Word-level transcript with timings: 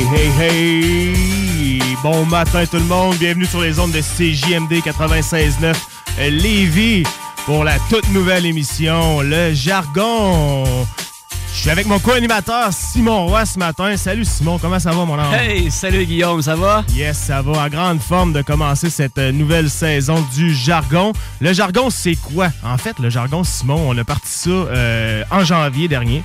Hey, 0.00 0.06
hey, 0.06 1.12
hey! 1.12 1.82
Bon 2.02 2.24
matin 2.24 2.64
tout 2.64 2.78
le 2.78 2.84
monde, 2.84 3.16
bienvenue 3.18 3.44
sur 3.44 3.60
les 3.60 3.78
ondes 3.78 3.92
de 3.92 4.00
CJMD 4.00 4.72
96.9 4.82 5.74
euh, 6.18 6.30
Lévis 6.30 7.02
pour 7.44 7.64
la 7.64 7.78
toute 7.90 8.10
nouvelle 8.10 8.46
émission 8.46 9.20
Le 9.20 9.52
Jargon. 9.52 10.64
Je 11.52 11.58
suis 11.58 11.68
avec 11.68 11.84
mon 11.84 11.98
co-animateur 11.98 12.72
Simon 12.72 13.26
Roy 13.26 13.44
ce 13.44 13.58
matin. 13.58 13.94
Salut 13.98 14.24
Simon, 14.24 14.58
comment 14.58 14.78
ça 14.78 14.92
va 14.92 15.04
mon 15.04 15.18
homme? 15.18 15.34
Hey, 15.34 15.70
salut 15.70 16.06
Guillaume, 16.06 16.40
ça 16.40 16.56
va? 16.56 16.82
Yes, 16.94 17.18
ça 17.18 17.42
va 17.42 17.64
en 17.64 17.68
grande 17.68 18.00
forme 18.00 18.32
de 18.32 18.40
commencer 18.40 18.88
cette 18.88 19.18
euh, 19.18 19.32
nouvelle 19.32 19.68
saison 19.68 20.26
du 20.34 20.54
jargon. 20.54 21.12
Le 21.42 21.52
jargon, 21.52 21.90
c'est 21.90 22.16
quoi? 22.16 22.48
En 22.64 22.78
fait, 22.78 22.98
le 23.00 23.10
jargon, 23.10 23.44
Simon, 23.44 23.84
on 23.86 23.98
a 23.98 24.04
parti 24.04 24.30
ça 24.30 24.48
euh, 24.48 25.24
en 25.30 25.44
janvier 25.44 25.88
dernier 25.88 26.22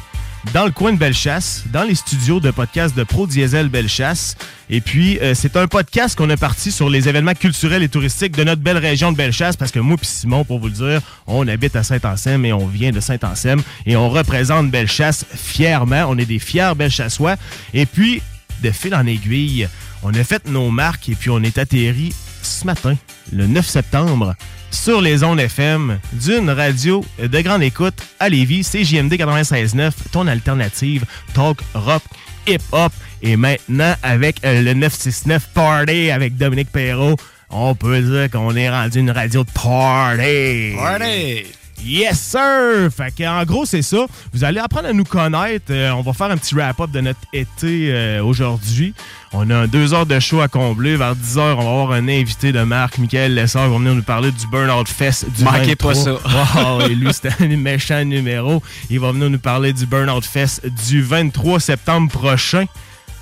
dans 0.54 0.66
le 0.66 0.72
coin 0.72 0.94
de 0.94 0.98
Bellechasse, 0.98 1.64
dans 1.72 1.84
les 1.84 1.96
studios 1.96 2.40
de 2.40 2.52
podcast 2.52 2.96
de 2.96 3.04
Pro 3.04 3.28
Diesel 3.28 3.70
Bellechasse. 3.70 4.36
Et 4.70 4.82
puis, 4.82 5.20
euh, 5.20 5.34
c'est 5.34 5.58
un 5.58 5.68
podcast 5.68 6.18
qu'on 6.18 6.30
a 6.30 6.38
parti 6.38 6.72
sur 6.72 6.90
les 6.90 7.08
événements 7.08 7.34
culturels 7.34 7.84
et 7.84 7.90
touristiques 7.90 8.36
de 8.36 8.44
notre 8.44 8.62
belle 8.62 8.78
région 8.78 9.12
de 9.12 9.18
Bellechasse, 9.18 9.56
parce 9.56 9.72
que 9.72 9.80
moi 9.80 9.98
et 10.02 10.06
Simon, 10.06 10.44
pour 10.44 10.60
vous 10.60 10.68
le 10.68 10.74
dire, 10.74 11.02
on 11.28 11.48
habite 11.48 11.76
à 11.76 11.84
Saint-Anselme 11.84 12.46
et 12.46 12.54
on 12.54 12.68
vient 12.68 12.92
de 12.92 13.00
Saint-Anselme 13.00 13.62
et 13.86 13.96
on 13.96 14.10
représente 14.10 14.70
Bellechasse 14.72 15.26
fièrement. 15.34 16.06
On 16.10 16.18
est 16.18 16.26
des 16.26 16.40
fiers 16.40 16.74
Bellechattois. 16.76 17.36
Et 17.74 17.86
puis, 17.86 18.22
de 18.64 18.72
fil 18.72 18.96
en 18.96 19.06
aiguille, 19.06 19.68
on 20.04 20.14
a 20.14 20.24
fait 20.24 20.48
nos 20.48 20.70
marques 20.70 21.10
et 21.10 21.16
puis 21.16 21.30
on 21.30 21.42
est 21.44 21.58
atterri 21.58 22.14
ce 22.42 22.66
matin, 22.66 22.96
le 23.32 23.48
9 23.48 23.68
septembre, 23.68 24.36
sur 24.72 25.02
les 25.02 25.24
ondes 25.24 25.40
FM 25.40 26.00
d'une 26.14 26.50
radio 26.50 27.04
de 27.20 27.42
grande 27.42 27.64
écoute 27.64 27.96
à 28.20 28.30
Lévis, 28.30 28.64
CJMD 28.64 29.14
96.9, 29.14 29.92
ton 30.12 30.28
alternative 30.28 31.06
talk 31.34 31.60
rock 31.74 32.04
hip-hop. 32.48 32.92
Et 33.22 33.38
maintenant, 33.38 33.96
avec 34.04 34.44
euh, 34.46 34.62
le 34.62 34.74
969 34.74 35.50
Party 35.54 36.12
avec 36.12 36.38
Dominique 36.38 36.72
Perrault, 36.72 37.16
on 37.50 37.74
peut 37.76 38.02
dire 38.02 38.30
qu'on 38.30 38.56
est 38.56 38.70
rendu 38.70 39.00
une 39.00 39.12
radio 39.12 39.44
de 39.44 39.52
party. 39.52 40.76
Party! 40.78 41.65
Yes, 41.84 42.20
sir! 42.20 42.90
Fait 42.96 43.14
que, 43.14 43.24
en 43.24 43.44
gros, 43.44 43.66
c'est 43.66 43.82
ça. 43.82 44.06
Vous 44.34 44.44
allez 44.44 44.60
apprendre 44.60 44.88
à 44.88 44.94
nous 44.94 45.04
connaître. 45.04 45.66
Euh, 45.70 45.92
on 45.92 46.02
va 46.02 46.14
faire 46.14 46.32
un 46.32 46.38
petit 46.38 46.56
wrap-up 46.56 46.90
de 46.92 47.02
notre 47.02 47.20
été 47.34 47.90
euh, 47.92 48.24
aujourd'hui. 48.24 48.94
On 49.34 49.50
a 49.50 49.68
deux 49.68 49.94
heures 49.94 50.06
de 50.06 50.20
show 50.20 50.42
à 50.42 50.48
combler. 50.48 50.96
Vers 50.96 51.16
10 51.16 51.38
heures, 51.38 51.60
on 51.60 51.64
va 51.64 51.70
avoir 51.70 51.92
un 51.92 52.08
invité 52.08 52.52
de 52.52 52.64
marque, 52.64 52.98
Michael 52.98 53.36
Lessard, 53.36 53.66
qui 53.66 53.72
va 53.72 53.78
venir 53.78 53.94
nous 53.96 54.04
parler 54.04 54.32
du 54.32 54.48
Burnout 54.48 54.88
Fest 54.88 55.26
du 55.38 55.44
Manquez 55.44 55.76
23. 55.76 55.94
pas 55.94 56.00
ça. 56.00 56.12
Wow, 56.56 56.82
et 56.82 56.96
lui, 56.96 57.14
c'était 57.14 57.44
un 57.44 57.56
méchant 57.58 58.04
numéro. 58.04 58.64
Il 58.90 59.00
va 59.00 59.12
venir 59.12 59.30
nous 59.30 59.40
parler 59.40 59.74
du 59.74 59.86
Burnout 59.86 60.26
Fest 60.26 60.66
du 60.88 61.02
23 61.02 61.60
septembre 61.60 62.12
prochain 62.12 62.66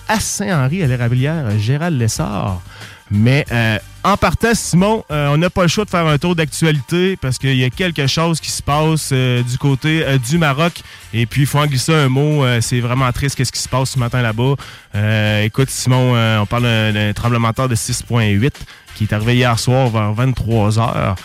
à 0.08 0.19
Saint-Henri, 0.19 0.84
à 0.84 0.88
l'Érablière, 0.88 1.58
Gérald 1.58 2.00
Lessard. 2.00 2.62
Mais 3.09 3.46
euh, 3.52 3.78
en 4.03 4.18
partant, 4.18 4.53
Simon, 4.53 5.03
euh, 5.12 5.28
on 5.30 5.38
n'a 5.38 5.50
pas 5.50 5.62
le 5.62 5.68
choix 5.69 5.86
de 5.86 5.90
faire 5.90 6.06
un 6.06 6.18
tour 6.18 6.36
d'actualité 6.36 7.16
parce 7.16 7.38
qu'il 7.38 7.56
y 7.56 7.64
a 7.64 7.69
quelque 7.69 8.06
chose 8.08 8.40
qui 8.41 8.52
se 8.52 8.62
passe 8.62 9.09
euh, 9.14 9.41
du 9.44 9.58
côté 9.58 10.03
euh, 10.06 10.18
du 10.18 10.38
Maroc. 10.38 10.74
Et 11.14 11.25
puis, 11.25 11.41
il 11.41 11.47
faut 11.47 11.59
en 11.59 11.66
glisser 11.68 11.94
un 11.94 12.09
mot. 12.09 12.44
euh, 12.44 12.59
c'est 12.62 12.81
vraiment 12.81 13.09
triste 13.13 13.36
qu'est-ce 13.38 13.52
qui 13.52 13.62
se 13.62 13.69
passe 13.69 13.92
ce 13.92 14.00
matin 14.00 14.22
là-bas. 14.22 14.56
Euh, 14.96 15.44
écoute, 15.44 15.69
Simon, 15.69 16.13
euh, 16.16 16.40
on 16.40 16.46
parle 16.46 16.63
d'un- 16.63 17.13
tremblement 17.13 17.50
de 17.50 17.53
terre 17.53 17.69
de 17.69 17.75
6.8 17.75 18.52
qui 18.96 19.06
est 19.06 19.13
arrivé 19.13 19.36
hier 19.36 19.58
soir 19.58 19.90
vers 19.90 20.12
23 20.13 20.80
heures. 20.80 21.16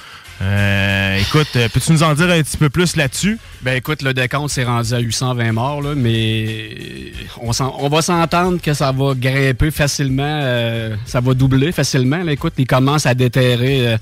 Euh, 0.41 1.17
écoute, 1.19 1.49
euh, 1.57 1.69
peux-tu 1.73 1.91
nous 1.93 2.03
en 2.05 2.15
dire 2.15 2.31
un 2.31 2.41
petit 2.43 2.57
peu 2.57 2.69
plus 2.71 2.95
là-dessus? 2.95 3.39
Ben 3.63 3.77
écoute, 3.77 4.03
le 4.03 4.15
décompte 4.15 4.51
s'est 4.51 4.63
rendu 4.65 4.95
à 4.95 4.99
820 5.01 5.53
morts, 5.53 5.83
mais 5.97 7.11
on, 7.41 7.53
s'en- 7.53 7.75
on 7.81 7.89
va 7.89 8.03
s'entendre 8.03 8.61
que 8.63 8.73
ça 8.73 8.93
va 8.93 9.15
grimper 9.17 9.73
facilement, 9.73 10.23
euh, 10.43 10.95
ça 11.07 11.21
va 11.21 11.35
doubler 11.35 11.73
facilement. 11.73 12.23
Là. 12.23 12.33
Écoute, 12.33 12.55
ils 12.59 12.67
commencent 12.69 13.07
à 13.07 13.15
déterrer 13.15 13.89
euh, 13.89 13.97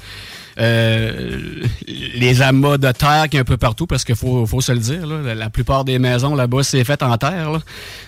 euh, 0.59 1.62
les 1.87 2.43
amas 2.43 2.78
de 2.78 2.91
terre 2.93 3.27
qui 3.31 3.37
est 3.37 3.41
un 3.41 3.44
peu 3.44 3.56
partout, 3.56 3.87
parce 3.87 4.05
qu'il 4.05 4.15
faut, 4.15 4.47
faut 4.47 4.61
se 4.61 4.72
le 4.72 4.78
dire, 4.78 5.06
là, 5.06 5.34
la, 5.34 5.50
plupart 5.50 5.84
des 5.84 5.99
maisons 5.99 6.34
là-bas, 6.34 6.62
c'est 6.62 6.83
fait 6.84 7.03
en 7.03 7.17
terre. 7.19 7.53
là. 7.53 7.59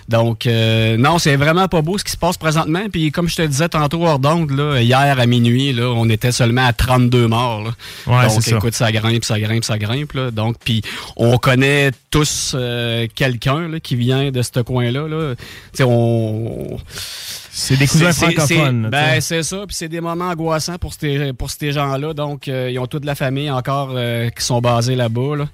Donc, 0.07 0.47
euh, 0.47 0.97
non, 0.97 1.19
c'est 1.19 1.35
vraiment 1.35 1.67
pas 1.67 1.81
beau 1.81 1.97
ce 1.97 2.03
qui 2.03 2.11
se 2.11 2.17
passe 2.17 2.37
présentement. 2.37 2.81
Puis 2.91 3.11
comme 3.11 3.29
je 3.29 3.35
te 3.35 3.41
disais 3.43 3.69
tantôt 3.69 4.05
hors 4.05 4.19
d'onde, 4.19 4.51
là, 4.51 4.81
hier 4.81 5.19
à 5.19 5.25
minuit, 5.25 5.73
là, 5.73 5.83
on 5.89 6.09
était 6.09 6.31
seulement 6.31 6.65
à 6.65 6.73
32 6.73 7.27
morts. 7.27 7.63
là. 7.63 7.71
Ouais, 8.07 8.27
Donc, 8.27 8.41
ça. 8.41 8.55
écoute, 8.57 8.73
ça 8.73 8.91
grimpe, 8.91 9.23
ça 9.23 9.39
grimpe, 9.39 9.63
ça 9.63 9.77
grimpe. 9.77 10.13
Là. 10.13 10.31
Donc, 10.31 10.55
puis 10.63 10.81
on 11.15 11.37
connaît 11.37 11.91
tous 12.09 12.53
euh, 12.55 13.07
quelqu'un 13.13 13.69
qui 13.81 13.95
vient 13.95 14.31
de 14.31 14.41
ce 14.41 14.59
coin-là. 14.61 15.07
Là. 15.07 15.35
Tu 15.35 15.43
sais, 15.73 15.83
on... 15.83 16.79
C'est 17.59 17.75
des 17.75 17.87
cousins 17.87 18.13
francophones. 18.13 18.89
Ben, 18.89 19.19
c'est 19.19 19.43
ça. 19.43 19.57
Puis 19.67 19.75
c'est 19.75 19.89
des 19.89 19.99
moments 19.99 20.29
angoissants 20.29 20.77
pour 20.77 20.93
ces, 20.93 21.33
pour 21.33 21.49
ces 21.51 21.71
gens-là. 21.73 22.13
Donc, 22.13 22.47
euh, 22.47 22.69
ils 22.71 22.79
ont 22.79 22.87
toute 22.87 23.03
la 23.05 23.15
famille 23.15 23.51
encore 23.51 23.91
euh, 23.93 24.29
qui 24.29 24.43
sont 24.43 24.61
basés 24.61 24.95
là-bas. 24.95 25.35
Là. 25.35 25.45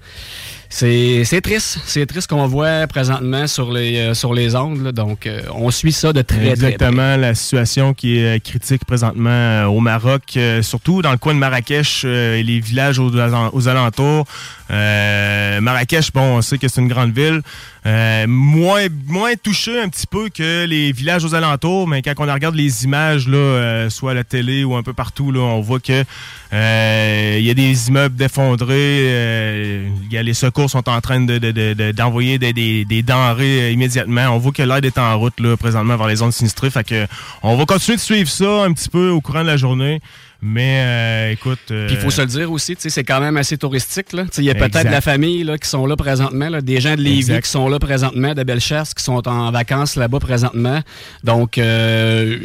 C'est 0.68 1.40
triste. 1.42 1.80
C'est 1.84 2.06
triste 2.06 2.28
qu'on 2.28 2.46
voit 2.46 2.86
présentement 2.86 3.46
sur 3.46 3.72
les, 3.72 3.98
euh, 3.98 4.14
sur 4.14 4.34
les 4.34 4.54
ondes. 4.54 4.84
là. 4.84 4.92
Donc, 4.92 5.26
euh, 5.26 5.42
on 5.54 5.70
suit 5.70 5.92
ça 5.92 6.12
de 6.12 6.22
très, 6.22 6.36
très 6.36 6.44
près. 6.44 6.50
Exactement, 6.52 7.16
la 7.16 7.34
situation 7.34 7.92
qui 7.92 8.18
est 8.18 8.40
critique 8.42 8.84
présentement 8.84 9.64
au 9.64 9.80
Maroc, 9.80 10.38
surtout 10.62 11.02
dans 11.02 11.12
le 11.12 11.18
coin 11.18 11.34
de 11.34 11.38
Marrakech 11.40 12.04
et 12.04 12.42
les 12.42 12.60
villages 12.60 12.98
aux, 12.98 13.10
aux 13.10 13.68
alentours. 13.68 14.26
Euh, 14.70 15.60
Marrakech, 15.60 16.12
bon, 16.12 16.38
on 16.38 16.42
sait 16.42 16.58
que 16.58 16.66
c'est 16.68 16.80
une 16.80 16.88
grande 16.88 17.12
ville, 17.12 17.40
euh, 17.86 18.26
moins, 18.28 18.86
moins 19.06 19.34
touché 19.40 19.80
un 19.80 19.88
petit 19.88 20.06
peu 20.08 20.28
que 20.28 20.64
les 20.66 20.90
villages 20.92 21.24
aux 21.24 21.34
alentours, 21.34 21.86
mais 21.86 22.02
quand 22.02 22.14
on 22.18 22.32
regarde 22.32 22.54
les 22.56 22.84
images, 22.84 23.28
là, 23.28 23.36
euh, 23.36 23.90
soit 23.90 24.10
à 24.10 24.14
la 24.14 24.24
télé 24.24 24.64
ou 24.64 24.74
un 24.74 24.82
peu 24.82 24.92
partout, 24.92 25.30
là, 25.30 25.38
on 25.40 25.60
voit 25.60 25.78
que 25.80 26.04
il 26.52 27.44
y 27.44 27.50
a 27.50 27.54
des 27.54 27.88
immeubles 27.88 28.16
défendrés, 28.16 29.86
il 30.02 30.12
y 30.12 30.16
a 30.18 30.22
les 30.22 30.34
secours 30.34 30.70
sont 30.70 30.88
en 30.88 31.00
train 31.00 31.20
de, 31.20 31.38
de- 31.38 31.50
de- 31.52 31.74
de- 31.74 31.92
d'envoyer 31.92 32.38
des, 32.38 32.52
des- 32.52 33.02
denrées 33.02 33.72
immédiatement. 33.72 34.28
On 34.30 34.38
voit 34.38 34.52
que 34.52 34.62
l'aide 34.62 34.84
est 34.84 34.98
en 34.98 35.18
route 35.18 35.38
là, 35.38 35.56
présentement 35.56 35.96
vers 35.96 36.06
les 36.08 36.16
zones 36.16 36.32
sinistrées. 36.32 36.70
Fait 36.70 36.84
que 36.86 37.06
on 37.42 37.56
va 37.56 37.66
continuer 37.66 37.96
de 37.96 38.02
suivre 38.02 38.30
ça 38.30 38.64
un 38.64 38.72
petit 38.72 38.88
peu 38.88 39.10
au 39.10 39.20
courant 39.20 39.42
de 39.42 39.46
la 39.48 39.56
journée. 39.56 40.00
Mais 40.46 40.82
euh, 40.84 41.32
écoute. 41.32 41.58
euh, 41.70 41.86
Puis 41.88 41.96
il 41.96 42.00
faut 42.00 42.10
se 42.10 42.20
le 42.20 42.26
dire 42.28 42.50
aussi, 42.52 42.76
tu 42.76 42.82
sais, 42.82 42.90
c'est 42.90 43.04
quand 43.04 43.20
même 43.20 43.36
assez 43.36 43.58
touristique. 43.58 44.06
Il 44.38 44.44
y 44.44 44.50
a 44.50 44.54
peut-être 44.54 44.84
de 44.86 44.90
la 44.90 45.00
famille 45.00 45.42
là, 45.44 45.58
qui 45.58 45.68
sont 45.68 45.86
là 45.86 45.96
présentement, 45.96 46.48
là, 46.48 46.60
des 46.60 46.80
gens 46.80 46.94
de 46.94 47.00
Lévis 47.00 47.18
Exact. 47.18 47.44
qui 47.44 47.50
sont 47.50 47.68
là 47.68 47.78
présentement, 47.78 48.34
de 48.34 48.42
Bellechasse 48.42 48.94
qui 48.94 49.02
sont 49.02 49.26
en 49.28 49.50
vacances 49.50 49.96
là-bas 49.96 50.20
présentement. 50.20 50.80
Donc, 51.24 51.58
euh, 51.58 52.38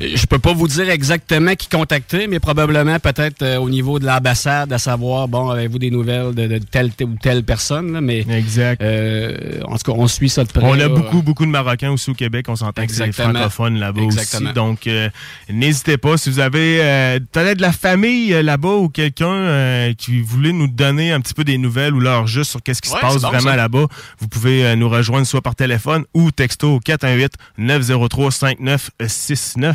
je 0.00 0.26
peux 0.26 0.38
pas 0.38 0.52
vous 0.52 0.68
dire 0.68 0.88
exactement 0.90 1.54
qui 1.54 1.68
contacter, 1.68 2.26
mais 2.28 2.38
probablement 2.40 2.98
peut-être 3.00 3.42
euh, 3.42 3.56
au 3.58 3.68
niveau 3.68 3.98
de 3.98 4.06
l'ambassade, 4.06 4.72
à 4.72 4.78
savoir, 4.78 5.28
bon, 5.28 5.50
avez-vous 5.50 5.78
des 5.78 5.90
nouvelles 5.90 6.34
de, 6.34 6.46
de 6.46 6.58
telle, 6.58 6.90
ou 7.02 7.16
telle 7.20 7.42
personne, 7.42 7.92
là, 7.92 8.00
mais 8.00 8.24
Exact. 8.30 8.80
euh, 8.82 9.60
en 9.64 9.76
tout 9.76 9.92
cas, 9.92 9.98
on 9.98 10.06
suit 10.06 10.28
ça 10.28 10.44
de 10.44 10.48
près. 10.52 10.62
On 10.64 10.78
a 10.78 10.88
beaucoup, 10.88 11.22
beaucoup 11.22 11.44
de 11.46 11.50
Marocains 11.50 11.90
aussi 11.90 12.10
au 12.10 12.14
Québec. 12.14 12.46
On 12.48 12.56
s'entend 12.56 12.86
que 12.86 12.92
c'est 12.92 13.04
Exactement. 13.06 13.34
francophone 13.38 13.78
là-bas 13.78 14.02
aussi. 14.02 14.44
Donc, 14.54 14.86
euh, 14.86 15.08
n'hésitez 15.50 15.96
pas. 15.98 16.16
Si 16.16 16.30
vous 16.30 16.40
avez 16.40 17.18
de 17.54 17.62
la 17.62 17.70
famille 17.72 18.34
euh, 18.34 18.42
là-bas 18.42 18.74
ou 18.74 18.88
quelqu'un 18.88 19.28
euh, 19.28 19.94
qui 19.94 20.20
voulait 20.20 20.52
nous 20.52 20.66
donner 20.68 21.12
un 21.12 21.20
petit 21.20 21.34
peu 21.34 21.44
des 21.44 21.58
nouvelles 21.58 21.94
ou 21.94 22.00
leur 22.00 22.26
juste 22.26 22.50
sur 22.50 22.60
qu'est-ce 22.62 22.82
qui 22.82 22.88
se 22.88 22.96
passe 22.96 23.22
bon, 23.22 23.28
vraiment 23.28 23.54
là-bas, 23.54 23.86
vous 24.18 24.26
pouvez 24.28 24.64
euh, 24.64 24.74
nous 24.76 24.88
rejoindre 24.88 25.26
soit 25.26 25.42
par 25.42 25.54
téléphone 25.54 26.04
ou 26.14 26.30
texto 26.30 26.76
au 26.76 26.80
418-903-5969. 26.80 29.74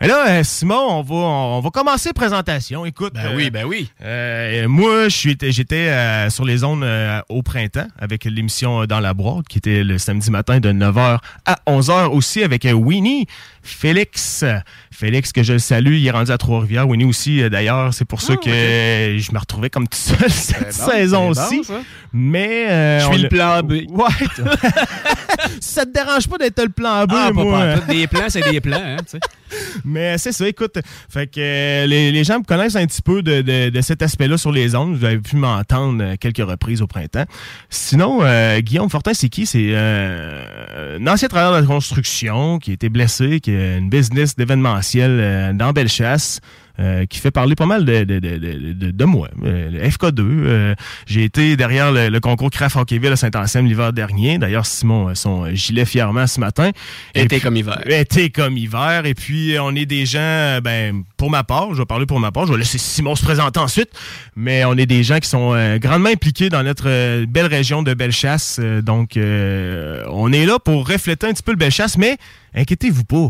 Et 0.00 0.08
là, 0.08 0.42
Simon, 0.42 0.88
on 0.90 1.02
va, 1.02 1.14
on 1.14 1.60
va 1.60 1.70
commencer 1.70 2.12
présentation. 2.12 2.84
Écoute, 2.84 3.14
Ben 3.14 3.30
oui, 3.36 3.50
ben 3.50 3.64
oui. 3.64 3.88
moi, 4.66 5.08
j'étais 5.08 5.52
sur 6.30 6.44
les 6.44 6.56
zones 6.58 6.84
au 7.28 7.42
printemps 7.42 7.86
avec 7.98 8.24
l'émission 8.24 8.86
Dans 8.86 8.98
la 8.98 9.14
boîte 9.14 9.46
qui 9.48 9.58
était 9.58 9.84
le 9.84 9.98
samedi 9.98 10.32
matin 10.32 10.58
de 10.58 10.72
9h 10.72 11.18
à 11.46 11.58
11h 11.68 12.08
aussi 12.08 12.42
avec 12.42 12.66
Winnie, 12.74 13.28
Félix. 13.64 14.44
Félix, 14.92 15.32
que 15.32 15.42
je 15.42 15.54
le 15.54 15.58
salue, 15.58 15.94
il 15.94 16.06
est 16.06 16.10
rendu 16.10 16.30
à 16.30 16.38
Trois-Rivières. 16.38 16.86
Winnie 16.88 17.04
aussi, 17.04 17.42
euh, 17.42 17.48
d'ailleurs, 17.48 17.92
c'est 17.92 18.04
pour 18.04 18.20
ça 18.20 18.34
Ah, 18.36 18.44
que 18.44 18.48
euh, 18.50 19.18
je 19.18 19.32
me 19.32 19.38
retrouvais 19.38 19.70
comme 19.70 19.88
tout 19.88 19.98
seul 19.98 20.16
cette 20.30 20.76
bon, 20.78 20.90
saison 20.92 21.24
bon, 21.24 21.30
aussi. 21.30 21.64
ça. 21.64 21.80
Mais. 22.12 22.66
euh, 22.70 23.00
Je 23.00 23.04
suis 23.06 23.16
le 23.16 23.22
l'a- 23.22 23.28
plan 23.28 23.62
B. 23.62 23.72
Ouais. 23.90 24.04
ça 25.60 25.84
te 25.86 25.92
dérange 25.92 26.28
pas 26.28 26.38
d'être 26.38 26.62
le 26.62 26.68
plan 26.68 27.04
B, 27.06 27.12
Ah, 27.14 27.30
moi? 27.32 27.76
Des 27.88 28.06
plans, 28.06 28.28
c'est 28.28 28.48
des 28.50 28.60
plans, 28.60 28.76
hein, 28.80 28.96
tu 28.98 29.12
sais. 29.12 29.20
Mais 29.84 30.18
c'est 30.18 30.32
ça, 30.32 30.48
écoute. 30.48 30.78
Fait 31.08 31.26
que 31.28 31.38
euh, 31.38 31.86
les, 31.86 32.10
les 32.12 32.24
gens 32.24 32.38
me 32.38 32.44
connaissent 32.44 32.76
un 32.76 32.86
petit 32.86 33.02
peu 33.02 33.22
de, 33.22 33.40
de- 33.42 33.68
de 33.70 33.80
cet 33.80 34.02
aspect-là 34.02 34.36
sur 34.36 34.50
les 34.52 34.74
ondes. 34.74 34.96
Vous 34.96 35.04
avez 35.04 35.18
pu 35.18 35.36
m'entendre 35.36 36.16
quelques 36.16 36.38
reprises 36.48 36.82
au 36.82 36.86
printemps. 36.86 37.24
Sinon, 37.70 38.18
euh, 38.22 38.60
Guillaume 38.60 38.90
Fortin, 38.90 39.14
c'est 39.14 39.28
qui? 39.28 39.46
C'est 39.46 39.74
un 39.76 41.06
ancien 41.06 41.28
travailleur 41.28 41.54
de 41.56 41.60
la 41.60 41.66
construction 41.66 42.58
qui 42.58 42.70
a 42.70 42.74
été 42.74 42.88
blessé, 42.88 43.40
qui 43.40 43.53
une 43.54 43.88
business 43.90 44.36
d'événementiel 44.36 45.10
euh, 45.20 45.52
dans 45.52 45.72
Bellechasse. 45.72 46.40
euh, 46.80 47.06
qui 47.06 47.20
fait 47.20 47.30
parler 47.30 47.54
pas 47.54 47.66
mal 47.66 47.84
de, 47.84 48.02
de, 48.02 48.18
de, 48.18 48.36
de, 48.36 48.90
de- 48.90 49.04
moi. 49.04 49.28
Euh, 49.44 49.70
le 49.70 49.78
FK2. 49.78 50.20
euh, 50.20 50.74
J'ai 51.06 51.22
été 51.22 51.56
derrière 51.56 51.92
le, 51.92 52.08
le 52.08 52.18
concours 52.18 52.50
Craft 52.50 52.74
Hockeyville 52.74 53.12
à 53.12 53.16
Saint-Anselme 53.16 53.66
l'hiver 53.66 53.92
dernier. 53.92 54.38
D'ailleurs, 54.38 54.66
Simon 54.66 55.06
a 55.06 55.14
son 55.14 55.54
gilet 55.54 55.84
fièrement 55.84 56.26
ce 56.26 56.40
matin. 56.40 56.72
Été 57.14 57.38
comme 57.38 57.54
hiver. 57.56 57.80
été 57.88 58.28
comme 58.30 58.56
hiver. 58.56 59.06
Et 59.06 59.14
puis, 59.14 59.54
euh, 59.54 59.62
on 59.62 59.76
est 59.76 59.86
des 59.86 60.04
gens, 60.04 60.18
euh, 60.18 60.60
ben, 60.60 61.04
pour 61.16 61.30
ma 61.30 61.44
part, 61.44 61.72
je 61.74 61.78
vais 61.78 61.84
parler 61.86 62.06
pour 62.06 62.18
ma 62.18 62.32
part, 62.32 62.48
je 62.48 62.52
vais 62.52 62.58
laisser 62.58 62.78
Simon 62.78 63.14
se 63.14 63.22
présenter 63.22 63.60
ensuite, 63.60 63.90
mais 64.34 64.64
on 64.64 64.74
est 64.76 64.86
des 64.86 65.04
gens 65.04 65.20
qui 65.20 65.28
sont 65.28 65.52
euh, 65.54 65.78
grandement 65.78 66.10
impliqués 66.10 66.48
dans 66.48 66.64
notre 66.64 66.88
euh, 66.88 67.24
belle 67.24 67.46
région 67.46 67.84
de 67.84 67.94
Bellechasse. 67.94 68.58
Euh, 68.60 68.82
donc, 68.82 69.16
euh, 69.16 70.02
on 70.10 70.32
est 70.32 70.44
là 70.44 70.58
pour 70.58 70.88
refléter 70.88 71.28
un 71.28 71.32
petit 71.32 71.44
peu 71.44 71.52
le 71.52 71.56
Bellechasse, 71.58 71.96
mais 71.98 72.16
inquiétez-vous 72.52 73.04
pas. 73.04 73.28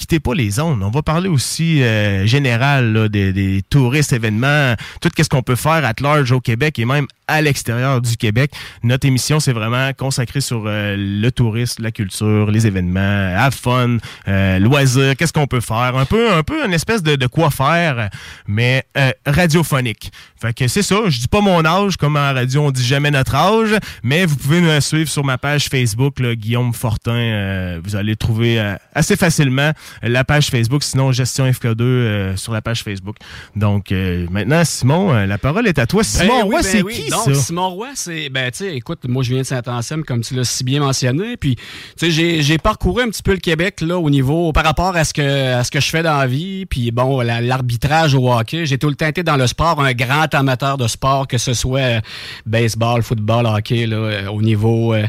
Quittez 0.00 0.18
pas 0.18 0.32
les 0.32 0.48
zones. 0.48 0.82
On 0.82 0.88
va 0.88 1.02
parler 1.02 1.28
aussi 1.28 1.82
euh, 1.82 2.24
général 2.24 3.10
des, 3.10 3.62
touristes, 3.68 4.14
événements, 4.14 4.74
tout 5.02 5.10
ce 5.14 5.28
qu'on 5.28 5.42
peut 5.42 5.56
faire 5.56 5.84
à 5.84 5.92
large 6.00 6.32
au 6.32 6.40
Québec 6.40 6.78
et 6.78 6.86
même 6.86 7.06
à 7.28 7.42
l'extérieur 7.42 8.00
du 8.00 8.16
Québec. 8.16 8.50
Notre 8.82 9.06
émission, 9.06 9.40
c'est 9.40 9.52
vraiment 9.52 9.92
consacré 9.92 10.40
sur 10.40 10.64
euh, 10.64 10.96
le 10.98 11.30
tourisme, 11.30 11.82
la 11.82 11.92
culture, 11.92 12.50
les 12.50 12.66
événements, 12.66 13.34
have 13.36 13.54
fun, 13.54 13.98
euh, 14.26 14.58
loisirs, 14.58 15.16
qu'est-ce 15.18 15.34
qu'on 15.34 15.46
peut 15.46 15.60
faire? 15.60 15.94
Un 15.96 16.06
peu, 16.06 16.32
un 16.32 16.42
peu 16.42 16.64
une 16.64 16.72
espèce 16.72 17.02
de, 17.02 17.16
de 17.16 17.26
quoi 17.26 17.50
faire, 17.50 18.08
mais 18.46 18.84
euh, 18.96 19.12
radiophonique. 19.26 20.10
Fait 20.40 20.54
que 20.54 20.66
c'est 20.68 20.82
ça, 20.82 20.96
je 21.08 21.18
dis 21.20 21.28
pas 21.28 21.40
mon 21.42 21.64
âge, 21.66 21.96
comme 21.96 22.16
en 22.16 22.32
radio 22.32 22.62
on 22.62 22.70
dit 22.70 22.84
jamais 22.84 23.10
notre 23.10 23.34
âge, 23.34 23.76
mais 24.02 24.24
vous 24.24 24.36
pouvez 24.36 24.60
nous 24.62 24.80
suivre 24.80 25.10
sur 25.10 25.22
ma 25.24 25.36
page 25.36 25.66
Facebook, 25.68 26.18
là, 26.18 26.34
Guillaume 26.34 26.72
Fortin. 26.72 27.12
euh, 27.12 27.80
vous 27.84 27.94
allez 27.96 28.16
trouver 28.16 28.58
euh, 28.58 28.74
assez 28.94 29.16
facilement 29.16 29.72
la 30.02 30.24
page 30.24 30.48
Facebook, 30.48 30.82
sinon 30.82 31.12
Gestion 31.12 31.44
FK2 31.50 31.80
euh, 31.82 32.36
sur 32.36 32.52
la 32.52 32.62
page 32.62 32.82
Facebook. 32.82 33.16
Donc 33.54 33.92
euh, 33.92 34.26
maintenant, 34.30 34.64
Simon, 34.64 35.12
euh, 35.12 35.26
la 35.26 35.36
parole 35.38 35.66
est 35.68 35.78
à 35.78 35.86
toi. 35.86 36.02
Simon 36.04 36.26
Ben 36.40 36.44
oui, 36.46 36.54
Roy, 36.54 36.62
ben 36.62 36.62
c'est 36.62 36.82
oui. 36.82 36.94
qui 37.04 37.10
Donc, 37.10 37.24
ça? 37.26 37.34
Simon 37.34 37.68
Roy, 37.70 37.88
c'est. 37.94 38.28
Ben, 38.30 38.50
tu 38.50 38.58
sais, 38.58 38.74
écoute, 38.76 39.00
moi, 39.08 39.22
je 39.22 39.30
viens 39.30 39.40
de 39.42 39.46
Saint-Anselme, 39.46 40.04
comme 40.04 40.22
tu 40.22 40.34
l'as 40.34 40.44
si 40.44 40.64
bien 40.64 40.80
mentionné. 40.80 41.36
Puis, 41.36 41.56
tu 41.56 41.62
sais, 41.96 42.10
j'ai- 42.10 42.42
j'ai 42.42 42.56
parcouru 42.58 43.02
un 43.02 43.08
petit 43.10 43.22
peu 43.22 43.32
le 43.32 43.38
Québec, 43.38 43.80
là, 43.82 43.98
au 43.98 44.08
niveau. 44.08 44.52
par 44.52 44.64
rapport 44.64 44.96
à 44.96 45.04
ce 45.04 45.12
que, 45.12 45.54
à 45.54 45.64
ce 45.64 45.70
que 45.70 45.80
je 45.80 45.88
fais 45.90 46.02
dans 46.02 46.16
la 46.16 46.26
vie. 46.26 46.64
Puis, 46.66 46.90
bon, 46.92 47.20
la- 47.20 47.40
l'arbitrage 47.40 48.14
au 48.14 48.32
hockey. 48.32 48.64
J'ai 48.66 48.78
tout 48.78 48.88
le 48.88 48.94
temps 48.94 49.06
été 49.06 49.22
dans 49.22 49.36
le 49.36 49.46
sport, 49.46 49.80
un 49.82 49.92
grand 49.92 50.29
amateur 50.34 50.76
de 50.76 50.86
sport, 50.86 51.26
que 51.26 51.38
ce 51.38 51.54
soit 51.54 51.80
euh, 51.80 52.00
baseball, 52.46 53.02
football, 53.02 53.46
hockey, 53.46 53.86
là, 53.86 53.96
euh, 53.96 54.26
au 54.28 54.42
niveau 54.42 54.94
euh, 54.94 55.06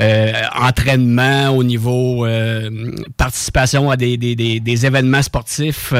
euh, 0.00 0.32
entraînement, 0.60 1.48
au 1.50 1.62
niveau 1.64 2.26
participation 3.16 3.90
à 3.90 3.96
des, 3.96 4.16
des, 4.16 4.34
des, 4.36 4.60
des 4.60 4.86
événements 4.86 5.22
sportifs, 5.22 5.92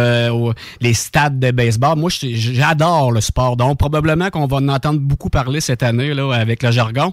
les 0.80 0.94
stades 0.94 1.38
de 1.38 1.50
baseball. 1.50 1.98
Moi, 1.98 2.10
j'adore 2.10 3.12
le 3.12 3.20
sport. 3.20 3.56
Donc, 3.56 3.78
probablement 3.78 4.30
qu'on 4.30 4.46
va 4.46 4.56
en 4.56 4.68
entendre 4.68 5.00
beaucoup 5.00 5.30
parler 5.30 5.60
cette 5.60 5.82
année 5.82 6.14
là, 6.14 6.32
avec 6.32 6.62
le 6.62 6.70
jargon. 6.70 7.12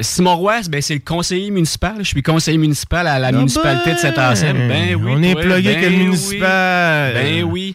Simon 0.00 0.36
Roy, 0.36 0.60
ben, 0.70 0.82
c'est 0.82 0.94
le 0.94 1.00
conseiller 1.00 1.50
municipal. 1.50 1.96
Je 1.98 2.04
suis 2.04 2.22
conseiller 2.22 2.58
municipal 2.58 3.06
à 3.06 3.18
la 3.18 3.32
municipalité 3.32 3.94
de 3.94 3.98
Saint-Anselme. 3.98 4.68
Ben 4.68 4.94
oui. 4.96 5.12
On 5.16 5.22
est 5.22 5.34
plugué 5.34 5.74
ben 5.74 5.80
que 5.80 5.86
le 5.86 5.92
oui. 5.96 6.04
municipal. 6.04 7.14
Ben 7.14 7.44
oui. 7.44 7.74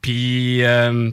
Puis, 0.00 0.62
euh, 0.62 1.10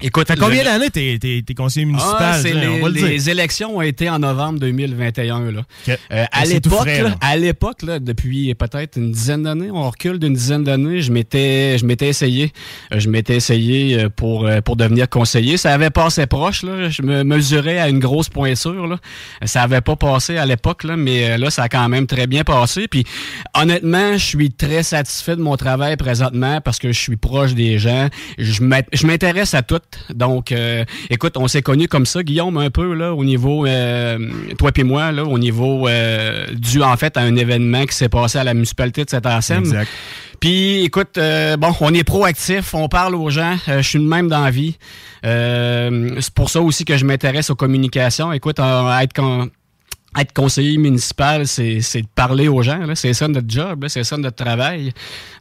écoute... 0.00 0.26
T'as 0.26 0.36
combien 0.36 0.58
le- 0.58 0.64
d'années 0.64 0.90
t'es, 0.90 1.18
t'es, 1.20 1.42
t'es 1.46 1.54
conseiller 1.54 1.86
municipal? 1.86 2.16
ah, 2.20 2.38
c'est 2.40 2.52
les, 2.52 2.66
on 2.68 2.80
va 2.82 2.88
le 2.88 2.94
dire. 2.94 3.06
les 3.06 3.30
élections 3.30 3.76
ont 3.76 3.82
été 3.82 4.08
en 4.10 4.18
novembre 4.18 4.58
2021. 4.60 5.50
Là. 5.52 5.60
Ok. 5.88 5.98
Euh, 6.12 6.24
à 6.32 6.44
l'époque, 6.44 6.72
frais, 6.80 7.02
là, 7.02 7.14
à 7.20 7.36
l'époque, 7.36 7.82
là, 7.82 7.98
depuis 7.98 8.54
peut-être 8.54 8.96
une 8.96 9.12
dizaine 9.12 9.42
d'années, 9.44 9.70
on 9.70 9.88
recule 9.88 10.18
d'une 10.18 10.34
dizaine 10.34 10.64
d'années, 10.64 11.00
je 11.02 11.12
m'étais, 11.12 11.78
je 11.78 11.84
m'étais 11.86 12.08
essayé, 12.08 12.52
Euh, 12.92 12.98
je 13.00 13.08
m'étais 13.08 13.36
essayé 13.36 13.98
euh, 13.98 14.08
pour 14.08 14.46
euh, 14.46 14.60
pour 14.60 14.76
devenir 14.76 15.08
conseiller. 15.08 15.56
Ça 15.56 15.72
avait 15.72 15.90
passé 15.90 16.26
proche, 16.26 16.62
là. 16.62 16.88
Je 16.88 17.02
me 17.02 17.22
mesurais 17.24 17.78
à 17.78 17.88
une 17.88 17.98
grosse 17.98 18.28
pointure, 18.28 18.86
là. 18.86 18.98
Ça 19.44 19.62
avait 19.62 19.80
pas 19.80 19.96
passé 19.96 20.36
à 20.36 20.46
l'époque, 20.46 20.84
là, 20.84 20.96
mais 20.96 21.30
euh, 21.30 21.36
là, 21.38 21.50
ça 21.50 21.64
a 21.64 21.68
quand 21.68 21.88
même 21.88 22.06
très 22.06 22.26
bien 22.26 22.44
passé. 22.44 22.88
Puis, 22.88 23.04
honnêtement, 23.54 24.12
je 24.12 24.24
suis 24.24 24.50
très 24.50 24.82
satisfait 24.82 25.36
de 25.36 25.42
mon 25.42 25.56
travail 25.56 25.96
présentement 25.96 26.60
parce 26.60 26.78
que 26.78 26.92
je 26.92 27.00
suis 27.00 27.16
proche 27.16 27.54
des 27.54 27.78
gens. 27.78 28.08
Je 28.38 29.06
m'intéresse 29.06 29.54
à 29.54 29.62
tout. 29.62 29.80
Donc, 30.12 30.52
euh, 30.52 30.84
écoute, 31.10 31.36
on 31.36 31.48
s'est 31.48 31.62
connus 31.62 31.88
comme 31.88 32.06
ça, 32.06 32.22
Guillaume, 32.22 32.56
un 32.58 32.70
peu 32.70 32.94
là, 32.94 33.14
au 33.14 33.24
niveau, 33.24 33.66
euh, 33.66 34.18
toi 34.58 34.72
puis 34.72 34.84
moi, 34.84 35.12
là, 35.12 35.24
au 35.24 35.38
niveau 35.38 35.88
euh, 35.88 36.46
dû 36.54 36.82
en 36.82 36.96
fait 36.96 37.16
à 37.16 37.20
un 37.20 37.36
événement 37.36 37.84
qui 37.86 37.94
s'est 37.94 38.08
passé 38.08 38.38
à 38.38 38.44
la 38.44 38.54
municipalité 38.54 39.04
de 39.04 39.10
Saint-Anselme. 39.10 39.64
Exact. 39.64 39.88
Puis, 40.40 40.84
écoute, 40.84 41.16
euh, 41.18 41.56
bon, 41.56 41.72
on 41.80 41.94
est 41.94 42.04
proactif, 42.04 42.74
on 42.74 42.88
parle 42.88 43.14
aux 43.14 43.30
gens. 43.30 43.56
euh, 43.68 43.80
je 43.82 43.88
suis 43.88 43.98
le 43.98 44.04
même 44.04 44.28
dans 44.28 44.42
la 44.44 44.50
vie. 44.50 44.76
Euh, 45.24 46.16
c'est 46.20 46.32
pour 46.34 46.50
ça 46.50 46.60
aussi 46.60 46.84
que 46.84 46.96
je 46.96 47.04
m'intéresse 47.04 47.50
aux 47.50 47.54
communications. 47.56 48.32
Écoute, 48.32 48.60
euh, 48.60 48.98
être 48.98 49.12
con- 49.14 49.48
être 50.18 50.32
conseiller 50.32 50.78
municipal, 50.78 51.46
c'est 51.46 51.80
c'est 51.80 52.02
de 52.02 52.06
parler 52.14 52.48
aux 52.48 52.62
gens. 52.62 52.78
là. 52.78 52.94
C'est 52.94 53.12
ça 53.12 53.28
notre 53.28 53.48
job, 53.50 53.82
là. 53.84 53.88
c'est 53.88 54.04
ça 54.04 54.16
notre 54.16 54.42
travail. 54.42 54.92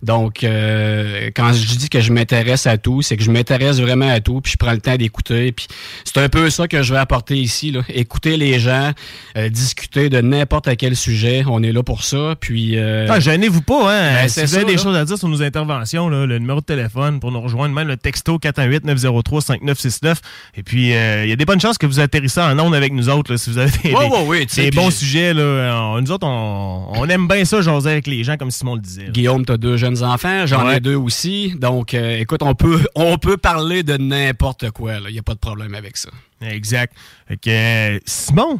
Donc, 0.03 0.44
euh, 0.44 1.29
quand 1.36 1.51
je 1.53 1.75
dis 1.75 1.89
que 1.89 2.00
je 2.01 2.12
m'intéresse 2.13 2.67
à 2.67 2.77
tout, 2.77 3.01
c'est 3.01 3.17
que 3.17 3.24
je 3.24 3.32
m'intéresse 3.32 3.79
vraiment 3.79 4.10
à 4.10 4.20
tout, 4.20 4.41
puis 4.41 4.51
je 4.53 4.58
prends 4.58 4.72
le 4.74 4.82
temps 4.82 4.96
d'écouter. 4.96 5.51
Puis 5.51 5.67
c'est 6.03 6.17
un 6.20 6.29
peu 6.29 6.50
ça 6.50 6.67
que 6.67 6.84
je 6.84 6.94
vais 6.94 7.00
apporter 7.00 7.38
ici. 7.38 7.72
Là. 7.72 7.82
Écouter 7.89 8.38
les 8.38 8.60
gens, 8.60 8.91
euh, 9.38 9.50
discuter 9.50 10.10
de 10.10 10.22
n'importe 10.22 10.70
quel 10.77 10.96
sujet. 10.96 11.44
On 11.48 11.63
est 11.63 11.72
là 11.72 11.82
pour 11.84 12.03
ça. 12.03 12.36
Puis, 12.39 12.77
euh, 12.77 13.08
Ah, 13.10 13.20
gênez-vous 13.20 13.62
pas, 13.62 13.91
hein. 13.94 14.13
Ben, 14.24 14.27
si 14.29 14.41
vous 14.44 14.53
avez 14.55 14.62
ça, 14.63 14.67
des 14.67 14.75
là. 14.75 14.82
choses 14.84 14.96
à 14.98 15.05
dire 15.05 15.17
sur 15.17 15.27
nos 15.29 15.41
interventions, 15.41 16.10
là, 16.10 16.25
le 16.25 16.38
numéro 16.39 16.60
de 16.60 16.65
téléphone 16.65 17.20
pour 17.20 17.32
nous 17.32 17.41
rejoindre, 17.41 17.74
même 17.74 17.88
le 17.88 17.98
texto 17.98 18.38
418-903-5969. 18.39 20.15
Et 20.58 20.63
puis, 20.63 20.94
euh, 20.94 21.24
il 21.25 21.29
y 21.29 21.34
a 21.34 21.36
des 21.36 21.46
bonnes 21.46 21.60
chances 21.62 21.77
que 21.77 21.86
vous 21.86 22.00
atterrissez 22.00 22.41
en 22.41 22.58
ondes 22.60 22.75
avec 22.75 22.94
nous 22.94 23.10
autres, 23.10 23.32
là, 23.32 23.38
si 23.38 23.50
vous 23.50 23.58
avez 23.58 23.72
des, 23.84 23.94
Ouais, 23.94 24.08
des- 24.10 24.15
ouais, 24.15 24.22
ouais, 24.25 24.46
tu 24.46 24.55
sais, 24.55 24.64
des 24.69 24.75
bons 24.75 24.91
sujets. 24.91 25.34
Là. 25.34 25.41
Euh, 25.41 26.01
Nous 26.01 26.12
autres, 26.12 26.27
on, 26.27 26.91
on 26.95 27.05
aime 27.10 27.27
bien 27.27 27.45
ça, 27.45 27.62
jaser 27.62 27.89
avec 27.89 28.07
les 28.07 28.24
gens, 28.24 28.38
comme 28.38 28.51
Simon 28.51 28.75
le 28.75 28.81
disait. 28.81 29.05
là. 29.05 29.12
Guillaume, 29.12 29.45
tu 29.45 29.51
as 29.53 29.57
deux 29.57 29.77
jeunes 29.77 30.03
enfants, 30.03 30.45
j'en 30.45 30.65
Ouais. 30.67 30.77
ai 30.77 30.79
deux 30.79 30.95
aussi. 30.95 31.53
Donc, 31.57 31.93
euh, 31.93 32.19
écoute, 32.19 32.41
on 32.43 32.55
peut, 32.55 32.86
on 32.95 33.17
peut 33.17 33.38
parler 33.38 33.84
de 33.84 33.98
n'importe 33.98 34.72
quoi. 34.72 34.95
Il 35.07 35.13
n'y 35.13 35.19
a 35.19 35.24
pas 35.24 35.34
de 35.34 35.39
problème 35.39 35.74
avec 35.75 35.98
ça. 35.98 36.10
Exact. 36.41 36.93
Fait 37.27 37.38
que, 37.38 37.50
euh, 37.95 38.00
Simon, 38.05 38.60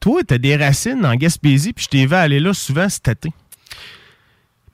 toi, 0.00 0.20
t'as 0.26 0.38
des 0.38 0.56
racines 0.56 1.04
en 1.04 1.14
Gaspésie, 1.14 1.72
puis 1.72 1.84
je 1.84 1.88
t'ai 1.88 2.06
vu 2.06 2.14
aller 2.14 2.40
là 2.40 2.52
souvent 2.54 2.88
cet 2.88 3.08
été. 3.08 3.30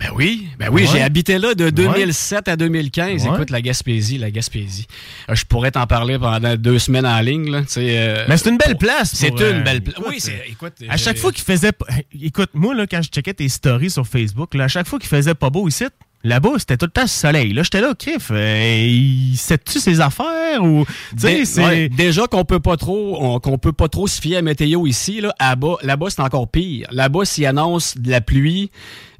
Ben 0.02 0.10
oui, 0.16 0.48
ben 0.58 0.68
oui, 0.72 0.82
Ouais. 0.82 0.88
j'ai 0.92 1.00
habité 1.02 1.38
là 1.38 1.54
de 1.54 1.70
2007 1.70 2.48
à 2.48 2.56
2015. 2.56 3.24
Ouais. 3.24 3.34
Écoute, 3.34 3.50
la 3.50 3.62
Gaspésie, 3.62 4.18
la 4.18 4.30
Gaspésie. 4.32 4.86
Euh, 5.28 5.34
je 5.36 5.44
pourrais 5.44 5.70
t'en 5.70 5.86
parler 5.86 6.18
pendant 6.18 6.56
deux 6.56 6.78
semaines 6.80 7.06
en 7.06 7.20
ligne. 7.20 7.50
Là, 7.50 7.60
euh, 7.76 8.24
Mais 8.28 8.36
c'est 8.36 8.50
une 8.50 8.58
belle 8.58 8.76
place. 8.76 9.12
C'est 9.14 9.28
une 9.28 9.40
euh, 9.42 9.60
belle 9.62 9.82
place. 9.82 9.96
Oui, 10.08 10.16
c'est. 10.18 10.42
Écoute, 10.48 10.72
À 10.88 10.96
chaque 10.96 11.18
fois 11.18 11.30
qu'il 11.30 11.44
faisait. 11.44 11.70
Écoute, 12.20 12.50
moi, 12.54 12.74
là, 12.74 12.86
quand 12.88 13.00
je 13.02 13.08
checkais 13.10 13.34
tes 13.34 13.48
stories 13.48 13.90
sur 13.90 14.06
Facebook, 14.06 14.54
là, 14.54 14.64
à 14.64 14.68
chaque 14.68 14.88
fois 14.88 14.98
qu'il 14.98 15.08
faisait 15.08 15.34
pas 15.34 15.50
beau 15.50 15.68
ici, 15.68 15.84
là-bas, 16.24 16.50
c'était 16.58 16.76
tout 16.76 16.86
le 16.86 16.90
temps 16.92 17.06
soleil. 17.06 17.52
Là, 17.52 17.62
j'étais 17.62 17.80
là, 17.80 17.94
Criff, 17.96 18.28
euh, 18.32 18.84
il 18.88 19.36
sait-tu 19.36 19.78
ses 19.78 20.00
affaires 20.00 20.62
ou. 20.62 20.84
Dé- 21.12 21.44
ouais, 21.58 21.88
déjà 21.88 22.26
qu'on 22.26 22.44
peut 22.44 22.60
pas 22.60 22.76
trop 22.76 23.18
on- 23.20 23.38
qu'on 23.40 23.58
peut 23.58 23.72
pas 23.72 23.88
trop 23.88 24.06
se 24.08 24.20
fier 24.20 24.36
à 24.38 24.42
météo 24.42 24.86
ici 24.86 25.20
là, 25.20 25.32
là-bas, 25.40 25.76
là-bas 25.82 26.06
c'est 26.10 26.22
encore 26.22 26.48
pire. 26.48 26.88
Là-bas 26.90 27.24
s'il 27.24 27.46
annonce 27.46 27.96
de 27.96 28.10
la 28.10 28.20
pluie, 28.20 28.70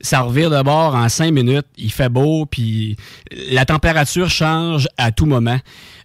ça 0.03 0.21
revire 0.21 0.51
de 0.51 0.61
bord 0.63 0.95
en 0.95 1.09
cinq 1.09 1.33
minutes. 1.33 1.67
Il 1.79 1.93
fait 1.93 2.09
beau, 2.09 2.45
puis 2.47 2.97
la 3.51 3.65
température 3.65 4.29
change 4.29 4.89
à 4.99 5.13
tout 5.13 5.27
moment. 5.27 5.59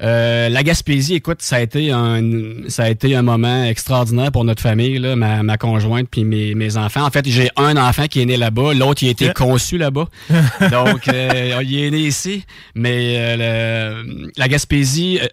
Euh, 0.04 0.50
la 0.50 0.64
Gaspésie, 0.64 1.16
écoute, 1.16 1.42
ça 1.42 1.58
a 1.58 1.62
été 1.62 1.92
un 1.92 2.22
ça 2.68 2.84
a 2.84 2.90
été 2.90 3.16
un 3.16 3.24
moment 3.24 3.64
extraordinaire 3.64 4.32
pour 4.32 4.44
notre 4.44 4.62
famille, 4.62 5.00
là, 5.00 5.16
ma, 5.16 5.44
ma 5.44 5.58
conjointe 5.58 6.08
puis 6.10 6.24
mes, 6.24 6.54
mes 6.56 6.78
enfants. 6.78 7.06
En 7.06 7.10
fait, 7.10 7.28
j'ai 7.28 7.50
un 7.56 7.76
enfant 7.78 8.06
qui 8.06 8.22
est 8.22 8.26
né 8.26 8.38
là-bas, 8.38 8.74
l'autre 8.74 9.04
il 9.04 9.08
a 9.08 9.12
été 9.12 9.34
conçu 9.34 9.78
là-bas. 9.78 10.08
Donc 10.72 11.08
euh, 11.08 11.62
il 11.64 11.80
est 11.80 11.92
né 11.92 12.00
ici, 12.00 12.44
mais 12.76 13.16
euh, 13.18 14.04
la 14.38 14.48
Gaspésie, 14.48 15.20
euh, 15.22 15.28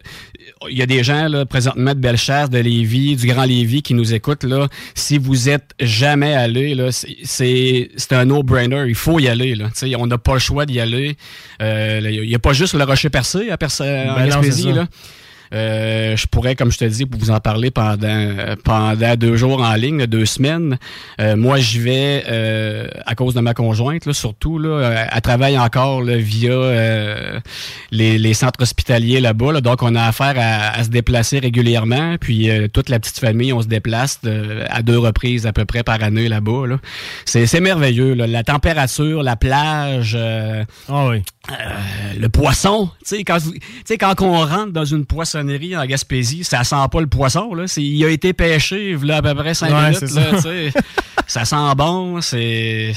il 0.70 0.78
y 0.78 0.82
a 0.82 0.86
des 0.86 1.04
gens 1.04 1.28
là 1.28 1.44
présentement 1.44 1.94
de 1.94 2.00
Bellechasse, 2.00 2.50
de 2.50 2.58
Lévis, 2.58 3.16
du 3.16 3.26
Grand 3.26 3.44
Lévis 3.44 3.82
qui 3.82 3.94
nous 3.94 4.14
écoutent 4.14 4.44
là. 4.44 4.68
Si 4.94 5.18
vous 5.18 5.48
êtes 5.48 5.70
jamais 5.80 6.34
allé 6.34 6.74
là, 6.74 6.90
c'est 6.90 7.90
c'est 7.96 8.12
un 8.12 8.30
no-brainer. 8.62 8.88
Il 8.88 8.94
faut 8.94 9.18
y 9.18 9.28
aller 9.28 9.54
là. 9.54 9.70
on 9.98 10.06
n'a 10.06 10.18
pas 10.18 10.34
le 10.34 10.38
choix 10.38 10.66
d'y 10.66 10.80
aller. 10.80 11.16
Il 11.60 12.26
n'y 12.26 12.34
a 12.34 12.38
pas 12.38 12.52
juste 12.52 12.74
le 12.74 12.84
rocher 12.84 13.10
percé 13.10 13.50
à 13.50 13.56
percer 13.56 14.06
en 14.08 14.14
ben 14.16 14.26
Gaspésie 14.26 14.72
là. 14.72 14.86
Euh, 15.52 16.16
je 16.16 16.26
pourrais, 16.26 16.54
comme 16.54 16.72
je 16.72 16.78
te 16.78 16.84
dis, 16.84 17.04
vous 17.10 17.30
en 17.30 17.40
parler 17.40 17.70
pendant 17.70 18.34
pendant 18.64 19.16
deux 19.16 19.36
jours 19.36 19.60
en 19.60 19.74
ligne, 19.74 20.06
deux 20.06 20.26
semaines. 20.26 20.78
Euh, 21.20 21.36
moi, 21.36 21.58
j'y 21.58 21.78
vais 21.78 22.24
euh, 22.28 22.86
à 23.06 23.14
cause 23.14 23.34
de 23.34 23.40
ma 23.40 23.54
conjointe, 23.54 24.06
là, 24.06 24.12
surtout. 24.12 24.58
Là, 24.58 25.06
elle 25.12 25.20
travaille 25.20 25.58
encore 25.58 26.02
là, 26.02 26.16
via 26.16 27.40
les, 27.90 28.18
les, 28.18 28.34
centres 28.34 28.62
hospitaliers 28.62 29.20
là-bas. 29.20 29.52
Là, 29.52 29.60
donc, 29.60 29.82
on 29.82 29.94
a 29.94 30.02
affaire 30.02 30.34
à, 30.36 30.78
à 30.78 30.84
se 30.84 30.88
déplacer 30.88 31.38
régulièrement. 31.38 32.16
Puis, 32.18 32.48
toute 32.72 32.88
la 32.88 32.98
petite 32.98 33.18
famille, 33.18 33.52
on 33.52 33.62
se 33.62 33.68
déplace 33.68 34.20
à 34.70 34.82
deux 34.82 34.98
reprises 34.98 35.46
à 35.46 35.52
peu 35.52 35.64
près 35.64 35.82
par 35.82 36.02
année 36.02 36.28
là-bas. 36.28 36.66
Là. 36.66 36.78
C'est 37.24 37.60
merveilleux. 37.60 38.14
Là. 38.14 38.26
La 38.26 38.42
température, 38.42 39.22
la 39.22 39.36
plage. 39.36 40.18
Ah 40.88 41.06
oui. 41.08 41.22
Euh, 41.50 41.54
le 42.18 42.28
poisson, 42.30 42.88
tu 43.06 43.16
sais, 43.16 43.24
quand, 43.24 43.38
quand 44.00 44.22
on 44.22 44.46
rentre 44.46 44.72
dans 44.72 44.86
une 44.86 45.04
poissonnerie 45.34 45.76
en 45.76 45.84
Gaspésie, 45.84 46.44
ça 46.44 46.62
sent 46.64 46.76
pas 46.90 47.00
le 47.00 47.06
poisson, 47.06 47.54
là. 47.54 47.64
Il 47.76 48.04
a 48.04 48.10
été 48.10 48.32
pêché, 48.32 48.96
là, 49.02 49.16
à 49.16 49.22
peu 49.22 49.34
près 49.34 49.54
5 49.54 49.70
minutes, 49.70 50.14
là, 50.14 50.40
ça 51.26 51.44
sent 51.44 51.74
bon, 51.76 52.20
c'est... 52.20 52.92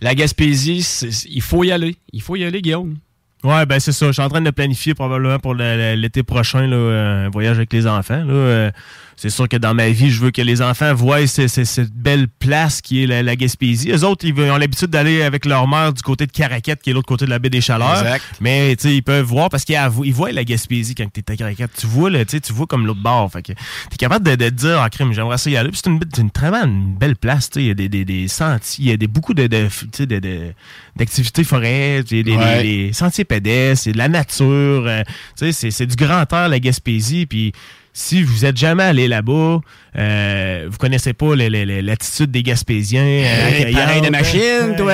La 0.00 0.14
Gaspésie, 0.14 0.86
il 1.28 1.42
faut 1.42 1.64
y 1.64 1.72
aller. 1.72 1.96
Il 2.12 2.20
faut 2.20 2.36
y 2.36 2.44
aller, 2.44 2.60
Guillaume. 2.60 2.96
Ouais, 3.42 3.64
ben 3.66 3.80
c'est 3.80 3.92
ça. 3.92 4.06
Je 4.06 4.12
suis 4.12 4.22
en 4.22 4.28
train 4.28 4.40
de 4.40 4.50
planifier 4.50 4.94
probablement 4.94 5.38
pour 5.38 5.54
l'été 5.54 6.22
prochain 6.22 6.66
là, 6.66 6.76
un 6.76 7.30
voyage 7.30 7.56
avec 7.56 7.72
les 7.72 7.86
enfants. 7.86 8.22
Là. 8.24 8.70
C'est 9.16 9.30
sûr 9.30 9.48
que 9.48 9.56
dans 9.56 9.74
ma 9.74 9.88
vie, 9.90 10.10
je 10.10 10.20
veux 10.20 10.30
que 10.30 10.42
les 10.42 10.62
enfants 10.62 10.94
voient 10.94 11.26
cette 11.26 11.92
belle 11.92 12.28
place 12.28 12.80
qui 12.80 13.02
est 13.02 13.06
la, 13.06 13.36
Gaspésie. 13.36 13.90
Eux 13.90 14.04
autres, 14.04 14.24
ils 14.24 14.38
ont 14.38 14.56
l'habitude 14.56 14.88
d'aller 14.88 15.22
avec 15.22 15.44
leur 15.44 15.66
mère 15.66 15.92
du 15.92 16.02
côté 16.02 16.26
de 16.26 16.32
Caraquette, 16.32 16.82
qui 16.82 16.90
est 16.90 16.92
l'autre 16.92 17.08
côté 17.08 17.24
de 17.24 17.30
la 17.30 17.38
baie 17.38 17.50
des 17.50 17.60
Chaleurs. 17.60 18.00
Exact. 18.00 18.24
Mais 18.40 18.72
ils 18.72 19.02
peuvent 19.02 19.24
voir 19.24 19.50
parce 19.50 19.64
qu'ils 19.64 19.78
voient 20.12 20.32
la 20.32 20.44
Gaspésie 20.44 20.94
quand 20.94 21.06
tu 21.12 21.20
es 21.20 21.32
à 21.32 21.36
Caraquette. 21.36 21.70
Tu 21.76 21.86
vois, 21.86 22.10
là, 22.10 22.24
tu 22.24 22.40
vois 22.52 22.66
comme 22.66 22.86
l'autre 22.86 23.02
bord. 23.02 23.30
Fait 23.32 23.42
que 23.42 23.52
es 23.52 23.96
capable 23.98 24.36
de, 24.36 24.48
dire, 24.50 24.78
en 24.78 24.82
ah, 24.84 24.90
crime, 24.90 25.12
j'aimerais 25.12 25.38
ça 25.38 25.50
y 25.50 25.56
aller. 25.56 25.70
c'est 25.72 25.86
une, 25.86 26.00
une, 26.18 26.30
vraiment 26.34 26.64
une 26.64 26.94
belle 26.94 27.16
place. 27.16 27.50
Il 27.56 27.62
y 27.62 27.70
a 27.70 27.74
des, 27.74 27.88
des, 27.88 28.04
des 28.04 28.28
sentiers, 28.28 28.84
il 28.84 28.90
y 28.90 28.92
a 28.92 28.96
des, 28.96 29.06
beaucoup 29.06 29.34
de, 29.34 29.46
de, 29.46 29.68
de 30.04 30.52
d'activités 30.96 31.44
forêts, 31.44 32.02
des, 32.02 32.22
des, 32.22 32.90
sentiers 32.92 33.24
pédestres, 33.24 33.90
de 33.90 33.98
la 33.98 34.08
nature. 34.08 34.84
Euh, 34.86 35.02
c'est 35.36 35.86
du 35.86 35.96
grand 35.96 36.30
air, 36.32 36.48
la 36.48 36.60
Gaspésie. 36.60 37.26
Puis 37.26 37.52
si 37.96 38.24
vous 38.24 38.44
êtes 38.44 38.56
jamais 38.56 38.82
allé 38.82 39.06
là-bas, 39.06 39.60
euh, 39.96 40.66
vous 40.68 40.76
connaissez 40.78 41.12
pas 41.12 41.36
l'attitude 41.36 42.30
des 42.30 42.42
Gaspésiens. 42.42 43.02
Euh, 43.02 43.72
pareil 43.72 44.00
de 44.02 44.10
machine, 44.10 44.74
toi! 44.76 44.92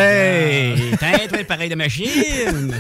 T'es 1.33 1.45
pareil 1.45 1.71
de 1.71 1.75
machine! 1.75 2.75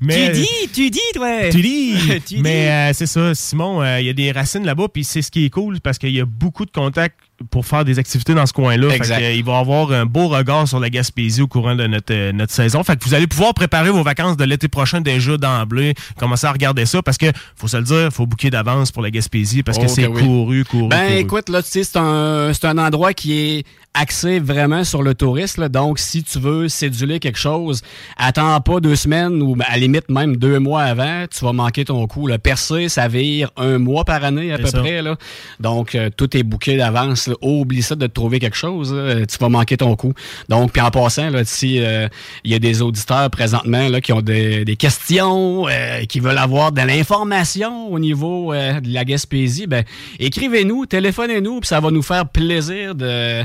Mais, 0.00 0.32
tu 0.32 0.40
dis, 0.40 0.68
tu 0.72 0.90
dis, 0.90 1.00
toi! 1.14 1.50
Tu 1.50 1.62
dis! 1.62 1.96
mais 2.40 2.68
euh, 2.68 2.90
c'est 2.92 3.06
ça, 3.06 3.34
Simon, 3.34 3.80
euh, 3.80 4.00
il 4.00 4.06
y 4.06 4.10
a 4.10 4.12
des 4.12 4.32
racines 4.32 4.66
là-bas, 4.66 4.88
puis 4.92 5.04
c'est 5.04 5.22
ce 5.22 5.30
qui 5.30 5.44
est 5.44 5.50
cool, 5.50 5.80
parce 5.80 5.98
qu'il 5.98 6.10
y 6.10 6.20
a 6.20 6.24
beaucoup 6.24 6.64
de 6.64 6.72
contacts 6.72 7.18
pour 7.50 7.66
faire 7.66 7.84
des 7.84 7.98
activités 7.98 8.34
dans 8.34 8.46
ce 8.46 8.52
coin-là. 8.52 8.88
il 9.32 9.44
va 9.44 9.58
avoir 9.58 9.92
un 9.92 10.06
beau 10.06 10.28
regard 10.28 10.68
sur 10.68 10.80
la 10.80 10.90
Gaspésie 10.90 11.42
au 11.42 11.46
courant 11.46 11.74
de 11.74 11.86
notre, 11.86 12.12
euh, 12.12 12.32
notre 12.32 12.52
saison. 12.52 12.82
Fait 12.82 12.96
que 12.96 13.04
vous 13.04 13.14
allez 13.14 13.26
pouvoir 13.26 13.54
préparer 13.54 13.90
vos 13.90 14.02
vacances 14.02 14.36
de 14.36 14.44
l'été 14.44 14.68
prochain 14.68 15.00
déjà 15.00 15.36
d'emblée, 15.36 15.94
commencer 16.18 16.46
à 16.46 16.52
regarder 16.52 16.86
ça 16.86 17.02
parce 17.02 17.18
que 17.18 17.26
faut 17.56 17.68
se 17.68 17.76
le 17.76 17.82
dire, 17.84 18.08
faut 18.12 18.26
bouquer 18.26 18.50
d'avance 18.50 18.92
pour 18.92 19.02
la 19.02 19.10
Gaspésie 19.10 19.62
parce 19.62 19.78
que 19.78 19.88
c'est 19.88 20.06
couru, 20.06 20.64
couru. 20.64 20.88
Ben 20.88 21.12
écoute, 21.12 21.48
là, 21.48 21.62
tu 21.62 21.70
sais, 21.70 21.84
c'est 21.84 21.98
un, 21.98 22.52
un 22.62 22.78
endroit 22.78 23.12
qui 23.12 23.32
est 23.38 23.64
axé 23.94 24.38
vraiment 24.38 24.84
sur 24.84 25.02
le 25.02 25.14
tourisme. 25.14 25.68
Donc, 25.68 25.98
si 25.98 26.22
tu 26.22 26.38
veux 26.38 26.68
céduler 26.68 27.20
quelque 27.20 27.38
chose, 27.38 27.82
attends 28.16 28.60
pas 28.60 28.80
deux 28.80 28.96
semaines 28.96 29.42
ou 29.42 29.56
à 29.66 29.72
la 29.72 29.78
limite 29.78 30.08
même 30.08 30.36
deux 30.36 30.58
mois 30.58 30.82
avant, 30.82 31.26
tu 31.30 31.44
vas 31.44 31.52
manquer 31.52 31.84
ton 31.84 32.06
coup. 32.06 32.26
Le 32.26 32.38
percé, 32.38 32.88
ça 32.88 33.08
vire 33.08 33.50
un 33.56 33.78
mois 33.78 34.04
par 34.04 34.24
année 34.24 34.52
à 34.52 34.58
peu 34.58 34.70
près. 34.70 35.02
Là. 35.02 35.16
Donc, 35.60 35.94
euh, 35.94 36.10
tout 36.14 36.36
est 36.36 36.42
bouqué 36.42 36.76
d'avance. 36.76 37.30
Oublie 37.40 37.82
ça 37.82 37.94
de 37.94 38.06
te 38.06 38.12
trouver 38.12 38.38
quelque 38.38 38.56
chose. 38.56 38.94
Tu 39.28 39.38
vas 39.38 39.48
manquer 39.48 39.76
ton 39.76 39.96
coup. 39.96 40.12
Donc, 40.48 40.72
puis 40.72 40.82
en 40.82 40.90
passant, 40.90 41.30
si 41.44 41.80
euh, 41.80 42.08
il 42.44 42.52
y 42.52 42.54
a 42.54 42.58
des 42.58 42.82
auditeurs 42.82 43.30
présentement 43.30 43.88
là, 43.88 44.00
qui 44.00 44.12
ont 44.12 44.20
des, 44.20 44.76
questions, 44.78 45.66
euh, 45.68 46.04
qui 46.04 46.20
veulent 46.20 46.38
avoir 46.38 46.72
de 46.72 46.82
l'information 46.82 47.88
au 47.92 47.98
niveau 47.98 48.52
de 48.52 48.92
la 48.92 49.04
Gaspésie, 49.04 49.66
ben 49.66 49.84
écrivez-nous, 50.18 50.86
téléphonez-nous, 50.86 51.60
puis 51.60 51.68
ça 51.68 51.80
va 51.80 51.90
nous 51.90 52.02
faire 52.02 52.28
plaisir 52.28 52.94
de 52.94 53.44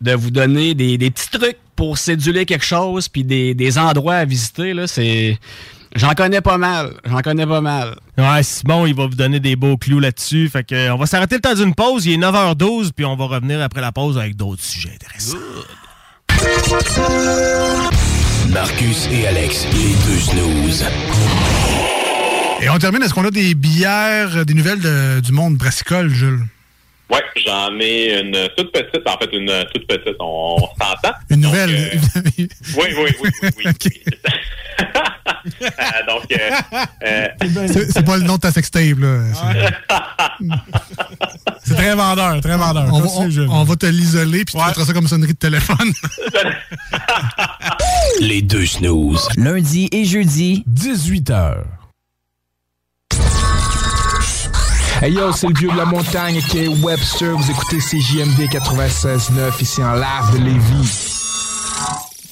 de 0.00 0.12
vous 0.12 0.30
donner 0.30 0.74
des, 0.74 0.96
petits 1.10 1.30
trucs 1.30 1.56
pour 1.74 1.98
séduler 1.98 2.46
quelque 2.46 2.64
chose, 2.64 3.08
puis 3.08 3.24
des, 3.24 3.78
endroits 3.78 4.14
à 4.14 4.24
visiter. 4.24 4.72
Là, 4.72 4.86
c'est... 4.86 5.38
J'en 5.96 6.14
connais 6.14 6.40
pas 6.40 6.58
mal. 6.58 6.92
J'en 7.04 7.20
connais 7.20 7.46
pas 7.46 7.60
mal. 7.60 7.96
Ouais, 8.16 8.42
Simon, 8.42 8.86
il 8.86 8.94
va 8.94 9.06
vous 9.06 9.14
donner 9.14 9.40
des 9.40 9.56
beaux 9.56 9.76
clous 9.76 10.00
là-dessus. 10.00 10.48
Fait 10.48 10.64
que, 10.64 10.90
on 10.90 10.96
va 10.96 11.06
s'arrêter 11.06 11.36
le 11.36 11.40
temps 11.40 11.54
d'une 11.54 11.74
pause. 11.74 12.06
Il 12.06 12.12
est 12.12 12.18
9h12, 12.18 12.90
puis 12.94 13.04
on 13.04 13.16
va 13.16 13.24
revenir 13.26 13.60
après 13.62 13.80
la 13.80 13.92
pause 13.92 14.18
avec 14.18 14.36
d'autres 14.36 14.62
sujets 14.62 14.92
intéressants. 14.94 15.38
Marcus 18.50 19.08
et 19.10 19.26
Alex, 19.26 19.66
les 19.72 19.94
deux 20.06 20.20
snooze. 20.20 20.84
Et 22.60 22.68
on 22.68 22.78
termine. 22.78 23.02
Est-ce 23.02 23.14
qu'on 23.14 23.24
a 23.24 23.30
des 23.30 23.54
bières, 23.54 24.44
des 24.44 24.54
nouvelles 24.54 25.20
du 25.22 25.32
monde 25.32 25.56
brassicole, 25.56 26.08
Jules? 26.08 26.44
Oui, 27.10 27.18
j'en 27.46 27.78
ai 27.80 28.20
une 28.20 28.48
toute 28.56 28.70
petite, 28.70 29.08
en 29.08 29.18
fait, 29.18 29.30
une 29.32 29.64
toute 29.72 29.86
petite, 29.86 30.16
on, 30.20 30.58
s'entend. 30.78 31.16
Une 31.30 31.40
nouvelle? 31.40 31.70
Euh, 31.70 32.20
oui, 32.36 32.46
oui, 32.76 33.10
oui, 33.22 33.30
oui. 33.42 33.64
oui. 33.64 33.90
Euh, 35.62 36.06
donc, 36.06 36.24
euh, 36.32 37.28
c'est 37.90 38.04
pas 38.04 38.16
le 38.16 38.24
nom 38.24 38.34
de 38.36 38.40
ta 38.40 38.50
sextape, 38.50 38.98
là. 38.98 39.22
C'est 41.64 41.74
très 41.74 41.94
vendeur, 41.94 42.40
très 42.40 42.56
vendeur. 42.56 42.86
On, 42.92 43.64
va, 43.64 43.76
te 43.76 43.86
l'isoler, 43.86 44.44
puis 44.44 44.54
tu 44.56 44.64
mettras 44.64 44.84
ça 44.84 44.92
comme 44.92 45.08
sonnerie 45.08 45.32
de 45.32 45.38
téléphone. 45.38 45.92
Les 48.20 48.42
deux 48.42 48.66
snooze. 48.66 49.28
Lundi 49.36 49.88
et 49.92 50.04
jeudi, 50.04 50.64
18h. 50.70 51.62
Hey 55.00 55.12
yo, 55.12 55.30
c'est 55.32 55.46
le 55.46 55.54
vieux 55.54 55.70
de 55.70 55.76
la 55.76 55.84
montagne 55.84 56.40
qui 56.40 56.58
est 56.58 56.66
Webster. 56.66 57.36
Vous 57.36 57.48
écoutez 57.48 57.78
CJMD 57.78 58.50
96.9 58.50 59.62
ici 59.62 59.80
en 59.80 59.94
live 59.94 60.32
de 60.32 60.38
Lévis. 60.38 61.14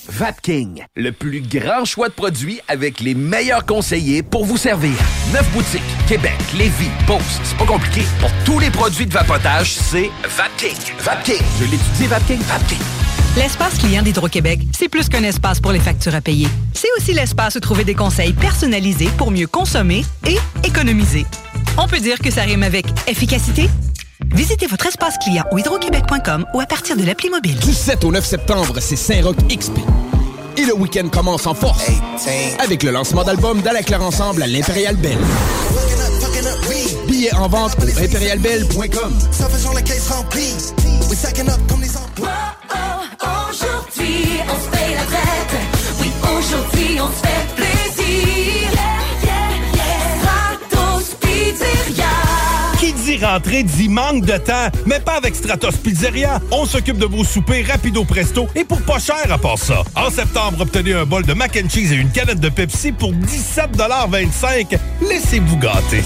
Vapking, 0.09 0.85
le 0.97 1.13
plus 1.13 1.43
grand 1.43 1.85
choix 1.85 2.09
de 2.09 2.15
produits 2.15 2.61
avec 2.67 2.99
les 2.99 3.15
meilleurs 3.15 3.65
conseillers 3.67 4.25
pour 4.25 4.45
vous 4.47 4.57
servir. 4.57 4.95
Neuf 5.33 5.49
boutiques, 5.53 5.81
Québec, 6.09 6.35
Lévis, 6.59 6.91
Beauce, 7.07 7.41
c'est 7.45 7.57
pas 7.57 7.67
compliqué. 7.67 8.03
Pour 8.19 8.31
tous 8.45 8.59
les 8.59 8.71
produits 8.71 9.07
de 9.07 9.13
vapotage, 9.13 9.73
c'est 9.73 10.11
Vapking. 10.25 10.77
Vapking, 10.99 11.43
je 11.61 11.65
l'étudie, 11.67 12.07
Vapking, 12.09 12.41
Vapking. 12.41 12.83
L'espace 13.37 13.79
client 13.79 14.03
d'Hydro-Québec, 14.03 14.61
c'est 14.77 14.89
plus 14.89 15.09
qu'un 15.09 15.23
espace 15.23 15.61
pour 15.61 15.71
les 15.71 15.79
factures 15.81 16.17
à 16.17 16.21
payer. 16.21 16.49
C'est 16.73 16.89
aussi 16.97 17.13
l'espace 17.13 17.55
où 17.55 17.61
trouver 17.61 17.85
des 17.85 17.95
conseils 17.95 18.33
personnalisés 18.33 19.11
pour 19.19 19.31
mieux 19.31 19.47
consommer 19.47 20.05
et 20.27 20.39
économiser. 20.67 21.27
On 21.79 21.87
peut 21.87 22.01
dire 22.01 22.19
que 22.19 22.31
ça 22.31 22.43
rime 22.43 22.63
avec 22.63 22.87
efficacité? 23.07 23.69
Visitez 24.35 24.67
votre 24.67 24.87
espace 24.87 25.17
client 25.19 25.45
au 25.53 25.59
hydroquebec.com 25.59 26.47
ou 26.55 26.61
à 26.61 26.67
partir 26.67 26.97
de 26.97 27.05
l'appli 27.05 27.29
mobile. 27.29 27.59
Du 27.59 27.73
7 27.73 28.05
au 28.05 28.13
9 28.13 28.25
septembre, 28.25 28.77
c'est 28.81 28.97
Saint-Roch 28.97 29.37
XP. 29.49 29.79
Et 30.57 30.65
le 30.65 30.75
week-end 30.75 31.09
commence 31.09 31.47
en 31.47 31.55
force 31.55 31.91
avec 32.59 32.83
le 32.83 32.91
lancement 32.91 33.25
d'album 33.25 33.61
d'Ala 33.61 33.81
Ensemble 34.01 34.43
à 34.43 34.47
l'Impérial 34.47 34.97
Belle. 34.97 35.19
Billets 37.07 37.35
en 37.35 37.49
vente 37.49 37.77
au 37.79 38.03
impérialbelle.com. 38.03 39.19
Aujourd'hui, 43.49 44.41
on 44.49 44.55
se 44.55 44.77
fait 44.77 44.95
la 44.95 45.03
fête. 45.03 45.57
Oui, 46.01 46.11
aujourd'hui, 46.23 47.01
on 47.01 47.09
se 47.09 47.27
fait 47.27 47.55
plaisir. 47.55 48.56
D'entrée 53.19 53.63
dit 53.63 53.89
manque 53.89 54.25
de 54.25 54.37
temps, 54.37 54.69
mais 54.87 55.01
pas 55.01 55.15
avec 55.15 55.35
Stratos 55.35 55.77
Pizzeria. 55.77 56.41
On 56.51 56.67
s'occupe 56.67 56.99
de 56.99 57.07
vos 57.07 57.25
soupers 57.25 57.67
rapido 57.67 58.05
presto 58.05 58.49
et 58.55 58.65
pour 58.65 58.81
pas 58.83 58.99
cher 58.99 59.31
à 59.31 59.39
part 59.39 59.59
ça. 59.59 59.83
En 59.95 60.11
septembre, 60.11 60.61
obtenez 60.61 60.95
un 60.95 61.05
bol 61.05 61.25
de 61.25 61.33
mac 61.33 61.59
and 61.63 61.69
cheese 61.69 61.93
et 61.93 61.97
une 61.97 62.11
canette 62.11 62.41
de 62.41 62.49
Pepsi 62.49 62.93
pour 62.93 63.13
17,25 63.13 64.79
Laissez-vous 65.09 65.57
gâter. 65.57 66.03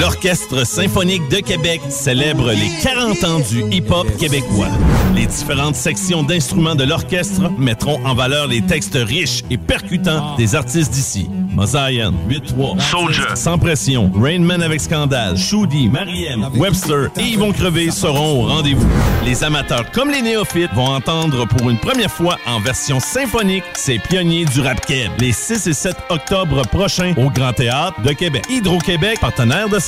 L'Orchestre 0.00 0.66
symphonique 0.66 1.28
de 1.28 1.36
Québec 1.36 1.80
célèbre 1.88 2.50
les 2.50 2.70
40 2.82 3.24
ans 3.24 3.38
du 3.38 3.62
hip-hop 3.70 4.06
québécois. 4.18 4.68
Les 5.14 5.26
différentes 5.26 5.76
sections 5.76 6.24
d'instruments 6.24 6.74
de 6.74 6.82
l'orchestre 6.82 7.48
mettront 7.58 8.04
en 8.04 8.14
valeur 8.14 8.48
les 8.48 8.60
textes 8.60 8.98
riches 9.00 9.44
et 9.50 9.56
percutants 9.56 10.34
des 10.36 10.56
artistes 10.56 10.92
d'ici. 10.92 11.28
Mosaïen, 11.54 12.12
8-3, 12.28 12.80
Soldier, 12.80 13.36
Sans 13.36 13.58
Pression, 13.58 14.10
Rainman 14.12 14.60
avec 14.60 14.80
Scandale, 14.80 15.36
Shoudi, 15.36 15.88
Mariem, 15.88 16.48
Webster 16.56 17.10
et 17.16 17.22
Yvon 17.22 17.52
Crevé 17.52 17.92
seront 17.92 18.42
au 18.42 18.46
rendez-vous. 18.48 18.88
Les 19.24 19.44
amateurs 19.44 19.88
comme 19.92 20.10
les 20.10 20.20
néophytes 20.20 20.74
vont 20.74 20.88
entendre 20.88 21.46
pour 21.46 21.70
une 21.70 21.78
première 21.78 22.10
fois 22.10 22.38
en 22.46 22.58
version 22.58 22.98
symphonique 22.98 23.62
ces 23.74 24.00
pionniers 24.00 24.44
du 24.46 24.60
rap 24.60 24.84
keb 24.84 25.12
les 25.20 25.30
6 25.30 25.68
et 25.68 25.72
7 25.72 25.96
octobre 26.10 26.62
prochains 26.66 27.14
au 27.16 27.30
Grand 27.30 27.52
Théâtre 27.52 28.00
de 28.02 28.12
Québec. 28.12 28.44
Hydro-Québec, 28.50 29.20
partenaire 29.20 29.68
de 29.68 29.78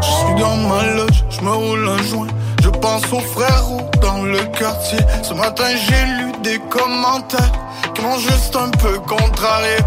Je 0.00 0.06
suis 0.06 0.34
dans 0.40 0.56
ma 0.56 0.84
loge, 0.94 1.24
je 1.30 1.40
me 1.40 1.50
roule 1.50 1.88
un 1.88 2.02
joint. 2.04 2.28
Je 2.62 2.68
pense 2.68 3.02
aux 3.12 3.18
frères 3.18 3.64
dans 4.00 4.22
le 4.22 4.38
quartier. 4.56 5.00
Ce 5.24 5.34
matin, 5.34 5.64
j'ai 5.84 6.06
lu 6.22 6.32
des 6.44 6.60
commentaires 6.70 7.52
qui 7.92 8.02
m'ont 8.02 8.18
juste 8.18 8.54
un 8.54 8.70
peu 8.70 9.00
contrarié. 9.00 9.78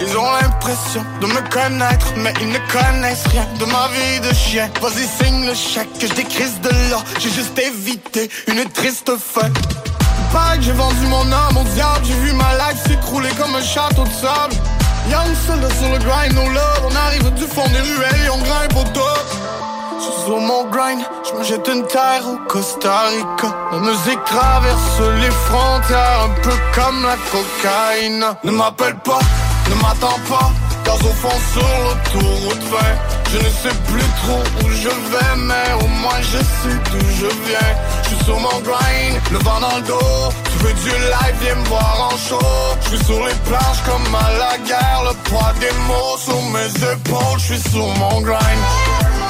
Ils 0.00 0.16
ont 0.16 0.30
l'impression 0.32 1.04
de 1.20 1.26
me 1.26 1.40
connaître, 1.50 2.12
mais 2.16 2.32
ils 2.40 2.48
ne 2.48 2.58
connaissent 2.70 3.26
rien 3.30 3.46
de 3.58 3.64
ma 3.64 3.88
vie 3.88 4.20
de 4.20 4.34
chien. 4.34 4.68
Vas-y, 4.80 5.06
signe 5.06 5.46
le 5.46 5.54
chèque 5.54 5.92
que 5.98 6.06
je 6.06 6.14
de 6.14 6.90
là. 6.90 6.98
J'ai 7.18 7.30
juste 7.30 7.58
évité 7.58 8.30
une 8.48 8.64
triste 8.70 9.12
fin. 9.16 9.50
Pareil 10.32 10.58
que 10.58 10.64
j'ai 10.66 10.72
vendu 10.72 11.06
mon 11.06 11.30
âme 11.32 11.56
au 11.56 11.64
diable. 11.74 12.04
J'ai 12.04 12.14
vu 12.14 12.32
ma 12.32 12.52
life 12.54 12.82
s'écrouler 12.86 13.30
comme 13.38 13.54
un 13.54 13.62
château 13.62 14.04
de 14.04 14.12
sable. 14.12 14.54
Young 15.10 15.34
soldat 15.46 15.70
sur 15.70 15.88
le 15.90 15.98
grind, 15.98 16.34
no 16.34 16.48
love. 16.48 16.90
On 16.90 16.96
arrive 16.96 17.30
du 17.34 17.44
fond 17.44 17.68
des 17.68 17.80
ruelles 17.80 18.24
et 18.26 18.30
on 18.30 18.38
grimpe 18.38 18.76
au 18.76 18.84
top. 18.92 19.24
Je 19.98 20.04
suis 20.04 20.24
sur 20.24 20.38
mon 20.38 20.64
grind, 20.64 21.00
je 21.28 21.38
me 21.38 21.44
jette 21.44 21.68
une 21.68 21.86
terre 21.86 22.22
au 22.26 22.36
Costa 22.48 23.04
Rica. 23.08 23.54
La 23.72 23.78
musique 23.78 24.22
traverse 24.24 25.00
les 25.20 25.30
frontières, 25.30 26.20
un 26.24 26.40
peu 26.42 26.52
comme 26.74 27.02
la 27.04 27.16
cocaïne. 27.30 28.24
Ne 28.42 28.50
m'appelle 28.50 28.96
pas, 29.04 29.20
ne 29.70 29.74
m'attends 29.76 30.20
pas, 30.28 30.50
car 30.84 30.94
au 30.96 31.14
fond 31.22 31.38
sur 31.52 31.68
l'autoroute 31.84 32.62
20, 32.62 32.78
je 33.32 33.38
ne 33.38 33.50
sais 33.50 33.76
plus 33.88 34.08
trop 34.22 34.42
où 34.62 34.70
je 34.70 34.88
vais, 34.88 35.36
mais 35.36 35.84
au 35.84 35.88
moins 35.88 36.20
je 36.20 36.38
sais 36.38 36.76
d'où 36.90 37.06
je 37.20 37.26
viens. 37.46 37.74
Je 38.02 38.08
suis 38.08 38.24
sur 38.24 38.38
mon 38.38 38.60
grind, 38.60 39.20
le 39.32 39.38
vent 39.38 39.60
dans 39.60 39.76
le 39.76 39.82
dos. 39.82 40.32
Tu 40.52 40.58
veux 40.64 40.72
du 40.74 40.90
live, 40.90 41.36
viens 41.40 41.54
me 41.56 41.64
voir 41.64 42.10
en 42.12 42.16
show. 42.16 42.38
Je 42.82 42.88
suis 42.88 43.04
sur 43.04 43.26
les 43.26 43.34
planches 43.46 43.82
comme 43.86 44.14
à 44.14 44.30
la 44.38 44.58
guerre, 44.58 45.02
le 45.08 45.14
poids 45.28 45.52
des 45.60 45.72
mots 45.88 46.18
sur 46.18 46.40
mes 46.54 46.92
épaules. 46.92 47.38
Je 47.38 47.54
suis 47.54 47.70
sur 47.70 47.86
mon 47.86 48.20
grind. 48.20 49.23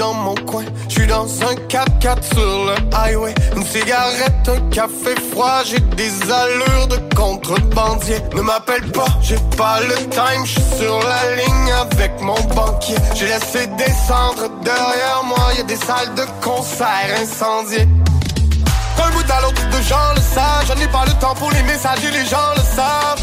Dans 0.00 0.14
mon 0.14 0.34
coin. 0.34 0.64
Je 0.88 0.94
suis 0.94 1.06
dans 1.06 1.26
un 1.42 1.54
4x4 1.68 2.22
sur 2.32 2.64
le 2.64 2.74
highway. 2.96 3.34
Une 3.54 3.64
cigarette, 3.64 4.48
un 4.48 4.60
café 4.70 5.14
froid. 5.30 5.62
J'ai 5.64 5.78
des 5.80 6.32
allures 6.32 6.86
de 6.88 7.14
contrebandier. 7.14 8.16
Ne 8.34 8.40
m'appelle 8.40 8.90
pas, 8.92 9.08
j'ai 9.20 9.36
pas 9.58 9.80
le 9.80 9.96
time. 10.08 10.44
Je 10.44 10.52
suis 10.52 10.78
sur 10.78 10.98
la 11.00 11.36
ligne 11.36 11.72
avec 11.72 12.18
mon 12.22 12.40
banquier. 12.54 12.96
J'ai 13.14 13.26
laissé 13.26 13.66
descendre 13.76 14.48
derrière 14.64 15.22
moi. 15.24 15.52
Y 15.58 15.60
a 15.60 15.64
des 15.64 15.76
salles 15.76 16.14
de 16.14 16.24
concert 16.42 17.10
incendiées. 17.20 17.86
D'un 18.96 19.10
bout 19.10 19.30
à 19.30 19.40
l'autre 19.42 19.68
de 19.68 19.82
gens 19.82 20.12
le 20.14 20.20
savent 20.20 20.64
J'en 20.66 20.82
ai 20.82 20.88
pas 20.88 21.04
le 21.06 21.12
temps 21.20 21.34
pour 21.34 21.50
les 21.52 21.62
messages 21.62 22.04
et 22.04 22.10
les 22.10 22.26
gens 22.26 22.52
le 22.56 22.62
savent 22.62 23.22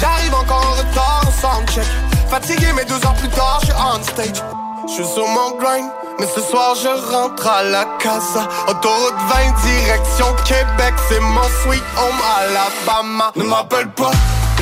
J'arrive 0.00 0.34
encore 0.34 0.64
en 0.64 0.72
retard 0.72 1.22
au 1.26 1.32
soundcheck 1.40 1.86
Fatigué 2.28 2.66
mais 2.76 2.84
deux 2.84 2.94
heures 3.04 3.14
plus 3.14 3.28
tard 3.30 3.58
je 3.62 3.66
suis 3.66 3.74
on 3.74 4.02
stage 4.02 4.44
Je 4.86 4.92
suis 4.92 5.04
sur 5.04 5.26
mon 5.26 5.56
grind 5.58 5.90
Mais 6.18 6.26
ce 6.34 6.40
soir 6.40 6.74
je 6.74 7.12
rentre 7.12 7.46
à 7.46 7.62
la 7.62 7.84
casa. 7.98 8.48
Autoroute 8.68 9.14
20 9.28 9.68
direction 9.68 10.26
Québec. 10.46 10.94
C'est 11.08 11.20
mon 11.20 11.48
sweet 11.62 11.82
home 11.98 12.20
Alabama. 12.38 13.32
Ne 13.36 13.44
m'appelle 13.44 13.88
pas, 13.90 14.12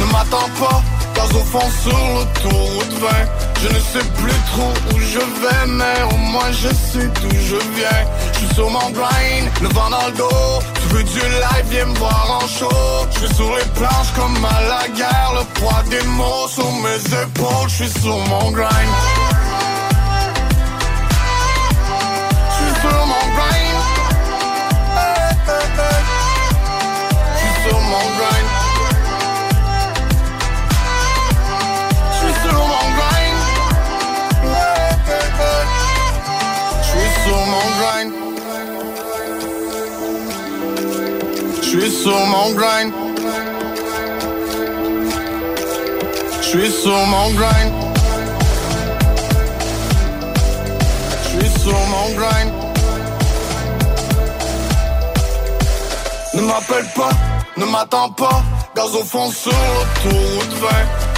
ne 0.01 0.05
m'attends 0.07 0.51
pas. 0.59 0.83
Car 1.15 1.27
au 1.27 1.45
fond 1.45 1.71
sur 1.81 1.97
l'autoroute 1.97 2.93
20 2.99 3.09
Je 3.63 3.69
ne 3.69 3.81
sais 3.81 4.11
plus 4.17 4.41
trop 4.51 4.73
où 4.93 4.99
je 4.99 5.19
vais 5.21 5.67
Mais 5.69 6.03
au 6.13 6.17
moins 6.17 6.51
je 6.51 6.69
sais 6.69 7.07
d'où 7.23 7.31
je 7.31 7.57
viens. 7.77 8.05
Je 8.33 8.39
suis 8.39 8.55
sur 8.55 8.69
mon 8.69 8.91
grind, 8.91 9.49
le 9.63 9.69
vent 9.69 9.91
dans 9.91 10.07
le 10.07 10.13
dos. 10.13 10.61
Tu 10.83 10.89
veux 10.97 11.05
du 11.05 11.21
live, 11.21 11.67
viens 11.71 11.87
me 11.87 11.95
voir 11.99 12.41
en 12.43 12.49
show. 12.49 12.69
Je 13.13 13.27
suis 13.27 13.35
sur 13.37 13.57
les 13.57 13.65
planches 13.77 14.13
comme 14.17 14.45
à 14.45 14.61
la 14.63 14.89
guerre. 14.89 15.33
Le 15.39 15.61
poids 15.61 15.85
des 15.89 16.03
mots 16.03 16.49
sur 16.49 16.71
mes 16.73 17.23
épaules. 17.23 17.69
Je 17.69 17.85
suis 17.85 18.01
sur 18.01 18.19
mon 18.27 18.51
grind 18.51 19.34
sur 22.85 23.07
mon 23.07 23.25
grind. 23.37 23.79
Hey, 24.95 25.33
hey, 25.49 25.67
hey. 25.79 26.03
Je 27.33 27.39
suis 27.39 27.55
sur 27.65 27.81
sur 28.03 28.27
sur 41.93 42.27
sur 46.71 47.01
sur 51.59 51.73
mon 51.73 52.15
grind. 52.15 52.64
Ne 56.35 56.43
m'appelle 56.43 56.87
pas, 56.97 57.11
ne 57.57 57.65
m'attends 57.65 58.11
pas, 58.11 58.43
gaz 58.75 58.93
au 58.95 59.05
fond 59.05 59.31
sur 59.31 59.53
l'autoroute 59.53 60.53
20. 60.61 60.69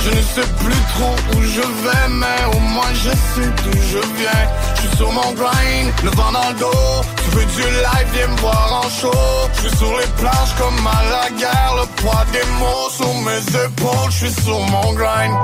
Je 0.05 0.11
ne 0.11 0.23
sais 0.23 0.53
plus 0.59 0.83
trop 0.95 1.17
où 1.37 1.43
je 1.43 1.61
vais, 1.61 2.09
mais 2.11 2.55
au 2.55 2.61
moins 2.61 2.93
je 2.93 3.11
sais 3.11 3.49
d'où 3.65 3.73
je 3.73 3.99
viens. 4.19 4.47
Je 4.75 4.81
suis 4.83 4.97
sur 4.99 5.11
mon 5.11 5.33
grind, 5.33 5.93
le 6.05 6.11
vent 6.11 6.33
dans 6.33 6.49
le 6.51 6.55
dos. 6.57 7.03
Tu 7.25 7.31
veux 7.31 7.45
du 7.47 7.63
live, 7.63 8.09
viens 8.13 8.29
me 8.29 8.37
voir 8.37 8.83
en 8.85 8.91
show. 8.91 9.11
Je 9.55 9.61
suis 9.61 9.79
sur 9.79 9.99
les 9.99 10.07
planches 10.19 10.55
comme 10.59 10.87
à 10.87 11.03
la 11.11 11.31
guerre, 11.31 11.75
le 11.81 11.87
poids 12.03 12.25
des 12.33 12.47
mots 12.59 12.91
sur 12.91 13.15
mes 13.15 13.65
épaules. 13.65 14.11
Je 14.11 14.27
suis 14.27 14.43
sur 14.45 14.61
mon 14.61 14.93
grind. 14.93 15.35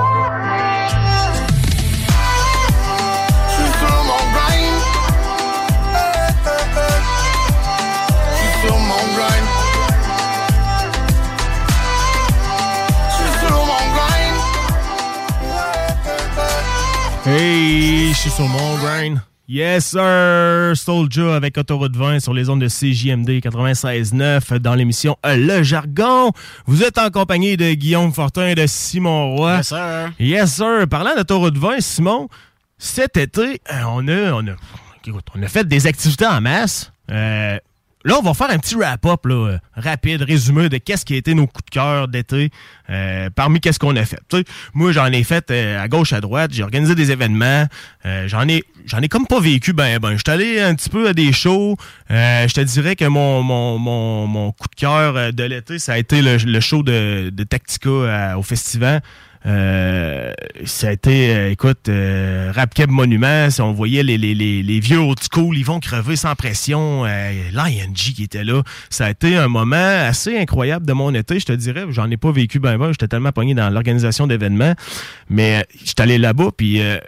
Hey, 17.35 18.13
je 18.13 18.19
suis 18.19 18.31
sur 18.31 18.47
mon 18.47 18.77
grind. 18.77 19.19
Yes, 19.49 19.87
sir! 19.87 20.73
Soulja 20.77 21.35
avec 21.35 21.57
Autoroute 21.57 21.97
20 21.97 22.21
sur 22.21 22.35
les 22.35 22.51
ondes 22.51 22.61
de 22.61 22.69
CJMD 22.69 23.41
96.9 23.41 24.59
dans 24.59 24.75
l'émission 24.75 25.17
Le 25.25 25.63
Jargon. 25.63 26.33
Vous 26.67 26.83
êtes 26.83 26.99
en 26.99 27.09
compagnie 27.09 27.57
de 27.57 27.73
Guillaume 27.73 28.13
Fortin 28.13 28.49
et 28.49 28.55
de 28.55 28.67
Simon 28.67 29.35
Roy. 29.35 29.57
Yes, 29.57 29.69
sir. 29.69 30.13
Yes, 30.21 30.55
sir. 30.57 30.87
Parlant 30.91 31.17
d'Autoroute 31.17 31.57
20, 31.57 31.81
Simon, 31.81 32.29
cet 32.77 33.17
été, 33.17 33.63
euh, 33.73 33.83
on 33.89 34.07
a, 34.09 34.33
on 34.33 34.47
a, 34.49 34.53
écoute, 35.07 35.25
on 35.35 35.43
a 35.43 35.49
fait 35.49 35.67
des 35.67 35.87
activités 35.87 36.27
en 36.27 36.43
masse. 36.43 36.93
Euh, 37.11 37.59
là, 38.05 38.17
on 38.19 38.23
va 38.23 38.35
faire 38.35 38.51
un 38.51 38.59
petit 38.59 38.75
wrap-up 38.75 39.21
euh, 39.27 39.59
rapide, 39.75 40.23
résumé 40.23 40.69
de 40.69 40.79
qu'est-ce 40.79 41.05
qui 41.05 41.15
a 41.15 41.17
été 41.17 41.35
nos 41.35 41.47
coups 41.47 41.65
de 41.67 41.71
cœur 41.71 42.09
d'été, 42.09 42.51
euh, 42.91 43.31
parmi 43.35 43.61
qu'est-ce 43.61 43.79
qu'on 43.79 43.97
a 43.97 44.05
fait. 44.05 44.21
Moi, 44.75 44.93
j'en 44.93 45.07
ai 45.07 45.25
fait 45.25 45.51
euh, 45.51 45.83
à 45.83 45.89
gauche, 45.89 46.13
à 46.13 46.21
droite, 46.21 46.51
j'ai 46.53 46.63
organisé 46.63 46.95
des 46.95 47.11
événements, 47.11 47.67
j'en 48.27 48.49
ai 48.49 48.65
j'en 48.87 48.99
ai 49.01 49.09
comme 49.09 49.27
pas 49.27 49.39
vécu 49.39 49.73
ben 49.73 49.99
ben. 49.99 50.17
J'étais 50.17 50.33
allé 50.33 50.61
un 50.61 50.75
petit 50.75 50.89
peu 50.89 51.09
à 51.09 51.13
des 51.13 51.33
shows. 51.33 51.77
Je 52.11 52.53
te 52.53 52.61
dirais 52.61 52.97
que 52.97 53.05
mon, 53.05 53.43
mon, 53.43 53.79
mon, 53.79 54.27
mon 54.27 54.53
coup 54.53 54.69
de 54.69 54.75
cœur 54.75 55.33
de 55.33 55.45
l'été, 55.45 55.79
ça 55.79 55.93
a 55.93 55.99
été 55.99 56.21
le, 56.21 56.61
show 56.61 56.83
de, 56.83 57.31
de 57.31 57.45
Tactica 57.45 58.37
au 58.37 58.43
festival. 58.43 59.03
Euh, 59.45 60.33
ça 60.65 60.89
a 60.89 60.93
été, 60.93 61.35
euh, 61.35 61.51
écoute, 61.51 61.89
euh, 61.89 62.53
Rap 62.55 62.75
Keb 62.75 62.91
Monument, 62.91 63.49
on 63.59 63.73
voyait 63.73 64.03
les, 64.03 64.17
les, 64.17 64.35
les, 64.35 64.63
les 64.63 64.81
vieux 64.81 64.99
old 64.99 65.19
school, 65.33 65.57
ils 65.57 65.65
vont 65.65 65.81
crever 65.81 66.17
sans 66.17 66.35
pression. 66.35 67.05
Euh, 67.05 67.33
L'ING 67.53 67.95
qui 67.95 68.23
était 68.23 68.45
là, 68.45 68.63
ça 68.91 69.07
a 69.07 69.11
été 69.11 69.37
un 69.37 69.49
moment 69.49 69.77
assez 69.77 70.39
incroyable 70.39 70.87
de 70.87 70.93
mon 70.93 71.13
été, 71.15 71.41
je 71.41 71.47
te 71.47 71.53
dirais. 71.53 71.85
J'en 71.91 72.11
ai 72.11 72.17
pas 72.17 72.31
vécu 72.31 72.61
ben 72.61 72.79
ben, 72.79 72.93
j'étais 72.93 73.09
tellement 73.09 73.33
pogné 73.33 73.55
dans 73.55 73.69
l'organisation 73.71 74.27
d'événements. 74.27 74.75
Mais 75.29 75.61
euh, 75.61 75.77
j'étais 75.85 76.03
allé 76.03 76.19
là-bas, 76.19 76.51
puis 76.57 76.81
euh, 76.81 76.99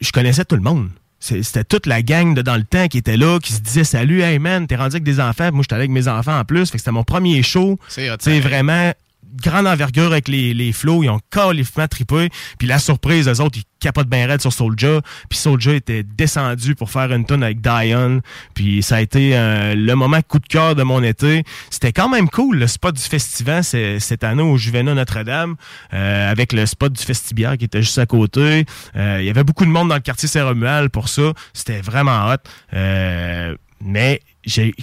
je 0.00 0.12
connaissais 0.12 0.44
tout 0.44 0.56
le 0.56 0.62
monde. 0.62 0.88
C'était 1.20 1.62
toute 1.62 1.86
la 1.86 2.02
gang 2.02 2.34
de 2.34 2.42
dans 2.42 2.56
le 2.56 2.64
temps 2.64 2.88
qui 2.88 2.98
était 2.98 3.16
là, 3.16 3.38
qui 3.38 3.52
se 3.52 3.60
disait 3.60 3.84
Salut, 3.84 4.22
hey 4.22 4.40
man, 4.40 4.66
t'es 4.66 4.74
rendu 4.74 4.96
avec 4.96 5.04
des 5.04 5.20
enfants. 5.20 5.50
Moi, 5.52 5.62
j'étais 5.62 5.74
allé 5.74 5.82
avec 5.82 5.92
mes 5.92 6.08
enfants 6.08 6.36
en 6.36 6.44
plus. 6.44 6.66
Fait 6.66 6.72
que 6.72 6.78
c'était 6.78 6.90
mon 6.90 7.04
premier 7.04 7.44
show. 7.44 7.78
C'est 7.86 8.40
vraiment 8.40 8.92
grande 9.34 9.66
envergure 9.66 10.12
avec 10.12 10.28
les, 10.28 10.54
les 10.54 10.72
flots. 10.72 11.02
Ils 11.02 11.10
ont 11.10 11.20
carrément 11.30 11.52
trippé. 11.90 12.28
Puis 12.58 12.68
la 12.68 12.78
surprise, 12.78 13.28
eux 13.28 13.40
autres, 13.40 13.58
ils 13.58 13.64
capotent 13.80 14.08
bien 14.08 14.26
raide 14.26 14.40
sur 14.40 14.52
Soulja. 14.52 15.00
Puis 15.28 15.38
Soulja 15.38 15.74
était 15.74 16.02
descendu 16.02 16.74
pour 16.74 16.90
faire 16.90 17.12
une 17.12 17.26
tune 17.26 17.42
avec 17.42 17.60
Dion. 17.60 18.20
Puis 18.54 18.82
ça 18.82 18.96
a 18.96 19.00
été 19.00 19.36
euh, 19.36 19.74
le 19.74 19.94
moment 19.94 20.20
coup 20.22 20.38
de 20.38 20.46
cœur 20.46 20.74
de 20.74 20.82
mon 20.82 21.02
été. 21.02 21.44
C'était 21.70 21.92
quand 21.92 22.08
même 22.08 22.28
cool, 22.28 22.58
le 22.58 22.66
spot 22.66 22.94
du 22.94 23.02
festival 23.02 23.64
cette 23.64 24.24
année 24.24 24.42
au 24.42 24.56
Juvénat 24.56 24.94
Notre-Dame, 24.94 25.56
euh, 25.92 26.30
avec 26.30 26.52
le 26.52 26.66
spot 26.66 26.92
du 26.92 27.02
Festibière 27.02 27.58
qui 27.58 27.64
était 27.64 27.82
juste 27.82 27.98
à 27.98 28.06
côté. 28.06 28.64
Euh, 28.96 29.18
Il 29.20 29.26
y 29.26 29.30
avait 29.30 29.44
beaucoup 29.44 29.64
de 29.64 29.70
monde 29.70 29.88
dans 29.88 29.94
le 29.96 30.00
quartier 30.00 30.28
Saint-Romuald 30.28 30.90
pour 30.90 31.08
ça. 31.08 31.32
C'était 31.52 31.80
vraiment 31.80 32.28
hot. 32.30 32.36
Mais 33.84 34.20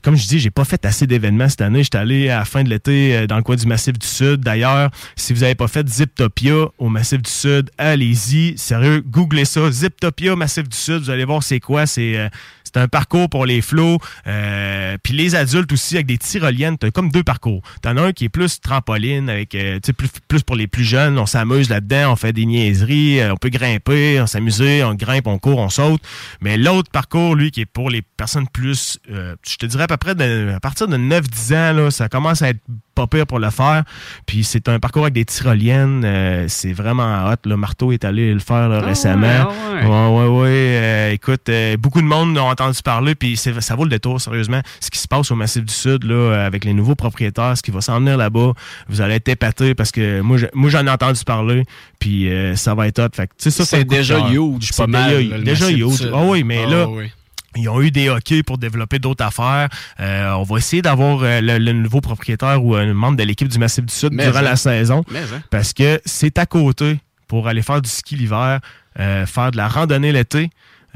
comme 0.04 0.16
je 0.16 0.28
dis, 0.28 0.40
j'ai 0.40 0.52
pas 0.52 0.64
fait 0.64 0.86
assez 0.86 1.06
d'événements 1.06 1.50
cette 1.50 1.62
année. 1.62 1.84
J'étais 1.84 1.98
allé 1.98 2.30
à 2.30 2.40
la 2.40 2.46
fin 2.46 2.64
de 2.64 2.70
l'été 2.70 3.16
euh, 3.16 3.28
dans 3.28 3.36
le 3.36 3.44
coin 3.44 3.56
du 3.56 3.66
Massif 3.66 3.98
du 4.00 4.08
Sud. 4.08 4.42
D'ailleurs, 4.42 4.90
si 5.16 5.34
vous 5.34 5.44
avez 5.44 5.56
pas 5.56 5.68
fait 5.68 5.88
Ziptopia 5.88 6.70
au 6.78 6.90
Massif 6.90 7.22
du 7.22 7.30
Sud, 7.30 7.70
allez-y. 7.78 8.58
Sérieux, 8.58 9.04
googlez 9.06 9.46
ça. 9.46 9.70
Ziptopia, 9.70 10.36
Massif 10.36 10.70
du 10.70 10.78
Sud. 10.78 11.04
Vous 11.04 11.10
allez 11.10 11.26
voir 11.26 11.44
c'est 11.44 11.60
quoi. 11.60 11.86
C'est, 11.86 12.18
euh, 12.18 12.30
c'est 12.74 12.80
un 12.80 12.88
parcours 12.88 13.30
pour 13.30 13.46
les 13.46 13.62
flots. 13.62 13.98
Euh, 14.28 14.98
Puis 15.04 15.14
les 15.14 15.36
adultes 15.36 15.72
aussi 15.72 15.96
avec 15.96 16.06
des 16.08 16.18
tyroliennes. 16.18 16.78
T'as 16.78 16.92
comme 16.92 17.10
deux 17.12 17.24
parcours. 17.24 17.62
T'en 17.82 17.98
as 17.98 18.02
un 18.02 18.12
qui 18.12 18.26
est 18.26 18.30
plus 18.30 18.60
trampoline, 18.62 19.30
avec 19.30 19.56
euh, 19.56 19.80
tu 19.84 19.94
plus, 19.94 20.10
plus 20.28 20.44
pour 20.44 20.56
les 20.56 20.68
plus 20.68 20.84
jeunes. 20.84 21.18
On 21.18 21.26
s'amuse 21.26 21.70
là-dedans, 21.70 22.14
on 22.14 22.16
fait 22.16 22.34
des 22.34 22.46
niaiseries, 22.46 23.20
euh, 23.22 23.34
on 23.34 23.38
peut 23.38 23.50
grimper, 23.50 24.20
on 24.22 24.28
s'amuse, 24.28 24.62
on 24.62 24.94
grimpe, 24.96 25.28
on 25.28 25.40
court, 25.40 25.58
on 25.60 25.70
saute. 25.70 26.02
Mais 26.42 26.58
l'autre 26.58 26.92
parcours, 26.92 27.36
lui, 27.36 27.52
qui 27.52 27.62
est 27.62 27.66
pour 27.66 27.90
les 27.90 28.02
personnes 28.02 28.48
plus, 28.48 29.00
euh, 29.12 29.36
je 29.48 29.56
te 29.56 29.66
dirais 29.66 29.84
à 29.84 29.88
peu 29.88 29.98
près 29.98 30.16
de- 30.16 30.52
à 30.56 30.60
partir 30.60 30.88
de 30.88 30.98
9-10 30.98 31.54
ans, 31.54 31.74
là, 31.74 31.92
ça 31.92 32.10
commence 32.10 32.42
à 32.42 32.50
être 32.50 32.60
pas 33.00 33.08
pire 33.18 33.26
pour 33.28 33.40
le 33.40 33.50
faire. 33.50 33.84
Puis 34.26 34.44
c'est 34.44 34.68
un 34.68 34.80
parcours 34.80 35.04
avec 35.04 35.14
des 35.14 35.26
tyroliennes. 35.26 36.04
euh, 36.06 36.46
c'est 36.50 36.74
vraiment 36.74 37.26
hot. 37.30 37.36
Le 37.46 37.56
marteau 37.56 37.92
est 37.92 38.04
allé 38.04 38.34
le 38.34 38.40
faire 38.40 38.68
là, 38.70 38.82
récemment. 38.82 39.28
ouais, 39.28 39.86
ah 39.90 40.10
ouais. 40.10 40.28
Ouais, 40.28 40.28
ouais. 40.42 40.50
Euh, 40.50 41.12
écoute, 41.12 41.48
euh, 41.50 41.78
beaucoup 41.78 42.02
de 42.02 42.08
monde 42.08 42.38
ont 42.38 42.50
entendu 42.50 42.80
parler, 42.84 43.16
puis 43.16 43.38
ça 43.38 43.76
vaut 43.76 43.84
le 43.86 43.90
détour, 43.90 44.20
sérieusement. 44.20 44.62
Ce 44.82 44.90
qui 44.90 45.00
se 45.00 45.08
passe 45.08 45.32
au 45.32 45.36
Massif 45.36 45.64
du 45.64 45.74
Sud, 45.74 46.04
là, 46.04 46.44
avec 46.46 46.66
les 46.66 46.74
nouveaux 46.74 46.96
propriétaires, 46.96 47.56
ce 47.58 47.62
qui 47.62 47.72
va 47.72 47.82
s'en 47.82 48.00
venir 48.00 48.18
là-bas, 48.18 48.52
vous 48.90 49.02
allez 49.02 49.16
être 49.16 49.30
épatés 49.30 49.74
parce 49.76 49.92
que 49.92 50.22
moi, 50.22 50.38
je- 50.38 50.46
moi 50.54 50.70
j'en 50.70 50.86
ai 50.86 50.90
entendu 50.90 51.22
parler, 51.26 51.64
puis 52.00 52.30
euh, 52.30 52.56
ça 52.56 52.76
va 52.76 52.88
être 52.88 53.00
hot. 53.00 53.08
Fait 53.16 53.28
que, 53.28 53.34
ça, 53.50 53.66
C'est 53.66 53.84
déjà 53.86 54.20
huge, 54.30 54.70
C'est 54.72 54.78
pas 54.78 54.88
mal, 54.88 55.10
déjà- 55.18 55.30
là, 55.32 55.38
le 55.38 55.44
Déjà 55.44 55.70
huge. 55.72 56.10
Ah 56.14 56.24
oui, 56.26 56.44
mais 56.44 56.64
Ah 56.68 56.70
là, 56.70 56.88
oui. 56.90 57.12
Ils 57.56 57.68
ont 57.70 57.82
eu 57.82 57.92
des 57.92 58.10
hockey 58.10 58.44
pour 58.44 58.58
développer 58.58 59.00
d'autres 59.00 59.26
affaires. 59.26 59.70
Euh, 60.00 60.32
on 60.34 60.44
va 60.44 60.58
essayer 60.58 60.82
d'avoir 60.82 61.24
euh, 61.24 61.42
le, 61.42 61.58
le 61.58 61.74
nouveau 61.74 62.02
propriétaire 62.02 62.64
ou 62.64 62.76
un 62.76 62.94
membre 62.94 63.18
de 63.18 63.24
l'équipe 63.24 63.48
du 63.48 63.60
Massif 63.60 63.86
du 63.86 63.94
Sud 63.94 64.14
Mais 64.14 64.26
durant 64.26 64.40
hein. 64.40 64.44
la 64.44 64.56
saison. 64.56 65.04
Mais 65.10 65.20
hein. 65.20 65.42
Parce 65.50 65.74
que 65.74 66.00
c'est 66.06 66.38
à 66.38 66.46
côté 66.46 67.00
pour 67.28 67.48
aller 67.48 67.62
faire 67.62 67.82
du 67.82 67.90
ski 67.90 68.16
l'hiver, 68.16 68.60
euh, 69.00 69.26
faire 69.26 69.52
de 69.52 69.58
la 69.58 69.68
randonnée 69.68 70.12
l'été. 70.12 70.50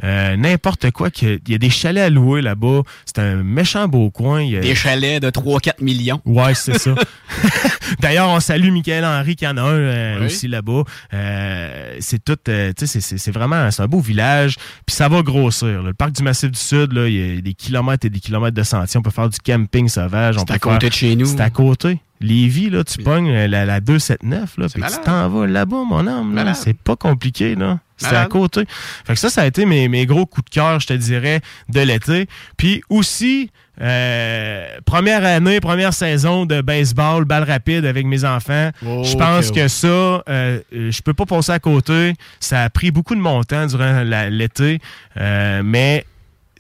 Euh, 0.04 0.36
N'importe 0.36 0.92
quoi. 0.92 1.10
Il 1.22 1.40
y 1.48 1.54
a 1.56 1.58
des 1.58 1.70
chalets 1.70 2.04
à 2.04 2.10
louer 2.10 2.42
là-bas. 2.42 2.82
C'est 3.06 3.20
un 3.20 3.36
méchant 3.44 3.88
beau 3.88 4.10
coin. 4.10 4.42
Il 4.42 4.52
y 4.52 4.58
a- 4.58 4.62
Des 4.62 4.76
chalets 4.76 5.22
de 5.22 5.30
3-4 5.30 5.82
millions. 5.82 6.22
Ouais, 6.26 6.54
c'est 6.56 6.78
ça. 6.80 6.96
D'ailleurs, 8.00 8.30
on 8.30 8.40
salue 8.40 8.72
Michael 8.72 9.06
Henry 9.06 9.36
qui 9.36 9.46
en 9.48 9.58
a 9.58 9.62
un 9.62 9.66
euh, 9.74 10.20
Oui. 10.20 10.26
aussi 10.26 10.48
là-bas. 10.48 10.84
Euh, 11.14 11.98
c'est 12.00 12.24
tout, 12.24 12.36
tu 12.44 12.52
sais, 12.88 13.02
c'est- 13.02 13.32
vraiment, 13.32 13.70
c'est 13.72 13.82
un 13.84 13.88
beau 13.88 14.00
village. 14.00 14.56
Puis 14.86 14.96
ça 14.96 15.08
va 15.10 15.22
grossir. 15.22 15.68
là. 15.82 15.90
Le 15.90 15.94
parc 15.94 16.12
du 16.14 16.24
Massif 16.24 16.52
du 16.52 16.60
Sud, 16.60 16.94
là, 16.94 17.08
il 17.08 17.36
y 17.36 17.38
a 17.38 17.42
des 17.42 17.54
kilomètres 17.54 18.06
et 18.06 18.10
des 18.10 18.20
kilomètres 18.20 18.56
de 18.56 18.64
sentiers. 18.64 18.98
On 19.00 19.04
peut 19.04 19.12
faire 19.12 19.30
du 19.30 19.38
camping 19.40 19.88
sauvage. 19.90 20.38
on 20.38 20.46
C'est 20.48 20.52
à 20.54 20.60
côté 20.60 20.80
faire- 20.80 20.90
de 20.90 20.94
chez 20.96 21.16
nous. 21.16 21.26
C'est 21.26 21.42
à 21.42 21.50
côté. 21.50 22.00
Lévis, 22.22 22.70
là, 22.70 22.84
tu 22.86 23.00
pognes 23.04 23.32
la, 23.34 23.66
la 23.66 23.80
279, 23.82 24.58
là, 24.58 24.68
puis 24.74 24.82
tu 24.82 24.90
t'en 25.04 25.28
vas 25.28 25.46
là-bas, 25.46 25.84
mon 25.88 26.08
homme. 26.08 26.34
là. 26.36 26.54
C'est 26.54 26.78
pas 26.78 26.96
compliqué, 26.96 27.56
là. 27.56 27.80
C'est 27.98 28.16
à 28.16 28.26
côté. 28.26 28.66
Fait 29.06 29.14
que 29.14 29.20
ça, 29.20 29.30
ça 29.30 29.42
a 29.42 29.46
été 29.46 29.66
mes, 29.66 29.88
mes 29.88 30.06
gros 30.06 30.26
coups 30.26 30.46
de 30.46 30.50
cœur, 30.50 30.80
je 30.80 30.88
te 30.88 30.94
dirais, 30.94 31.42
de 31.70 31.82
l'été. 31.82 32.28
Puis 32.58 32.84
aussi, 32.90 33.50
euh, 33.82 34.68
première 34.86 35.26
année, 35.26 35.60
première 35.60 35.94
saison 35.94 36.46
de 36.46 36.62
baseball, 36.62 37.26
balle 37.26 37.44
rapide 37.44 37.86
avec 37.86 38.06
mes 38.06 38.24
enfants. 38.24 38.70
Oh, 38.86 39.04
je 39.04 39.16
pense 39.16 39.52
que 39.52 39.68
ça, 39.68 39.88
euh, 39.88 40.60
je 40.72 41.02
peux 41.02 41.14
pas 41.14 41.26
passer 41.26 41.52
à 41.52 41.60
côté. 41.60 42.14
Ça 42.40 42.64
a 42.64 42.70
pris 42.70 42.92
beaucoup 42.92 43.16
de 43.16 43.22
mon 43.22 43.44
temps 43.44 43.66
durant 43.66 44.04
l'été, 44.30 44.80
euh, 45.18 45.62
mais 45.64 46.06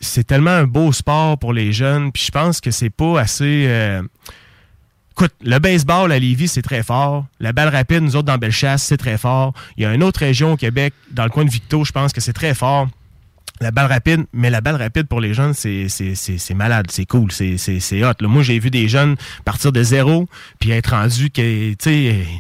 c'est 0.02 0.26
tellement 0.26 0.52
un 0.52 0.66
beau 0.66 0.92
sport 0.92 1.38
pour 1.38 1.54
les 1.54 1.72
jeunes. 1.72 2.12
Puis 2.12 2.24
je 2.26 2.32
pense 2.32 2.62
que 2.62 2.72
c'est 2.72 2.90
pas 2.90 3.20
assez. 3.20 3.68
Écoute, 5.16 5.32
le 5.44 5.60
baseball 5.60 6.12
à 6.12 6.18
Lévis, 6.20 6.48
c'est 6.48 6.62
très 6.64 6.82
fort. 6.84 7.26
La 7.40 7.54
balle 7.54 7.70
rapide, 7.70 8.02
nous 8.02 8.16
autres, 8.16 8.26
dans 8.26 8.38
Bellechasse, 8.38 8.82
c'est 8.84 8.98
très 8.98 9.18
fort. 9.20 9.54
Il 9.78 9.84
y 9.84 9.86
a 9.86 9.94
une 9.94 10.02
autre 10.04 10.20
région 10.22 10.54
au 10.54 10.58
Québec, 10.58 10.94
dans 11.12 11.24
le 11.24 11.30
coin 11.30 11.46
de 11.46 11.52
Victo, 11.52 11.84
je 11.86 11.92
pense 11.92 12.14
que 12.14 12.20
c'est 12.22 12.34
très 12.34 12.56
fort. 12.56 12.88
La 13.62 13.70
balle 13.70 13.86
rapide, 13.86 14.26
mais 14.34 14.50
la 14.50 14.60
balle 14.62 14.76
rapide 14.76 15.06
pour 15.08 15.22
les 15.22 15.36
jeunes, 15.36 15.54
c'est 15.54 16.54
malade, 16.56 16.88
c'est 16.90 17.06
cool, 17.06 17.32
c'est 17.32 18.04
hot. 18.04 18.14
Moi, 18.28 18.42
j'ai 18.42 18.58
vu 18.58 18.72
des 18.72 18.88
jeunes 18.88 19.16
partir 19.46 19.72
de 19.72 19.84
zéro, 19.84 20.28
puis 20.60 20.72
être 20.72 20.90
rendus, 20.90 21.30
que, 21.30 21.76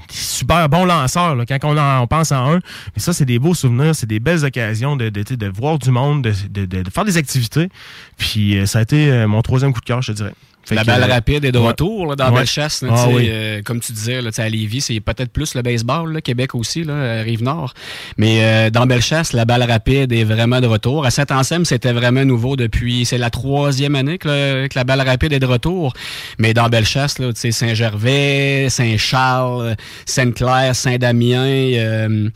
super 0.09 0.67
bons 0.69 0.85
lanceurs 0.85 1.35
là, 1.35 1.45
quand 1.45 1.59
on, 1.63 1.77
en- 1.77 2.07
pense 2.07 2.31
en 2.31 2.55
un. 2.55 2.59
Mais 2.95 2.97
ça, 3.01 3.13
c'est 3.13 3.25
des 3.25 3.37
beaux 3.37 3.53
souvenirs, 3.53 3.93
c'est 3.95 4.07
des 4.07 4.19
belles 4.19 4.43
occasions 4.43 4.95
de, 4.95 5.09
de, 5.09 5.21
de 5.35 5.47
voir 5.47 5.77
du 5.77 5.91
monde, 5.91 6.23
de, 6.23 6.33
de- 6.49 6.65
de- 6.65 6.81
de 6.81 6.89
faire 6.89 7.05
des 7.05 7.17
activités. 7.17 7.69
Puis 8.17 8.57
euh, 8.57 8.65
ça 8.65 8.79
a 8.79 8.81
été 8.81 9.11
euh, 9.11 9.27
mon 9.27 9.43
troisième 9.43 9.71
coup 9.71 9.81
de 9.81 9.85
cœur, 9.85 10.01
je 10.01 10.11
te 10.11 10.17
dirais. 10.17 10.33
Fait 10.65 10.75
la 10.75 10.83
balle 10.83 11.03
euh, 11.03 11.13
rapide 11.13 11.43
est 11.45 11.51
de 11.51 11.59
ouais. 11.59 11.67
retour 11.67 12.07
là, 12.07 12.15
dans 12.15 12.29
Ouais. 12.29 12.35
Bellechasse. 12.39 12.81
là, 12.83 12.89
Ah 12.95 13.07
oui. 13.09 13.27
euh, 13.29 13.61
comme 13.63 13.79
tu 13.81 13.91
disais, 13.91 14.21
là, 14.21 14.29
à 14.37 14.49
Lévis, 14.49 14.81
c'est 14.81 14.99
peut-être 15.01 15.31
plus 15.31 15.55
le 15.55 15.61
baseball, 15.61 16.13
là, 16.13 16.21
Québec 16.21 16.55
aussi, 16.55 16.83
là, 16.83 16.93
euh, 16.93 17.21
Rive-Nord. 17.25 17.73
Mais 18.17 18.39
euh, 18.43 18.69
dans 18.69 18.85
Bellechasse, 18.85 19.33
la 19.33 19.43
balle 19.45 19.63
rapide 19.63 20.11
est 20.13 20.23
vraiment 20.23 20.61
de 20.61 20.67
retour. 20.67 21.05
À 21.05 21.11
Saint-Anselme, 21.11 21.65
c'était 21.65 21.91
vraiment 21.91 22.23
nouveau 22.23 22.55
depuis... 22.55 23.05
C'est 23.05 23.17
la 23.17 23.29
troisième 23.29 23.95
année 23.95 24.17
que, 24.17 24.27
le- 24.29 24.67
que 24.67 24.77
la 24.79 24.83
balle 24.85 25.01
rapide 25.01 25.33
est 25.33 25.39
de 25.39 25.45
retour. 25.45 25.93
Mais 26.39 26.53
dans 26.53 26.69
Bellechasse, 26.69 27.17
Saint-Gervais, 27.35 28.67
Saint-Charles, 28.69 29.75
Sainte-Claire, 30.05 30.75
Saint-Damien... 30.75 32.29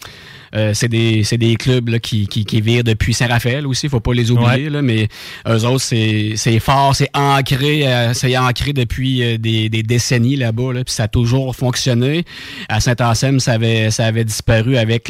euh, 0.55 0.73
c'est 0.73 0.87
des, 0.87 1.23
c'est 1.23 1.37
des 1.37 1.55
clubs 1.55 1.89
là, 1.89 1.99
qui, 1.99 2.27
qui, 2.27 2.45
qui 2.45 2.61
virent 2.61 2.83
depuis 2.83 3.13
Saint-Raphaël 3.13 3.65
aussi, 3.67 3.89
faut 3.89 3.99
pas 3.99 4.13
les 4.13 4.31
oublier, 4.31 4.65
Ouais. 4.65 4.69
là, 4.69 4.81
mais 4.81 5.07
eux 5.47 5.65
autres, 5.65 5.81
c'est 5.83 6.33
c'est 6.35 6.59
fort, 6.59 6.95
c'est 6.95 7.09
ancré, 7.13 7.87
euh, 7.87 8.13
c'est 8.13 8.37
ancré 8.37 8.73
depuis 8.73 9.23
euh, 9.23 9.37
des, 9.37 9.69
des 9.69 9.83
décennies 9.83 10.35
là-bas, 10.35 10.73
là, 10.73 10.83
puis 10.83 10.93
ça 10.93 11.03
a 11.03 11.07
toujours 11.07 11.55
fonctionné. 11.55 12.23
À 12.69 12.79
Saint-Anselme, 12.79 13.39
ça 13.39 13.53
avait, 13.53 13.91
ça 13.91 14.05
avait 14.05 14.23
disparu 14.25 14.77
avec 14.77 15.09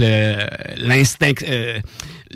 l'instinct. 0.78 1.32
euh, 1.48 1.80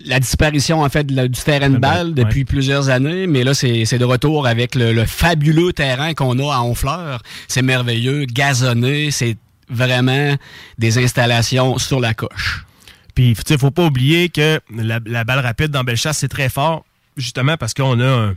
la 0.06 0.22
disparition 0.22 0.82
en 0.82 0.90
fait 0.90 1.12
la- 1.12 1.28
du 1.28 1.40
terrain 1.40 1.70
de 1.70 1.78
balle 1.78 2.14
depuis 2.14 2.46
plusieurs 2.46 2.90
années, 2.90 3.28
mais 3.28 3.44
là 3.44 3.54
c'est 3.54 3.84
c'est 3.84 3.98
de 4.00 4.06
retour 4.06 4.48
avec 4.48 4.74
le, 4.76 4.94
le 4.94 5.06
fabuleux 5.06 5.74
terrain 5.74 6.14
qu'on 6.14 6.40
a 6.40 6.56
à 6.56 6.62
Honfleur. 6.62 7.22
C'est 7.50 7.62
merveilleux, 7.62 8.24
gazonné, 8.26 9.12
c'est 9.12 9.36
vraiment 9.70 10.36
des 10.78 10.98
installations 10.98 11.78
sur 11.78 12.00
la 12.00 12.14
coche. 12.14 12.66
Puis, 13.16 13.34
tu 13.34 13.42
sais, 13.46 13.58
faut 13.58 13.72
pas 13.72 13.86
oublier 13.86 14.30
que 14.30 14.60
la, 14.76 15.00
balle 15.00 15.40
rapide 15.40 15.68
dans 15.68 15.84
Bellechasse, 15.84 16.20
c'est 16.20 16.28
très 16.28 16.50
fort, 16.50 16.86
justement 17.18 17.58
parce 17.58 17.74
qu'on 17.74 18.00
a 18.00 18.08
un, 18.08 18.36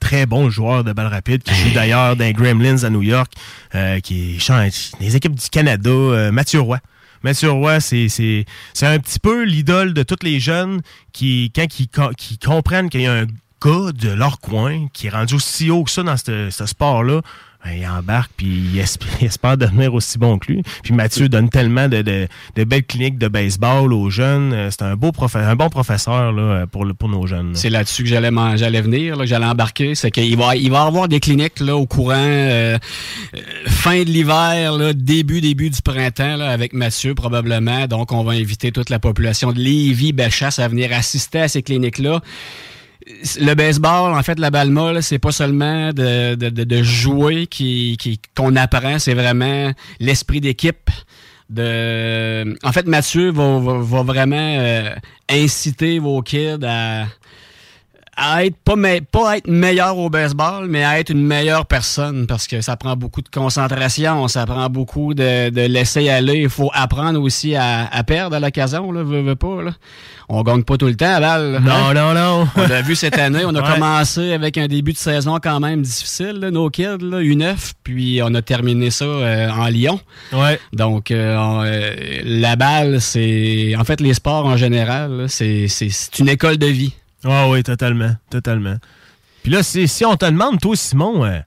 très 0.00 0.26
bon 0.26 0.50
joueur 0.50 0.84
de 0.84 0.92
balle 0.92 1.06
rapide 1.06 1.42
qui 1.42 1.54
joue 1.54 1.70
d'ailleurs 1.74 2.16
dans 2.16 2.24
les 2.24 2.32
Gremlins 2.32 2.84
à 2.84 2.90
New 2.90 3.02
York, 3.02 3.32
euh, 3.74 4.00
qui 4.00 4.38
chante 4.40 4.72
les 5.00 5.16
équipes 5.16 5.34
du 5.34 5.48
Canada, 5.48 5.90
euh, 5.90 6.32
Mathieu 6.32 6.60
Roy. 6.60 6.78
Mathieu 7.22 7.50
Roy, 7.50 7.80
c'est 7.80 8.44
un 8.82 8.98
petit 8.98 9.18
peu 9.18 9.44
l'idole 9.44 9.92
de 9.92 10.02
tous 10.02 10.22
les 10.22 10.38
jeunes 10.38 10.82
qui, 11.12 11.52
quand 11.54 11.66
qui 11.66 12.38
comprennent 12.38 12.90
qu'il 12.90 13.00
y 13.00 13.06
a 13.06 13.12
un 13.12 13.26
gars 13.60 13.92
de 13.92 14.10
leur 14.10 14.38
coin 14.40 14.86
qui 14.92 15.08
est 15.08 15.10
rendu 15.10 15.34
aussi 15.34 15.70
haut 15.70 15.84
que 15.84 15.90
ça 15.90 16.02
dans 16.02 16.16
ce 16.16 16.66
sport-là, 16.66 17.22
il 17.66 17.86
embarque 17.86 18.30
puis 18.36 18.46
il 18.72 18.78
espère, 18.78 19.08
il 19.20 19.26
espère 19.26 19.56
devenir 19.56 19.92
aussi 19.94 20.18
bon 20.18 20.38
que 20.38 20.52
lui. 20.52 20.62
Puis 20.82 20.94
Mathieu 20.94 21.28
donne 21.28 21.48
tellement 21.50 21.88
de, 21.88 22.02
de- 22.02 22.28
de 22.56 22.64
belles 22.64 22.84
cliniques 22.84 23.18
de 23.18 23.28
baseball 23.28 23.92
aux 23.92 24.10
jeunes. 24.10 24.52
Euh, 24.52 24.70
C'est 24.70 24.82
un 24.82 24.94
beau 24.96 25.12
un 25.34 25.56
bon 25.56 25.68
professeur 25.68 26.32
là, 26.32 26.66
pour, 26.66 26.84
le- 26.84 26.94
pour 26.94 27.08
nos 27.08 27.26
jeunes. 27.26 27.54
C'est 27.54 27.70
là-dessus 27.70 28.02
que 28.04 28.08
j'allais 28.08 28.30
j'allais 28.56 28.80
venir, 28.80 29.16
là, 29.16 29.24
que 29.24 29.28
j'allais 29.28 29.46
embarquer. 29.46 29.94
C'est 29.94 30.10
qu'il 30.10 30.36
va, 30.36 30.56
il 30.56 30.70
va 30.70 30.82
avoir 30.84 31.08
des 31.08 31.20
cliniques 31.20 31.60
là, 31.60 31.76
au 31.76 31.86
courant 31.86 32.14
euh, 32.16 32.78
euh, 33.34 33.38
fin 33.66 33.98
de 34.04 34.08
l'hiver, 34.08 34.72
là, 34.72 34.92
début, 34.92 35.40
début 35.40 35.70
du 35.70 35.82
printemps, 35.82 36.36
là, 36.36 36.50
avec 36.50 36.72
Mathieu 36.72 37.14
probablement. 37.14 37.86
Donc, 37.86 38.12
on 38.12 38.22
va 38.24 38.32
inviter 38.32 38.72
toute 38.72 38.90
la 38.90 38.98
population 38.98 39.52
de 39.52 39.58
Lévis, 39.58 40.12
Bellechasse 40.12 40.58
à 40.58 40.68
venir 40.68 40.92
assister 40.92 41.40
à 41.40 41.48
ces 41.48 41.62
cliniques-là. 41.62 42.20
Le 43.40 43.54
baseball, 43.54 44.14
en 44.14 44.22
fait, 44.22 44.38
la 44.38 44.50
balle 44.50 44.70
molle, 44.70 45.02
c'est 45.02 45.18
pas 45.18 45.32
seulement 45.32 45.92
de, 45.92 46.34
de, 46.34 46.82
jouer 46.82 47.46
qui, 47.46 47.96
qui- 47.98 48.20
qu'on 48.36 48.54
apprend, 48.56 48.98
c'est 48.98 49.14
vraiment 49.14 49.72
l'esprit 49.98 50.40
d'équipe. 50.40 50.90
De... 51.48 52.54
En 52.62 52.72
fait, 52.72 52.86
Mathieu 52.86 53.30
va, 53.32 53.58
va, 53.60 53.78
va 53.78 54.02
vraiment 54.02 54.36
euh, 54.60 54.90
inciter 55.30 55.98
vos 55.98 56.20
kids 56.20 56.58
à, 56.62 57.06
à 58.20 58.44
être 58.44 58.56
pas, 58.56 58.74
me- 58.76 59.00
pas 59.00 59.36
être 59.38 59.46
meilleur 59.46 59.96
au 59.96 60.10
baseball, 60.10 60.66
mais 60.68 60.82
à 60.84 60.98
être 60.98 61.10
une 61.10 61.24
meilleure 61.24 61.66
personne 61.66 62.26
parce 62.26 62.46
que 62.48 62.60
ça 62.60 62.76
prend 62.76 62.96
beaucoup 62.96 63.22
de 63.22 63.28
concentration, 63.28 64.26
ça 64.28 64.44
prend 64.44 64.68
beaucoup 64.68 65.14
de, 65.14 65.50
de 65.50 65.60
laisser 65.62 66.08
aller. 66.08 66.38
Il 66.42 66.48
faut 66.48 66.70
apprendre 66.74 67.20
aussi 67.22 67.54
à, 67.54 67.86
à 67.86 68.02
perdre 68.02 68.34
à 68.36 68.40
l'occasion, 68.40 68.90
là, 68.92 69.02
veux, 69.02 69.22
veux 69.22 69.36
pas. 69.36 69.62
Là. 69.62 69.70
On 70.28 70.42
gagne 70.42 70.62
pas 70.64 70.76
tout 70.76 70.86
le 70.86 70.96
temps 70.96 71.14
à 71.14 71.20
balle. 71.20 71.60
Non, 71.62 71.72
hein? 71.72 71.94
non, 71.94 72.12
non. 72.14 72.48
On 72.56 72.66
l'a 72.66 72.82
vu 72.82 72.96
cette 72.96 73.18
année, 73.18 73.44
on 73.46 73.54
a 73.54 73.62
Ouais. 73.68 73.74
commencé 73.74 74.32
avec 74.32 74.58
un 74.58 74.66
début 74.66 74.92
de 74.92 74.98
saison 74.98 75.38
quand 75.42 75.60
même 75.60 75.82
difficile, 75.82 76.38
là, 76.40 76.50
nos 76.50 76.70
kids, 76.70 76.98
là, 77.02 77.20
U9, 77.20 77.72
puis 77.84 78.20
on 78.24 78.34
a 78.34 78.42
terminé 78.42 78.90
ça 78.90 79.04
euh, 79.04 79.48
en 79.50 79.66
Lyon. 79.68 80.00
Ouais. 80.32 80.58
Donc, 80.72 81.10
euh, 81.10 81.36
on, 81.36 81.62
euh, 81.64 81.92
la 82.24 82.56
balle, 82.56 83.00
c'est... 83.00 83.74
En 83.78 83.84
fait, 83.84 84.00
les 84.00 84.14
sports 84.14 84.46
en 84.46 84.56
général, 84.56 85.26
c'est, 85.28 85.68
c'est, 85.68 85.88
c'est 85.90 86.18
une 86.18 86.28
école 86.28 86.56
de 86.58 86.66
vie. 86.66 86.94
Ah 87.24 87.48
oui, 87.48 87.62
totalement, 87.62 88.14
totalement. 88.30 88.76
Puis 89.42 89.52
là, 89.52 89.62
si, 89.62 89.88
si 89.88 90.04
on 90.04 90.16
te 90.16 90.26
demande, 90.26 90.60
toi, 90.60 90.76
Simon, 90.76 91.24
euh, 91.24 91.40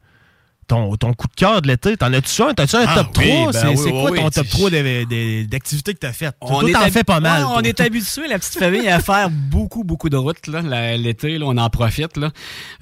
ton, 0.71 0.95
ton 0.95 1.13
coup 1.13 1.27
de 1.27 1.34
cœur 1.36 1.62
de 1.62 1.67
l'été, 1.67 1.97
t'en 1.97 2.13
as-tu 2.13 2.41
un? 2.41 2.53
T'as-tu 2.53 2.77
un 2.77 2.86
Ah 2.88 2.95
top 3.03 3.17
oui, 3.17 3.27
3? 3.29 3.51
ben 3.51 3.60
c'est 3.62 3.67
oui, 3.67 3.91
quoi 3.91 4.12
oui, 4.12 4.19
ton 4.19 4.29
top 4.29 4.45
tu- 4.45 4.49
3 4.57 4.69
de- 4.69 5.03
de- 5.03 5.43
d'activités 5.45 5.93
que 5.93 5.99
t'as 5.99 6.13
faites? 6.13 6.34
Toi, 6.39 6.63
est 6.69 6.71
t'en 6.71 6.89
fais 6.89 7.03
pas 7.03 7.19
mal. 7.19 7.41
Ouais, 7.43 7.47
on 7.57 7.60
toi. 7.60 7.67
est 7.67 7.79
habitué, 7.81 8.27
la 8.29 8.39
petite 8.39 8.57
famille, 8.57 8.88
à 8.88 8.99
faire 8.99 9.29
beaucoup, 9.29 9.84
beaucoup 9.84 10.07
de 10.10 10.15
routes. 10.15 10.38
L'été, 10.47 11.38
on 11.43 11.57
en 11.57 11.69
profite. 11.69 12.15
Là. 12.15 12.29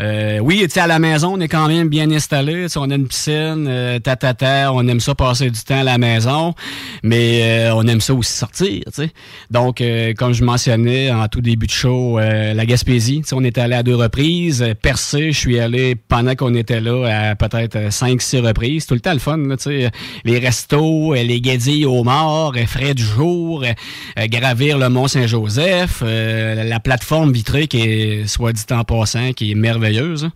Euh, 0.01 0.37
oui, 0.39 0.59
tu 0.65 0.69
sais, 0.69 0.81
à 0.81 0.87
la 0.87 0.99
maison, 0.99 1.33
on 1.35 1.39
est 1.39 1.47
quand 1.47 1.67
même 1.67 1.89
bien 1.89 2.11
installé. 2.11 2.67
On 2.75 2.91
a 2.91 2.95
une 2.95 3.07
piscine, 3.07 3.65
euh, 3.67 3.97
tatata, 3.99 4.71
on 4.71 4.87
aime 4.87 4.99
ça 4.99 5.15
passer 5.15 5.49
du 5.49 5.59
temps 5.59 5.79
à 5.79 5.83
la 5.83 5.97
maison, 5.97 6.53
mais 7.01 7.41
euh, 7.69 7.73
on 7.75 7.87
aime 7.87 8.01
ça 8.01 8.13
aussi 8.13 8.33
sortir. 8.33 8.83
Donc, 9.49 9.81
euh, 9.81 10.13
comme 10.13 10.33
je 10.33 10.43
mentionnais 10.43 11.11
en 11.11 11.27
tout 11.27 11.41
début 11.41 11.65
de 11.65 11.71
show, 11.71 12.19
la 12.19 12.65
Gaspésie, 12.67 13.23
on 13.31 13.43
est 13.43 13.57
allé 13.57 13.73
à 13.75 13.81
deux 13.83 13.95
reprises. 13.95 14.63
Percé, 14.81 15.31
je 15.31 15.37
suis 15.39 15.59
allé 15.59 15.95
pendant 15.95 16.35
qu'on 16.35 16.53
était 16.53 16.81
là 16.81 17.29
à 17.31 17.35
peut-être 17.35 17.78
cinq, 17.89 18.21
six 18.21 18.39
reprises. 18.39 18.85
Tout 18.85 18.93
le 18.93 18.99
temps 18.99 19.13
le 19.13 19.19
fun. 19.19 19.37
Là, 19.37 19.55
les 20.25 20.39
restos, 20.39 21.13
euh, 21.13 21.23
les 21.23 21.41
guédilles 21.41 21.85
au 21.85 22.03
mort, 22.03 22.53
euh, 22.55 22.65
frais 22.65 22.93
du 22.93 23.03
jour, 23.03 23.63
euh, 23.63 24.27
gravir 24.27 24.77
le 24.77 24.89
Mont 24.89 25.07
Saint-Joseph, 25.07 26.01
euh, 26.03 26.63
la 26.63 26.79
plateforme 26.79 27.31
vitrée 27.31 27.67
qui 27.67 27.81
est, 27.81 28.27
soit 28.27 28.53
dit 28.53 28.63
en 28.71 28.83
passant, 28.83 29.31
qui 29.33 29.51
est 29.51 29.55
merveilleuse. 29.55 30.29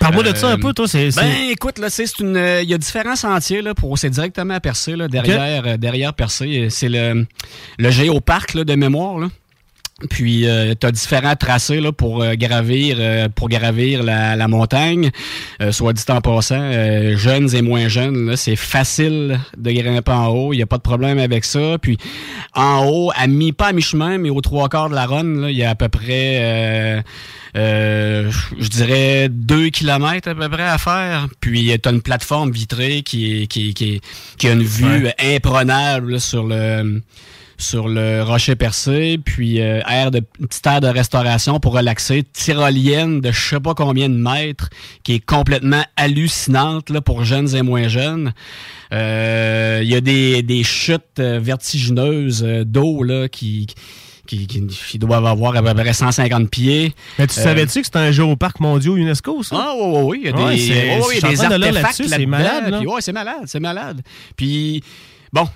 Parle-moi 0.00 0.22
de 0.22 0.34
ça 0.36 0.48
un 0.48 0.58
peu, 0.58 0.72
toi. 0.72 0.86
C'est, 0.88 1.14
Ben, 1.16 1.30
écoute, 1.50 1.78
là, 1.78 1.90
c'est 1.90 2.18
une, 2.20 2.36
il 2.62 2.68
y 2.68 2.74
a 2.74 2.78
différents 2.78 3.16
sentiers 3.16 3.62
là 3.62 3.74
pour, 3.74 3.98
c'est 3.98 4.10
directement 4.10 4.54
à 4.54 4.60
Percé 4.60 4.96
là, 4.96 5.08
derrière, 5.08 5.66
euh, 5.66 5.76
derrière 5.76 6.14
Percé. 6.14 6.68
C'est 6.70 6.88
le, 6.88 7.26
le 7.78 7.90
géoparc 7.90 8.54
là, 8.54 8.64
de 8.64 8.74
mémoire 8.74 9.18
là. 9.18 9.28
Puis 10.10 10.46
tu 10.80 10.86
as 10.86 10.92
différents 10.92 11.34
tracés 11.34 11.80
là, 11.80 11.90
pour 11.90 12.22
euh, 12.22 12.34
gravir 12.34 12.98
euh, 13.00 13.28
pour 13.34 13.48
gravir 13.48 14.04
la, 14.04 14.36
la 14.36 14.46
montagne. 14.46 15.10
Euh, 15.60 15.72
soit 15.72 15.92
dit 15.92 16.04
en 16.08 16.20
passant, 16.20 16.60
euh, 16.60 17.16
jeunes 17.16 17.52
et 17.54 17.62
moins 17.62 17.88
jeunes, 17.88 18.36
c'est 18.36 18.54
facile 18.54 19.40
de 19.56 19.72
grimper 19.72 20.12
en 20.12 20.28
haut. 20.28 20.52
Il 20.52 20.56
n'y 20.58 20.62
a 20.62 20.66
pas 20.66 20.76
de 20.76 20.82
problème 20.82 21.18
avec 21.18 21.44
ça. 21.44 21.78
Puis 21.82 21.98
en 22.54 22.84
haut, 22.86 23.10
à 23.16 23.26
mi 23.26 23.50
pas 23.52 23.68
à 23.68 23.72
mi-chemin, 23.72 24.18
mais 24.18 24.30
aux 24.30 24.40
trois 24.40 24.68
quarts 24.68 24.88
de 24.88 24.94
la 24.94 25.06
run, 25.06 25.48
il 25.48 25.56
y 25.56 25.64
a 25.64 25.70
à 25.70 25.74
peu 25.74 25.88
près 25.88 26.38
euh, 26.40 27.02
euh, 27.56 28.30
je 28.56 28.68
dirais 28.68 29.28
deux 29.28 29.68
kilomètres 29.70 30.28
à 30.28 30.34
peu 30.36 30.48
près 30.48 30.62
à 30.62 30.78
faire. 30.78 31.26
Puis 31.40 31.72
tu 31.82 31.88
as 31.88 31.92
une 31.92 32.02
plateforme 32.02 32.52
vitrée 32.52 33.02
qui, 33.02 33.42
est, 33.42 33.46
qui, 33.48 33.74
qui, 33.74 34.00
qui 34.38 34.48
a 34.48 34.52
une 34.52 34.62
vue 34.62 34.84
Ouais. 35.06 35.14
imprenable 35.36 36.12
là, 36.12 36.18
sur 36.20 36.44
le 36.46 37.02
sur 37.60 37.88
le 37.88 38.22
rocher 38.22 38.54
percé, 38.54 39.18
puis 39.22 39.60
euh, 39.60 39.80
aire 39.88 40.12
de, 40.12 40.20
petite 40.20 40.64
aire 40.66 40.80
de 40.80 40.86
restauration 40.86 41.58
pour 41.58 41.72
relaxer, 41.74 42.22
tyrolienne 42.32 43.20
de 43.20 43.32
je 43.32 43.40
sais 43.48 43.60
pas 43.60 43.74
combien 43.74 44.08
de 44.08 44.14
mètres, 44.14 44.70
qui 45.02 45.14
est 45.14 45.20
complètement 45.24 45.82
hallucinante 45.96 46.88
là, 46.90 47.00
pour 47.00 47.24
jeunes 47.24 47.54
et 47.56 47.62
moins 47.62 47.88
jeunes. 47.88 48.32
Euh, 48.92 49.80
Il 49.82 49.88
y 49.88 49.94
a 49.96 50.00
des, 50.00 50.42
des 50.42 50.62
chutes 50.62 51.02
euh, 51.18 51.40
vertigineuses 51.42 52.44
euh, 52.46 52.64
d'eau 52.64 53.02
là 53.02 53.28
qui, 53.28 53.66
qui, 54.26 54.46
qui, 54.46 54.64
qui 54.66 54.98
doivent 54.98 55.26
avoir 55.26 55.56
à 55.56 55.62
peu 55.62 55.74
près 55.74 55.92
150 55.92 56.48
pieds. 56.50 56.94
Mais 57.18 57.26
tu 57.26 57.38
Euh, 57.40 57.42
savais-tu 57.42 57.80
que 57.80 57.86
c'est 57.86 57.96
un 57.96 58.12
géoparc 58.12 58.60
mondial 58.60 58.98
UNESCO, 58.98 59.42
ça? 59.42 59.56
ah 59.58 59.72
oui, 59.76 59.90
oui, 59.90 60.00
oui. 60.04 60.18
Il 60.22 60.24
y 60.24 60.28
a 60.28 60.32
des, 60.32 61.00
Ouais, 61.02 61.14
des 61.16 61.20
de 61.20 61.42
artefacts 61.42 61.72
là-dessus, 61.74 62.08
c'est 62.08 62.26
malade, 62.26 62.70
là. 62.70 62.78
puis 62.78 62.86
ouais, 62.86 63.00
c'est 63.00 63.12
malade, 63.12 63.42
c'est 63.46 63.60
malade. 63.60 64.00
Puis 64.36 64.82
bon, 65.32 65.48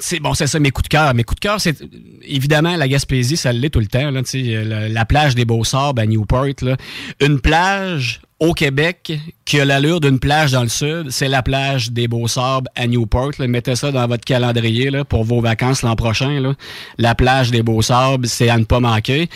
sais, 0.00 0.20
bon, 0.20 0.34
c'est 0.34 0.46
ça 0.46 0.58
mes 0.58 0.70
coups 0.70 0.88
de 0.88 0.88
cœur. 0.88 1.14
Mes 1.14 1.24
coups 1.24 1.40
de 1.40 1.46
cœur, 1.48 1.60
c'est 1.60 1.76
évidemment 2.22 2.76
la 2.76 2.88
Gaspésie, 2.88 3.36
ça 3.36 3.52
l'est 3.52 3.70
tout 3.70 3.80
le 3.80 3.86
temps. 3.86 4.10
Là, 4.10 4.22
sais, 4.24 4.42
la, 4.64 4.88
la 4.88 5.04
plage 5.04 5.34
des 5.34 5.44
Beaux-Sables 5.44 6.00
à 6.00 6.06
Newport, 6.06 6.46
là. 6.62 6.76
une 7.20 7.40
plage 7.40 8.20
au 8.38 8.52
Québec 8.52 9.18
qui 9.46 9.60
a 9.60 9.64
l'allure 9.64 10.00
d'une 10.00 10.18
plage 10.18 10.52
dans 10.52 10.62
le 10.62 10.68
sud, 10.68 11.10
c'est 11.10 11.28
la 11.28 11.42
plage 11.42 11.92
des 11.92 12.06
Beaux-Sables 12.08 12.68
à 12.74 12.86
Newport. 12.86 13.32
Mettez 13.38 13.76
ça 13.76 13.92
dans 13.92 14.06
votre 14.06 14.24
calendrier 14.24 14.90
là, 14.90 15.04
pour 15.04 15.24
vos 15.24 15.40
vacances 15.40 15.82
l'an 15.82 15.96
prochain. 15.96 16.40
Là. 16.40 16.54
La 16.98 17.14
plage 17.14 17.50
des 17.50 17.62
Beaux-Sables, 17.62 18.26
c'est 18.26 18.50
à 18.50 18.58
ne 18.58 18.64
pas 18.64 18.80
manquer. 18.80 19.28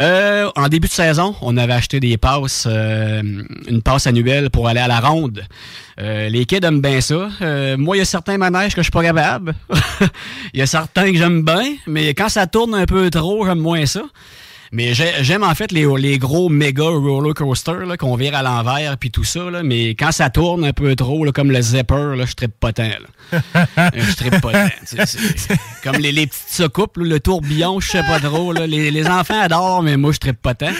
Euh, 0.00 0.50
en 0.56 0.68
début 0.68 0.88
de 0.88 0.92
saison, 0.92 1.36
on 1.42 1.56
avait 1.56 1.74
acheté 1.74 2.00
des 2.00 2.16
passes, 2.16 2.66
euh, 2.68 3.22
une 3.68 3.82
passe 3.82 4.06
annuelle 4.06 4.50
pour 4.50 4.66
aller 4.66 4.80
à 4.80 4.88
la 4.88 5.00
ronde. 5.00 5.44
Euh, 6.00 6.28
les 6.28 6.44
kids 6.44 6.64
aiment 6.64 6.80
bien 6.80 7.00
ça. 7.00 7.28
Euh, 7.42 7.76
moi, 7.76 7.96
il 7.96 8.00
y 8.00 8.02
a 8.02 8.06
certains 8.06 8.38
manèges 8.38 8.74
que 8.74 8.80
je 8.80 8.84
suis 8.84 8.92
pas 8.92 9.02
capable. 9.02 9.54
Il 10.54 10.60
y 10.60 10.62
a 10.62 10.66
certains 10.66 11.12
que 11.12 11.18
j'aime 11.18 11.42
bien, 11.42 11.74
mais 11.86 12.14
quand 12.14 12.28
ça 12.28 12.46
tourne 12.46 12.74
un 12.74 12.86
peu 12.86 13.10
trop, 13.10 13.44
j'aime 13.44 13.58
moins 13.58 13.84
ça. 13.84 14.02
Mais 14.72 14.94
j'ai- 14.94 15.22
j'aime 15.22 15.42
en 15.44 15.54
fait 15.54 15.72
les, 15.72 15.86
gros 16.18 16.48
méga 16.48 16.84
roller 16.84 17.34
coasters 17.34 17.86
qu'on 17.96 18.16
vire 18.16 18.34
à 18.34 18.42
l'envers 18.42 18.96
puis 18.98 19.10
tout 19.10 19.24
ça. 19.24 19.50
Là, 19.50 19.62
mais 19.62 19.90
quand 19.90 20.12
ça 20.12 20.30
tourne 20.30 20.64
un 20.64 20.72
peu 20.72 20.94
trop, 20.96 21.24
là, 21.24 21.32
comme 21.32 21.50
le 21.50 21.60
zipper, 21.62 22.14
là, 22.16 22.24
je 22.26 22.34
tant. 22.72 22.82
Là. 22.88 23.42
Euh, 23.78 23.88
je 23.96 24.12
sais, 25.06 25.06
c'est- 25.06 25.56
Comme 25.82 25.96
les, 25.96 26.12
les 26.12 26.26
petites 26.26 26.48
soucoupes, 26.50 26.96
le 26.96 27.20
tourbillon, 27.20 27.80
je 27.80 27.88
sais 27.90 28.02
pas 28.02 28.20
trop. 28.20 28.52
Là. 28.52 28.66
Les, 28.66 28.90
enfants 29.06 29.40
adorent, 29.40 29.82
mais 29.82 29.96
moi, 29.96 30.12
je 30.12 30.18
trippe 30.18 30.40
pas 30.42 30.54
tant. 30.54 30.72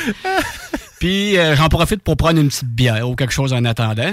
Puis 0.98 1.38
euh, 1.38 1.54
j'en 1.54 1.68
profite 1.68 2.02
pour 2.02 2.16
prendre 2.16 2.40
une 2.40 2.48
petite 2.48 2.68
bière 2.68 3.08
ou 3.08 3.14
quelque 3.14 3.32
chose 3.32 3.52
en 3.52 3.64
attendant. 3.64 4.12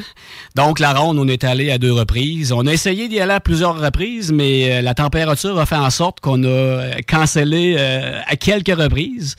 Donc 0.56 0.80
la 0.80 0.94
ronde, 0.94 1.18
on 1.18 1.28
est 1.28 1.44
allé 1.44 1.72
à 1.72 1.78
deux 1.78 1.92
reprises. 1.94 2.52
On 2.52 2.68
a 2.68 2.72
essayé 2.74 3.08
d'y 3.08 3.20
aller 3.20 3.34
à 3.34 3.40
plusieurs 3.40 3.80
reprises, 3.80 4.32
mais 4.32 4.72
euh, 4.72 4.82
la 4.82 4.94
température 4.94 5.60
a 5.60 5.66
fait 5.66 5.76
en 5.76 5.90
sorte 5.90 6.20
qu'on 6.20 6.44
a 6.44 6.48
euh, 6.48 6.94
cancellé 7.08 7.76
euh, 7.78 8.20
à 8.28 8.36
quelques 8.36 8.78
reprises. 8.78 9.36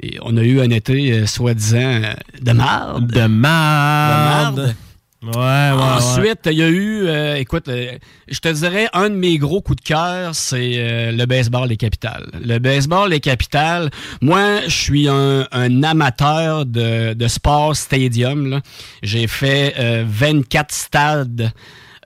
Et 0.00 0.18
on 0.22 0.36
a 0.36 0.42
eu 0.42 0.60
un 0.60 0.70
été 0.70 1.12
euh, 1.12 1.26
soi-disant 1.26 1.78
euh, 1.78 2.12
de 2.40 2.52
marde. 2.52 3.12
De 3.12 3.26
marde. 3.26 4.56
De 4.56 4.60
marde. 4.62 4.76
Ouais, 5.22 5.30
ouais. 5.32 5.72
Ensuite, 5.72 6.40
il 6.46 6.58
y 6.58 6.62
a 6.62 6.68
eu, 6.68 7.06
euh, 7.06 7.36
écoute, 7.36 7.68
euh, 7.68 7.96
je 8.28 8.40
te 8.40 8.48
dirais, 8.48 8.88
un 8.92 9.08
de 9.08 9.14
mes 9.14 9.38
gros 9.38 9.60
coups 9.60 9.80
de 9.80 9.88
cœur, 9.88 10.34
c'est 10.34 10.72
euh, 10.76 11.12
le 11.12 11.26
baseball 11.26 11.68
des 11.68 11.76
capitales. 11.76 12.26
Le 12.44 12.58
baseball 12.58 13.10
des 13.10 13.20
capitales, 13.20 13.90
moi, 14.20 14.62
je 14.64 14.74
suis 14.74 15.08
un, 15.08 15.46
un 15.52 15.82
amateur 15.84 16.66
de, 16.66 17.14
de 17.14 17.28
sport 17.28 17.76
stadium. 17.76 18.60
J'ai 19.04 19.28
fait 19.28 19.74
euh, 19.78 20.04
24 20.06 20.72
stades 20.74 21.52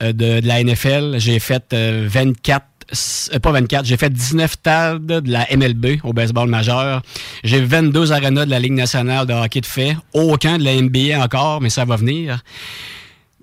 euh, 0.03 0.13
de, 0.13 0.41
de 0.41 0.47
la 0.47 0.63
NFL. 0.63 1.15
J'ai 1.17 1.39
fait 1.39 1.73
euh, 1.73 2.07
24 2.11 2.67
euh, 3.35 3.39
pas 3.41 3.51
24, 3.51 3.85
j'ai 3.85 3.97
fait 3.97 4.11
19 4.11 4.53
stades 4.53 5.07
de 5.07 5.31
la 5.31 5.47
MLB 5.51 6.01
au 6.05 6.13
baseball 6.13 6.49
majeur. 6.49 7.03
J'ai 7.43 7.61
22 7.61 8.13
arénas 8.13 8.45
de 8.45 8.51
la 8.51 8.61
Ligue 8.61 8.75
nationale 8.75 9.27
de 9.27 9.33
hockey 9.33 9.61
de 9.61 9.67
fait. 9.67 9.97
Aucun 10.13 10.59
de 10.59 10.65
la 10.65 10.81
NBA 10.81 11.19
encore, 11.19 11.61
mais 11.61 11.71
ça 11.71 11.85
va 11.85 11.97
venir. 11.97 12.43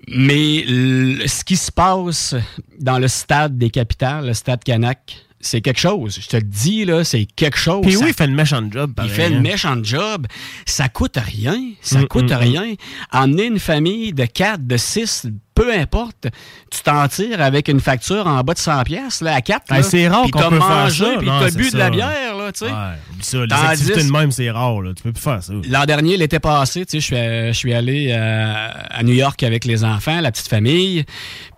Mais 0.08 0.64
le- 0.66 1.26
ce 1.26 1.44
qui 1.44 1.56
se 1.56 1.72
passe 1.72 2.34
dans 2.80 2.98
le 2.98 3.08
stade 3.08 3.56
des 3.58 3.70
capitales, 3.70 4.26
le 4.26 4.34
stade 4.34 4.62
Canac, 4.64 5.16
c'est 5.40 5.60
quelque 5.60 5.80
chose. 5.80 6.18
Je 6.22 6.26
te 6.28 6.36
le 6.36 6.42
dis, 6.42 6.84
là, 6.84 7.04
c'est 7.04 7.26
quelque 7.26 7.58
chose. 7.58 7.82
Puis 7.82 7.96
oui, 7.96 8.06
il 8.08 8.14
fait 8.14 8.24
une 8.24 8.34
méchante 8.34 8.72
job. 8.72 8.92
il 9.02 9.10
fait 9.10 9.28
une 9.28 9.36
hein. 9.36 9.40
méchante 9.40 9.84
job. 9.84 10.26
Ça 10.66 10.88
coûte 10.88 11.18
rien. 11.18 11.58
Ça 11.82 12.00
Mm, 12.00 12.06
coûte 12.06 12.30
mm, 12.30 12.34
rien. 12.34 12.74
Emmener 13.12 13.46
une 13.46 13.58
famille 13.58 14.12
de 14.14 14.24
4, 14.24 14.66
de 14.66 14.76
6, 14.76 15.26
peu 15.54 15.72
importe, 15.72 16.26
tu 16.70 16.80
t'en 16.82 17.06
tires 17.08 17.40
avec 17.40 17.68
une 17.68 17.80
facture 17.80 18.26
en 18.26 18.40
bas 18.42 18.54
de 18.54 18.58
100 18.58 18.82
pièces 18.82 19.20
là, 19.20 19.34
à 19.34 19.40
4. 19.40 19.70
Hey, 19.72 19.84
c'est 19.84 20.08
rare 20.08 20.26
qu'on 20.30 20.48
peut 20.50 20.58
faire 20.60 20.90
ça. 20.90 21.14
puis 21.18 21.28
t'as 21.28 21.50
bu 21.50 21.70
de 21.70 21.76
la 21.78 21.90
bière, 21.90 22.36
là, 22.36 22.50
tu 22.52 22.60
sais. 22.60 22.64
Ouais, 22.66 22.72
oublie 23.12 23.22
ça, 23.24 23.38
les 23.42 23.48
Tandis- 23.48 23.66
activités 23.66 24.04
de 24.04 24.10
même, 24.10 24.30
c'est 24.32 24.50
rare. 24.50 24.80
Là. 24.82 24.92
Tu 24.96 25.02
peux 25.04 25.12
plus 25.12 25.22
faire 25.22 25.42
ça. 25.42 25.52
L'an 25.68 25.84
dernier, 25.84 26.16
l'été 26.16 26.38
passé, 26.40 26.84
tu 26.86 27.00
sais, 27.00 27.16
je 27.16 27.50
suis, 27.52 27.54
suis 27.54 27.72
allé 27.74 28.08
euh, 28.12 28.68
à 28.90 29.02
New 29.04 29.14
York 29.14 29.42
avec 29.44 29.64
les 29.64 29.84
enfants, 29.84 30.20
la 30.20 30.32
petite 30.32 30.48
famille. 30.48 31.04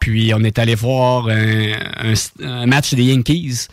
Puis 0.00 0.32
on 0.34 0.40
est 0.44 0.58
allé 0.58 0.74
voir 0.74 1.28
un, 1.28 1.72
un- 2.04 2.44
un 2.46 2.66
match 2.66 2.92
des 2.92 3.04
Yankees. 3.04 3.68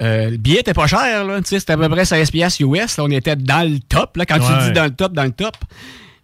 Euh, 0.00 0.30
le 0.30 0.36
billet 0.36 0.60
était 0.60 0.74
pas 0.74 0.86
cher, 0.86 1.24
là. 1.24 1.38
Tu 1.40 1.48
sais, 1.48 1.58
c'était 1.60 1.72
à 1.72 1.76
peu 1.76 1.88
près 1.88 2.04
16 2.04 2.30
piastres 2.30 2.60
US. 2.62 2.96
Là, 2.98 3.04
on 3.04 3.10
était 3.10 3.36
dans 3.36 3.66
le 3.66 3.78
top, 3.80 4.16
là. 4.16 4.26
Quand 4.26 4.38
Ouais. 4.38 4.58
tu 4.60 4.64
dis 4.66 4.72
dans 4.72 4.84
le 4.84 4.90
top, 4.94 5.12
dans 5.12 5.24
le 5.24 5.30
top. 5.32 5.56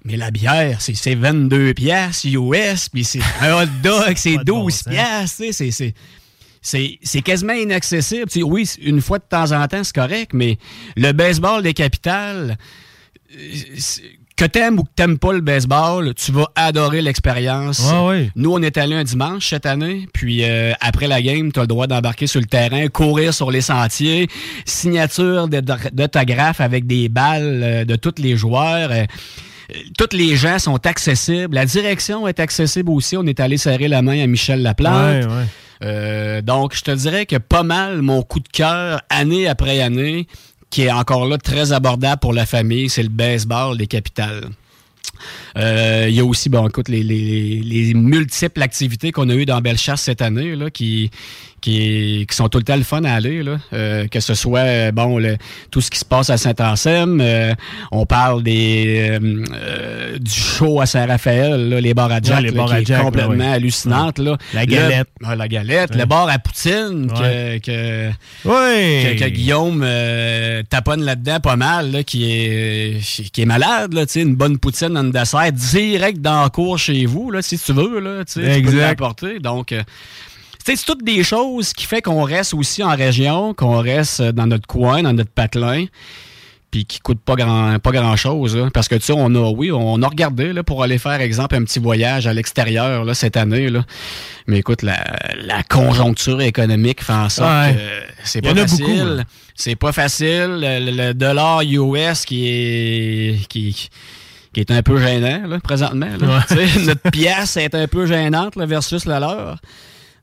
Mais 0.05 0.17
la 0.17 0.31
bière, 0.31 0.81
c'est 0.81 0.95
c'est 0.95 1.15
22 1.15 1.75
piastres 1.75 2.27
US, 2.27 2.89
puis 2.89 3.05
c'est 3.05 3.21
un 3.41 3.63
hot 3.63 3.67
dog, 3.83 4.15
c'est 4.17 4.37
12 4.45 4.83
piastres, 4.85 5.43
tu 5.45 5.53
sais, 5.53 5.71
c'est- 5.71 5.95
c'est... 7.03 7.23
Quasiment 7.23 7.53
inaccessible. 7.55 8.27
Tu 8.27 8.41
sais, 8.41 8.43
oui, 8.43 8.69
une 8.83 9.01
fois 9.01 9.19
de 9.19 9.25
temps 9.29 9.51
en 9.53 9.67
temps, 9.69 9.83
c'est 9.85 9.95
correct, 9.95 10.31
mais 10.33 10.59
le 10.97 11.13
baseball 11.13 11.63
des 11.63 11.73
capitales, 11.75 12.57
euh, 13.37 13.37
que 14.37 14.45
t'aimes 14.45 14.79
ou 14.79 14.85
que 14.85 14.91
t'aimes 14.97 15.19
pas 15.19 15.33
le 15.33 15.41
baseball, 15.41 16.15
tu 16.15 16.33
vas 16.33 16.47
adorer 16.57 17.03
l'expérience. 17.03 17.81
Ouais, 17.93 18.07
ouais. 18.09 18.31
Nous, 18.35 18.51
on 18.53 18.63
est 18.63 18.77
allé 18.77 18.95
un 18.95 19.05
dimanche 19.05 19.51
cette 19.51 19.67
année, 19.67 20.09
puis 20.13 20.43
euh, 20.45 20.73
après 20.81 21.07
la 21.07 21.21
game, 21.21 21.53
tu 21.53 21.59
as 21.61 21.65
le 21.65 21.69
droit 21.69 21.87
d'embarquer 21.87 22.27
sur 22.27 22.41
le 22.41 22.47
terrain, 22.47 22.87
courir 22.89 23.35
sur 23.35 23.51
les 23.51 23.61
sentiers, 23.61 24.29
signature 24.65 25.49
d'autographes 25.49 26.61
avec 26.61 26.87
des 26.87 27.09
balles 27.09 27.61
euh, 27.63 27.85
de 27.85 27.95
tous 27.97 28.15
les 28.19 28.37
joueurs. 28.37 28.91
euh, 28.91 29.05
tous 29.99 30.17
les 30.17 30.37
gens 30.37 30.59
sont 30.59 30.85
accessibles. 30.87 31.55
La 31.55 31.67
direction 31.67 32.27
est 32.29 32.41
accessible 32.41 32.91
aussi. 32.91 33.17
On 33.17 33.25
est 33.27 33.41
allé 33.41 33.57
serrer 33.59 33.89
la 33.89 34.03
main 34.03 34.23
à 34.23 34.27
Michel 34.27 34.63
Laplante. 34.63 34.95
Ouais, 34.95 35.27
ouais. 35.27 35.45
Euh, 35.85 36.43
donc, 36.43 36.75
je 36.77 36.83
te 36.83 36.91
dirais 36.93 37.27
que 37.27 37.37
pas 37.37 37.63
mal 37.65 38.03
mon 38.03 38.23
coup 38.23 38.41
de 38.41 38.49
cœur, 38.49 39.01
année 39.11 39.49
après 39.49 39.81
année, 39.81 40.27
qui 40.71 40.83
est 40.83 40.93
encore 40.93 41.27
là 41.27 41.39
très 41.39 41.73
abordable 41.73 42.21
pour 42.21 42.33
la 42.33 42.47
famille, 42.47 42.89
c'est 42.89 43.03
le 43.03 43.09
baseball 43.09 43.77
des 43.77 43.87
capitales. 43.87 44.45
Euh, 45.57 46.07
Il 46.09 46.15
y 46.15 46.21
a 46.21 46.25
aussi, 46.25 46.49
bon, 46.49 46.67
écoute, 46.69 46.89
les, 46.89 47.03
les- 47.03 47.61
les 47.63 47.95
multiples 47.95 48.63
activités 48.63 49.13
qu'on 49.13 49.29
a 49.29 49.35
eues 49.35 49.45
dans 49.47 49.61
Bellechasse 49.61 50.03
cette 50.03 50.23
année, 50.23 50.57
là, 50.57 50.71
qui, 50.71 51.11
qui, 51.63 52.27
qui 52.29 52.37
sont 52.37 52.49
tout 52.51 52.59
le 52.59 52.65
temps 52.65 52.77
le 52.77 52.83
fun 52.83 53.03
à 53.05 53.15
aller, 53.15 53.43
là. 53.43 53.57
Euh, 53.73 54.07
que 54.09 54.21
ce 54.21 54.35
soit, 54.35 54.61
euh, 54.61 54.93
bon, 54.93 55.19
le- 55.19 55.39
tout 55.71 55.81
ce 55.81 55.91
qui 55.91 55.99
se 55.99 56.05
passe 56.05 56.29
à 56.29 56.37
Saint-Anselme, 56.37 57.21
euh, 57.23 57.55
on 57.91 58.05
parle 58.05 58.43
des, 58.43 59.19
euh, 59.19 59.45
euh, 59.55 60.19
du 60.19 60.31
show 60.31 60.81
à 60.83 60.87
Saint-Raphaël, 60.87 61.71
là, 61.71 61.81
les 61.81 61.95
bars 61.95 62.13
à 62.13 62.21
Jack, 62.21 62.37
Ouais, 62.37 62.43
les 62.43 62.51
là, 62.51 62.55
bars 62.57 62.67
qui 62.69 62.75
à 62.75 62.81
est 62.81 62.85
Jack, 62.85 62.99
là, 62.99 63.05
complètement 63.05 63.53
hallucinante, 63.53 64.19
là. 64.19 64.37
La 64.53 64.65
Le- 64.65 64.67
galette. 64.67 65.09
La 65.37 65.49
galette, 65.49 65.95
le 65.95 66.05
bar 66.05 66.29
à 66.29 66.39
Poutine, 66.39 67.07
que, 67.07 67.59
que, 67.59 68.11
que, 68.45 69.19
que 69.19 69.29
Guillaume 69.29 69.83
euh, 69.85 70.63
taponne 70.69 71.03
là-dedans 71.05 71.41
pas 71.41 71.57
mal, 71.57 71.93
là, 71.93 72.03
qui 72.03 72.25
est 72.31 73.01
qui 73.33 73.41
est 73.43 73.47
malade, 73.47 73.95
là, 73.95 74.05
une 74.17 74.35
bonne 74.35 74.59
poutine 74.59 74.97
en 74.99 75.05
dessert, 75.05 75.53
direct 75.53 76.21
dans 76.21 76.43
le 76.43 76.49
cours 76.51 76.79
chez 76.79 77.07
vous, 77.07 77.31
là, 77.31 77.41
si 77.41 77.59
tu 77.59 77.73
veux, 77.73 78.01
là, 78.01 78.25
tu 78.25 78.41
peux 78.41 78.79
l'apporter. 78.79 79.39
Donc, 79.39 79.73
euh, 79.73 79.83
c'est 80.65 80.85
toutes 80.85 81.05
des 81.05 81.23
choses 81.25 81.73
qui 81.73 81.87
fait 81.87 82.03
qu'on 82.03 82.23
reste 82.23 82.55
aussi 82.55 82.83
en 82.83 82.95
région, 82.95 83.55
qu'on 83.55 83.81
reste 83.81 84.21
euh, 84.21 84.33
dans 84.33 84.47
notre 84.47 84.67
coin, 84.67 85.03
dans 85.03 85.13
notre 85.13 85.31
patelin, 85.31 85.87
puis 86.71 86.87
qui 86.87 87.01
coûte 87.01 87.21
pas 87.21 87.35
grand 87.37 87.79
pas 87.81 87.91
grand 87.91 88.17
chose 88.17 88.59
parce 88.73 88.89
que 88.89 88.95
tu 88.95 89.03
sais 89.03 89.13
on 89.15 89.35
a 89.35 89.51
oui 89.51 89.71
on 89.71 90.01
a 90.03 90.09
regardé 90.09 90.55
là, 90.55 90.63
pour 90.63 90.83
aller 90.83 90.97
faire 90.97 91.21
exemple 91.21 91.55
un 91.55 91.65
petit 91.65 91.79
voyage 91.79 92.27
à 92.27 92.33
l'extérieur 92.33 93.05
là, 93.05 93.13
cette 93.13 93.37
année 93.37 93.69
là. 93.69 93.85
mais 94.47 94.61
écoute 94.61 94.81
la, 94.81 94.97
la 95.45 95.63
conjoncture 95.65 96.41
économique 96.41 97.03
fait 97.05 97.13
en 97.13 97.29
sorte 97.29 97.51
Ouais. 97.51 97.75
que 97.75 98.13
c'est 98.25 98.41
pas 98.41 98.55
beaucoup, 98.55 98.69
facile 98.69 99.27
c'est 99.55 99.77
pas 99.77 99.93
facile 99.93 100.61
le, 100.63 101.13
dollar 101.13 101.61
US 101.63 102.25
qui 102.25 102.49
est 102.49 103.47
qui 103.49 103.91
qui 104.55 104.61
est 104.61 104.71
un 104.71 104.83
peu 104.83 104.99
gênant 104.99 105.47
là, 105.47 105.59
présentement 105.61 106.09
là. 106.19 106.43
Ouais. 106.57 106.67
Notre 106.87 107.11
pièce 107.11 107.59
est 107.59 107.75
un 107.75 107.87
peu 107.87 108.07
gênante 108.07 108.57
là, 108.57 108.65
versus 108.65 109.05
la 109.05 109.21
leur 109.21 109.59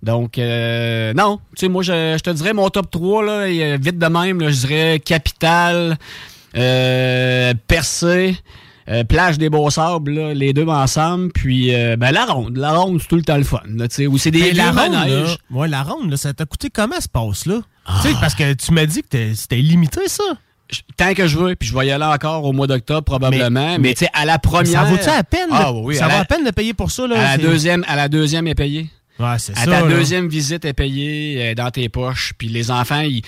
donc, 0.01 0.37
euh, 0.37 1.13
non, 1.13 1.39
tu 1.55 1.61
sais, 1.65 1.67
moi, 1.67 1.83
je, 1.83 2.15
je 2.17 2.23
te 2.23 2.29
dirais 2.29 2.53
mon 2.53 2.69
top 2.69 2.89
3, 2.89 3.23
là, 3.25 3.47
et, 3.49 3.63
euh, 3.63 3.77
vite 3.81 3.97
de 3.97 4.05
même, 4.07 4.39
là, 4.39 4.49
je 4.49 4.55
dirais 4.67 5.01
Capital, 5.03 5.97
euh, 6.55 7.53
Percé, 7.67 8.37
euh, 8.89 9.03
Plage 9.03 9.37
des 9.37 9.49
Beaux-Sables, 9.49 10.11
là, 10.11 10.33
les 10.33 10.53
deux 10.53 10.65
ensemble, 10.67 11.31
puis 11.31 11.73
euh, 11.75 11.95
ben, 11.95 12.11
la 12.11 12.25
ronde. 12.25 12.57
La 12.57 12.71
ronde, 12.71 12.99
c'est 13.01 13.07
tout 13.07 13.15
le 13.17 13.23
temps 13.23 13.37
le 13.37 13.43
fun, 13.43 13.61
là, 13.75 13.87
tu 13.87 13.95
sais, 13.95 14.07
où 14.07 14.17
c'est 14.17 14.31
des 14.31 14.39
Mais 14.39 14.51
la 14.53 14.71
ronde, 14.71 14.93
là, 14.93 15.35
ouais, 15.51 15.67
la 15.67 15.83
ronde, 15.83 16.15
ça 16.15 16.33
t'a 16.33 16.45
coûté 16.45 16.69
comment 16.73 16.99
ce 16.99 17.07
passe-là? 17.07 17.59
Tu 18.01 18.09
sais, 18.09 18.15
parce 18.21 18.35
que 18.35 18.53
tu 18.53 18.71
m'as 18.71 18.85
dit 18.85 19.01
que 19.03 19.33
c'était 19.33 19.59
illimité, 19.59 20.01
ça. 20.07 20.23
Tant 20.97 21.15
que 21.15 21.25
je 21.25 21.35
veux, 21.37 21.55
puis 21.55 21.67
je 21.67 21.75
vais 21.75 21.87
y 21.87 21.91
aller 21.91 22.05
encore 22.05 22.45
au 22.45 22.53
mois 22.53 22.67
d'octobre 22.67 23.01
probablement, 23.03 23.77
mais, 23.79 23.93
tu 23.95 24.05
sais, 24.05 24.09
à 24.13 24.23
la 24.25 24.37
première... 24.37 24.83
Ça 24.83 24.89
vaut-tu 24.89 25.09
à 25.09 25.23
peine? 25.23 25.47
Ah 25.51 25.63
là? 25.63 25.71
oui, 25.73 25.95
ça 25.95 26.05
à 26.05 26.07
va 26.09 26.13
la- 26.15 26.19
à 26.21 26.25
peine 26.25 26.45
de 26.45 26.51
payer 26.51 26.75
pour 26.75 26.91
ça, 26.91 27.07
là? 27.07 27.19
à 27.19 27.37
la 27.37 27.43
deuxième, 27.43 27.83
à 27.87 27.95
la 27.95 28.07
deuxième 28.07 28.45
est 28.47 28.53
payé. 28.55 28.87
Ouais, 29.19 29.37
c'est 29.37 29.55
ça. 29.57 29.65
ta 29.65 29.81
là. 29.81 29.87
deuxième 29.89 30.27
visite 30.29 30.63
est 30.65 30.73
payée 30.73 31.49
euh, 31.51 31.55
dans 31.55 31.69
tes 31.71 31.89
poches. 31.89 32.33
Puis 32.37 32.47
les 32.47 32.71
enfants, 32.71 33.01
ils- 33.01 33.21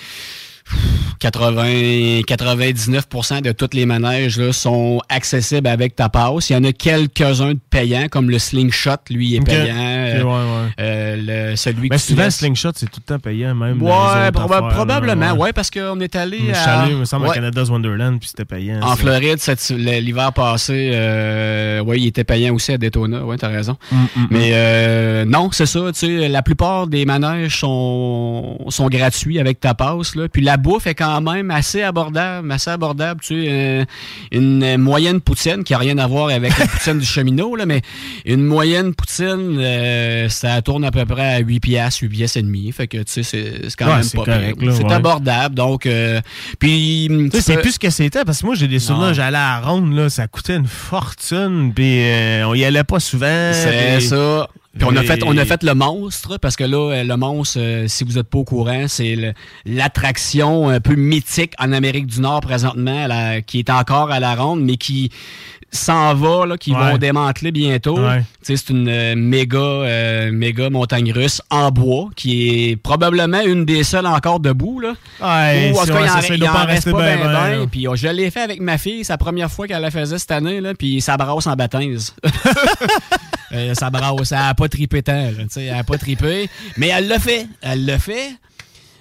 80, 1.20 2.22
99% 2.26 3.42
de 3.42 3.52
tous 3.52 3.70
les 3.74 3.86
manèges 3.86 4.38
là, 4.38 4.52
sont 4.52 5.00
accessibles 5.08 5.68
avec 5.68 5.94
ta 5.96 6.08
passe. 6.08 6.50
Il 6.50 6.54
y 6.54 6.56
en 6.56 6.64
a 6.64 6.72
quelques-uns 6.72 7.54
de 7.54 7.60
payants, 7.70 8.06
comme 8.10 8.28
le 8.30 8.38
slingshot, 8.38 8.96
lui, 9.10 9.36
est 9.36 9.40
payant. 9.40 9.74
Ok, 9.74 9.78
Euh, 9.82 10.22
ouais, 10.22 10.30
ouais. 10.30 10.70
euh, 10.80 11.50
le- 11.50 11.56
celui 11.56 11.88
Mais 11.90 11.98
souvent, 11.98 12.24
laisses- 12.24 12.36
Slingshot, 12.38 12.70
c'est 12.74 12.86
tout 12.90 13.00
le 13.06 13.14
temps 13.14 13.18
payant, 13.20 13.54
même. 13.54 13.80
Ouais, 13.82 13.90
autres 13.90 14.30
proba- 14.32 14.56
affaires, 14.56 14.68
probablement, 14.68 15.26
là, 15.26 15.34
ouais. 15.34 15.52
parce 15.52 15.70
qu'on 15.70 16.00
est 16.00 16.16
allé 16.16 16.38
Je 16.38 16.44
suis 16.54 16.68
à... 16.68 16.80
allé, 16.80 16.92
il 16.92 16.98
me 16.98 17.04
semble, 17.04 17.28
à 17.28 17.32
Canada's 17.32 17.68
Wonderland, 17.68 18.18
puis 18.18 18.28
c'était 18.28 18.44
payant. 18.44 18.80
En 18.82 18.90
ça. 18.90 18.96
Floride, 18.96 19.38
le- 19.70 20.00
l'hiver 20.00 20.32
passé, 20.32 20.90
euh, 20.94 21.80
ouais, 21.82 21.98
il 22.00 22.06
était 22.08 22.24
payant 22.24 22.54
aussi 22.54 22.72
à 22.72 22.78
Daytona. 22.78 23.24
Ouais, 23.24 23.36
t'as 23.36 23.48
raison. 23.48 23.76
Mm, 23.92 23.96
mm, 23.96 24.26
Mais 24.30 24.50
euh, 24.54 25.24
non, 25.24 25.50
c'est 25.52 25.66
ça. 25.66 25.80
Tu 25.92 25.98
sais, 26.20 26.28
la 26.28 26.42
plupart 26.42 26.86
des 26.88 27.04
manèges 27.04 27.58
sont, 27.60 28.58
sont 28.68 28.88
gratuits 28.88 29.38
avec 29.38 29.60
ta 29.60 29.74
passe. 29.74 30.14
Là. 30.16 30.28
Puis 30.28 30.42
la 30.42 30.51
bouffe 30.56 30.86
est 30.86 30.94
quand 30.94 31.20
même 31.20 31.50
assez 31.50 31.82
abordable, 31.82 32.50
assez 32.52 32.70
abordable. 32.70 33.20
Tu 33.20 33.44
sais, 33.44 33.48
euh, 33.50 33.84
une 34.30 34.76
moyenne 34.78 35.20
poutine 35.20 35.64
qui 35.64 35.74
a 35.74 35.78
rien 35.78 35.98
à 35.98 36.06
voir 36.06 36.28
avec 36.30 36.56
la 36.58 36.66
poutine 36.66 36.98
du 36.98 37.06
cheminot, 37.06 37.56
là, 37.56 37.66
mais 37.66 37.82
une 38.24 38.42
moyenne 38.44 38.94
poutine, 38.94 39.58
euh, 39.58 40.28
ça 40.28 40.60
tourne 40.62 40.84
à 40.84 40.90
peu 40.90 41.04
près 41.04 41.34
à 41.34 41.38
8 41.38 41.60
piastres, 41.60 42.02
8 42.02 42.08
piastres 42.08 42.36
et 42.38 42.42
demi. 42.42 42.70
Fait 42.72 42.86
que 42.86 42.98
tu 42.98 43.22
sais, 43.22 43.22
c'est 43.22 43.76
quand 43.76 43.86
Ouais, 43.86 43.96
même 43.98 44.10
pas 44.10 44.24
correct, 44.24 44.62
là, 44.62 44.72
C'est 44.76 44.84
ouais. 44.84 44.92
abordable. 44.92 45.54
Donc, 45.54 45.86
euh, 45.86 46.20
puis 46.58 47.08
Tu 47.10 47.30
sais, 47.32 47.40
c'est 47.42 47.56
plus 47.58 47.72
ce 47.72 47.78
que 47.78 47.90
c'était, 47.90 48.24
parce 48.24 48.40
que 48.40 48.46
moi, 48.46 48.54
j'ai 48.54 48.68
des 48.68 48.78
souvenirs, 48.78 49.14
j'allais 49.14 49.36
à 49.38 49.60
la 49.60 49.60
ronde, 49.60 49.94
là, 49.94 50.08
ça 50.08 50.26
coûtait 50.28 50.56
une 50.56 50.66
fortune, 50.66 51.72
puis 51.74 52.00
euh, 52.04 52.46
on 52.46 52.54
y 52.54 52.64
allait 52.64 52.84
pas 52.84 53.00
souvent. 53.00 53.50
C'est 53.52 54.00
ça. 54.00 54.48
Puis 54.78 54.88
on 54.88 54.96
a 54.96 55.02
fait 55.02 55.22
on 55.24 55.36
a 55.36 55.44
fait 55.44 55.62
le 55.62 55.74
monstre 55.74 56.38
parce 56.38 56.56
que 56.56 56.64
là 56.64 56.92
euh, 56.92 57.04
le 57.04 57.16
monstre 57.16 57.58
euh, 57.60 57.88
si 57.88 58.04
vous 58.04 58.16
êtes 58.16 58.28
pas 58.28 58.38
au 58.38 58.44
courant 58.44 58.86
c'est 58.88 59.34
l'attraction 59.66 60.70
un 60.70 60.80
peu 60.80 60.94
mythique 60.94 61.52
en 61.58 61.72
Amérique 61.72 62.06
du 62.06 62.20
Nord 62.20 62.40
présentement 62.40 63.06
qui 63.46 63.58
est 63.58 63.70
encore 63.70 64.10
à 64.10 64.18
la 64.18 64.34
ronde 64.34 64.64
mais 64.64 64.78
qui 64.78 65.10
s'en 65.72 66.14
va 66.14 66.44
là 66.46 66.56
qui 66.58 66.72
Ouais. 66.72 66.92
vont 66.92 66.98
démanteler 66.98 67.50
bientôt. 67.50 67.98
Ouais. 67.98 68.22
C'est 68.42 68.68
une 68.70 68.88
euh, 68.88 69.14
méga 69.16 69.58
euh, 69.58 70.30
méga 70.30 70.68
montagne 70.68 71.12
russe 71.12 71.40
en 71.50 71.70
bois 71.70 72.10
qui 72.14 72.70
est 72.70 72.76
probablement 72.76 73.40
une 73.40 73.64
des 73.64 73.82
seules 73.82 74.06
encore 74.06 74.38
debout 74.40 74.80
là. 74.80 74.94
Ouais, 75.22 75.72
Ou 75.72 75.78
en 75.78 75.82
tout 75.86 75.92
cas, 75.92 76.00
il 76.00 76.10
en, 76.10 76.14
ça, 76.14 76.20
ça 76.22 76.34
il 76.34 76.40
doit 76.40 76.50
en 76.50 76.52
pas 76.52 76.64
reste 76.64 76.90
pas 76.90 76.98
ben, 76.98 77.18
ben. 77.22 77.66
Puis 77.68 77.88
oh, 77.88 77.96
je 77.96 78.08
l'ai 78.08 78.30
fait 78.30 78.42
avec 78.42 78.60
ma 78.60 78.76
fille, 78.78 79.04
c'est 79.04 79.12
la 79.12 79.18
première 79.18 79.50
fois 79.50 79.66
qu'elle 79.66 79.80
la 79.82 79.90
faisait 79.90 80.18
cette 80.18 80.30
année, 80.30 80.60
là, 80.60 80.74
puis 80.74 81.00
ça 81.00 81.16
brasse 81.16 81.46
en 81.46 81.54
baptême. 81.54 81.96
Euh, 83.54 83.74
ça 83.74 83.90
brasse, 83.90 84.32
elle 84.32 84.38
a 84.38 84.54
pas 84.54 84.66
tripé 84.66 85.02
tant, 85.02 85.12
là, 85.12 85.30
tu 85.42 85.44
sais, 85.50 85.64
elle 85.64 85.78
a 85.78 85.84
pas 85.84 85.98
tripé. 85.98 86.48
Mais 86.78 86.88
elle 86.88 87.06
l'a 87.06 87.18
fait, 87.18 87.46
elle 87.60 87.84
l'a 87.84 87.98
fait. 87.98 88.30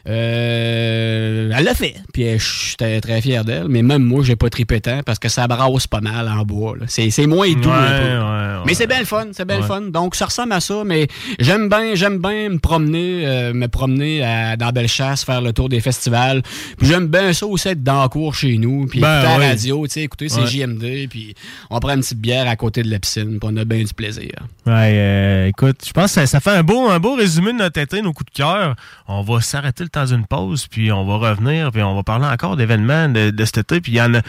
Euh, 0.08 1.52
elle 1.56 1.64
l'a 1.64 1.74
fait. 1.74 1.96
Puis 2.14 2.26
j'étais 2.40 3.02
très 3.02 3.22
fier 3.22 3.44
d'elle. 3.46 3.68
Mais 3.70 3.82
même 3.82 4.04
moi, 4.04 4.24
j'ai 4.24 4.36
pas 4.36 4.50
tripé 4.50 4.82
tant 4.82 5.02
parce 5.04 5.20
que 5.20 5.30
ça 5.30 5.48
brasse 5.48 5.88
pas 5.88 6.02
mal 6.02 6.28
en 6.28 6.44
bois. 6.44 6.76
C'est 6.88 7.10
c'est 7.10 7.28
moins 7.28 7.52
doux 7.54 7.70
Ouais, 7.70 7.76
un 7.76 8.00
peu. 8.00 8.06
ouais, 8.06 8.58
ouais. 8.58 8.64
Mais 8.66 8.74
c'est 8.74 8.88
bien 8.88 9.00
le 9.00 9.06
fun, 9.06 9.28
c'est 9.32 9.46
bien 9.46 9.62
fun. 9.62 9.82
Donc 9.82 10.16
ça 10.16 10.26
ressemble 10.26 10.54
à 10.54 10.60
ça, 10.60 10.84
mais 10.86 11.08
j'aime 11.40 11.70
bien, 11.70 11.96
j'aime 11.96 12.20
bien 12.20 12.50
me 12.50 12.60
promener, 12.60 13.26
euh, 13.26 13.54
me 13.54 13.68
promener 13.68 14.24
à- 14.24 14.56
dans 14.58 14.70
Bellechasse, 14.72 15.24
faire 15.24 15.42
le 15.42 15.52
tour 15.54 15.70
des 15.70 15.80
festivals. 15.82 16.42
Puis 16.78 16.88
j'aime 16.88 17.08
bien 17.08 17.34
ça 17.34 17.46
aussi 17.46 17.70
être 17.70 17.84
dans 17.84 18.02
la 18.02 18.08
cour 18.10 18.36
chez 18.36 18.58
nous, 18.58 18.86
puis 18.88 19.00
Ben 19.00 19.22
écouter 19.22 19.40
la 19.40 19.48
radio, 19.50 19.88
tu 19.88 19.94
sais, 19.94 20.02
écouter 20.02 20.30
ces 20.30 20.42
Ouais. 20.42 20.48
JMD, 20.48 21.08
puis 21.10 21.34
on 21.70 21.80
prend 21.80 21.94
une 21.94 22.02
petite 22.02 22.20
bière 22.20 22.48
à 22.48 22.56
côté 22.56 22.84
de 22.84 22.90
la 22.92 23.00
piscine, 23.00 23.40
puis 23.40 23.50
on 23.52 23.58
a 23.58 23.66
bien 23.66 23.84
du 23.84 23.94
plaisir. 23.94 24.32
Ouais, 24.66 24.94
euh, 24.96 25.48
écoute, 25.48 25.78
je 25.86 25.92
pense 25.92 26.06
que 26.14 26.22
ça, 26.22 26.26
ça 26.28 26.40
fait 26.40 26.52
un 26.52 26.64
beau, 26.64 26.90
un 26.90 27.00
beau 27.00 27.16
résumé 27.16 27.52
de 27.54 27.58
notre 27.58 27.80
été, 27.80 28.02
nos 28.02 28.14
coups 28.14 28.32
de 28.32 28.38
cœur. 28.38 28.76
On 29.08 29.22
va 29.22 29.42
s'arrêter 29.42 29.84
le 29.84 29.90
temps 29.92 30.06
d'une 30.06 30.26
pause, 30.26 30.68
puis 30.68 30.92
on 30.92 31.06
va 31.06 31.30
revenir, 31.30 31.72
puis 31.72 31.82
on 31.82 31.96
va 31.96 32.04
parler 32.04 32.26
encore 32.26 32.56
d'événements 32.56 33.10
de, 33.10 33.30
de 33.30 33.46
cet 33.46 33.58
été. 33.58 33.82
Puis 33.82 33.94
il 33.94 33.96
y 33.96 34.02
en 34.02 34.14
a, 34.14 34.22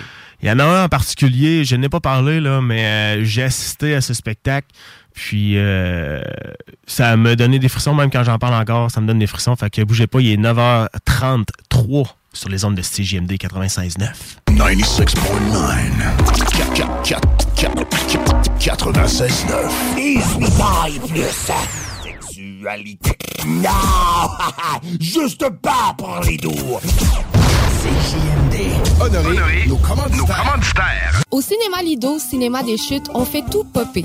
il 0.42 0.48
y 0.48 0.50
en 0.50 0.58
a 0.58 0.64
un 0.64 0.84
en 0.84 0.88
particulier, 0.88 1.64
je 1.64 1.76
n'ai 1.76 1.88
pas 1.88 2.00
parlé, 2.00 2.40
là, 2.40 2.60
mais 2.60 2.84
euh, 2.84 3.24
j'ai 3.24 3.42
assisté 3.42 3.94
à 3.94 4.00
ce 4.00 4.14
spectacle. 4.14 4.68
Puis 5.14 5.54
euh, 5.56 6.22
ça 6.86 7.16
me 7.16 7.36
donnait 7.36 7.58
des 7.58 7.68
frissons, 7.68 7.94
même 7.94 8.10
quand 8.10 8.24
j'en 8.24 8.38
parle 8.38 8.54
encore, 8.54 8.90
ça 8.90 9.00
me 9.00 9.06
donne 9.06 9.18
des 9.18 9.26
frissons. 9.26 9.54
Fait 9.56 9.70
que 9.70 9.82
bougez 9.82 10.06
pas, 10.06 10.20
il 10.20 10.32
est 10.32 10.36
9h33 10.36 12.06
sur 12.32 12.48
les 12.48 12.64
ondes 12.64 12.74
de 12.74 12.82
CJMD 12.82 13.32
96.9. 13.32 14.08
96.9. 18.58 19.70
18 19.96 20.60
ans 20.60 20.86
et 20.86 20.98
plus. 21.08 21.91
Sexualité. 22.62 23.10
Non! 23.46 23.70
Juste 25.00 25.48
pas 25.60 25.94
pour 25.98 26.20
les 26.24 26.36
doux. 26.36 26.50
CJMD. 27.82 29.00
Honoré, 29.00 29.66
nos 29.66 29.76
commanditaires. 29.78 31.22
Au 31.32 31.40
cinéma 31.40 31.82
Lido, 31.82 32.20
cinéma 32.20 32.62
des 32.62 32.76
chutes, 32.76 33.10
on 33.14 33.24
fait 33.24 33.42
tout 33.50 33.64
popper. 33.64 34.04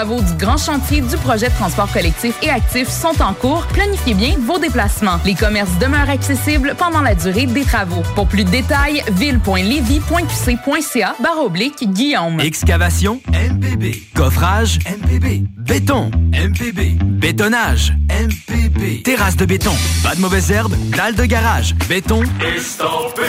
travaux 0.01 0.19
du 0.19 0.33
grand 0.33 0.57
chantier 0.57 1.01
du 1.01 1.15
projet 1.17 1.49
de 1.49 1.53
transport 1.53 1.93
collectif 1.93 2.33
et 2.41 2.49
actif 2.49 2.89
sont 2.89 3.21
en 3.21 3.35
cours. 3.35 3.67
Planifiez 3.67 4.15
bien 4.15 4.33
vos 4.39 4.57
déplacements. 4.57 5.19
Les 5.25 5.35
commerces 5.35 5.77
demeurent 5.79 6.09
accessibles 6.09 6.73
pendant 6.75 7.01
la 7.01 7.13
durée 7.13 7.45
des 7.45 7.63
travaux. 7.63 8.01
Pour 8.15 8.25
plus 8.25 8.43
de 8.43 8.49
détails, 8.49 9.03
ville.levy.qc.ca 9.11 11.15
barre 11.21 11.45
oblique 11.45 11.87
Guillaume. 11.93 12.39
Excavation 12.39 13.21
MPB. 13.27 13.93
Coffrage 14.15 14.79
MPB. 14.87 15.43
Béton 15.55 16.09
MPB. 16.33 16.97
Bétonnage 17.03 17.93
MPB. 18.09 19.03
Terrasse 19.03 19.37
de 19.37 19.45
béton. 19.45 19.75
Pas 20.01 20.15
de 20.15 20.21
mauvaises 20.21 20.49
herbes. 20.49 20.73
Dalle 20.97 21.13
de 21.13 21.25
garage. 21.25 21.75
Béton. 21.87 22.23
Estampé. 22.57 23.21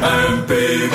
MPB. 0.00 0.92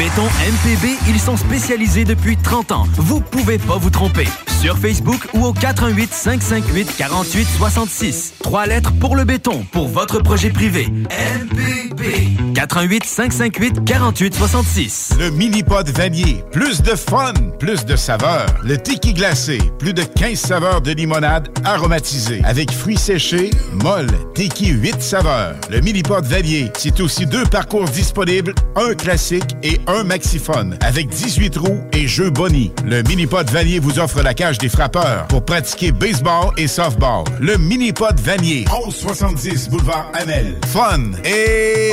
Béton 0.00 0.24
MPB, 0.24 0.96
ils 1.08 1.20
sont 1.20 1.36
spécialisés 1.36 2.06
depuis 2.06 2.34
30 2.38 2.72
ans. 2.72 2.86
Vous 2.96 3.20
pouvez 3.20 3.58
pas 3.58 3.76
vous 3.76 3.90
tromper. 3.90 4.26
Sur 4.58 4.78
Facebook 4.78 5.20
ou 5.34 5.44
au 5.44 5.52
418 5.52 6.10
558 6.10 6.96
48 6.96 7.44
66. 7.58 8.34
Trois 8.42 8.64
lettres 8.64 8.92
pour 8.98 9.14
le 9.14 9.24
béton, 9.24 9.62
pour 9.72 9.88
votre 9.88 10.22
projet 10.22 10.48
privé. 10.48 10.88
MPB. 10.88 12.54
418 12.54 13.04
558 13.04 13.84
48 13.84 14.34
66. 14.34 15.10
Le 15.18 15.30
mini-pod 15.32 15.88
vanier. 15.90 16.44
Plus 16.50 16.80
de 16.80 16.94
fun, 16.94 17.34
plus 17.58 17.84
de 17.84 17.96
saveurs. 17.96 18.46
Le 18.64 18.78
tiki 18.78 19.12
glacé. 19.12 19.58
Plus 19.78 19.92
de 19.92 20.02
15 20.02 20.38
saveurs 20.38 20.80
de 20.80 20.92
limonade 20.92 21.48
aromatisée. 21.64 22.40
Avec 22.44 22.70
fruits 22.70 22.96
séchés, 22.96 23.50
molle, 23.82 24.10
tiki 24.34 24.68
8 24.68 25.02
saveurs. 25.02 25.56
Le 25.70 25.80
mini-pod 25.80 26.24
vanier, 26.24 26.70
c'est 26.78 27.00
aussi 27.00 27.26
deux 27.26 27.44
parcours 27.44 27.84
disponibles, 27.84 28.54
un 28.76 28.94
classique 28.94 29.56
et 29.62 29.78
un 29.86 29.89
maxiphone. 30.04 30.76
Avec 30.80 31.08
18 31.08 31.56
roues 31.56 31.80
et 31.92 32.06
jeux 32.06 32.30
Bonnie. 32.30 32.72
Le 32.84 33.02
mini-pod 33.02 33.48
vanier 33.50 33.78
vous 33.78 33.98
offre 33.98 34.22
la 34.22 34.34
cage 34.34 34.58
des 34.58 34.68
frappeurs 34.68 35.26
pour 35.28 35.44
pratiquer 35.44 35.92
baseball 35.92 36.52
et 36.56 36.68
softball. 36.68 37.24
Le 37.40 37.56
mini-pod 37.56 38.18
vanier. 38.20 38.64
1170 38.70 39.70
boulevard 39.70 40.10
Amel. 40.14 40.56
Fun 40.66 41.12
et... 41.24 41.92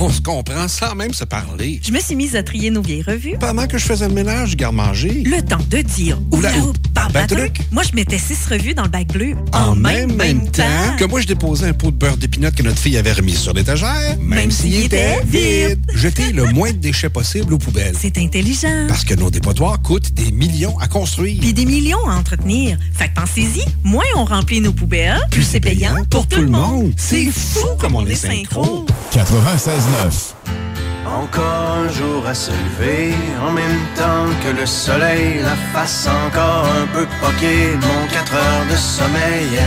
On 0.00 0.10
se 0.10 0.20
comprend 0.20 0.68
sans 0.68 0.94
même 0.94 1.12
se 1.12 1.24
parler. 1.24 1.80
Je 1.82 1.90
me 1.90 1.98
suis 1.98 2.14
mise 2.14 2.36
à 2.36 2.44
trier 2.44 2.70
nos 2.70 2.82
vieilles 2.82 3.02
revues. 3.02 3.36
Pendant 3.40 3.66
que 3.66 3.78
je 3.78 3.84
faisais 3.84 4.06
le 4.06 4.14
ménage, 4.14 4.54
garde-manger. 4.56 5.24
Le 5.24 5.42
temps 5.42 5.58
de 5.68 5.78
dire 5.78 6.20
Oula, 6.30 6.52
oula, 6.58 6.72
par 7.12 7.26
ben, 7.26 7.36
truc. 7.36 7.60
Moi, 7.70 7.82
je 7.82 7.94
mettais 7.94 8.18
six 8.18 8.46
revues 8.46 8.74
dans 8.74 8.84
le 8.84 8.88
bac 8.88 9.08
bleu. 9.08 9.34
En 9.52 9.74
même, 9.74 10.14
même 10.14 10.48
temps 10.50 10.62
que 10.98 11.04
moi, 11.04 11.20
je 11.20 11.26
déposais 11.26 11.68
un 11.68 11.72
pot 11.72 11.90
de 11.90 11.96
beurre 11.96 12.16
d'épinote 12.16 12.54
que 12.54 12.62
notre 12.62 12.78
fille 12.78 12.96
avait 12.96 13.12
remis 13.12 13.34
sur 13.34 13.52
l'étagère, 13.52 14.16
même, 14.20 14.50
s'il 14.50 14.84
était 14.84 15.22
vide. 15.24 15.80
Jeter 15.94 16.32
le 16.32 16.44
moins 16.52 16.72
de 16.72 16.76
déchets 16.76 17.08
possible 17.08 17.54
aux 17.54 17.58
poubelles. 17.58 17.94
C'est 17.98 18.18
intelligent. 18.18 18.86
Parce 18.88 19.04
que 19.04 19.14
nos 19.14 19.30
dépotoirs 19.30 19.80
coûtent 19.82 20.12
des 20.12 20.32
millions 20.32 20.78
à 20.78 20.88
construire. 20.88 21.40
Puis 21.40 21.52
des 21.52 21.64
millions 21.64 22.06
à 22.08 22.14
entretenir. 22.14 22.78
Fait 22.92 23.08
que 23.08 23.14
pensez-y, 23.14 23.64
moins 23.84 24.04
on 24.16 24.24
remplit 24.24 24.60
nos 24.60 24.72
poubelles, 24.72 25.20
plus 25.30 25.42
c'est 25.42 25.60
payant 25.60 25.94
pour 26.10 26.26
tout 26.26 26.40
le 26.40 26.48
monde. 26.48 26.92
C'est 26.96 27.26
fou 27.26 27.66
comme 27.78 27.94
on 27.94 28.06
est 28.06 28.14
synchro. 28.14 28.86
96.9. 29.12 30.67
Encore 31.14 31.76
un 31.84 31.88
jour 31.88 32.26
à 32.26 32.34
se 32.34 32.50
lever, 32.50 33.14
en 33.42 33.52
même 33.52 33.80
temps 33.96 34.28
que 34.42 34.60
le 34.60 34.66
soleil, 34.66 35.40
la 35.42 35.56
face 35.72 36.06
encore 36.26 36.66
un 36.82 36.86
peu 36.94 37.06
poquée, 37.20 37.76
mon 37.80 38.06
4 38.12 38.34
heures 38.34 38.66
de 38.70 38.76
sommeil. 38.76 39.60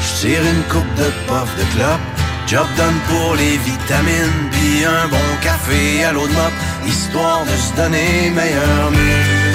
Je 0.00 0.20
tire 0.20 0.42
une 0.42 0.62
coupe 0.72 0.94
de 0.96 1.08
puff 1.26 1.50
de 1.56 1.64
clope, 1.74 2.06
job 2.46 2.66
done 2.76 3.00
pour 3.08 3.34
les 3.36 3.56
vitamines, 3.58 4.50
puis 4.50 4.84
un 4.84 5.08
bon 5.08 5.30
café 5.42 6.04
à 6.04 6.12
l'eau 6.12 6.26
de 6.26 6.32
mop, 6.32 6.52
histoire 6.86 7.44
de 7.44 7.56
se 7.56 7.72
donner 7.76 8.30
meilleur 8.30 8.90
mieux. 8.90 9.54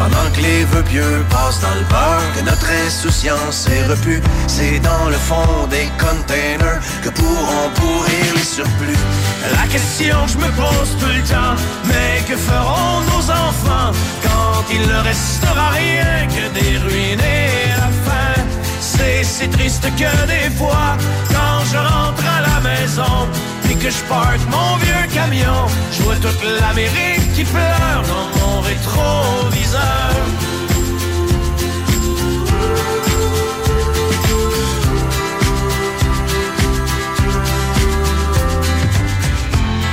Pendant 0.00 0.30
que 0.34 0.40
les 0.40 0.64
vœux 0.64 0.82
pieux 0.82 1.22
passent 1.28 1.60
dans 1.60 1.74
le 1.74 1.84
beurre, 1.84 2.32
que 2.34 2.40
notre 2.40 2.70
insouciance 2.86 3.68
est 3.68 3.86
repue, 3.86 4.22
c'est 4.46 4.78
dans 4.80 5.10
le 5.10 5.18
fond 5.28 5.66
des 5.68 5.88
containers 5.98 6.80
que 7.02 7.10
pourront 7.10 7.68
pourrir 7.74 8.28
les 8.34 8.48
surplus. 8.56 8.96
La 9.52 9.66
question 9.68 10.16
que 10.24 10.32
je 10.32 10.38
me 10.38 10.50
pose 10.52 10.90
tout 10.98 11.12
le 11.14 11.22
temps, 11.28 11.54
mais 11.84 12.24
que 12.26 12.34
feront 12.34 13.00
nos 13.12 13.24
enfants 13.30 13.92
quand 14.22 14.64
il 14.72 14.80
ne 14.80 15.00
restera 15.10 15.68
rien 15.68 16.26
que 16.34 16.44
des 16.58 16.78
ruines 16.78 17.20
et 17.20 17.68
la 17.76 17.90
faim? 18.04 18.42
C'est 18.80 19.22
si 19.22 19.48
triste 19.50 19.84
que 20.00 20.12
des 20.26 20.48
fois, 20.56 20.96
quand 21.28 21.60
je 21.70 21.76
rentre 21.76 22.24
à 22.24 22.40
la 22.48 22.58
maison 22.70 23.28
que 23.80 23.88
je 23.90 24.02
parque 24.04 24.40
mon 24.50 24.76
vieux 24.76 25.06
camion, 25.14 25.66
je 25.90 26.02
vois 26.02 26.16
toute 26.16 26.42
l'Amérique 26.60 27.32
qui 27.34 27.44
pleure 27.44 28.02
dans 28.12 28.28
mon 28.38 28.60
rétroviseur. 28.60 29.80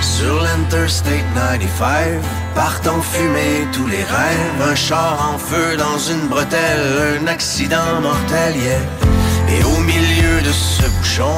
Sur 0.02 0.42
l'Interstate 0.42 1.24
95, 1.36 2.22
partent 2.56 2.90
fumer 3.04 3.68
tous 3.72 3.88
les 3.88 4.04
rêves. 4.04 4.70
Un 4.70 4.76
char 4.76 5.34
en 5.34 5.38
feu 5.38 5.78
dans 5.78 5.98
une 5.98 6.28
bretelle, 6.28 7.22
un 7.22 7.28
accident 7.28 8.02
mortel, 8.02 8.56
yeah. 8.58 9.58
Et 9.58 9.64
au 9.64 9.80
milieu 9.80 10.42
de 10.42 10.52
ce 10.52 10.84
bouchon, 10.98 11.38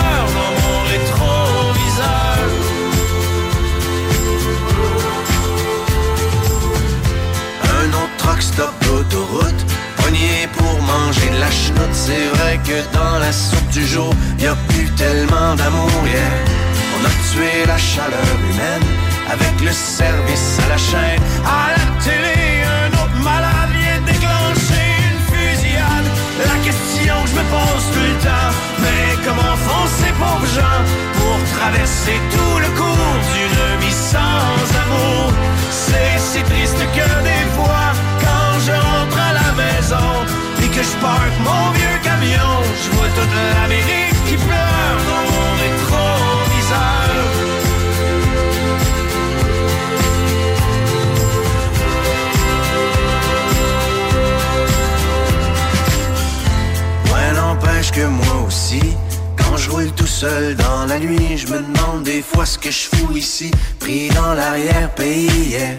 stop 8.41 8.73
d'autoroute, 8.85 9.63
pogné 9.97 10.47
pour 10.57 10.81
manger 10.81 11.29
de 11.29 11.39
la 11.39 11.51
chenoute. 11.51 11.93
C'est 11.93 12.27
vrai 12.35 12.59
que 12.67 12.77
dans 12.93 13.19
la 13.19 13.31
soupe 13.31 13.69
du 13.69 13.85
jour, 13.85 14.13
y 14.39 14.47
a 14.47 14.55
plus 14.69 14.89
tellement 14.95 15.55
d'amour, 15.55 15.91
yeah. 16.05 16.21
On 16.95 17.05
a 17.05 17.13
tué 17.29 17.65
la 17.65 17.77
chaleur 17.77 18.31
humaine 18.49 18.87
avec 19.29 19.53
le 19.61 19.71
service 19.71 20.59
à 20.65 20.69
la 20.69 20.77
chaîne. 20.77 21.21
À 21.45 21.63
la 21.77 21.85
télé, 22.03 22.63
un 22.79 22.91
autre 23.01 23.19
malade 23.23 23.71
vient 23.79 24.01
déclencher 24.11 24.87
une 25.07 25.21
fusillade. 25.31 26.07
La 26.45 26.57
question 26.67 27.15
que 27.23 27.29
je 27.31 27.35
me 27.39 27.45
pose 27.55 27.85
tout 27.93 28.07
le 28.11 28.17
temps, 28.27 28.53
mais 28.81 29.03
comment 29.25 29.55
font 29.65 29.87
ces 29.99 30.13
pauvres 30.21 30.51
gens 30.57 30.81
pour 31.17 31.37
traverser 31.57 32.17
tout 32.33 32.57
le 32.59 32.69
cours? 32.77 33.10
Fois 62.41 62.45
ce 62.47 62.57
que 62.57 62.71
je 62.71 62.89
fous 62.89 63.15
ici, 63.15 63.51
pris 63.79 64.09
dans 64.09 64.33
l'arrière-pays. 64.33 65.51
yeah. 65.51 65.75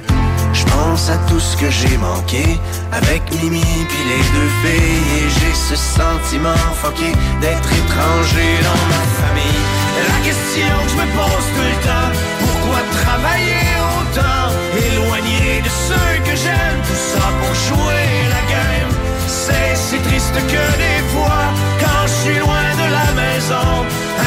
Je 0.52 0.64
pense 0.64 1.10
à 1.10 1.16
tout 1.28 1.40
ce 1.40 1.56
que 1.56 1.68
j'ai 1.70 1.96
manqué 1.96 2.44
avec 2.92 3.22
Mimi 3.32 3.66
puis 3.90 4.04
les 4.12 4.24
deux 4.36 4.52
filles 4.62 5.08
et 5.18 5.26
j'ai 5.36 5.54
ce 5.68 5.76
sentiment 5.76 6.62
fucké 6.80 7.10
d'être 7.40 7.70
étranger 7.80 8.52
dans 8.68 8.82
ma 8.94 9.04
famille. 9.20 9.64
La 10.12 10.18
question 10.28 10.72
que 10.84 10.90
je 10.92 10.96
me 11.02 11.06
pose 11.18 11.46
tout 11.54 11.68
le 11.72 11.78
temps, 11.88 12.10
pourquoi 12.42 12.80
travailler 13.00 13.66
autant, 13.96 14.44
éloigné 14.86 15.62
de 15.66 15.72
ceux 15.88 16.14
que 16.26 16.34
j'aime, 16.42 16.78
tout 16.88 17.02
ça 17.12 17.26
pour 17.40 17.54
jouer 17.66 18.06
la 18.34 18.42
game. 18.54 18.92
C'est 19.26 19.74
si 19.86 19.96
triste 20.06 20.38
que 20.52 20.64
des 20.86 21.00
fois, 21.12 21.42
quand 21.82 22.02
je 22.06 22.16
suis 22.22 22.38
loin 22.44 22.68
de 22.82 22.88
la 22.98 23.08
maison, 23.22 23.68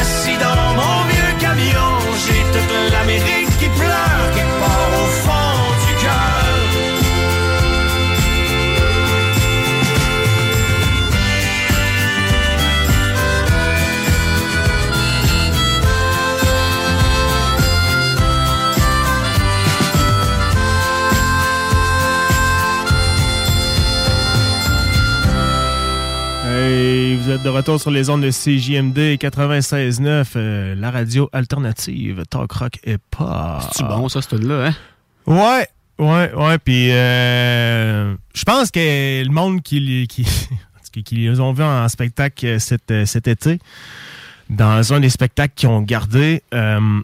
assis 0.00 0.38
dans 0.46 0.68
mon 0.80 0.96
vieux 1.12 1.34
camion, 1.40 2.05
j'ai 2.18 2.42
toute 2.52 2.92
l'Amérique 2.92 3.58
qui 3.58 3.68
pleure 3.68 4.30
quelque 4.34 4.55
vous 27.26 27.32
êtes 27.32 27.42
de 27.42 27.48
retour 27.48 27.80
sur 27.80 27.90
les 27.90 28.08
ondes 28.08 28.22
de 28.22 28.30
CJMD 28.30 29.16
96.9, 29.18 30.26
euh, 30.36 30.74
la 30.76 30.92
radio 30.92 31.28
alternative, 31.32 32.22
talk 32.30 32.52
rock 32.52 32.78
et 32.84 32.98
pop. 33.10 33.62
C'est 33.72 33.82
bon, 33.84 34.08
ça, 34.08 34.20
c'est 34.22 34.40
là, 34.40 34.68
hein? 34.68 34.74
Ouais, 35.26 35.66
ouais, 35.98 36.32
ouais. 36.34 36.58
Puis, 36.58 36.92
euh, 36.92 38.14
je 38.32 38.44
pense 38.44 38.70
que 38.70 39.24
le 39.24 39.30
monde 39.32 39.60
qui, 39.62 40.06
qui, 40.06 40.24
qui, 41.04 41.14
les 41.16 41.40
ont 41.40 41.52
vus 41.52 41.64
en 41.64 41.88
spectacle 41.88 42.46
euh, 42.46 42.58
cet, 42.60 42.90
euh, 42.92 43.04
cet 43.06 43.26
été, 43.26 43.58
dans 44.48 44.92
un 44.92 45.00
des 45.00 45.10
spectacles 45.10 45.54
qu'ils 45.56 45.68
ont 45.68 45.82
gardé, 45.82 46.44
euh, 46.54 47.00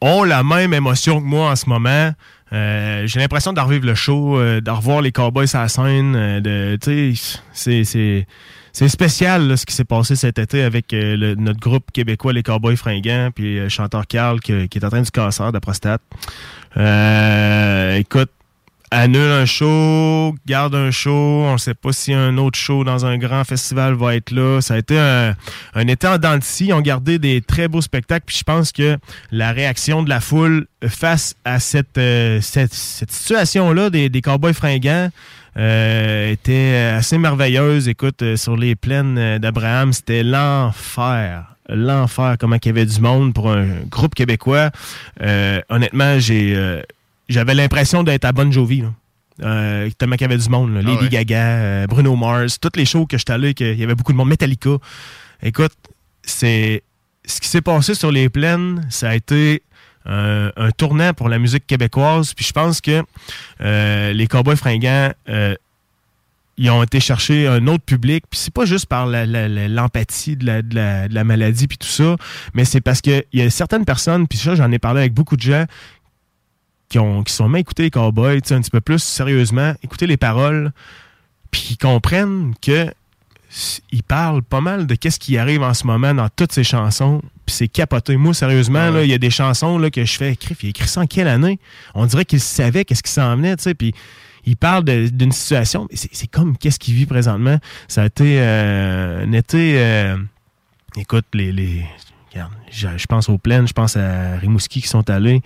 ont 0.00 0.24
la 0.24 0.42
même 0.42 0.74
émotion 0.74 1.20
que 1.20 1.26
moi 1.26 1.50
en 1.52 1.56
ce 1.56 1.68
moment. 1.68 2.12
Euh, 2.52 3.06
J'ai 3.06 3.20
l'impression 3.20 3.52
de 3.52 3.60
revivre 3.60 3.86
le 3.86 3.94
show, 3.94 4.38
euh, 4.38 4.60
de 4.60 4.70
revoir 4.72 5.02
les 5.02 5.12
Cowboys 5.12 5.46
à 5.54 5.60
la 5.62 5.68
scène. 5.68 6.16
euh, 6.16 6.40
de, 6.40 6.76
tu 6.82 7.14
sais, 7.14 7.38
c'est- 7.52 7.84
c'est 7.84 8.26
c'est 8.72 8.88
spécial 8.88 9.56
ce 9.58 9.66
qui 9.66 9.74
s'est 9.74 9.84
passé 9.84 10.16
cet 10.16 10.38
été 10.38 10.62
avec 10.62 10.92
euh, 10.94 11.34
notre 11.36 11.60
groupe 11.60 11.90
québécois 11.92 12.32
Les 12.32 12.42
Cowboys 12.42 12.76
Fringants, 12.76 13.30
puis 13.34 13.56
le 13.56 13.68
chanteur 13.68 14.06
Carl 14.06 14.40
qui, 14.40 14.52
est 14.52 14.84
en 14.84 14.88
train 14.88 15.02
du 15.02 15.10
cancer 15.10 15.52
de 15.52 15.58
prostate. 15.58 16.00
Euh, 16.78 17.96
écoute, 17.96 18.30
annule 18.90 19.30
un 19.30 19.46
show, 19.46 20.34
garde 20.46 20.74
un 20.74 20.90
show, 20.90 21.10
on 21.10 21.54
ne 21.54 21.58
sait 21.58 21.74
pas 21.74 21.92
si 21.92 22.12
un 22.12 22.36
autre 22.36 22.58
show 22.58 22.84
dans 22.84 23.06
un 23.06 23.16
grand 23.18 23.44
festival 23.44 23.94
va 23.94 24.14
être 24.16 24.30
là. 24.30 24.60
Ça 24.60 24.74
a 24.74 24.78
été 24.78 24.98
un, 24.98 25.34
un 25.74 25.86
été 25.86 26.06
en 26.06 26.18
dents 26.18 26.38
gardé 26.82 27.18
des 27.18 27.40
très 27.40 27.68
beaux 27.68 27.80
spectacles. 27.80 28.24
Puis 28.26 28.38
je 28.38 28.44
pense 28.44 28.70
que 28.72 28.98
la 29.30 29.52
réaction 29.52 30.02
de 30.02 30.08
la 30.08 30.20
foule 30.20 30.66
face 30.86 31.34
à 31.44 31.58
cette, 31.58 31.98
euh, 31.98 32.40
situation-là 32.40 33.90
des, 33.90 34.08
des 34.08 34.20
cowboys 34.20 34.54
fringants 34.54 35.10
euh, 35.10 35.10
était 35.56 36.92
assez 36.96 37.18
merveilleuse. 37.18 37.88
Écoute, 37.88 38.22
euh, 38.22 38.36
sur 38.36 38.56
les 38.56 38.74
plaines 38.74 39.18
euh, 39.18 39.38
d'Abraham, 39.38 39.92
c'était 39.92 40.22
l'enfer. 40.22 41.56
L'enfer, 41.68 42.36
comment 42.38 42.58
qu'il 42.58 42.70
y 42.70 42.78
avait 42.78 42.86
du 42.86 43.00
monde 43.00 43.34
pour 43.34 43.50
un 43.50 43.66
groupe 43.88 44.14
québécois. 44.14 44.70
Euh, 45.22 45.60
honnêtement, 45.68 46.18
j'ai 46.18 46.54
euh, 46.56 46.82
j'avais 47.28 47.54
l'impression 47.54 48.02
d'être 48.02 48.24
à 48.24 48.32
Bon 48.32 48.50
Jovi. 48.50 48.82
Là. 48.82 48.92
Euh, 49.42 49.90
tellement 49.96 50.16
qu'il 50.16 50.28
y 50.28 50.32
avait 50.32 50.42
du 50.42 50.48
monde. 50.48 50.74
là. 50.74 50.80
Ah 50.84 50.88
Lady 50.88 51.04
ouais. 51.04 51.08
Gaga, 51.08 51.46
euh, 51.46 51.86
Bruno 51.86 52.14
Mars, 52.16 52.58
toutes 52.60 52.76
les 52.76 52.84
shows 52.84 53.06
que 53.06 53.16
j'étais 53.16 53.32
allé, 53.32 53.54
qu'il 53.54 53.78
y 53.78 53.84
avait 53.84 53.94
beaucoup 53.94 54.12
de 54.12 54.16
monde. 54.16 54.28
Metallica. 54.28 54.76
Écoute, 55.42 55.72
c'est 56.22 56.82
ce 57.24 57.40
qui 57.40 57.48
s'est 57.48 57.62
passé 57.62 57.94
sur 57.94 58.10
les 58.10 58.28
plaines, 58.28 58.86
ça 58.90 59.10
a 59.10 59.14
été 59.14 59.62
un, 60.06 60.70
tournant 60.76 61.12
pour 61.14 61.28
la 61.28 61.38
musique 61.38 61.66
québécoise. 61.66 62.34
Puis 62.34 62.44
je 62.44 62.52
pense 62.52 62.80
que 62.80 63.02
euh, 63.60 64.12
les 64.12 64.26
Cowboys 64.26 64.56
fringants, 64.56 65.12
euh, 65.28 65.54
ils 66.58 66.70
ont 66.70 66.82
été 66.82 67.00
chercher 67.00 67.46
un 67.46 67.66
autre 67.66 67.84
public. 67.84 68.24
Puis 68.30 68.38
c'est 68.40 68.52
pas 68.52 68.64
juste 68.64 68.86
par 68.86 69.06
l'empathie 69.06 70.36
de, 70.36 70.62
la, 70.74 71.24
maladie 71.24 71.66
puis 71.66 71.78
tout 71.78 71.86
ça, 71.88 72.16
mais 72.54 72.64
c'est 72.64 72.80
parce 72.80 73.00
que 73.00 73.24
il 73.32 73.40
y 73.40 73.42
a 73.42 73.50
certaines 73.50 73.84
personnes, 73.84 74.28
puis 74.28 74.38
ça 74.38 74.54
j'en 74.54 74.70
ai 74.70 74.78
parlé 74.78 75.00
avec 75.00 75.14
beaucoup 75.14 75.36
de 75.36 75.42
gens 75.42 75.64
qui 76.88 76.98
ont 76.98 77.22
qui 77.22 77.32
sont 77.32 77.48
même 77.48 77.60
écouté 77.60 77.84
les 77.84 77.90
Cowboys, 77.90 78.40
un 78.50 78.60
petit 78.60 78.70
peu 78.70 78.82
plus 78.82 78.98
sérieusement, 79.02 79.72
écouter 79.82 80.06
les 80.06 80.18
paroles, 80.18 80.72
puis 81.50 81.62
qui 81.62 81.78
comprennent 81.78 82.52
que 82.60 82.92
s- 83.50 83.80
ils 83.90 84.02
parlent 84.02 84.42
pas 84.42 84.60
mal 84.60 84.86
de 84.86 84.94
qu'est-ce 84.94 85.18
qui 85.18 85.38
arrive 85.38 85.62
en 85.62 85.72
ce 85.72 85.86
moment 85.86 86.12
dans 86.12 86.28
toutes 86.28 86.52
ces 86.52 86.64
chansons. 86.64 87.22
Puis 87.46 87.54
c'est 87.56 87.68
capoté. 87.68 88.16
Moi, 88.16 88.34
sérieusement, 88.34 88.90
là, 88.90 89.02
il 89.02 89.10
y 89.10 89.14
a 89.14 89.18
des 89.18 89.30
chansons 89.30 89.78
là, 89.78 89.90
que 89.90 90.04
je 90.04 90.16
fais 90.16 90.32
écrire. 90.32 90.56
Il 90.62 90.66
a 90.66 90.70
écrit 90.70 90.88
ça 90.88 91.00
en 91.00 91.06
quelle 91.06 91.28
année? 91.28 91.58
On 91.94 92.06
dirait 92.06 92.24
qu'il 92.24 92.40
savait 92.40 92.84
qu'est-ce 92.84 93.02
qui 93.02 93.10
s'en 93.10 93.34
venait, 93.36 93.56
tu 93.56 93.64
sais. 93.64 93.74
Puis 93.74 93.92
il 94.44 94.56
parle 94.56 94.84
d'une 94.84 95.32
situation. 95.32 95.86
mais 95.90 95.96
C'est 95.96 96.26
comme 96.28 96.56
qu'est-ce 96.56 96.78
qu'il 96.78 96.94
vit 96.94 97.06
présentement. 97.06 97.58
Ça 97.88 98.02
a 98.02 98.06
été 98.06 98.36
euh, 98.40 99.24
un 99.24 99.32
été. 99.32 99.74
euh, 99.78 100.16
écoute, 100.96 101.26
les. 101.34 101.52
les 101.52 101.84
regarde, 102.32 102.52
je, 102.70 102.88
je 102.96 103.06
pense 103.06 103.28
aux 103.28 103.38
plaines, 103.38 103.68
je 103.68 103.72
pense 103.74 103.96
à 103.96 104.36
Rimouski 104.36 104.80
qui 104.80 104.88
sont 104.88 105.08
allés. 105.10 105.42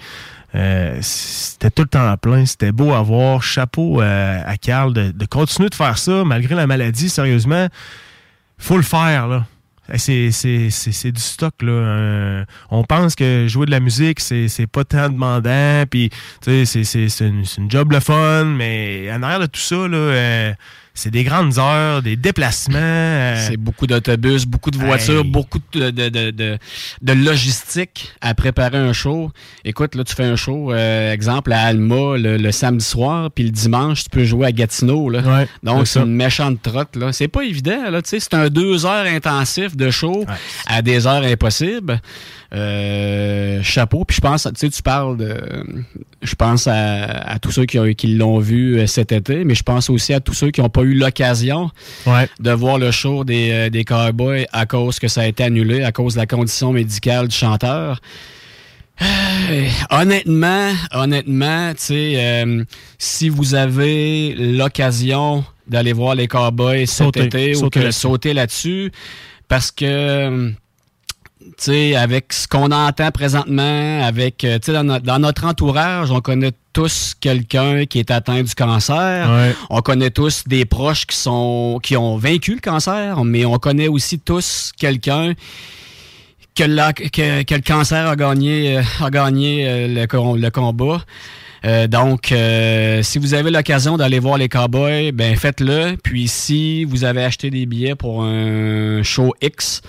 Euh, 0.54 0.96
c'était 1.02 1.70
tout 1.70 1.82
le 1.82 1.88
temps 1.88 2.08
à 2.08 2.16
plein, 2.16 2.46
c'était 2.46 2.72
beau 2.72 2.92
à 2.92 3.02
voir. 3.02 3.42
Chapeau 3.42 4.00
euh, 4.00 4.40
à 4.46 4.56
Carl 4.56 4.92
de, 4.94 5.10
de 5.10 5.26
continuer 5.26 5.68
de 5.68 5.74
faire 5.74 5.98
ça 5.98 6.22
malgré 6.24 6.54
la 6.54 6.66
maladie, 6.66 7.08
sérieusement. 7.08 7.66
faut 8.56 8.76
le 8.76 8.82
faire, 8.84 9.26
là. 9.26 9.46
Eh, 9.92 9.98
C'est, 9.98 10.30
c'est, 10.30 10.70
c'est, 10.70 10.92
c'est 10.92 11.12
du 11.12 11.20
stock, 11.20 11.54
là. 11.62 11.72
Euh, 11.72 12.44
on 12.70 12.84
pense 12.84 13.14
que 13.14 13.46
jouer 13.48 13.66
de 13.66 13.70
la 13.70 13.80
musique, 13.80 14.20
c'est, 14.20 14.48
c'est 14.48 14.66
pas 14.66 14.84
tant 14.84 15.08
demandant, 15.08 15.84
puis, 15.90 16.10
c'est, 16.40 16.64
c'est, 16.64 16.84
c'est, 16.84 17.08
une, 17.20 17.44
une 17.58 17.70
job 17.70 17.92
le 17.92 18.00
fun, 18.00 18.44
mais 18.44 19.08
en 19.12 19.22
arrière 19.22 19.40
de 19.40 19.46
tout 19.46 19.60
ça, 19.60 19.88
là, 19.88 19.96
euh, 19.96 20.52
c'est 20.96 21.10
des 21.12 21.22
grandes 21.24 21.58
heures, 21.58 22.02
des 22.02 22.16
déplacements. 22.16 22.76
euh, 22.78 23.46
C'est 23.46 23.56
beaucoup 23.56 23.86
d'autobus, 23.86 24.46
beaucoup 24.46 24.70
de 24.72 24.78
voitures, 24.78 25.20
Hey. 25.24 25.30
beaucoup 25.30 25.58
de, 25.72 25.90
de, 25.90 26.08
de, 26.08 26.30
de- 27.02 27.12
logistique 27.12 28.12
à 28.20 28.34
préparer 28.34 28.78
un 28.78 28.92
show. 28.92 29.30
Écoute, 29.64 29.94
là, 29.94 30.02
tu 30.04 30.14
fais 30.14 30.24
un 30.24 30.36
show, 30.36 30.72
euh, 30.72 31.12
exemple, 31.12 31.52
à 31.52 31.60
Alma 31.60 32.16
le, 32.16 32.36
le 32.38 32.50
samedi 32.52 32.84
soir, 32.84 33.30
puis 33.30 33.44
le 33.44 33.50
dimanche, 33.50 34.04
tu 34.04 34.10
peux 34.10 34.24
jouer 34.24 34.46
à 34.46 34.52
Gatineau. 34.52 35.08
Là. 35.10 35.46
Donc, 35.62 35.86
c'est 35.86 36.00
une 36.00 36.14
méchante 36.14 36.60
trotte. 36.62 36.96
Là. 36.96 37.12
C'est 37.12 37.28
pas 37.28 37.42
évident. 37.42 37.90
Là, 37.90 38.00
c'est 38.04 38.34
un 38.34 38.48
deux 38.48 38.86
heures 38.86 39.06
intensif 39.06 39.76
de 39.76 39.90
show 39.90 40.24
à 40.66 40.82
des 40.82 41.06
heures 41.06 41.22
impossibles. 41.24 42.00
Euh, 42.54 43.60
chapeau. 43.62 44.04
Puis 44.04 44.16
je 44.16 44.20
pense, 44.20 44.44
tu 44.44 44.50
sais, 44.56 44.70
tu 44.70 44.82
parles 44.82 45.16
de. 45.16 45.36
Je 46.22 46.34
pense 46.36 46.66
à, 46.66 47.04
à 47.04 47.38
tous 47.38 47.50
ceux 47.50 47.64
qui, 47.66 47.78
ont- 47.78 47.92
qui 47.92 48.08
l'ont 48.14 48.38
vu 48.38 48.86
cet 48.86 49.12
été, 49.12 49.44
mais 49.44 49.54
je 49.54 49.62
pense 49.64 49.90
aussi 49.90 50.14
à 50.14 50.20
tous 50.20 50.32
ceux 50.32 50.50
qui 50.50 50.60
n'ont 50.60 50.68
pas 50.68 50.82
eu 50.86 50.94
l'occasion 50.94 51.70
de 52.40 52.50
voir 52.50 52.78
le 52.78 52.90
show 52.90 53.24
des, 53.24 53.50
euh, 53.50 53.70
des 53.70 53.84
Cowboys 53.84 54.46
à 54.52 54.66
cause 54.66 54.98
que 54.98 55.08
ça 55.08 55.22
a 55.22 55.26
été 55.26 55.44
annulé, 55.44 55.82
à 55.82 55.92
cause 55.92 56.14
de 56.14 56.20
la 56.20 56.26
condition 56.26 56.72
médicale 56.72 57.28
du 57.28 57.36
chanteur. 57.36 58.00
Euh, 59.02 59.68
honnêtement, 59.90 60.72
honnêtement, 60.92 61.72
tu 61.74 61.84
sais, 61.84 62.14
euh, 62.16 62.64
si 62.98 63.28
vous 63.28 63.54
avez 63.54 64.34
l'occasion 64.34 65.44
d'aller 65.68 65.92
voir 65.92 66.14
les 66.14 66.28
Cowboys 66.28 66.86
cet 66.86 67.06
Sauter, 67.06 67.24
été 67.24 67.56
ou 67.56 67.68
que 67.68 67.90
sauter 67.90 68.32
là-dessus, 68.32 68.90
parce 69.48 69.70
que 69.70 70.52
sais, 71.58 71.94
avec 71.96 72.32
ce 72.32 72.46
qu'on 72.48 72.70
entend 72.72 73.10
présentement, 73.10 74.02
avec, 74.04 74.44
euh, 74.44 74.58
dans, 74.66 74.84
notre- 74.84 75.04
dans 75.04 75.18
notre 75.18 75.44
entourage, 75.44 76.10
on 76.10 76.20
connaît 76.20 76.52
tous 76.72 77.14
quelqu'un 77.20 77.86
qui 77.86 77.98
est 77.98 78.10
atteint 78.10 78.42
du 78.42 78.54
cancer. 78.54 79.30
Ouais. 79.30 79.54
On 79.70 79.80
connaît 79.80 80.10
tous 80.10 80.44
des 80.46 80.64
proches 80.64 81.06
qui 81.06 81.16
sont, 81.16 81.78
qui 81.82 81.96
ont 81.96 82.16
vaincu 82.16 82.54
le 82.54 82.60
cancer, 82.60 83.24
mais 83.24 83.44
on 83.44 83.58
connaît 83.58 83.88
aussi 83.88 84.18
tous 84.18 84.72
quelqu'un 84.78 85.32
que, 86.54 86.64
la- 86.64 86.92
que, 86.92 87.42
que 87.42 87.54
le 87.54 87.60
cancer 87.62 88.06
a 88.08 88.16
gagné, 88.16 88.78
euh, 88.78 88.82
a 89.04 89.10
gagné 89.10 89.66
euh, 89.68 89.88
le, 89.88 90.06
com- 90.06 90.36
le 90.40 90.50
combat. 90.50 91.02
Euh, 91.64 91.86
donc, 91.88 92.30
euh, 92.32 93.02
si 93.02 93.18
vous 93.18 93.34
avez 93.34 93.50
l'occasion 93.50 93.96
d'aller 93.96 94.18
voir 94.20 94.38
les 94.38 94.48
Cowboys, 94.48 95.10
ben 95.12 95.34
faites-le. 95.36 95.96
Puis 96.02 96.28
si 96.28 96.84
vous 96.84 97.04
avez 97.04 97.24
acheté 97.24 97.50
des 97.50 97.66
billets 97.66 97.94
pour 97.96 98.22
un 98.22 99.02
show 99.02 99.34
X, 99.42 99.80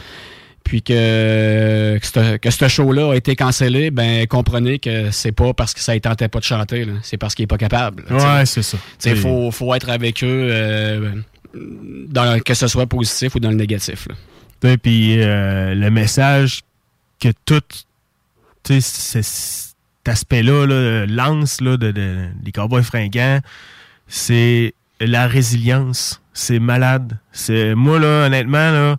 puis 0.68 0.82
que, 0.82 1.97
que 2.41 2.51
ce 2.51 2.68
show-là 2.68 3.13
a 3.13 3.15
été 3.15 3.38
cancellé, 3.38 3.89
ben 3.89 4.28
comprenez 4.28 4.80
que 4.80 5.11
c'est 5.11 5.32
pas 5.32 5.53
parce 5.53 5.74
que 5.74 5.80
ça 5.80 5.93
ne 5.93 5.99
tentait 5.99 6.28
pas 6.28 6.39
de 6.39 6.43
chanter, 6.43 6.86
c'est 7.03 7.15
parce 7.18 7.36
qu'il 7.36 7.43
est 7.43 7.47
pas 7.47 7.57
capable. 7.57 8.03
là, 8.09 8.39
Ouais, 8.39 8.45
c'est 8.45 8.61
ça. 8.63 8.78
Il 9.05 9.15
faut, 9.15 9.49
faut 9.51 9.74
être 9.74 9.89
avec 9.89 10.22
eux, 10.24 10.49
euh, 10.51 11.11
dans, 11.53 12.38
que 12.41 12.53
ce 12.53 12.68
soit 12.68 12.86
positif 12.86 13.36
ou 13.36 13.39
dans 13.39 13.49
le 13.49 13.55
négatif. 13.55 14.09
sais, 14.61 14.78
Puis 14.78 15.22
euh, 15.24 15.74
le 15.74 15.89
message 15.89 16.61
que 17.22 17.30
tout 17.45 17.61
cet 18.80 19.76
aspect-là 20.05 20.65
là, 20.65 21.05
lance 21.05 21.61
là, 21.61 21.78
de, 21.78 21.91
de- 21.91 22.28
des 22.43 22.51
cowboys 22.51 22.84
fringants, 22.84 23.39
c'est 24.07 24.74
la 24.99 25.28
résilience. 25.28 26.22
C'est 26.34 26.59
malade. 26.59 27.18
C'est 27.32 27.74
Moi, 27.74 27.99
là, 27.99 28.26
honnêtement, 28.28 28.72
là, 28.72 28.97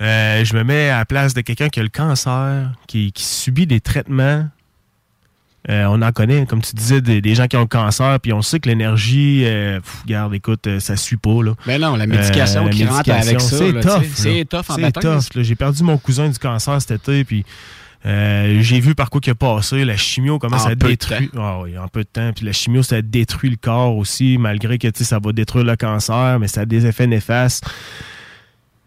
euh, 0.00 0.44
je 0.44 0.54
me 0.56 0.64
mets 0.64 0.90
à 0.90 0.98
la 0.98 1.04
place 1.04 1.34
de 1.34 1.40
quelqu'un 1.40 1.68
qui 1.68 1.80
a 1.80 1.82
le 1.82 1.88
cancer, 1.88 2.70
qui, 2.86 3.12
qui 3.12 3.24
subit 3.24 3.66
des 3.66 3.80
traitements. 3.80 4.48
Euh, 5.68 5.84
on 5.90 6.00
en 6.00 6.10
connaît, 6.10 6.46
comme 6.46 6.62
tu 6.62 6.74
disais, 6.74 7.02
des, 7.02 7.20
des 7.20 7.34
gens 7.34 7.46
qui 7.46 7.56
ont 7.58 7.62
le 7.62 7.66
cancer, 7.66 8.18
puis 8.20 8.32
on 8.32 8.40
sait 8.40 8.60
que 8.60 8.68
l'énergie, 8.68 9.42
euh, 9.44 9.78
regarde, 10.04 10.32
écoute, 10.32 10.66
euh, 10.66 10.80
ça 10.80 10.96
suit 10.96 11.18
pas. 11.18 11.42
Là. 11.42 11.52
Mais 11.66 11.78
non, 11.78 11.96
la 11.96 12.06
médication 12.06 12.64
la 12.64 12.70
qui 12.70 12.86
rentre 12.86 13.10
avec 13.10 13.40
ça, 13.42 13.58
C'est 13.58 13.80
tough. 13.80 14.04
c'est 14.14 14.44
tough 14.48 14.70
en 14.70 14.76
là. 14.78 15.18
J'ai 15.34 15.54
perdu 15.56 15.82
mon 15.82 15.98
cousin 15.98 16.30
du 16.30 16.38
cancer 16.38 16.80
cet 16.80 16.92
été, 16.92 17.24
puis 17.24 17.44
euh, 18.06 18.62
j'ai 18.62 18.80
vu 18.80 18.94
par 18.94 19.10
quoi 19.10 19.20
il 19.22 19.30
a 19.30 19.34
passé. 19.34 19.84
La 19.84 19.98
chimio, 19.98 20.38
comment 20.38 20.56
En 20.56 20.60
ça 20.60 20.74
détruit. 20.74 21.30
Ah 21.36 21.60
oui, 21.60 21.76
en 21.76 21.88
peu 21.88 22.04
de 22.04 22.08
temps. 22.10 22.32
Puis 22.34 22.46
la 22.46 22.52
chimio, 22.52 22.82
ça 22.82 23.02
détruit 23.02 23.50
le 23.50 23.56
corps 23.56 23.94
aussi, 23.98 24.38
malgré 24.38 24.78
que 24.78 24.88
tu 24.88 25.00
sais, 25.00 25.04
ça 25.04 25.18
va 25.22 25.32
détruire 25.32 25.66
le 25.66 25.76
cancer, 25.76 26.38
mais 26.40 26.48
ça 26.48 26.62
a 26.62 26.64
des 26.64 26.86
effets 26.86 27.06
néfastes 27.06 27.64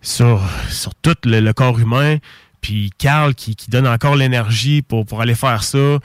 sur, 0.03 0.39
sur 0.69 0.93
tout 0.95 1.15
le, 1.25 1.39
le 1.39 1.53
corps 1.53 1.79
humain. 1.79 2.17
Puis 2.61 2.91
Carl 2.97 3.33
qui, 3.33 3.55
qui 3.55 3.69
donne 3.71 3.87
encore 3.87 4.15
l'énergie 4.15 4.83
pour, 4.83 5.05
pour 5.05 5.21
aller 5.21 5.35
faire 5.35 5.63
ça. 5.63 5.97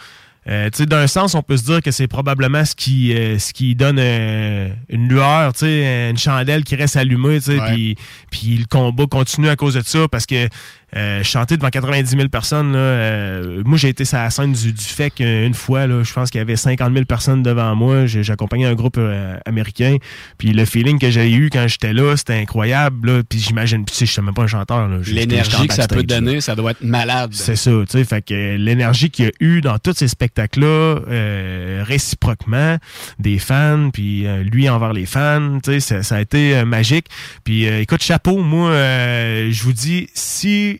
Euh, 0.48 0.70
tu 0.70 0.78
sais, 0.78 0.86
d'un 0.86 1.06
sens, 1.06 1.34
on 1.34 1.42
peut 1.42 1.58
se 1.58 1.64
dire 1.64 1.82
que 1.82 1.90
c'est 1.90 2.08
probablement 2.08 2.64
ce 2.64 2.74
qui, 2.74 3.12
euh, 3.14 3.38
ce 3.38 3.52
qui 3.52 3.74
donne 3.74 3.98
euh, 4.00 4.70
une 4.88 5.06
lueur, 5.06 5.52
tu 5.52 5.66
sais, 5.66 6.08
une 6.08 6.16
chandelle 6.16 6.64
qui 6.64 6.74
reste 6.74 6.96
allumée, 6.96 7.36
tu 7.38 7.52
sais, 7.52 7.60
Ouais. 7.60 7.72
puis, 7.74 7.96
puis 8.30 8.56
le 8.56 8.64
combat 8.64 9.04
continue 9.06 9.50
à 9.50 9.56
cause 9.56 9.74
de 9.74 9.82
ça 9.84 10.08
parce 10.08 10.24
que 10.24 10.48
euh, 10.96 11.22
chanter 11.22 11.56
devant 11.56 11.70
90 11.70 12.10
000 12.16 12.28
personnes, 12.28 12.72
là, 12.72 12.78
euh, 12.78 13.62
moi 13.64 13.76
j'ai 13.76 13.88
été 13.88 14.04
sur 14.04 14.18
la 14.18 14.30
scène 14.30 14.52
du, 14.52 14.72
du 14.72 14.84
fait 14.84 15.10
qu'une 15.10 15.54
fois, 15.54 15.86
là, 15.86 16.02
je 16.02 16.12
pense 16.12 16.30
qu'il 16.30 16.38
y 16.38 16.42
avait 16.42 16.56
50 16.56 16.92
000 16.92 17.04
personnes 17.04 17.42
devant 17.42 17.74
moi, 17.74 18.04
accompagné 18.28 18.66
un 18.66 18.74
groupe 18.74 18.96
euh, 18.98 19.36
américain, 19.44 19.96
puis 20.38 20.52
le 20.52 20.64
feeling 20.64 20.98
que 20.98 21.10
j'ai 21.10 21.30
eu 21.32 21.50
quand 21.50 21.66
j'étais 21.68 21.92
là, 21.92 22.16
c'était 22.16 22.34
incroyable, 22.34 23.10
là, 23.10 23.22
puis 23.28 23.38
j'imagine, 23.38 23.84
puis 23.84 23.92
tu 23.92 23.98
sais, 23.98 24.06
je 24.06 24.12
suis 24.12 24.22
même 24.22 24.34
pas 24.34 24.42
un 24.42 24.48
chanteur, 24.48 24.88
L'énergie 25.06 25.66
que 25.66 25.74
ça 25.74 25.88
peut 25.88 26.02
donner, 26.02 26.40
ça 26.40 26.54
doit 26.54 26.72
être 26.72 26.82
malade. 26.82 27.30
C'est 27.32 27.56
ça, 27.56 27.70
tu 27.70 27.98
sais, 27.98 28.04
fait 28.04 28.22
que 28.22 28.56
l'énergie 28.56 29.10
qu'il 29.10 29.26
y 29.26 29.28
a 29.28 29.32
eu 29.40 29.60
dans 29.60 29.78
tous 29.78 29.94
ces 29.94 30.08
spectacles-là, 30.08 30.66
euh, 30.66 31.84
réciproquement, 31.86 32.78
des 33.18 33.38
fans, 33.38 33.90
puis 33.92 34.26
euh, 34.26 34.42
lui 34.42 34.68
envers 34.68 34.92
les 34.92 35.06
fans, 35.06 35.58
tu 35.62 35.72
sais, 35.72 35.80
ça, 35.80 36.02
ça 36.02 36.16
a 36.16 36.20
été 36.20 36.56
euh, 36.56 36.64
magique. 36.64 37.06
Puis 37.44 37.66
euh, 37.66 37.80
écoute, 37.80 38.02
chapeau, 38.02 38.38
moi, 38.38 38.70
euh, 38.70 39.50
je 39.50 39.62
vous 39.62 39.72
dis, 39.72 40.08
si 40.14 40.77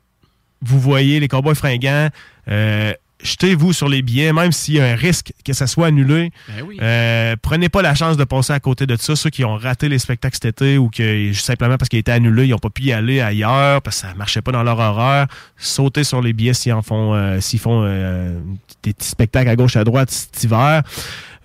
vous 0.62 0.80
voyez 0.80 1.20
les 1.20 1.28
Cowboys 1.28 1.54
fringants, 1.54 2.08
euh, 2.48 2.92
jetez-vous 3.22 3.72
sur 3.72 3.88
les 3.88 4.02
billets, 4.02 4.32
même 4.32 4.52
s'il 4.52 4.74
y 4.74 4.80
a 4.80 4.86
un 4.86 4.94
risque 4.94 5.32
que 5.44 5.52
ça 5.52 5.66
soit 5.66 5.88
annulé. 5.88 6.30
Ben 6.48 6.64
oui. 6.66 6.78
Euh, 6.80 7.36
prenez 7.40 7.68
pas 7.68 7.82
la 7.82 7.94
chance 7.94 8.16
de 8.16 8.24
passer 8.24 8.52
à 8.52 8.60
côté 8.60 8.86
de 8.86 8.96
ça. 8.96 9.16
Ceux 9.16 9.30
qui 9.30 9.44
ont 9.44 9.56
raté 9.56 9.88
les 9.88 9.98
spectacles 9.98 10.36
cet 10.40 10.44
été 10.44 10.78
ou 10.78 10.88
que 10.88 11.32
simplement 11.32 11.76
parce 11.76 11.88
qu'ils 11.88 11.98
étaient 11.98 12.12
annulés, 12.12 12.46
ils 12.46 12.50
n'ont 12.50 12.58
pas 12.58 12.70
pu 12.70 12.84
y 12.84 12.92
aller 12.92 13.20
ailleurs 13.20 13.82
parce 13.82 14.00
que 14.00 14.08
ça 14.08 14.14
marchait 14.14 14.42
pas 14.42 14.52
dans 14.52 14.62
leur 14.62 14.78
horaire. 14.78 15.26
Sautez 15.56 16.04
sur 16.04 16.22
les 16.22 16.32
billets 16.32 16.54
s'ils 16.54 16.72
en 16.72 16.82
font, 16.82 17.14
euh, 17.14 17.40
s'ils 17.40 17.60
font 17.60 17.82
euh, 17.84 18.38
des 18.82 18.92
petits 18.92 19.08
spectacles 19.08 19.48
à 19.48 19.56
gauche 19.56 19.76
à 19.76 19.84
droite 19.84 20.10
cet 20.10 20.44
hiver. 20.44 20.82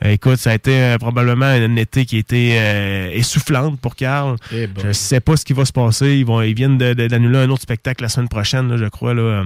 Euh, 0.03 0.11
Écoute, 0.11 0.37
ça 0.37 0.51
a 0.51 0.55
été 0.55 0.81
euh, 0.81 0.97
probablement 0.97 1.45
un 1.45 1.75
été 1.75 2.05
qui 2.05 2.17
a 2.17 2.19
été 2.19 2.59
euh, 2.59 3.09
essoufflante 3.11 3.79
pour 3.79 3.95
Carl. 3.95 4.37
Eh 4.51 4.67
ben. 4.67 4.83
Je 4.87 4.91
sais 4.91 5.19
pas 5.19 5.37
ce 5.37 5.45
qui 5.45 5.53
va 5.53 5.65
se 5.65 5.73
passer. 5.73 6.17
Ils, 6.17 6.25
vont, 6.25 6.41
ils 6.41 6.55
viennent 6.55 6.77
d'annuler 6.77 7.39
un 7.39 7.49
autre 7.49 7.63
spectacle 7.63 8.03
la 8.03 8.09
semaine 8.09 8.29
prochaine, 8.29 8.69
là, 8.69 8.77
je 8.77 8.85
crois, 8.85 9.13
là, 9.13 9.43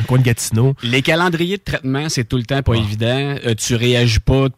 au 0.00 0.04
coin 0.04 0.18
de 0.18 0.24
Gatineau. 0.24 0.74
Les 0.82 1.02
calendriers 1.02 1.56
de 1.56 1.62
traitement, 1.62 2.08
c'est 2.08 2.24
tout 2.24 2.36
le 2.36 2.44
temps 2.44 2.62
pas 2.62 2.74
évident. 2.74 3.36
Euh, 3.44 3.54
tu 3.54 3.74
réagis 3.74 4.20
pas 4.20 4.48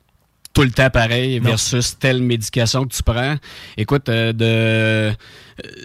tout 0.52 0.62
le 0.62 0.70
temps 0.70 0.90
pareil 0.90 1.38
versus 1.38 1.98
telle 1.98 2.22
médication 2.22 2.84
que 2.84 2.94
tu 2.94 3.02
prends. 3.02 3.36
Écoute, 3.76 4.08
euh, 4.08 4.32
de 4.32 5.16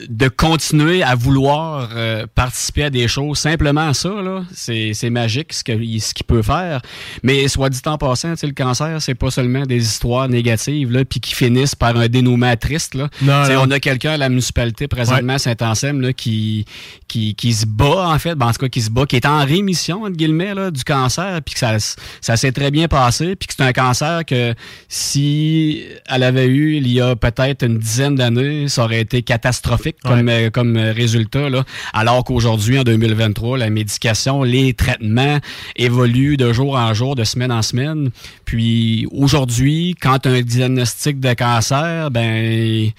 de 0.09 0.27
continuer 0.29 1.03
à 1.03 1.15
vouloir 1.15 1.89
euh, 1.95 2.25
participer 2.33 2.83
à 2.85 2.89
des 2.89 3.07
choses, 3.07 3.37
simplement 3.39 3.93
ça, 3.93 4.09
là, 4.09 4.43
c'est 4.53 4.91
c'est 4.93 5.09
magique 5.09 5.53
ce 5.53 5.63
que- 5.63 5.73
ce 5.99 6.13
qu'il 6.13 6.25
peut 6.25 6.41
faire. 6.41 6.81
Mais 7.23 7.47
soit 7.47 7.69
dit 7.69 7.79
en 7.85 7.97
passant, 7.97 8.33
le 8.41 8.51
cancer, 8.51 9.01
c'est 9.01 9.15
pas 9.15 9.29
seulement 9.31 9.63
des 9.65 9.83
histoires 9.83 10.29
négatives, 10.29 10.91
là, 10.91 11.03
puis 11.05 11.19
qui 11.19 11.33
finissent 11.35 11.75
par 11.75 11.95
un 11.97 12.07
dénouement 12.07 12.55
triste. 12.55 12.95
Là. 12.95 13.09
Non. 13.21 13.43
On 13.61 13.71
a 13.71 13.79
quelqu'un 13.79 14.11
à 14.11 14.17
la 14.17 14.29
municipalité 14.29 14.87
présentement, 14.87 15.33
à 15.33 15.39
Saint-Anselme, 15.39 16.01
là, 16.01 16.13
qui, 16.13 16.65
qui, 17.07 17.35
qui 17.35 17.53
se 17.53 17.65
bat, 17.65 18.07
en 18.09 18.19
fait, 18.19 18.35
ben, 18.35 18.47
en 18.47 18.51
tout 18.51 18.59
cas, 18.59 18.69
qui 18.69 18.81
se 18.81 18.89
bat, 18.89 19.05
qui 19.05 19.15
est 19.17 19.25
en 19.25 19.43
rémission, 19.45 20.03
entre 20.03 20.15
guillemets, 20.15 20.53
là, 20.53 20.71
du 20.71 20.83
cancer, 20.83 21.41
puis 21.43 21.53
que 21.53 21.59
ça, 21.59 21.77
ça 22.21 22.37
s'est 22.37 22.51
très 22.51 22.71
bien 22.71 22.87
passé, 22.87 23.35
puis 23.35 23.47
que 23.47 23.53
c'est 23.57 23.63
un 23.63 23.73
cancer 23.73 24.23
que 24.25 24.53
si 24.87 25.83
elle 26.07 26.23
avait 26.23 26.47
eu 26.47 26.75
il 26.77 26.87
y 26.91 27.01
a 27.01 27.15
peut-être 27.15 27.63
une 27.65 27.77
dizaine 27.79 28.15
d'années, 28.15 28.67
ça 28.67 28.83
aurait 28.83 29.01
été 29.01 29.21
catastrophique 29.21 29.56
comme, 30.03 30.29
euh, 30.29 30.49
comme 30.49 30.75
euh, 30.77 30.91
résultat, 30.93 31.49
là. 31.49 31.63
Alors 31.93 32.23
qu'aujourd'hui, 32.23 32.79
en 32.79 32.83
2023, 32.83 33.57
la 33.57 33.69
médication, 33.69 34.43
les 34.43 34.73
traitements 34.73 35.39
évoluent 35.75 36.37
de 36.37 36.53
jour 36.53 36.75
en 36.75 36.93
jour, 36.93 37.15
de 37.15 37.23
semaine 37.23 37.51
en 37.51 37.61
semaine. 37.61 38.09
Puis 38.45 39.07
aujourd'hui, 39.11 39.95
quand 40.01 40.19
tu 40.19 40.29
as 40.29 40.31
un 40.33 40.41
diagnostic 40.41 41.19
de 41.19 41.33
cancer, 41.33 42.11
ben 42.11 42.91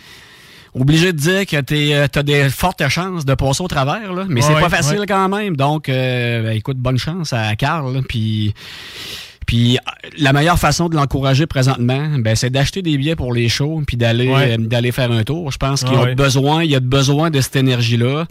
obligé 0.75 1.13
de 1.13 1.19
dire 1.19 1.47
que 1.47 1.61
tu 1.61 1.93
as 2.19 2.23
des 2.23 2.49
fortes 2.51 2.87
chances 2.89 3.25
de 3.25 3.35
passer 3.35 3.63
au 3.63 3.69
travers, 3.69 4.13
là. 4.13 4.27
mais 4.29 4.41
c'est 4.43 4.55
Ouais, 4.55 4.61
pas 4.61 4.69
facile 4.69 5.01
ouais. 5.01 5.07
quand 5.07 5.29
même. 5.29 5.57
Donc, 5.57 5.89
euh, 5.89 6.43
ben, 6.43 6.51
écoute, 6.57 6.77
bonne 6.79 6.99
chance 6.99 7.33
à 7.33 7.57
Carl. 7.57 8.03
Puis, 8.09 8.55
puis 9.49 9.79
la 10.19 10.35
meilleure 10.35 10.59
façon 10.59 10.91
de 10.91 10.95
l'encourager 10.95 11.47
présentement, 11.47 12.19
ben, 12.19 12.37
c'est 12.37 12.51
d'acheter 12.51 12.83
des 12.83 12.99
billets 12.99 13.17
pour 13.17 13.33
les 13.33 13.49
shows 13.49 13.83
puis 13.87 13.97
d'aller 13.97 14.29
Ouais. 14.29 14.53
euh, 14.53 14.57
d'aller 14.59 14.93
faire 14.93 15.11
un 15.11 15.25
tour. 15.25 15.51
Je 15.51 15.57
pense 15.57 15.83
Ah 15.85 15.89
qu'il 15.89 15.99
a 15.99 16.03
ouais. 16.03 16.15
besoin, 16.15 16.63
il 16.65 16.75
a 16.75 16.81
besoin 16.81 17.31
de 17.31 17.41
cette 17.41 17.57
énergie-là. 17.57 18.27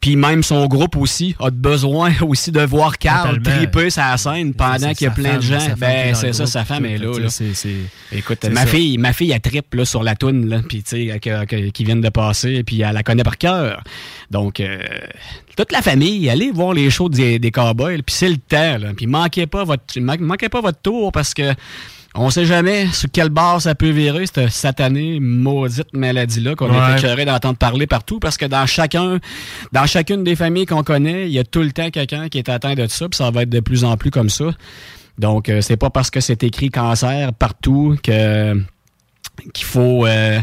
Puis 0.00 0.14
même 0.14 0.44
son 0.44 0.66
groupe 0.68 0.96
aussi 0.96 1.34
a 1.40 1.50
besoin 1.50 2.12
aussi 2.22 2.50
de 2.52 2.60
voir 2.60 2.96
Carl 2.98 3.42
triper 3.42 3.90
sa 3.90 4.16
scène 4.16 4.54
pendant 4.54 4.94
qu'il 4.94 5.06
y 5.06 5.08
a 5.08 5.10
plein 5.10 5.30
femme, 5.32 5.36
de 5.38 5.42
gens. 5.42 5.58
Ben 5.76 6.14
c'est 6.14 6.32
ça, 6.32 6.46
sa 6.46 6.64
femme 6.64 6.86
est 6.86 6.98
là. 6.98 7.18
là. 7.18 7.28
c'est- 7.28 7.52
c'est- 7.52 7.82
Écoute, 8.12 8.44
ma 8.50 8.60
ça. 8.60 8.66
fille, 8.66 8.96
ma 8.96 9.12
fille, 9.12 9.32
elle 9.32 9.40
tripe 9.40 9.74
là, 9.74 9.84
sur 9.84 10.02
la 10.04 10.14
toune, 10.14 10.48
là, 10.48 10.60
puis 10.66 10.82
tu 10.84 11.10
sais, 11.10 11.70
qui 11.74 11.84
viennent 11.84 12.00
de 12.00 12.08
passer, 12.10 12.62
puis 12.62 12.80
elle 12.80 12.94
la 12.94 13.02
connaît 13.02 13.24
par 13.24 13.36
cœur. 13.38 13.82
Donc, 14.30 14.60
euh, 14.60 14.78
toute 15.58 15.72
la 15.72 15.82
famille, 15.82 16.30
allez 16.30 16.50
voir 16.52 16.72
les 16.72 16.88
shows 16.88 17.08
des, 17.08 17.38
des 17.38 17.50
cowboys, 17.50 18.00
puis 18.02 18.14
c'est 18.14 18.28
le 18.28 18.36
temps, 18.36 18.78
là, 18.78 18.88
puis 18.96 19.06
manquez 19.06 19.46
pas 19.46 19.64
votre, 19.64 19.98
man- 20.00 20.20
manquez 20.20 20.48
pas 20.48 20.60
votre 20.60 20.80
tour 20.80 21.10
parce 21.12 21.34
que 21.34 21.52
on 22.14 22.30
sait 22.30 22.46
jamais 22.46 22.86
sur 22.92 23.08
quel 23.12 23.28
bar 23.28 23.60
ça 23.60 23.74
peut 23.74 23.90
virer, 23.90 24.24
cette 24.26 24.48
satanée, 24.50 25.20
maudite 25.20 25.92
maladie-là 25.92 26.54
qu'on 26.54 26.72
a 26.72 26.88
Ouais. 26.88 26.92
été 26.96 27.06
écœuré 27.06 27.24
d'entendre 27.24 27.58
parler 27.58 27.86
partout, 27.86 28.18
parce 28.18 28.36
que 28.36 28.46
dans 28.46 28.66
chacun, 28.66 29.18
dans 29.72 29.86
chacune 29.86 30.24
des 30.24 30.34
familles 30.36 30.66
qu'on 30.66 30.82
connaît, 30.82 31.26
il 31.26 31.32
y 31.32 31.38
a 31.38 31.44
tout 31.44 31.60
le 31.62 31.70
temps 31.72 31.90
quelqu'un 31.90 32.28
qui 32.28 32.38
est 32.38 32.48
atteint 32.48 32.74
de 32.74 32.86
ça, 32.86 33.08
puis 33.08 33.16
ça 33.18 33.30
va 33.30 33.42
être 33.42 33.50
de 33.50 33.60
plus 33.60 33.84
en 33.84 33.96
plus 33.96 34.10
comme 34.10 34.30
ça. 34.30 34.46
Donc, 35.18 35.48
euh, 35.48 35.60
c'est 35.60 35.76
pas 35.76 35.90
parce 35.90 36.10
que 36.10 36.20
c'est 36.20 36.42
écrit 36.44 36.70
cancer 36.70 37.32
partout 37.34 37.96
que 38.02 38.54
qu'il 39.54 39.66
faut 39.66 40.06
euh, 40.06 40.40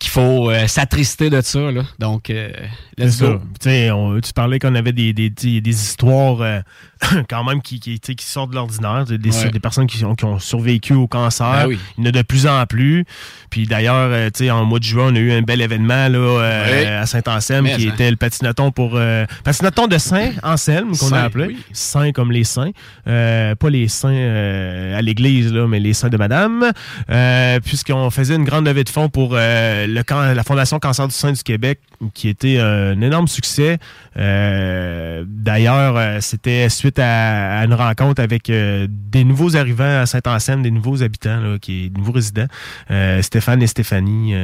qu'il 0.00 0.10
faut 0.10 0.50
euh, 0.50 0.66
s'attrister 0.66 1.30
de 1.30 1.40
ça. 1.42 1.70
Là. 1.70 1.82
Donc, 2.00 2.30
euh, 2.30 2.50
let's 2.98 3.18
ça. 3.18 3.26
go. 3.26 3.38
Tu 3.60 3.68
sais, 3.70 3.90
on- 3.92 4.20
tu 4.20 4.32
parlais 4.32 4.58
qu'on 4.58 4.74
avait 4.74 4.92
des, 4.92 5.12
des, 5.12 5.30
des, 5.30 5.60
des 5.60 5.70
histoires 5.70 6.40
euh, 6.40 6.60
quand 7.30 7.44
même 7.44 7.62
qui, 7.62 7.80
qui, 7.80 7.98
qui 7.98 8.24
sortent 8.24 8.50
de 8.50 8.54
l'ordinaire, 8.56 9.04
des, 9.04 9.18
des- 9.18 9.30
Ouais. 9.30 9.50
des 9.50 9.60
personnes 9.60 9.86
qui, 9.86 10.04
ont- 10.04 10.14
qui 10.14 10.24
ont 10.24 10.38
survécu 10.38 10.92
au 10.94 11.06
cancer. 11.06 11.50
Ben 11.62 11.66
oui. 11.68 11.78
Il 11.98 12.04
y 12.04 12.06
en 12.06 12.10
a 12.10 12.12
de 12.12 12.22
plus 12.22 12.46
en 12.46 12.66
plus. 12.66 13.04
Puis 13.48 13.66
d'ailleurs, 13.66 14.10
euh, 14.12 14.50
en 14.50 14.64
mois 14.64 14.78
de 14.78 14.84
juin, 14.84 15.08
on 15.10 15.14
a 15.16 15.18
eu 15.18 15.32
un 15.32 15.42
bel 15.42 15.60
événement 15.60 16.08
là, 16.08 16.18
euh, 16.18 17.02
à 17.02 17.06
Saint-Anselme 17.06 17.66
qui 17.66 17.88
hein. 17.88 17.92
était 17.94 18.10
le 18.10 18.16
patinaton 18.16 18.70
pour 18.70 18.92
euh, 18.94 19.24
patinaton 19.44 19.86
de 19.86 19.98
Saint-Anselme 19.98 20.96
qu'on 20.96 21.06
a 21.06 21.10
Saint, 21.10 21.24
appelé. 21.24 21.46
oui. 21.48 21.58
Saint 21.72 22.12
comme 22.12 22.32
les 22.32 22.44
saints. 22.44 22.70
Euh, 23.06 23.54
pas 23.54 23.70
les 23.70 23.88
saints 23.88 24.08
euh, 24.12 24.98
à 24.98 25.02
l'église, 25.02 25.52
là, 25.52 25.66
mais 25.66 25.80
les 25.80 25.94
saints 25.94 26.08
de 26.10 26.16
madame. 26.16 26.70
Euh, 27.10 27.60
Puisqu'on 27.60 28.10
faisait 28.10 28.36
une 28.36 28.44
grande 28.44 28.66
levée 28.66 28.84
de 28.84 28.88
fonds 28.90 29.08
pour 29.08 29.30
euh, 29.34 29.86
le 29.86 30.02
la 30.34 30.42
Fondation 30.44 30.78
Cancer 30.78 31.06
du 31.08 31.14
sein 31.14 31.32
du 31.32 31.42
Québec, 31.42 31.78
qui 32.14 32.28
était 32.28 32.58
un 32.58 33.00
énorme 33.00 33.28
succès. 33.28 33.78
Euh, 34.20 35.24
D'ailleurs, 35.26 35.96
euh, 35.96 36.18
c'était 36.20 36.68
suite 36.68 36.98
à, 36.98 37.60
à 37.60 37.64
une 37.64 37.74
rencontre 37.74 38.22
avec 38.22 38.50
euh, 38.50 38.86
des 38.90 39.24
nouveaux 39.24 39.56
arrivants 39.56 40.00
à 40.00 40.06
Saint-Anselme, 40.06 40.62
des 40.62 40.70
nouveaux 40.70 41.02
habitants, 41.02 41.40
là, 41.40 41.58
qui 41.58 41.90
des 41.90 41.98
nouveaux 41.98 42.12
résidents, 42.12 42.46
euh, 42.90 43.22
Stéphane 43.22 43.62
et 43.62 43.66
Stéphanie, 43.66 44.34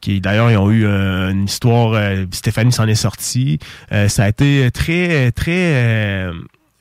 qui 0.00 0.20
d'ailleurs 0.20 0.50
ils 0.50 0.56
ont 0.56 0.70
eu 0.70 0.86
une 0.86 1.44
histoire. 1.44 2.00
Stéphanie 2.32 2.72
s'en 2.72 2.86
est 2.86 2.94
sortie. 2.94 3.58
Ça 3.90 4.24
a 4.24 4.28
été 4.28 4.70
très, 4.72 5.30
très. 5.32 6.30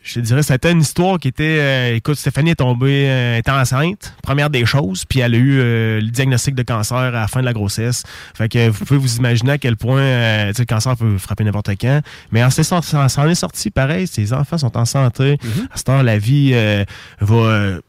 Euh, 0.07 0.13
je 0.13 0.13
te 0.15 0.19
dirais, 0.19 0.43
c'était 0.43 0.71
une 0.71 0.81
histoire 0.81 1.19
qui 1.19 1.27
était. 1.27 1.43
euh, 1.59 1.95
écoute, 1.95 2.15
Stéphanie 2.15 2.51
est 2.51 2.55
tombée, 2.55 3.07
euh, 3.09 3.37
était 3.37 3.51
enceinte, 3.51 4.13
première 4.23 4.49
des 4.49 4.65
choses, 4.65 5.05
puis 5.05 5.19
elle 5.19 5.35
a 5.35 5.37
eu 5.37 5.59
euh, 5.59 6.01
le 6.01 6.07
diagnostic 6.07 6.55
de 6.55 6.63
cancer 6.63 6.97
à 6.97 7.11
la 7.11 7.27
fin 7.27 7.41
de 7.41 7.45
la 7.45 7.53
grossesse. 7.53 8.03
Fait 8.33 8.49
que 8.49 8.69
vous 8.69 8.85
pouvez 8.85 8.99
vous 8.99 9.17
imaginer 9.17 9.51
à 9.51 9.57
quel 9.57 9.75
point 9.75 9.99
euh, 10.01 10.47
tu 10.49 10.55
sais, 10.55 10.61
le 10.63 10.65
cancer 10.65 10.95
peut 10.95 11.17
frapper 11.17 11.43
n'importe 11.43 11.69
quand. 11.79 12.01
Mais 12.31 12.43
en 12.43 12.49
s'en 12.49 13.27
est 13.29 13.35
sorti 13.35 13.69
pareil, 13.69 14.07
ses 14.07 14.33
enfants 14.33 14.57
sont 14.57 14.77
en 14.77 14.85
santé. 14.85 15.37
À 15.71 15.77
cette 15.77 15.89
heure, 15.89 16.03
la 16.03 16.17
vie 16.17 16.51
euh, 16.53 16.83
va. 17.19 17.79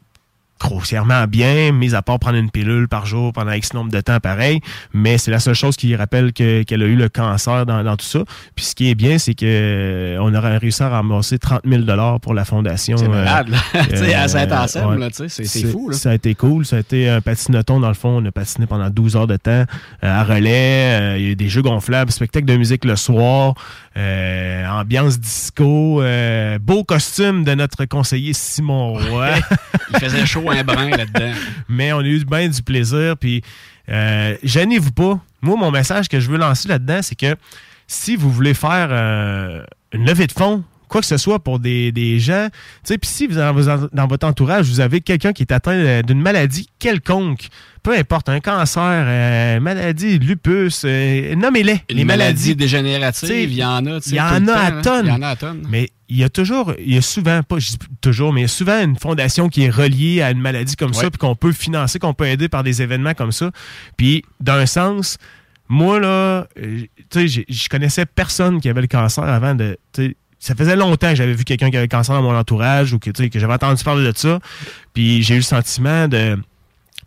Grossièrement 0.60 1.26
bien, 1.26 1.72
mis 1.72 1.94
à 1.94 2.02
part 2.02 2.18
prendre 2.18 2.36
une 2.36 2.50
pilule 2.50 2.88
par 2.88 3.06
jour 3.06 3.32
pendant 3.32 3.52
X 3.52 3.72
nombre 3.74 3.90
de 3.90 4.00
temps, 4.00 4.18
pareil. 4.20 4.60
Mais 4.92 5.18
c'est 5.18 5.30
la 5.30 5.38
seule 5.38 5.54
chose 5.54 5.76
qui 5.76 5.94
rappelle 5.96 6.32
que- 6.32 6.62
qu'elle 6.62 6.82
a 6.82 6.86
eu 6.86 6.96
le 6.96 7.08
cancer 7.08 7.66
dans, 7.66 7.82
dans 7.84 7.96
tout 7.96 8.04
ça. 8.06 8.20
Puis 8.54 8.64
ce 8.66 8.74
qui 8.74 8.90
est 8.90 8.94
bien, 8.94 9.18
c'est 9.18 9.34
que 9.34 9.44
euh, 9.46 10.18
on 10.20 10.34
aurait 10.34 10.56
réussi 10.58 10.82
à 10.82 10.88
ramasser 10.88 11.38
30 11.38 11.62
000 11.64 11.82
pour 12.20 12.34
la 12.34 12.44
fondation. 12.44 12.96
C'est 12.96 13.04
euh, 13.06 13.08
malade, 13.08 13.48
là. 13.48 13.58
À 14.18 14.24
euh, 14.24 14.28
Saint-Anselme, 14.28 14.90
ouais. 14.90 14.98
là, 14.98 15.10
tu 15.10 15.28
sais, 15.28 15.44
c'est- 15.44 15.66
fou, 15.70 15.90
là. 15.90 15.96
Ça 15.96 16.10
a 16.10 16.14
été 16.14 16.34
cool. 16.34 16.64
Ça 16.66 16.76
a 16.76 16.80
été 16.80 17.08
un 17.08 17.20
patinoton, 17.20 17.80
dans 17.80 17.88
le 17.88 17.94
fond. 17.94 18.20
On 18.22 18.24
a 18.26 18.32
patiné 18.32 18.66
pendant 18.66 18.90
12 18.90 19.16
heures 19.16 19.26
de 19.26 19.36
temps 19.36 19.50
euh, 19.50 19.64
à 20.02 20.24
relais. 20.24 21.18
Il 21.18 21.24
y 21.24 21.28
a 21.28 21.30
eu 21.30 21.36
des 21.36 21.48
jeux 21.48 21.62
gonflables, 21.62 22.10
spectacle 22.10 22.46
de 22.46 22.56
musique 22.56 22.84
le 22.84 22.96
soir, 22.96 23.54
euh, 23.96 24.66
ambiance 24.68 25.18
disco, 25.20 26.02
euh, 26.02 26.58
beau 26.58 26.84
costume 26.84 27.44
de 27.44 27.54
notre 27.54 27.84
conseiller 27.84 28.32
Simon 28.32 28.94
Roy. 28.94 29.28
Il 29.92 29.98
faisait 29.98 30.26
chaud 30.26 30.47
Mais 31.68 31.92
on 31.92 31.98
a 31.98 32.04
eu 32.04 32.24
bien 32.24 32.48
du 32.48 32.62
plaisir. 32.62 33.16
Puis, 33.16 33.42
euh, 33.88 34.36
gênez-vous 34.42 34.92
pas. 34.92 35.20
Moi, 35.40 35.56
mon 35.56 35.70
message 35.70 36.08
que 36.08 36.20
je 36.20 36.30
veux 36.30 36.38
lancer 36.38 36.68
là-dedans, 36.68 37.00
c'est 37.02 37.14
que 37.14 37.36
si 37.86 38.16
vous 38.16 38.30
voulez 38.30 38.54
faire 38.54 38.88
euh, 38.90 39.62
une 39.92 40.04
levée 40.04 40.26
de 40.26 40.32
fonds, 40.32 40.62
quoi 40.88 41.00
que 41.00 41.06
ce 41.06 41.16
soit 41.16 41.38
pour 41.38 41.58
des, 41.58 41.92
des 41.92 42.18
gens, 42.18 42.48
tu 42.52 42.58
sais, 42.84 42.98
puis 42.98 43.08
si 43.08 43.26
vous, 43.26 43.36
dans, 43.36 44.06
votre 44.06 44.26
entourage, 44.26 44.66
vous 44.66 44.80
avez 44.80 45.00
quelqu'un 45.00 45.32
qui 45.32 45.42
est 45.42 45.52
atteint 45.52 45.72
euh, 45.72 46.02
d'une 46.02 46.20
maladie 46.20 46.68
quelconque, 46.78 47.48
peu 47.82 47.96
importe, 47.96 48.28
un 48.28 48.40
cancer, 48.40 48.82
euh, 48.82 49.60
maladie, 49.60 50.18
lupus, 50.18 50.82
euh, 50.84 51.34
nommez-les. 51.34 51.82
Les 51.90 51.94
les 51.94 52.04
maladies 52.04 52.50
maladies. 52.50 52.56
dégénératives, 52.56 53.52
il 53.52 53.58
y 53.58 53.64
en 53.64 53.86
a. 53.86 54.00
sais, 54.00 54.10
Il 54.10 54.16
y 54.16 54.20
en 54.20 54.48
a 54.48 54.52
à 54.52 54.66
hein. 54.66 54.82
tonnes. 54.82 55.06
Il 55.06 55.10
y 55.10 55.12
en 55.12 55.22
a 55.22 55.28
à 55.28 55.36
tonnes. 55.36 55.66
Mais 55.70 55.90
il 56.08 56.16
y 56.16 56.24
a 56.24 56.28
toujours, 56.28 56.74
il 56.78 56.94
y 56.94 56.98
a 56.98 57.02
souvent, 57.02 57.42
pas 57.42 57.58
je 57.58 57.68
dis 57.68 57.78
toujours, 58.00 58.32
mais 58.32 58.40
il 58.40 58.44
y 58.44 58.46
a 58.46 58.48
souvent 58.48 58.82
une 58.82 58.96
fondation 58.96 59.48
qui 59.48 59.64
est 59.64 59.70
reliée 59.70 60.22
à 60.22 60.30
une 60.30 60.40
maladie 60.40 60.76
comme 60.76 60.94
ça, 60.94 61.10
puis 61.10 61.18
qu'on 61.18 61.34
peut 61.34 61.52
financer, 61.52 61.98
qu'on 61.98 62.14
peut 62.14 62.26
aider 62.26 62.48
par 62.48 62.62
des 62.62 62.82
événements 62.82 63.14
comme 63.14 63.32
ça. 63.32 63.50
Puis, 63.96 64.22
d'un 64.40 64.66
sens, 64.66 65.18
moi, 65.68 66.00
là, 66.00 66.46
euh, 66.58 66.82
tu 67.10 67.28
sais, 67.28 67.44
je 67.48 67.68
connaissais 67.68 68.06
personne 68.06 68.60
qui 68.60 68.68
avait 68.68 68.80
le 68.80 68.86
cancer 68.86 69.24
avant 69.24 69.54
de. 69.54 69.78
Ça 70.40 70.54
faisait 70.54 70.76
longtemps 70.76 71.10
que 71.10 71.16
j'avais 71.16 71.32
vu 71.32 71.44
quelqu'un 71.44 71.70
qui 71.70 71.76
avait 71.76 71.88
cancer 71.88 72.14
dans 72.14 72.22
mon 72.22 72.36
entourage 72.36 72.92
ou 72.92 72.98
que, 72.98 73.10
que 73.10 73.38
j'avais 73.38 73.54
entendu 73.54 73.82
parler 73.82 74.10
de 74.10 74.16
ça. 74.16 74.38
Puis 74.94 75.22
j'ai 75.22 75.34
eu 75.34 75.38
le 75.38 75.42
sentiment 75.42 76.08
de. 76.08 76.36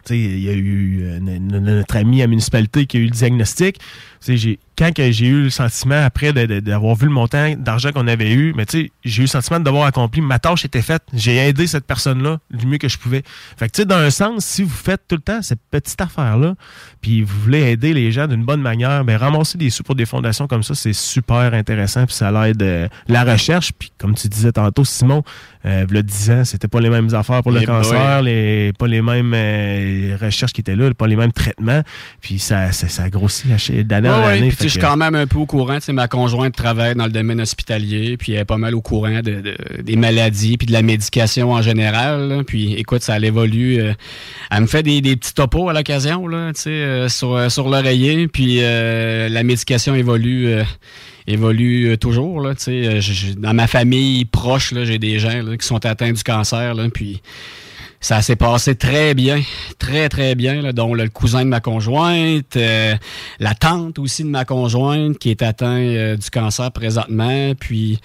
Il 0.09 0.39
y 0.39 0.49
a 0.49 0.53
eu 0.53 1.19
notre 1.21 1.95
ami 1.95 2.21
à 2.21 2.23
la 2.23 2.27
municipalité 2.27 2.88
qui 2.88 2.97
a 2.97 2.99
eu 2.99 3.05
le 3.05 3.11
diagnostic. 3.11 3.79
J'ai 4.27 4.59
quand 4.82 4.91
que 4.95 5.11
j'ai 5.11 5.27
eu 5.27 5.43
le 5.43 5.49
sentiment, 5.51 6.03
après 6.03 6.34
d'avoir 6.34 6.95
vu 6.95 7.05
le 7.05 7.11
montant 7.11 7.53
d'argent 7.55 7.91
qu'on 7.91 8.07
avait 8.07 8.32
eu, 8.32 8.51
mais 8.57 8.65
tu 8.65 8.86
sais, 8.86 8.91
j'ai 9.05 9.19
eu 9.19 9.25
le 9.25 9.27
sentiment 9.27 9.59
d'avoir 9.59 9.86
accompli. 9.86 10.21
Ma 10.21 10.39
tâche 10.39 10.65
était 10.65 10.82
faite. 10.82 11.03
J'ai 11.13 11.36
aidé 11.38 11.67
cette 11.67 11.86
personne-là 11.86 12.39
du 12.49 12.65
mieux 12.65 12.79
que 12.79 12.89
je 12.89 12.97
pouvais. 12.97 13.21
Fait 13.57 13.67
que, 13.67 13.73
tu 13.73 13.82
sais, 13.84 13.86
dans 13.86 13.97
un 13.97 14.09
sens, 14.09 14.43
si 14.43 14.63
vous 14.63 14.69
faites 14.75 15.01
tout 15.07 15.17
le 15.17 15.21
temps 15.21 15.43
cette 15.43 15.59
petite 15.69 16.01
affaire-là, 16.01 16.55
puis 16.99 17.21
vous 17.21 17.39
voulez 17.41 17.61
aider 17.69 17.93
les 17.93 18.11
gens 18.11 18.25
d'une 18.25 18.43
bonne 18.43 18.61
manière, 18.61 19.05
ben 19.05 19.17
ramasser 19.17 19.59
des 19.59 19.69
sous 19.69 19.84
pour 19.84 19.93
des 19.93 20.07
fondations 20.07 20.47
comme 20.47 20.63
ça, 20.63 20.73
c'est 20.73 20.93
super 20.93 21.53
intéressant, 21.53 22.07
puis 22.07 22.15
ça 22.15 22.32
l'aide 22.32 22.63
euh, 22.63 22.88
la 23.07 23.23
recherche. 23.23 23.73
Puis 23.77 23.91
comme 23.99 24.15
tu 24.15 24.27
disais 24.29 24.51
tantôt, 24.51 24.84
Simon, 24.84 25.21
euh, 25.67 25.86
a 25.93 26.01
10 26.01 26.32
ans, 26.32 26.43
c'était 26.43 26.67
pas 26.67 26.79
les 26.79 26.89
mêmes 26.89 27.13
affaires 27.13 27.43
pour 27.43 27.51
le 27.51 27.61
Eh 27.61 27.65
cancer, 27.65 28.23
boy. 28.23 28.25
les, 28.25 28.73
pas 28.73 28.88
les 28.88 29.03
mêmes 29.03 29.32
euh, 29.36 30.17
recherches 30.19 30.53
qui 30.53 30.61
étaient 30.61 30.75
là, 30.75 30.91
pas 30.95 31.05
les 31.05 31.15
mêmes 31.15 31.32
traitements. 31.32 31.84
Puis 32.19 32.39
ça, 32.39 32.71
ça, 32.71 32.88
ça 32.88 33.03
a 33.03 33.09
grossi 33.11 33.53
à 33.53 33.59
chaque- 33.59 33.82
d'année 33.86 34.09
Ouais, 34.09 34.15
en 34.15 34.23
année. 34.27 34.49
Je 34.72 34.80
suis 34.80 34.82
quand 34.82 34.97
même 34.97 35.15
un 35.15 35.28
peu 35.28 35.38
au 35.39 35.45
courant. 35.45 35.80
Sais, 35.80 35.93
ma 35.93 36.07
conjointe 36.07 36.55
travaille 36.55 36.95
dans 36.95 37.05
le 37.05 37.11
domaine 37.11 37.41
hospitalier, 37.41 38.17
puis 38.17 38.34
elle 38.34 38.39
est 38.39 38.45
pas 38.45 38.57
mal 38.57 38.74
au 38.76 38.82
courant 38.82 39.22
de, 39.22 39.41
de- 39.41 39.82
des 39.82 39.95
maladies, 39.95 40.57
puis 40.57 40.67
de 40.67 40.72
la 40.72 40.82
médication 40.82 41.51
en 41.51 41.61
général. 41.61 42.28
là. 42.30 42.43
Puis 42.43 42.74
écoute, 42.74 43.01
ça 43.03 43.17
évolue. 43.19 43.80
euh, 43.82 43.93
elle 44.49 44.61
me 44.61 44.67
fait 44.67 44.84
des, 44.84 45.01
des 45.01 45.15
petits 45.15 45.34
topos 45.34 45.69
à 45.69 45.74
l'occasion, 45.74 46.28
là, 46.28 46.51
tu 46.53 46.61
sais, 46.61 46.69
euh, 46.69 47.09
sur, 47.09 47.36
euh, 47.36 47.49
sur 47.49 47.69
l'oreiller, 47.69 48.28
puis 48.28 48.57
euh, 48.61 49.30
la 49.30 49.43
médication 49.43 49.95
évolue. 49.95 50.49
évolue 51.28 51.97
toujours 51.99 52.41
là, 52.41 52.55
tu 52.55 52.63
sais, 52.63 52.99
je- 53.01 53.13
je- 53.13 53.34
dans 53.34 53.53
ma 53.53 53.67
famille 53.67 54.26
proche 54.26 54.74
j'ai 54.84 54.97
des 54.97 55.19
gens 55.19 55.43
là, 55.43 55.55
qui 55.55 55.65
sont 55.67 55.86
atteints 55.86 56.11
du 56.11 56.24
cancer 56.24 56.74
là, 56.74 56.86
puis 56.93 57.22
ça 58.02 58.24
s'est 58.24 58.36
passé 58.36 58.76
très 58.76 59.14
bien, 59.14 59.41
très 59.78 60.10
très 60.10 60.34
bien, 60.34 60.62
là, 60.62 60.74
dont 60.74 60.95
le 60.95 61.08
cousin 61.08 61.45
de 61.45 61.49
ma 61.49 61.60
conjointe, 61.60 62.58
euh, 62.58 62.95
la 63.39 63.54
tante 63.54 63.99
aussi 63.99 64.24
de 64.24 64.30
ma 64.30 64.43
conjointe 64.43 65.20
qui 65.20 65.30
est 65.30 65.43
atteint 65.43 65.78
euh, 65.78 66.18
du 66.18 66.30
cancer 66.32 66.72
présentement, 66.72 67.54
puis 67.60 67.99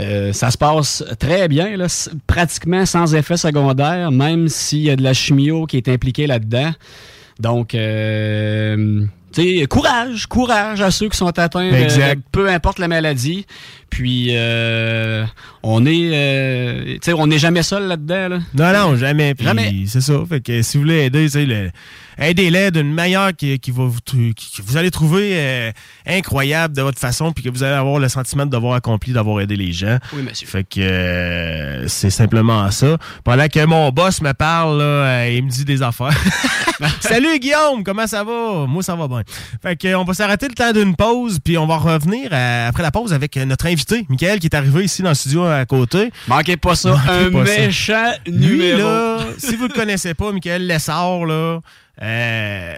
euh, 0.00 0.32
ça 0.32 0.52
se 0.52 0.56
passe 0.56 1.04
très 1.18 1.48
bien, 1.48 1.76
là, 1.76 1.86
pratiquement 2.28 2.86
sans 2.86 3.14
effet 3.16 3.36
secondaire, 3.36 4.12
même 4.12 4.48
s'il 4.48 4.82
y 4.82 4.90
a 4.90 4.94
de 4.96 5.02
la 5.02 5.12
chimio 5.12 5.66
qui 5.66 5.76
est 5.76 5.88
impliquée 5.88 6.28
là-dedans. 6.28 6.70
Donc, 7.40 7.74
euh, 7.74 9.04
tu 9.32 9.42
sais, 9.60 9.66
courage, 9.66 10.26
courage 10.26 10.80
à 10.80 10.90
ceux 10.90 11.08
qui 11.08 11.16
sont 11.16 11.26
atteints, 11.38 11.60
euh, 11.72 11.82
Exact. 11.84 12.20
peu 12.32 12.48
importe 12.48 12.78
la 12.78 12.88
maladie. 12.88 13.46
Puis, 13.90 14.28
euh, 14.30 15.24
on 15.62 15.84
est, 15.84 16.10
euh, 16.12 16.84
tu 16.94 16.98
sais, 17.02 17.12
on 17.12 17.26
n'est 17.26 17.38
jamais 17.38 17.62
seul 17.62 17.88
là-dedans. 17.88 18.28
Là. 18.28 18.38
Non, 18.54 18.72
non, 18.90 18.96
jamais. 18.96 19.34
Puis 19.34 19.44
Jamais. 19.44 19.72
C'est 19.86 20.00
ça. 20.00 20.14
Fait 20.28 20.40
que 20.40 20.62
si 20.62 20.76
vous 20.76 20.84
voulez 20.84 21.04
aider, 21.06 21.24
tu 21.24 21.30
sais, 21.30 21.44
le- 21.46 21.70
aidez-les 22.20 22.70
d'une 22.70 22.92
manière 22.92 23.34
qui, 23.36 23.58
qui 23.58 23.70
va 23.70 23.84
vous, 23.84 23.98
qui- 24.04 24.34
que 24.34 24.62
vous 24.62 24.76
allez 24.76 24.90
trouver 24.90 25.30
euh, 25.34 25.72
incroyable 26.06 26.76
de 26.76 26.82
votre 26.82 26.98
façon, 26.98 27.32
puis 27.32 27.42
que 27.42 27.48
vous 27.50 27.62
allez 27.62 27.74
avoir 27.74 27.98
le 27.98 28.08
sentiment 28.08 28.46
d'avoir 28.46 28.74
accompli, 28.74 29.12
d'avoir 29.12 29.40
aidé 29.40 29.56
les 29.56 29.72
gens. 29.72 29.98
Oui, 30.12 30.22
monsieur. 30.22 30.46
Fait 30.46 30.64
que 30.64 30.80
euh, 30.80 31.88
c'est 31.88 32.10
simplement 32.10 32.70
ça. 32.70 32.98
Pendant 33.24 33.48
que 33.48 33.64
mon 33.64 33.90
boss 33.90 34.20
me 34.22 34.32
parle, 34.32 34.78
là, 34.78 34.84
euh, 34.84 35.32
il 35.36 35.44
me 35.44 35.50
dit 35.50 35.64
des 35.64 35.82
affaires. 35.82 36.10
Salut 37.00 37.38
Guillaume, 37.38 37.84
comment 37.84 38.06
ça 38.06 38.24
va? 38.24 38.64
Moi, 38.66 38.82
ça 38.82 38.94
va 38.96 39.06
bien. 39.06 39.22
Fait 39.62 39.76
que, 39.76 39.94
on 39.94 40.04
va 40.04 40.14
s'arrêter 40.14 40.48
le 40.48 40.54
temps 40.54 40.72
d'une 40.72 40.96
pause, 40.96 41.38
puis 41.44 41.58
on 41.58 41.66
va 41.66 41.76
revenir 41.76 42.30
euh, 42.32 42.68
après 42.68 42.82
la 42.82 42.90
pause 42.90 43.12
avec 43.12 43.36
euh, 43.36 43.44
notre 43.44 43.66
invité, 43.66 44.06
Michael, 44.08 44.38
qui 44.40 44.46
est 44.46 44.54
arrivé 44.54 44.84
ici 44.84 45.02
dans 45.02 45.10
le 45.10 45.14
studio 45.14 45.44
à 45.44 45.64
côté. 45.66 46.10
Manquez 46.28 46.56
pas 46.56 46.74
ça, 46.74 46.90
Manquez 46.90 47.26
un 47.26 47.30
pas 47.32 47.46
ça. 47.46 47.60
méchant 47.60 48.12
Lui, 48.26 48.34
numéro. 48.56 48.78
là, 48.78 49.18
si 49.36 49.56
vous 49.56 49.68
le 49.68 49.74
connaissez 49.74 50.14
pas, 50.14 50.32
Michael 50.32 50.66
Lessard, 50.66 51.26
là, 51.26 51.60
euh, 52.02 52.74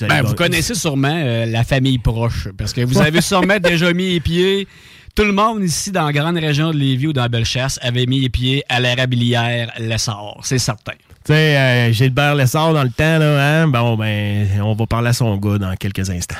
vous 0.00 0.06
Ben, 0.06 0.22
vous 0.22 0.34
connaissez 0.34 0.74
sûrement 0.74 1.14
euh, 1.14 1.46
la 1.46 1.64
famille 1.64 1.98
proche, 1.98 2.48
parce 2.56 2.72
que 2.72 2.82
vous 2.82 2.98
avez 2.98 3.20
sûrement 3.20 3.58
déjà 3.62 3.92
mis 3.92 4.14
les 4.14 4.20
pieds. 4.20 4.68
Tout 5.14 5.24
le 5.24 5.32
monde 5.32 5.62
ici 5.62 5.92
dans 5.92 6.04
la 6.04 6.12
grande 6.12 6.36
région 6.36 6.72
de 6.72 6.76
Lévis 6.76 7.06
ou 7.06 7.12
dans 7.14 7.26
Bellechasse 7.26 7.78
avait 7.80 8.04
mis 8.04 8.20
les 8.20 8.28
pieds 8.28 8.62
à 8.68 8.80
l'érablière 8.80 9.72
Lessard, 9.78 10.36
c'est 10.42 10.58
certain. 10.58 10.92
Tu 11.24 11.32
sais, 11.32 11.56
euh, 11.56 11.92
Gilbert 11.92 12.34
Lessard 12.34 12.74
dans 12.74 12.82
le 12.82 12.90
temps, 12.90 13.18
là, 13.18 13.62
hein? 13.62 13.68
Bon, 13.68 13.96
ben, 13.96 14.46
on 14.62 14.74
va 14.74 14.86
parler 14.86 15.08
à 15.08 15.12
son 15.14 15.36
gars 15.38 15.58
dans 15.58 15.74
quelques 15.76 16.10
instants. 16.10 16.36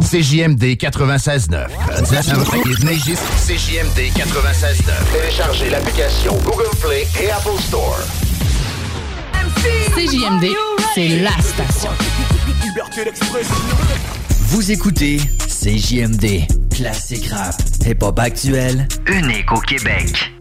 CJMD 0.00 0.76
96.9. 0.78 1.66
CJMD 3.46 3.98
96.9. 4.14 5.12
Téléchargez 5.12 5.68
l'application 5.70 6.34
Google 6.44 6.70
Play 6.80 7.06
et 7.22 7.30
Apple 7.30 7.60
Store. 7.60 7.98
CJMD, 9.94 10.54
c'est 10.94 11.08
la 11.20 11.30
station. 11.40 11.90
Vous 14.48 14.70
écoutez 14.70 15.18
CJMD, 15.48 16.46
classique 16.74 17.26
rap, 17.28 17.54
hip-hop 17.84 18.18
actuel, 18.18 18.86
unique 19.06 19.50
au 19.52 19.60
Québec. 19.60 20.32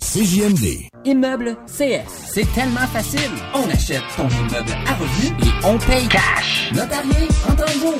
CJMD. 0.00 0.91
Immeuble 1.04 1.56
CS, 1.66 2.06
c'est 2.32 2.52
tellement 2.54 2.86
facile. 2.92 3.30
On 3.54 3.68
achète 3.70 4.02
ton 4.16 4.28
immeuble 4.28 4.72
à 4.86 4.94
revenu 4.94 5.34
et 5.42 5.66
on 5.66 5.78
paye 5.78 6.06
cash. 6.08 6.70
Notarié 6.72 7.28
en 7.48 7.54
temps 7.54 7.64
de 7.64 7.80
jour. 7.80 7.94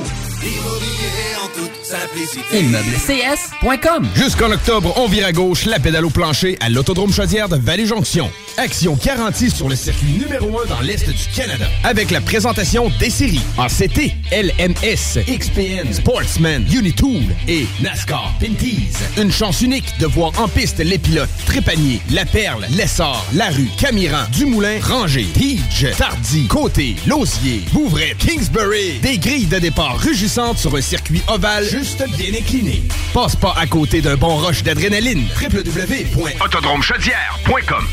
ImmeubleCS.com 2.52 4.08
Jusqu'en 4.16 4.50
octobre, 4.50 4.94
on 4.96 5.06
vire 5.06 5.26
à 5.26 5.32
gauche 5.32 5.66
la 5.66 5.78
pédale 5.78 6.06
au 6.06 6.10
plancher 6.10 6.56
à 6.60 6.68
l'Autodrome 6.70 7.12
Chaudière 7.12 7.48
de 7.48 7.56
Vallée-Jonction. 7.56 8.30
Action 8.56 8.98
garantie 9.02 9.50
sur 9.50 9.68
le 9.68 9.76
circuit 9.76 10.12
numéro 10.12 10.60
1 10.60 10.66
dans 10.66 10.80
l'Est 10.80 11.08
du 11.08 11.26
Canada. 11.34 11.66
Avec 11.84 12.10
la 12.10 12.20
présentation 12.20 12.90
des 12.98 13.10
séries 13.10 13.42
en 13.58 13.66
CT, 13.66 14.14
LMS, 14.32 15.22
XPN, 15.26 15.92
Sportsman, 15.92 16.64
Unitool 16.72 17.22
et 17.46 17.66
NASCAR 17.82 18.32
Pinties. 18.40 18.92
Une 19.18 19.32
chance 19.32 19.60
unique 19.60 19.98
de 20.00 20.06
voir 20.06 20.32
en 20.40 20.48
piste 20.48 20.78
les 20.78 20.98
pilotes 20.98 21.30
Trépanier, 21.46 22.00
La 22.10 22.24
Perle, 22.24 22.66
Lessard, 22.92 23.24
Larue, 23.32 23.70
Camiran, 23.78 24.24
Dumoulin, 24.32 24.78
Ranger, 24.82 25.24
Tige, 25.32 25.86
Tardy, 25.96 26.46
Côté, 26.46 26.94
Lausier, 27.06 27.64
Bouvray, 27.72 28.14
Kingsbury. 28.18 28.98
Des 29.00 29.16
grilles 29.16 29.46
de 29.46 29.58
départ 29.58 29.96
rugissantes 29.96 30.58
sur 30.58 30.76
un 30.76 30.82
circuit 30.82 31.22
ovale 31.26 31.64
juste 31.64 32.04
bien 32.18 32.38
incliné. 32.38 32.82
Passe 33.14 33.34
pas 33.34 33.54
à 33.56 33.66
côté 33.66 34.02
d'un 34.02 34.16
bon 34.16 34.36
rush 34.36 34.62
d'adrénaline. 34.62 35.24
www.autodromechaudière.com 35.40 37.86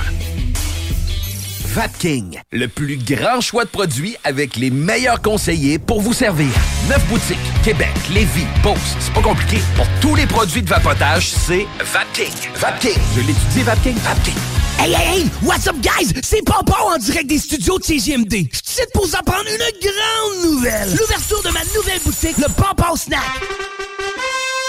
Vapking, 1.67 2.37
le 2.51 2.67
plus 2.67 2.97
grand 2.97 3.39
choix 3.39 3.63
de 3.63 3.69
produits 3.69 4.17
avec 4.25 4.57
les 4.57 4.69
meilleurs 4.69 5.21
conseillers 5.21 5.79
pour 5.79 6.01
vous 6.01 6.11
servir. 6.11 6.49
Neuf 6.89 7.07
boutiques, 7.07 7.37
Québec, 7.63 7.87
Lévis, 8.13 8.47
Beauce, 8.61 8.97
c'est 8.99 9.13
pas 9.13 9.21
compliqué. 9.21 9.59
Pour 9.77 9.87
tous 10.01 10.15
les 10.15 10.27
produits 10.27 10.61
de 10.61 10.67
vapotage, 10.67 11.29
c'est 11.29 11.65
Vapking. 11.79 12.33
Vapking, 12.55 12.99
je 13.15 13.21
l'étudie, 13.21 13.63
Vapking, 13.63 13.95
Vapking. 13.99 14.35
Hey, 14.79 14.93
hey, 14.93 15.23
hey! 15.23 15.29
What's 15.43 15.67
up, 15.67 15.75
guys? 15.81 16.13
C'est 16.23 16.41
Pompon 16.41 16.93
en 16.95 16.97
direct 16.97 17.27
des 17.27 17.37
studios 17.37 17.79
de 17.79 17.83
CGMD. 17.83 18.47
Je 18.49 18.59
suis 18.63 18.87
pour 18.93 19.05
vous 19.05 19.13
apprendre 19.13 19.43
une 19.43 19.57
grande 19.57 20.51
nouvelle. 20.53 20.89
L'ouverture 20.97 21.43
de 21.43 21.49
ma 21.49 21.59
nouvelle 21.75 21.99
boutique, 21.99 22.37
le 22.37 22.47
Pompon 22.47 22.95
Snack. 22.95 23.19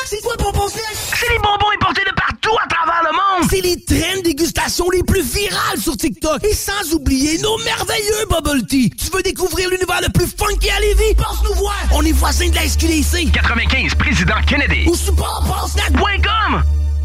C'est 0.06 0.20
quoi 0.20 0.34
le 0.36 0.68
Snack? 0.68 0.96
C'est 1.14 1.28
les 1.28 1.38
bonbons 1.38 1.70
importés 1.76 2.02
de 2.04 2.12
partout 2.16 2.56
à 2.61 2.66
travers 2.66 3.02
le 3.04 3.12
monde. 3.12 3.50
C'est 3.50 3.61
les 3.61 3.80
traînes 3.80 4.22
dégustation 4.22 4.90
les 4.90 5.04
plus 5.04 5.22
virales 5.22 5.80
sur 5.80 5.96
TikTok. 5.96 6.42
Et 6.42 6.54
sans 6.54 6.92
oublier 6.92 7.38
nos 7.38 7.56
merveilleux 7.58 8.26
bubble 8.28 8.66
tea. 8.66 8.90
Tu 8.90 9.11
veux 9.12 9.22
découvrir 9.22 9.70
l'univers 9.70 10.00
le 10.02 10.08
plus 10.08 10.26
funky 10.26 10.70
à 10.70 10.80
Lévis? 10.80 11.14
Passe 11.14 11.38
nous 11.48 11.54
voir. 11.54 11.78
On 11.92 12.02
est 12.02 12.11
voisins 12.11 12.48
de 12.48 12.56
la 12.56 12.66
SQDC. 12.66 13.30
95, 13.30 13.94
Président 13.94 14.42
Kennedy. 14.44 14.88
Ou 14.88 14.96
sur 14.96 15.14
pomponsnack.com. 15.14 16.64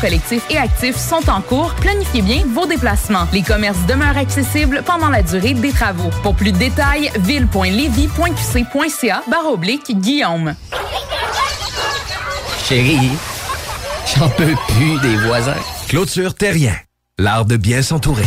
collectif 0.00 0.42
et 0.50 0.56
actif 0.56 0.96
sont 0.96 1.28
en 1.28 1.40
cours. 1.40 1.74
Planifiez 1.74 2.22
bien 2.22 2.42
vos 2.52 2.66
déplacements. 2.66 3.26
Les 3.32 3.42
commerces 3.42 3.84
demeurent 3.86 4.16
accessibles 4.16 4.82
pendant 4.84 5.08
la 5.08 5.22
durée 5.22 5.54
des 5.54 5.72
travaux. 5.72 6.10
Pour 6.22 6.34
plus 6.34 6.52
de 6.52 6.58
détails, 6.58 7.10
ville.levy.qc.ca 7.20 9.22
barre 9.28 9.52
oblique 9.52 9.98
Guillaume. 10.00 10.54
Chérie, 12.68 13.10
j'en 14.16 14.28
peux 14.28 14.54
plus 14.68 14.98
des 15.00 15.16
voisins. 15.16 15.54
Clôture 15.88 16.34
Terrien, 16.34 16.76
l'art 17.18 17.44
de 17.44 17.56
bien 17.56 17.82
s'entourer. 17.82 18.26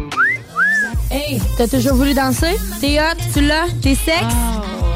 Hey, 1.11 1.41
t'as 1.57 1.67
toujours 1.67 1.95
voulu 1.95 2.13
danser? 2.13 2.55
T'es 2.79 2.97
hot, 2.99 3.17
tu 3.33 3.41
l'as, 3.41 3.65
t'es 3.81 3.95
sexe? 3.95 4.33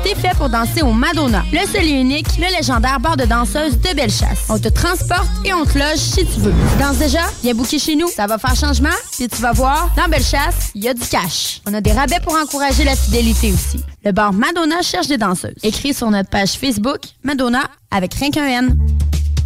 T'es 0.02 0.16
fait 0.16 0.34
pour 0.38 0.48
danser 0.48 0.82
au 0.82 0.94
Madonna, 0.94 1.44
le 1.52 1.68
seul 1.68 1.84
et 1.84 1.90
unique, 1.90 2.38
le 2.38 2.56
légendaire 2.56 3.02
bar 3.02 3.18
de 3.18 3.26
danseuses 3.26 3.78
de 3.78 3.94
Bellechasse. 3.94 4.46
On 4.48 4.58
te 4.58 4.70
transporte 4.70 5.28
et 5.44 5.54
on 5.54 5.66
te 5.66 5.78
loge 5.78 5.98
si 5.98 6.26
tu 6.26 6.40
veux. 6.40 6.54
Tu 6.72 6.80
danses 6.80 7.00
déjà? 7.00 7.20
Viens 7.44 7.54
booker 7.54 7.80
chez 7.80 7.98
nous, 7.98 8.08
ça 8.08 8.28
va 8.28 8.38
faire 8.38 8.56
changement. 8.56 8.96
Puis 9.12 9.28
tu 9.28 9.42
vas 9.42 9.52
voir, 9.52 9.90
dans 9.98 10.08
Bellechasse, 10.08 10.72
il 10.74 10.86
y 10.86 10.88
a 10.88 10.94
du 10.94 11.02
cash. 11.06 11.62
On 11.68 11.74
a 11.74 11.82
des 11.82 11.92
rabais 11.92 12.20
pour 12.24 12.34
encourager 12.36 12.86
la 12.86 12.96
fidélité 12.96 13.52
aussi. 13.52 13.84
Le 14.06 14.14
bar 14.14 14.32
Madonna 14.32 14.82
cherche 14.84 15.08
des 15.08 15.18
danseuses. 15.18 15.56
Écris 15.64 15.94
sur 15.94 16.10
notre 16.12 16.30
page 16.30 16.54
Facebook 16.54 17.00
Madonna 17.24 17.64
avec 17.92 18.14
rien 18.14 18.32
qu'un 18.32 18.48
N. 18.48 18.78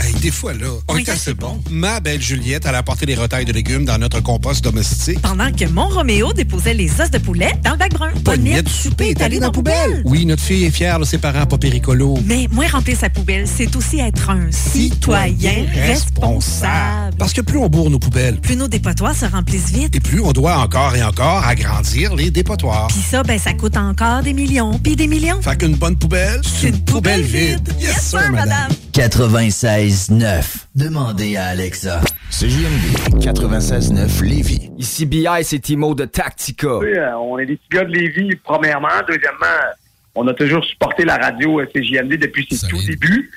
Hey, 0.01 0.13
des 0.21 0.31
fois, 0.31 0.53
là, 0.53 0.67
on 0.87 0.97
est 0.97 1.09
assez 1.09 1.33
bon. 1.33 1.61
Ma 1.69 1.99
belle 1.99 2.21
Juliette, 2.21 2.65
elle 2.65 2.75
a 2.75 2.79
apporté 2.79 3.05
des 3.05 3.15
retailles 3.15 3.45
de 3.45 3.51
légumes 3.51 3.85
dans 3.85 3.97
notre 3.97 4.21
compost 4.21 4.63
domestique. 4.63 5.21
Pendant 5.21 5.51
que 5.51 5.65
mon 5.65 5.87
Roméo 5.89 6.31
déposait 6.33 6.73
les 6.73 7.01
os 7.01 7.11
de 7.11 7.17
poulet 7.17 7.51
dans 7.63 7.71
le 7.71 7.77
bac 7.77 7.93
brun. 7.93 8.11
Bonnet 8.23 8.61
du 8.63 8.71
souper 8.71 9.09
est 9.09 9.21
allé 9.21 9.39
dans 9.39 9.47
la 9.47 9.51
poubelle. 9.51 10.01
Oui, 10.05 10.25
notre 10.25 10.41
fille 10.41 10.63
est 10.65 10.71
fière 10.71 10.99
de 10.99 11.05
ses 11.05 11.17
parents 11.17 11.45
pas 11.45 11.57
péricolos. 11.57 12.17
Mais 12.25 12.47
moi, 12.51 12.65
remplir 12.67 12.97
sa 12.97 13.09
poubelle, 13.09 13.45
c'est 13.47 13.75
aussi 13.75 13.99
être 13.99 14.29
un 14.29 14.51
citoyen 14.51 15.65
responsable. 15.73 17.17
Parce 17.17 17.33
que 17.33 17.41
plus 17.41 17.57
on 17.57 17.67
bourre 17.67 17.89
nos 17.89 17.99
poubelles, 17.99 18.39
Plus 18.39 18.55
nos 18.55 18.67
dépotoirs 18.67 19.15
se 19.15 19.25
remplissent 19.25 19.71
vite. 19.71 19.95
et 19.95 19.99
plus 19.99 20.21
on 20.21 20.31
doit 20.31 20.57
encore 20.59 20.95
et 20.95 21.03
encore 21.03 21.45
agrandir 21.45 22.15
les 22.15 22.31
dépotoirs. 22.31 22.87
Puis 22.87 23.01
ça, 23.09 23.23
ben, 23.23 23.37
ça 23.37 23.53
coûte 23.53 23.75
encore 23.77 24.23
des 24.23 24.33
millions, 24.33 24.79
puis 24.79 24.95
des 24.95 25.07
millions. 25.07 25.41
Fait 25.41 25.57
qu'une 25.57 25.75
bonne 25.75 25.97
poubelle, 25.97 26.41
c'est 26.43 26.69
une 26.69 26.79
poubelle 26.83 27.21
vide. 27.23 27.67
Yes, 27.79 28.01
sir, 28.11 28.31
madame. 28.31 28.71
96.9. 28.93 30.65
Demandez 30.75 31.37
à 31.37 31.45
Alexa. 31.47 32.01
CJMD 32.31 33.19
96.9 33.23 34.23
Lévis. 34.23 34.69
Ici 34.77 35.05
BI, 35.05 35.25
c'est 35.43 35.59
Timo 35.59 35.93
de 35.95 36.05
Tactica. 36.05 36.77
Oui, 36.79 36.93
euh, 36.95 37.15
on 37.17 37.37
est 37.39 37.45
des 37.45 37.55
petits 37.57 37.69
gars 37.71 37.85
de 37.85 37.91
Lévis, 37.93 38.35
premièrement. 38.43 38.87
Deuxièmement, 39.07 39.45
on 40.15 40.27
a 40.27 40.33
toujours 40.33 40.63
supporté 40.65 41.05
la 41.05 41.17
radio 41.17 41.59
euh, 41.59 41.65
CJMD 41.73 42.17
depuis 42.17 42.47
ses 42.49 42.67
tout 42.67 42.77
débuts. 42.85 43.31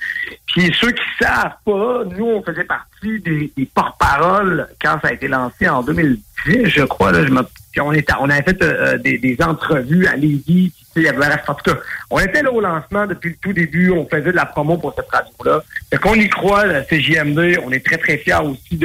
Puis 0.47 0.73
ceux 0.81 0.91
qui 0.93 1.03
savent 1.21 1.53
pas, 1.65 2.03
nous, 2.17 2.27
on 2.27 2.43
faisait 2.43 2.65
partie 2.65 3.21
des, 3.25 3.53
des 3.57 3.67
porte-paroles 3.75 4.69
quand 4.81 4.99
ça 5.03 5.09
a 5.09 5.13
été 5.13 5.29
lancé 5.29 5.69
en 5.69 5.83
2010, 5.83 6.67
je 6.67 6.83
crois. 6.85 7.13
Là, 7.13 7.25
je 7.27 7.31
me- 7.31 7.43
puis 7.73 7.81
on, 7.81 7.93
était, 7.93 8.13
on 8.21 8.29
avait 8.29 8.43
fait 8.43 8.63
euh, 8.63 8.99
des, 8.99 9.19
des 9.19 9.37
entrevues 9.43 10.07
à 10.07 10.17
Lévis. 10.17 10.73
En 10.97 11.55
tout 11.55 11.71
cas, 11.75 11.79
on 12.11 12.19
était 12.21 12.43
là 12.43 12.53
au 12.53 12.61
lancement 12.61 13.07
depuis 13.07 13.31
le 13.31 13.37
tout 13.37 13.53
début. 13.53 13.91
On 13.91 14.07
faisait 14.09 14.31
de 14.33 14.37
la 14.37 14.47
promo 14.47 14.77
pour 14.79 14.95
cette 14.95 15.09
radio-là. 15.11 15.63
Fait 15.91 15.99
qu'on 15.99 16.15
y 16.15 16.29
croit, 16.29 16.67
la 16.67 16.83
CJMD. 16.83 17.59
On 17.65 17.71
est 17.73 17.85
très, 17.85 17.99
très 17.99 18.19
fiers 18.19 18.41
aussi 18.43 18.79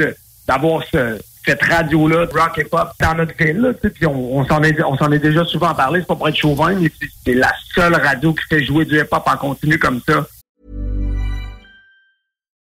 d'avoir 0.46 0.82
ce, 0.90 1.18
cette 1.44 1.62
radio-là, 1.62 2.26
rock 2.32 2.58
et 2.58 2.64
pop, 2.64 2.90
dans 3.00 3.14
notre 3.14 3.34
ville. 3.36 3.74
Puis 3.94 4.06
on, 4.06 4.44
s'en 4.46 4.62
est, 4.62 4.78
est 4.78 5.18
déjà 5.18 5.44
souvent 5.44 5.74
parlé. 5.74 6.00
C'est 6.00 6.06
pas 6.06 6.16
pour 6.16 6.28
être 6.28 6.36
chauvin, 6.36 6.74
mais 6.74 6.90
c'est- 7.24 7.34
la 7.34 7.52
seule 7.74 7.94
radio 7.94 8.32
qui 8.32 8.44
fait 8.48 8.64
jouer 8.64 8.84
du 8.84 8.98
hip-hop 8.98 9.22
en 9.26 9.36
continu 9.36 9.78
comme 9.78 10.00
ça. 10.06 10.26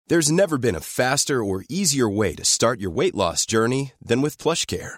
There's 0.07 0.31
never 0.31 0.57
been 0.57 0.75
a 0.75 0.79
faster 0.81 1.43
or 1.43 1.61
easier 1.69 2.09
way 2.09 2.33
to 2.33 2.43
start 2.43 2.79
your 2.81 2.89
weight 2.91 3.13
loss 3.13 3.45
journey 3.45 3.93
than 4.03 4.21
with 4.23 4.37
PlushCare. 4.37 4.97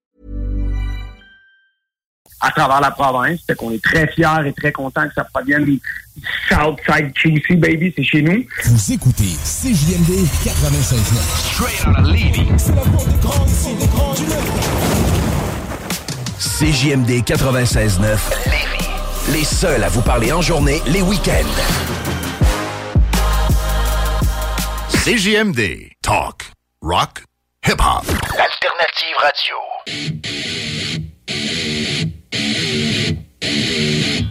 À 2.41 2.51
travers 2.51 2.81
la 2.81 2.91
province. 2.91 3.39
Fait 3.45 3.55
qu'on 3.55 3.71
est 3.71 3.83
très 3.83 4.07
fiers 4.07 4.47
et 4.47 4.53
très 4.53 4.71
contents 4.71 5.07
que 5.07 5.13
ça 5.13 5.23
provienne 5.23 5.65
du 5.65 5.79
Southside 6.49 7.13
QC, 7.13 7.55
baby, 7.55 7.93
c'est 7.95 8.03
chez 8.03 8.21
nous. 8.21 8.45
Vous 8.65 8.91
écoutez 8.93 9.35
CJMD 9.43 10.25
96.9. 10.43 11.21
Straight 11.53 11.87
out 11.87 11.99
of 11.99 12.07
Levy. 12.07 12.47
C'est 12.57 12.75
la 12.75 12.81
voix 12.81 13.05
des 13.05 13.17
grands, 13.19 13.45
ici, 13.45 13.75
des 13.75 13.87
grands 13.87 14.13
du 14.13 14.25
CJMD 16.39 17.23
96.9 17.23 18.01
Lévis. 18.45 18.89
Les 19.31 19.43
seuls 19.43 19.83
à 19.83 19.89
vous 19.89 20.01
parler 20.01 20.31
en 20.31 20.41
journée, 20.41 20.81
les 20.87 21.01
week-ends. 21.01 21.45
CJMD. 25.03 25.89
Talk. 26.01 26.51
Rock. 26.81 27.23
Hip-hop. 27.65 28.05
Alternative 28.37 29.15
radio. 29.19 29.55
thank 32.31 33.17
you 33.41 34.30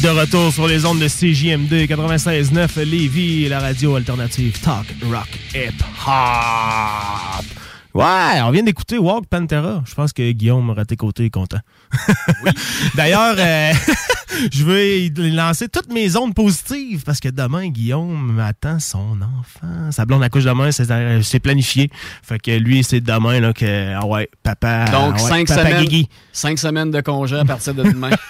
êtes 0.00 0.14
de 0.14 0.20
retour 0.20 0.52
sur 0.52 0.66
les 0.66 0.84
ondes 0.86 0.98
de 0.98 1.08
CJMD 1.08 1.72
96.9 1.90 2.84
Lévis, 2.84 3.48
la 3.48 3.60
radio 3.60 3.96
alternative 3.96 4.58
Talk 4.60 4.86
Rock 5.02 5.28
Hip 5.54 5.82
Hop. 6.06 7.44
Ouais, 7.92 8.40
on 8.42 8.50
vient 8.50 8.62
d'écouter 8.62 8.98
Walk 8.98 9.26
Pantera. 9.26 9.82
Je 9.86 9.94
pense 9.94 10.12
que 10.12 10.30
Guillaume 10.32 10.70
Raté-Côté 10.70 11.24
est 11.24 11.30
content. 11.30 11.58
D'ailleurs, 12.94 13.34
euh, 13.38 13.72
je 14.52 14.64
veux 14.64 15.34
lancer 15.34 15.68
toutes 15.68 15.92
mes 15.92 16.16
ondes 16.16 16.34
positives 16.34 17.02
parce 17.04 17.20
que 17.20 17.28
demain, 17.28 17.68
Guillaume 17.68 18.38
attend 18.38 18.78
son 18.78 19.18
enfant. 19.22 19.90
Sa 19.90 20.06
blonde 20.06 20.22
accouche 20.22 20.44
demain, 20.44 20.70
c'est 20.70 20.90
euh, 20.90 21.20
c'est 21.22 21.40
planifié. 21.40 21.90
Fait 22.22 22.38
que 22.38 22.52
lui, 22.52 22.84
c'est 22.84 23.00
demain 23.00 23.40
là, 23.40 23.52
que, 23.52 23.94
ah 23.94 24.06
ouais, 24.06 24.28
papa. 24.42 24.84
Donc, 24.86 25.16
ah 25.18 25.22
ouais, 25.22 25.28
cinq, 25.28 25.48
papa 25.48 25.64
semaines, 25.64 25.82
Guigui. 25.82 26.08
cinq 26.32 26.58
semaines 26.58 26.90
de 26.90 27.00
congé 27.00 27.38
à 27.38 27.44
partir 27.44 27.74
de 27.74 27.82
demain. 27.82 28.10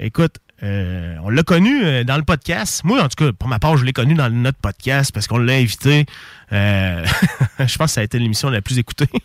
écoute, 0.00 0.36
euh, 0.62 1.14
on 1.22 1.30
l'a 1.30 1.42
connu 1.42 1.84
euh, 1.84 2.04
dans 2.04 2.16
le 2.16 2.22
podcast. 2.24 2.82
Moi, 2.84 3.00
en 3.02 3.08
tout 3.08 3.24
cas, 3.24 3.32
pour 3.32 3.48
ma 3.48 3.58
part, 3.58 3.76
je 3.76 3.84
l'ai 3.84 3.92
connu 3.92 4.14
dans 4.14 4.28
notre 4.30 4.58
podcast 4.58 5.12
parce 5.12 5.26
qu'on 5.26 5.38
l'a 5.38 5.54
invité. 5.54 6.04
Euh, 6.52 7.04
je 7.60 7.76
pense 7.76 7.86
que 7.86 7.92
ça 7.92 8.00
a 8.00 8.04
été 8.04 8.18
l'émission 8.18 8.50
la 8.50 8.60
plus 8.62 8.78
écoutée. 8.78 9.08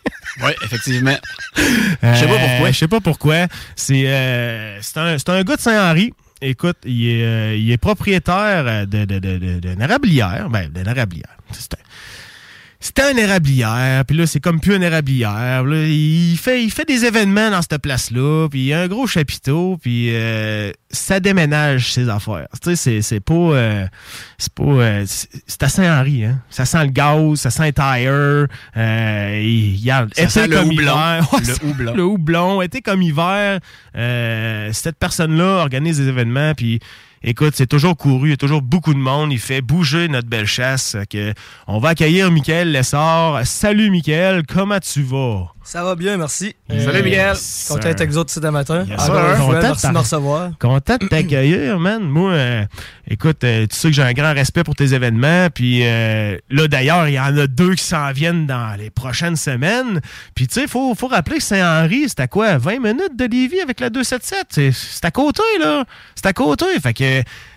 Oui, 0.43 0.49
effectivement. 0.63 1.15
Euh, 1.59 2.13
Je 2.15 2.19
sais 2.21 2.27
pas 2.27 2.39
pourquoi. 2.39 2.71
Je 2.71 2.77
sais 2.77 2.87
pas 2.87 2.99
pourquoi. 3.01 3.35
C'est 3.75 4.07
euh, 4.07 4.79
c'est 4.81 4.97
un, 4.97 5.17
c'est 5.19 5.29
un 5.29 5.43
gars 5.43 5.55
de 5.55 5.61
Saint-Henri. 5.61 6.11
Écoute, 6.41 6.77
il 6.85 7.07
est, 7.07 7.23
euh, 7.23 7.55
il 7.55 7.69
est 7.71 7.77
propriétaire 7.77 8.63
euh, 8.65 8.85
de, 8.87 9.05
de, 9.05 9.19
de, 9.19 9.59
d'une 9.59 9.79
érablière. 9.81 10.49
Ben, 10.49 10.71
d'une 10.73 10.87
érablière. 10.87 11.37
C'est 11.51 11.75
un- 11.75 11.77
C'était 12.85 13.03
un 13.03 13.15
érablière, 13.15 14.03
puis 14.03 14.17
là, 14.17 14.27
c'est 14.27 14.41
comme 14.41 14.59
plus 14.59 14.75
un 14.75 14.81
érablière. 14.81 15.63
Là, 15.63 15.85
il, 15.87 16.35
fait, 16.37 16.61
il 16.61 16.69
fait 16.69 16.83
des 16.83 17.05
événements 17.05 17.49
dans 17.49 17.61
cette 17.61 17.77
place-là, 17.81 18.49
puis 18.49 18.59
il 18.59 18.65
y 18.65 18.73
a 18.73 18.81
un 18.81 18.87
gros 18.89 19.07
chapiteau, 19.07 19.77
puis 19.81 20.09
euh, 20.13 20.69
ça 20.89 21.21
déménage 21.21 21.93
ses 21.93 22.09
affaires. 22.09 22.47
Tu 22.61 22.71
sais, 22.71 22.75
c'est, 22.75 23.01
c'est 23.01 23.21
pas... 23.21 23.33
euh, 23.33 23.87
c'est 24.37 24.53
pas... 24.53 24.63
euh, 24.63 25.05
c'est 25.47 25.63
à 25.63 25.69
Saint-Henri, 25.69 26.25
hein. 26.25 26.41
Ça 26.49 26.65
sent 26.65 26.83
le 26.83 26.89
gaz, 26.91 27.39
ça 27.39 27.51
sent 27.51 27.63
les 27.63 27.71
tires. 27.71 28.47
Euh, 28.75 29.41
il, 29.41 29.79
regarde, 29.81 30.13
Ça 30.13 30.23
été 30.23 30.31
sent 30.31 30.47
le 30.47 30.57
comme 30.57 30.67
houblon. 30.67 30.81
hiver. 30.81 31.27
Ouais, 31.31 31.39
Le 31.47 31.65
houblon. 31.69 31.93
Le 31.95 32.03
houblon. 32.03 32.61
Été 32.63 32.81
comme 32.81 33.01
hiver, 33.01 33.59
euh, 33.95 34.69
cette 34.73 34.97
personne-là 34.99 35.61
organise 35.61 35.99
des 35.99 36.09
événements, 36.09 36.53
puis 36.53 36.81
écoute, 37.23 37.53
c'est 37.55 37.67
toujours 37.67 37.95
couru, 37.95 38.27
il 38.27 38.31
y 38.31 38.33
a 38.33 38.37
toujours 38.37 38.61
beaucoup 38.61 38.93
de 38.93 38.99
monde, 38.99 39.31
il 39.31 39.39
fait 39.39 39.61
bouger 39.61 40.07
notre 40.07 40.27
belle 40.27 40.45
chasse. 40.45 40.97
Que 41.09 41.33
on 41.67 41.79
va 41.79 41.89
accueillir 41.89 42.31
Michael 42.31 42.71
Lessard. 42.71 43.45
Salut 43.45 43.89
Michael, 43.89 44.43
comment 44.45 44.79
tu 44.79 45.01
vas? 45.01 45.53
Ça 45.65 45.81
va 45.81 45.95
bien, 45.95 46.17
merci. 46.17 46.55
Salut, 46.69 47.03
Miguel. 47.03 47.35
Je 47.35 47.39
suis 47.39 47.67
content 47.69 47.87
d'être 47.87 48.01
avec 48.01 48.11
vous 48.11 48.17
autres 48.17 48.31
ce 48.31 48.39
matin. 48.41 48.85
Yes, 48.85 48.97
Content 48.97 49.13
de 49.13 49.61
merci 49.61 49.87
de 49.87 49.91
me 49.93 49.97
recevoir. 49.97 50.51
Content 50.59 50.97
de 50.99 51.07
t'accueillir, 51.07 51.79
man. 51.79 52.03
Moi, 52.03 52.31
euh, 52.31 52.65
écoute, 53.07 53.45
euh, 53.45 53.65
tu 53.67 53.75
sais 53.75 53.87
que 53.87 53.93
j'ai 53.93 54.03
un 54.03 54.11
grand 54.11 54.33
respect 54.33 54.63
pour 54.63 54.75
tes 54.75 54.93
événements. 54.93 55.47
Puis 55.49 55.81
euh, 55.83 56.37
là, 56.49 56.67
d'ailleurs, 56.67 57.07
il 57.07 57.13
y 57.13 57.19
en 57.19 57.37
a 57.37 57.47
deux 57.47 57.75
qui 57.75 57.83
s'en 57.83 58.11
viennent 58.11 58.45
dans 58.45 58.77
les 58.77 58.89
prochaines 58.89 59.37
semaines. 59.37 60.01
Puis 60.35 60.47
tu 60.47 60.55
sais, 60.55 60.61
il 60.63 60.67
faut, 60.67 60.93
faut 60.95 61.07
rappeler 61.07 61.37
que 61.37 61.43
Saint-Henri, 61.43 62.09
c'est 62.09 62.19
à 62.19 62.27
quoi? 62.27 62.57
20 62.57 62.79
minutes 62.79 63.15
de 63.15 63.25
Lévis 63.25 63.61
avec 63.61 63.79
la 63.79 63.89
277? 63.89 64.47
C'est 64.49 64.71
c'est 64.73 65.05
à 65.05 65.11
côté, 65.11 65.43
là. 65.61 65.85
C'est 66.15 66.25
à 66.25 66.33
côté. 66.33 66.65
Fait 66.81 66.93
que 66.93 67.12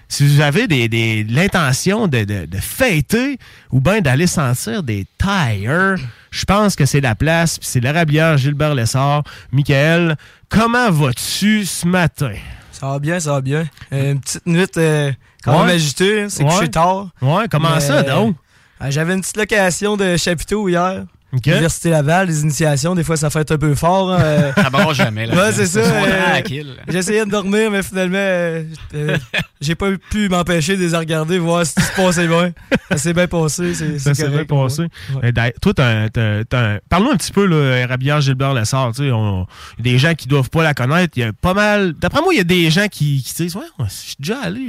si 0.09 0.27
vous 0.27 0.41
avez 0.41 0.69
des, 0.69 0.89
des- 0.89 1.25
l'intention 1.25 2.07
de, 2.07 2.25
de, 2.25 2.47
de 2.47 2.57
fêter 2.59 3.39
ou 3.73 3.81
bien 3.81 4.01
d'aller 4.01 4.27
sentir 4.27 4.83
des 4.83 5.07
tires, 5.19 5.97
je 6.31 6.45
pense 6.45 6.77
que 6.77 6.87
c'est 6.87 7.01
la 7.01 7.15
place. 7.15 7.59
Puis 7.59 7.69
c'est 7.69 7.81
l'érablière 7.81 8.37
Gilbert 8.39 8.75
Lessard. 8.75 9.23
Michael, 9.53 10.17
comment 10.49 10.91
vas-tu 10.91 11.65
ce 11.65 11.87
matin? 11.87 12.35
Ça 12.73 12.89
va 12.89 12.99
bien, 12.99 13.19
ça 13.19 13.33
va 13.33 13.41
bien. 13.41 13.67
Euh, 13.93 14.13
une 14.13 14.21
petite 14.21 14.47
nuit 14.47 14.67
euh, 14.77 15.11
quand 15.43 15.53
Ouais. 15.61 15.67
même 15.67 15.77
agitée, 15.77 16.23
hein, 16.23 16.27
c'est 16.29 16.45
Ouais. 16.45 16.51
couché 16.51 16.69
tard. 16.69 17.09
Ouais, 17.23 17.47
comment 17.51 17.71
Mais, 17.75 17.81
ça, 17.81 18.03
donc? 18.03 18.37
euh, 18.83 18.87
J'avais 18.91 19.15
une 19.15 19.23
petite 19.23 19.37
location 19.39 19.97
de 19.97 20.17
chapiteau 20.17 20.69
hier. 20.69 21.05
OK. 21.33 21.47
Université 21.49 21.91
Laval, 21.91 22.29
les 22.29 22.43
initiations, 22.43 22.95
des 22.95 23.03
fois 23.03 23.17
ça 23.17 23.31
fait 23.31 23.51
un 23.51 23.59
peu 23.59 23.75
fort. 23.75 24.13
hein, 24.13 24.21
euh. 24.21 24.53
Ça 24.57 24.71
barre 24.71 24.95
jamais, 24.95 25.27
là. 25.27 25.35
Ouais, 25.35 25.53
c'est 25.53 25.67
ça. 25.67 25.81
Euh. 25.81 26.41
J'essayais 26.89 27.25
de 27.27 27.31
dormir, 27.31 27.71
mais 27.71 27.83
finalement, 27.83 28.17
euh, 28.17 28.63
euh, 28.95 29.17
j'ai 29.61 29.75
pas 29.75 29.89
pu 30.11 30.29
m'empêcher 30.29 30.77
de 30.77 30.87
les 30.87 30.97
regarder, 30.97 31.39
voir 31.39 31.67
si 31.67 31.75
tout 31.75 31.83
se 31.83 31.93
passait 31.97 32.29
bien. 32.29 32.53
Ça 32.91 32.97
s'est 32.99 33.13
bien 33.13 33.27
passé. 33.27 33.75
c'est- 33.75 33.99
Ça 33.99 34.15
c'est 34.15 34.23
s'est 34.23 34.29
bien 34.31 34.45
passé. 34.45 34.87
ouais. 35.23 35.33
D'ailleurs, 35.33 35.53
toi, 35.61 35.75
t'as, 35.75 36.09
t'as- 36.11 36.45
t'as- 36.45 36.79
parle-nous 36.89 37.11
un 37.11 37.17
petit 37.17 37.33
peu, 37.33 37.45
là, 37.45 37.87
Rabière 37.89 38.21
Gilbert 38.21 38.55
Lessard. 38.55 38.93
Tu 38.93 39.03
sais, 39.05 39.11
on- 39.11 39.47
il 39.79 39.87
y 39.87 39.89
a 39.91 39.93
des 39.93 39.99
gens 39.99 40.15
qui 40.15 40.29
doivent 40.29 40.51
pas 40.51 40.63
la 40.63 40.75
connaître. 40.75 41.15
Il 41.17 41.21
y 41.21 41.25
a 41.25 41.33
pas 41.33 41.55
mal. 41.55 41.93
D'après 41.95 42.23
moi, 42.23 42.33
il 42.35 42.39
y 42.39 42.41
a 42.41 42.45
des 42.45 42.71
gens 42.71 42.87
qui, 42.89 43.23
qui 43.23 43.35
disent 43.35 43.57
Ouais, 43.57 43.63
ouais, 43.81 43.87
je 43.89 43.93
suis 43.95 44.17
déjà 44.19 44.39
allé. 44.43 44.69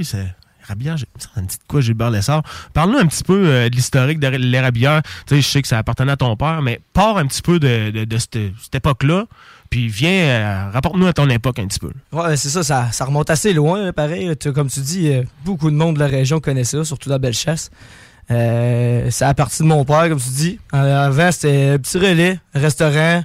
Ça 1.17 1.41
me 1.41 1.47
dit 1.47 1.55
de 1.55 1.61
quoi, 1.67 1.81
Gilbert 1.81 2.11
Lessard 2.11 2.43
Parle-nous 2.73 2.97
un 2.97 3.05
petit 3.05 3.23
peu 3.23 3.47
euh, 3.47 3.69
de 3.69 3.75
l'historique 3.75 4.19
de 4.19 4.27
l'Érablière. 4.27 5.01
Tu 5.25 5.35
sais, 5.35 5.41
je 5.41 5.47
sais 5.47 5.61
que 5.61 5.67
ça 5.67 5.77
appartenait 5.77 6.11
à 6.11 6.17
ton 6.17 6.35
père, 6.35 6.61
mais 6.61 6.81
pars 6.93 7.17
un 7.17 7.25
petit 7.25 7.41
peu 7.41 7.59
de, 7.59 8.05
de- 8.05 8.17
cette, 8.17 8.37
époque-là. 8.73 9.25
Puis 9.69 9.87
viens, 9.87 10.11
euh, 10.11 10.69
rapporte-nous 10.71 11.07
à 11.07 11.13
ton 11.13 11.29
époque 11.29 11.59
un 11.59 11.67
petit 11.67 11.79
peu. 11.79 11.91
Ouais, 12.11 12.37
c'est 12.37 12.49
ça, 12.49 12.63
ça, 12.91 13.05
remonte 13.05 13.29
assez 13.29 13.53
loin, 13.53 13.91
pareil. 13.93 14.31
Comme 14.53 14.69
tu 14.69 14.79
dis, 14.79 15.09
euh, 15.09 15.23
beaucoup 15.45 15.69
de 15.69 15.75
monde 15.75 15.95
de 15.95 15.99
la 15.99 16.07
région 16.07 16.39
connaît 16.39 16.63
ça, 16.63 16.83
surtout 16.83 17.09
la 17.09 17.17
Bellechasse. 17.17 17.69
Euh, 18.29 19.07
c'est 19.09 19.25
à 19.25 19.33
partir 19.33 19.63
de 19.65 19.69
mon 19.69 19.85
père, 19.85 20.09
comme 20.09 20.19
tu 20.19 20.29
dis. 20.29 20.59
Avant, 20.71 21.31
c'était 21.31 21.71
un 21.73 21.77
petit 21.77 21.97
relais, 21.97 22.39
un 22.53 22.59
restaurant. 22.59 23.23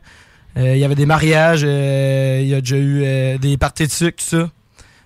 Il 0.57 0.77
y 0.77 0.85
avait 0.85 0.95
des 0.95 1.07
mariages, 1.07 1.63
il 1.63 2.47
y 2.47 2.55
a 2.55 2.61
déjà 2.61 2.77
eu 2.77 3.39
des 3.39 3.57
parties 3.57 3.87
de 3.87 3.93
sucre, 3.93 4.23
tout 4.23 4.37
ça. 4.37 4.51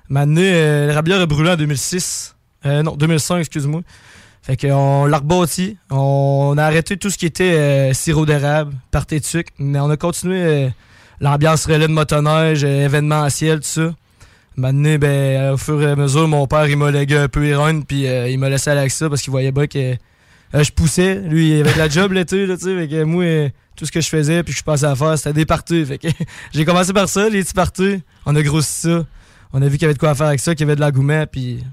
Maintenant, 0.08 0.40
euh, 0.42 0.86
le 0.86 0.92
rabière 0.92 1.20
a 1.20 1.26
brûlé 1.26 1.50
en 1.50 1.56
2006. 1.56 2.36
Euh, 2.64 2.82
non, 2.82 2.96
2005, 2.96 3.38
excuse-moi. 3.38 3.82
Fait 4.46 4.56
qu'on 4.56 5.06
l'a 5.06 5.18
rebâti. 5.18 5.76
On 5.90 6.54
a 6.56 6.62
arrêté 6.62 6.96
tout 6.96 7.10
ce 7.10 7.18
qui 7.18 7.26
était 7.26 7.42
euh, 7.42 7.92
sirop 7.92 8.26
d'érable, 8.26 8.74
partie 8.92 9.18
de 9.18 9.24
sucre. 9.24 9.52
Mais 9.58 9.80
on 9.80 9.90
a 9.90 9.96
continué 9.96 10.40
euh, 10.40 10.68
l'ambiance 11.20 11.66
relais 11.66 11.88
de 11.88 11.92
motoneige, 11.92 12.62
euh, 12.62 12.84
événementiel, 12.84 13.58
tout 13.58 13.66
ça. 13.66 13.92
Maintenant, 14.54 14.98
ben, 14.98 15.54
au 15.54 15.56
fur 15.56 15.82
et 15.82 15.90
à 15.90 15.96
mesure, 15.96 16.28
mon 16.28 16.46
père, 16.46 16.68
il 16.68 16.76
m'a 16.76 16.92
légué 16.92 17.16
un 17.16 17.26
peu 17.26 17.56
rênes, 17.58 17.84
puis 17.84 18.04
il 18.04 18.38
m'a 18.38 18.48
laissé 18.48 18.70
aller 18.70 18.80
avec 18.80 18.92
ça 18.92 19.08
parce 19.08 19.20
qu'il 19.20 19.32
voyait 19.32 19.50
bien 19.50 19.66
que 19.66 19.96
je 20.54 20.70
poussais. 20.70 21.16
Lui, 21.16 21.50
il 21.50 21.60
avait 21.60 21.74
de 21.74 21.78
la 21.78 21.88
job 21.88 22.12
l'été, 22.14 22.46
tu 22.46 22.56
sais. 22.56 23.04
Moi, 23.04 23.50
tout 23.74 23.84
ce 23.84 23.92
que 23.92 24.00
je 24.00 24.08
faisais, 24.08 24.44
puis 24.44 24.54
que 24.54 24.58
je 24.58 24.64
passais 24.64 24.86
à 24.86 24.94
faire, 24.94 25.18
c'était 25.18 25.34
des 25.34 25.44
parties. 25.44 25.84
Fait 25.84 25.98
que 25.98 26.08
j'ai 26.52 26.64
commencé 26.64 26.92
par 26.92 27.08
ça, 27.08 27.28
les 27.28 27.42
petits 27.42 27.52
parties. 27.52 28.02
On 28.24 28.34
a 28.34 28.42
grossi 28.42 28.82
ça. 28.82 29.04
On 29.58 29.62
a 29.62 29.68
vu 29.68 29.78
qu'il 29.78 29.82
y 29.82 29.84
avait 29.86 29.94
de 29.94 29.98
quoi 29.98 30.14
faire 30.14 30.26
avec 30.26 30.40
ça, 30.40 30.54
qu'il 30.54 30.66
y 30.66 30.68
avait 30.68 30.76
de 30.76 30.82
l'engouement, 30.82 31.24
puis 31.30 31.64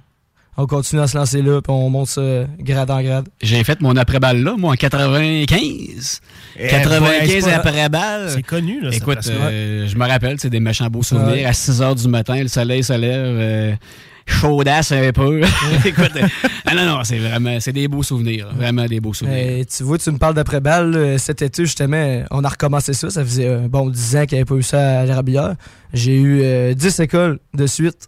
on 0.55 0.65
continue 0.67 1.01
à 1.01 1.07
se 1.07 1.17
lancer 1.17 1.41
là, 1.41 1.61
puis 1.61 1.73
on 1.73 1.89
monte 1.89 2.07
ça 2.07 2.45
grade 2.59 2.89
en 2.89 3.01
grade. 3.01 3.27
J'ai 3.41 3.61
fait 3.65 3.81
mon 3.81 3.97
après-balle 3.97 4.41
là, 4.41 4.55
moi, 4.57 4.71
en 4.71 4.75
95. 4.75 6.21
Eh, 6.57 6.67
95 6.69 7.29
ouais, 7.29 7.41
c'est 7.41 7.49
pas- 7.49 7.55
après-balle. 7.57 8.29
c'est 8.29 8.41
connu, 8.43 8.79
là, 8.81 8.89
Écoute, 8.93 9.27
euh, 9.27 9.85
je 9.85 9.97
me 9.97 10.07
rappelle, 10.07 10.39
c'est 10.39 10.49
des 10.49 10.61
méchants 10.61 10.87
beaux 10.87 11.03
souvenirs. 11.03 11.33
Ouais. 11.33 11.43
À 11.45 11.51
6 11.51 11.81
h 11.81 12.01
du 12.01 12.07
matin, 12.07 12.41
le 12.41 12.47
soleil 12.47 12.83
se 12.83 12.93
lève. 12.93 13.11
euh, 13.37 13.73
chaudasse 14.25 14.91
un 14.91 15.11
peu. 15.11 15.41
Écoute, 15.85 16.11
euh, 16.15 16.27
ah 16.65 16.75
non, 16.75 16.85
non, 16.85 17.03
c'est 17.03 17.17
vraiment, 17.17 17.59
c'est 17.59 17.73
des 17.73 17.87
beaux 17.87 18.03
souvenirs. 18.03 18.49
Vraiment 18.55 18.85
des 18.85 18.99
beaux 18.99 19.13
souvenirs. 19.13 19.61
Euh, 19.61 19.63
tu 19.75 19.83
vois, 19.83 19.97
tu 19.97 20.11
me 20.11 20.17
parles 20.17 20.33
d'après-balle. 20.35 20.91
là, 20.91 21.17
Cet 21.17 21.41
été, 21.41 21.65
justement, 21.65 22.23
on 22.31 22.43
a 22.43 22.49
recommencé 22.49 22.93
ça. 22.93 23.09
Ça 23.09 23.23
faisait, 23.23 23.47
euh, 23.47 23.67
bon, 23.67 23.89
10 23.89 24.15
ans 24.17 24.25
qu'il 24.25 24.35
n'y 24.37 24.41
avait 24.41 24.45
pas 24.45 24.55
eu 24.55 24.63
ça 24.63 25.01
à 25.01 25.05
l'Érablière. 25.05 25.55
J'ai 25.93 26.15
eu 26.15 26.41
euh, 26.43 26.73
10 26.73 26.99
écoles 27.01 27.39
de 27.53 27.67
suite. 27.67 28.07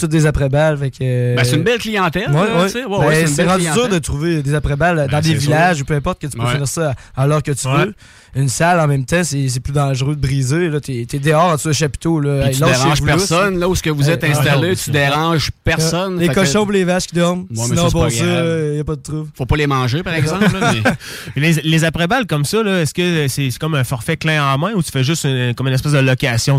Toutes 0.00 0.10
des 0.10 0.26
après-balles. 0.26 0.76
euh, 1.00 1.36
Ben, 1.36 1.44
c'est 1.44 1.54
une 1.54 1.62
belle 1.62 1.78
clientèle. 1.78 2.28
Ouais, 2.32 2.40
ouais. 2.40 2.74
Ouais, 2.74 2.98
Ben, 2.98 3.06
ouais, 3.06 3.26
c'est 3.28 3.44
rendu 3.46 3.62
dur 3.72 3.88
de 3.88 3.98
trouver 4.00 4.42
des 4.42 4.52
après-balles 4.52 4.96
dans 4.96 5.06
Ben, 5.06 5.20
des 5.20 5.28
c'est 5.28 5.34
villages 5.36 5.76
sûr. 5.76 5.84
ou 5.84 5.86
peu 5.86 5.94
importe 5.94 6.20
que 6.20 6.26
tu 6.26 6.36
peux 6.36 6.44
finir 6.44 6.66
ça 6.66 6.94
à 7.14 7.26
l'heure 7.28 7.40
que 7.40 7.52
tu 7.52 7.68
veux. 7.68 7.94
Une 8.34 8.48
salle, 8.48 8.80
en 8.80 8.86
même 8.86 9.04
temps, 9.04 9.22
c'est 9.24 9.48
c'est 9.48 9.60
plus 9.60 9.72
dangereux 9.72 10.14
de 10.16 10.20
briser. 10.20 10.68
là. 10.68 10.80
T'es 10.80 11.06
es 11.10 11.18
dehors 11.18 11.44
en 11.44 11.54
dessous 11.54 11.68
d'un 11.68 11.72
chapiteau. 11.74 12.20
Là. 12.20 12.46
Hey, 12.48 12.54
tu 12.54 12.60
lâchez-vous, 12.60 12.82
déranges 12.82 13.00
là, 13.00 13.06
personne. 13.06 13.58
Là 13.58 13.68
où 13.68 13.74
ce 13.74 13.82
que 13.82 13.90
vous 13.90 14.10
êtes 14.10 14.24
Euh, 14.24 14.30
installé, 14.30 14.76
tu 14.76 14.90
déranges 14.90 15.50
personne. 15.64 16.18
Les 16.18 16.28
que- 16.28 16.34
cochons 16.34 16.68
et 16.70 16.72
les 16.72 16.84
vaches 16.84 17.06
qui 17.06 17.14
dorment. 17.14 17.46
Ouais, 17.54 17.64
Sinon, 17.66 17.88
bon, 17.88 18.02
pas 18.02 18.10
ça, 18.10 18.24
il 18.24 18.72
n'y 18.74 18.80
a 18.80 18.84
pas 18.84 18.96
de 18.96 19.00
trouble. 19.02 19.28
Faut 19.36 19.46
pas 19.46 19.56
les 19.56 19.66
manger, 19.66 20.02
par 20.02 20.14
exemple. 20.14 20.44
là, 20.58 20.72
mais- 20.74 20.90
les, 21.36 21.52
les 21.62 21.84
après-balles 21.84 22.26
comme 22.26 22.44
ça, 22.44 22.62
là, 22.62 22.82
est-ce 22.82 22.92
que 22.92 23.28
c'est 23.28 23.50
c'est 23.50 23.58
comme 23.58 23.74
un 23.74 23.84
forfait 23.84 24.16
clé 24.16 24.38
en 24.38 24.58
main 24.58 24.72
ou 24.74 24.82
tu 24.82 24.90
fais 24.90 25.04
juste 25.04 25.24
une- 25.24 25.54
comme 25.54 25.68
une 25.68 25.74
espèce 25.74 25.92
de 25.92 25.98
location? 25.98 26.58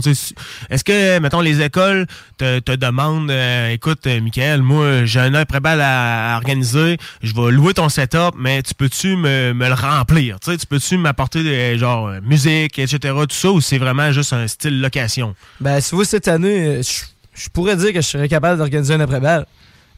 Est-ce 0.69 0.83
que, 0.83 1.19
mettons, 1.19 1.41
les 1.41 1.61
écoles 1.61 2.07
te, 2.37 2.59
te 2.59 2.71
demandent 2.75 3.29
euh, 3.29 3.71
écoute, 3.71 4.05
euh, 4.07 4.21
Michael, 4.21 4.61
moi, 4.61 5.05
j'ai 5.05 5.19
un 5.19 5.33
après-balle 5.33 5.81
à, 5.81 6.33
à 6.33 6.37
organiser, 6.37 6.97
je 7.21 7.33
vais 7.33 7.51
louer 7.51 7.73
ton 7.73 7.89
setup, 7.89 8.35
mais 8.37 8.61
tu 8.63 8.73
peux-tu 8.73 9.15
me, 9.15 9.53
me 9.53 9.67
le 9.67 9.73
remplir? 9.73 10.39
Tu 10.39 10.55
peux-tu 10.69 10.97
m'apporter 10.97 11.43
des 11.43 11.66
genre 11.75 12.07
euh, 12.07 12.19
musique, 12.23 12.79
etc., 12.79 12.97
tout 13.27 13.35
ça, 13.35 13.51
ou 13.51 13.59
c'est 13.61 13.77
vraiment 13.77 14.11
juste 14.11 14.33
un 14.33 14.47
style 14.47 14.79
location? 14.81 15.35
Ben, 15.59 15.81
si 15.81 15.95
vous, 15.95 16.03
cette 16.03 16.27
année, 16.27 16.67
euh, 16.67 16.81
je 16.83 17.05
je 17.43 17.49
pourrais 17.49 17.75
dire 17.75 17.93
que 17.93 18.01
je 18.01 18.07
serais 18.07 18.27
capable 18.27 18.57
d'organiser 18.57 18.93
un 18.95 18.99
après-balle. 18.99 19.45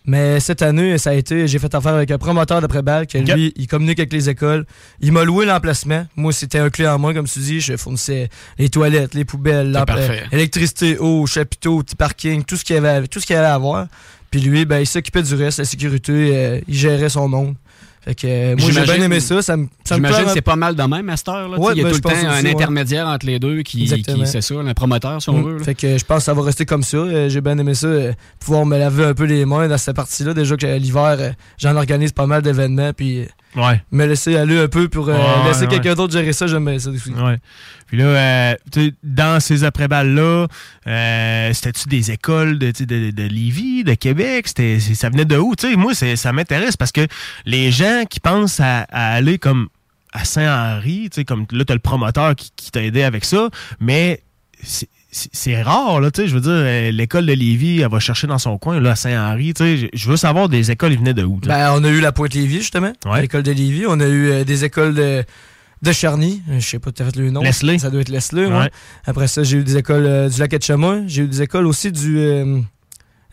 Mais 0.05 0.39
cette 0.39 0.61
année, 0.61 0.97
ça 0.97 1.11
a 1.11 1.13
été, 1.13 1.47
j'ai 1.47 1.59
fait 1.59 1.73
affaire 1.75 1.93
avec 1.93 2.09
un 2.09 2.17
promoteur 2.17 2.61
d'après-balle 2.61 3.05
que 3.05 3.17
lui, 3.17 3.53
il 3.55 3.67
communique 3.67 3.99
avec 3.99 4.11
les 4.11 4.27
écoles. 4.29 4.65
Il 5.01 5.11
m'a 5.11 5.23
loué 5.23 5.45
l'emplacement. 5.45 6.05
Moi, 6.15 6.33
c'était 6.33 6.57
un 6.59 6.69
clé 6.69 6.87
en 6.87 6.97
main, 6.97 7.13
comme 7.13 7.27
tu 7.27 7.39
dis. 7.39 7.61
Je 7.61 7.77
fournissais 7.77 8.29
les 8.57 8.69
toilettes, 8.69 9.13
les 9.13 9.23
poubelles, 9.25 9.71
l'emp- 9.71 9.85
parfait. 9.85 10.23
euh, 10.23 10.35
électricité, 10.35 10.97
eau, 10.99 11.25
chapiteau, 11.27 11.83
petit 11.83 11.95
parking, 11.95 12.43
tout 12.43 12.55
ce 12.57 12.63
qu'il 12.65 12.75
y 12.75 12.79
avait, 12.79 13.07
tout 13.07 13.19
ce 13.19 13.25
qu'il 13.25 13.35
y 13.35 13.39
avait 13.39 13.47
à 13.47 13.53
avoir. 13.55 13.87
Puis 14.31 14.41
lui, 14.41 14.65
ben, 14.65 14.79
il 14.79 14.87
s'occupait 14.87 15.21
du 15.23 15.35
reste, 15.35 15.59
la 15.59 15.65
sécurité, 15.65 16.11
euh, 16.33 16.59
il 16.67 16.75
gérait 16.75 17.09
son 17.09 17.27
monde. 17.27 17.55
Fait 18.03 18.15
que 18.15 18.25
euh, 18.27 18.55
moi, 18.57 18.71
j'ai 18.71 18.81
bien 18.83 19.01
aimé 19.01 19.19
ça. 19.19 19.41
Ça 19.41 19.57
me 19.57 19.67
J'imagine 19.95 20.25
que 20.25 20.31
c'est 20.31 20.41
pas 20.41 20.55
mal 20.55 20.75
de 20.75 20.83
même 20.83 21.09
à 21.09 21.17
cette 21.17 21.29
heure. 21.29 21.49
Là, 21.49 21.57
Ouais, 21.59 21.73
il 21.73 21.77
y 21.77 21.81
a 21.81 21.83
ben, 21.85 21.89
tout 21.91 21.95
le 21.97 22.01
temps 22.01 22.27
un 22.29 22.41
ouais. 22.43 22.51
intermédiaire 22.51 23.07
entre 23.07 23.25
les 23.25 23.39
deux 23.39 23.61
qui, 23.63 23.85
qui 23.85 24.25
c'est 24.25 24.41
ça, 24.41 24.55
un 24.55 24.73
promoteur, 24.73 25.21
si 25.21 25.29
on 25.29 25.39
Mm. 25.39 25.43
veut. 25.45 25.57
là. 25.57 25.63
Fait 25.63 25.75
que 25.75 25.97
je 25.97 26.05
pense 26.05 26.17
que 26.19 26.23
ça 26.23 26.33
va 26.33 26.41
rester 26.43 26.65
comme 26.65 26.83
ça. 26.83 26.97
Euh, 26.97 27.29
J'ai 27.29 27.41
bien 27.41 27.57
aimé 27.57 27.73
ça. 27.73 27.87
euh, 27.87 28.13
pouvoir 28.39 28.65
me 28.65 28.77
laver 28.77 29.05
un 29.05 29.13
peu 29.13 29.25
les 29.25 29.45
mains 29.45 29.67
dans 29.67 29.77
cette 29.77 29.95
partie-là. 29.95 30.33
Déjà 30.33 30.55
que 30.57 30.65
l'hiver, 30.77 31.15
euh, 31.19 31.31
j'en 31.57 31.75
organise 31.75 32.11
pas 32.11 32.25
mal 32.27 32.41
d'événements. 32.41 32.93
Puis 32.93 33.25
Ouais. 33.55 33.81
me 33.91 34.05
laisser 34.05 34.35
aller 34.37 34.59
un 34.59 34.67
peu 34.67 34.87
pour 34.89 35.09
euh, 35.09 35.13
Ouais, 35.13 35.47
laisser 35.47 35.65
quelqu'un 35.67 35.95
d'autre 35.95 36.13
gérer 36.13 36.33
ça, 36.33 36.45
j'aime 36.47 36.65
bien 36.65 36.77
ça 36.77 36.89
aussi. 36.91 37.09
Ouais. 37.11 37.37
Puis 37.87 37.97
là, 37.97 38.05
euh, 38.05 38.55
dans 39.03 39.39
ces 39.39 39.63
après-balles-là, 39.63 40.45
euh, 40.87 41.53
c'était-tu 41.53 41.87
des 41.89 42.11
écoles 42.11 42.59
de, 42.59 42.71
de, 42.71 43.09
de 43.11 43.23
Lévis, 43.23 43.83
de 43.83 43.95
Québec? 43.95 44.47
C'était, 44.47 44.79
ça 44.79 45.09
venait 45.09 45.25
de 45.25 45.37
où? 45.37 45.55
Tu 45.55 45.69
sais, 45.71 45.75
moi, 45.75 45.93
ça 45.95 46.31
m'intéresse 46.31 46.77
parce 46.77 46.91
que 46.91 47.07
les 47.45 47.71
gens 47.71 48.03
qui 48.09 48.19
pensent 48.19 48.59
à, 48.59 48.81
à 48.91 49.13
aller 49.13 49.37
comme 49.39 49.67
à 50.13 50.25
Saint-Henri, 50.25 51.09
tu 51.11 51.15
sais, 51.21 51.25
comme 51.25 51.45
là, 51.51 51.63
t'as 51.65 51.73
le 51.75 51.79
promoteur 51.79 52.35
qui, 52.35 52.51
qui 52.55 52.71
t'a 52.71 52.81
aidé 52.83 53.03
avec 53.03 53.25
ça, 53.25 53.49
mais 53.79 54.23
c'est, 55.11 55.61
rare, 55.63 55.99
là, 56.01 56.11
tu 56.11 56.21
sais, 56.21 56.27
je 56.27 56.35
veux 56.35 56.41
dire, 56.41 56.51
euh, 56.51 56.91
l'école 56.91 57.25
de 57.25 57.33
Lévis, 57.33 57.81
elle 57.81 57.89
va 57.89 57.99
chercher 57.99 58.27
dans 58.27 58.37
son 58.37 58.57
coin, 58.57 58.79
là, 58.79 58.91
à 58.91 58.95
Saint-Henri, 58.95 59.53
tu 59.55 59.63
sais, 59.63 59.89
je- 59.93 60.09
veux 60.09 60.17
savoir 60.17 60.49
des 60.49 60.69
écoles, 60.71 60.91
ils 60.93 60.99
venaient 60.99 61.13
de 61.15 61.23
où? 61.23 61.37
Ben, 61.37 61.71
on 61.73 61.83
a 61.83 61.89
eu 61.89 61.99
la 61.99 62.11
Pointe-Lévis, 62.11 62.59
justement. 62.59 62.93
L'école 63.21 63.43
de 63.43 63.51
Lévis. 63.51 63.85
On 63.87 63.99
a 63.99 64.05
eu 64.07 64.29
euh, 64.29 64.43
des 64.43 64.65
écoles 64.65 64.93
de, 64.93 65.23
de 65.81 65.91
Charny. 65.91 66.43
Euh, 66.49 66.59
Je 66.59 66.65
sais 66.67 66.79
pas, 66.79 66.91
tu 66.91 67.01
as 67.01 67.05
fait 67.05 67.15
le 67.15 67.31
nom. 67.31 67.41
Leslie. 67.41 67.79
Ça 67.79 67.89
doit 67.89 68.01
être 68.01 68.09
Leslie, 68.09 68.45
ouais. 68.45 68.51
Ouais. 68.59 68.71
Après 69.05 69.27
ça, 69.27 69.41
j'ai 69.43 69.57
eu 69.57 69.63
des 69.63 69.77
écoles 69.77 70.05
euh, 70.05 70.29
du 70.29 70.39
lac 70.39 70.53
Etchemin. 70.53 71.03
J'ai 71.07 71.23
eu 71.23 71.27
des 71.27 71.41
écoles 71.41 71.65
aussi 71.65 71.91
du. 71.91 72.19
euh, 72.19 72.59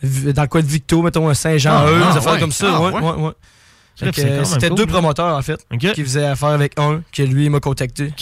dans 0.02 0.42
le 0.42 0.48
coin 0.48 0.60
de 0.62 0.66
Victo, 0.66 1.02
mettons, 1.02 1.28
à 1.28 1.34
Saint-Jean, 1.34 1.72
Ah, 1.72 1.86
ah, 1.88 2.12
des 2.12 2.18
affaires 2.18 2.38
comme 2.38 2.52
ça. 2.52 2.66
Ah, 2.70 3.32
C'était 3.96 4.70
deux 4.70 4.84
là. 4.84 4.92
promoteurs, 4.92 5.36
en 5.36 5.42
fait, 5.42 5.66
qui 5.78 6.02
faisaient 6.02 6.26
affaire 6.26 6.50
avec 6.50 6.78
un, 6.78 7.02
que 7.12 7.22
lui, 7.22 7.48
m'a 7.48 7.60
contacté. 7.60 8.12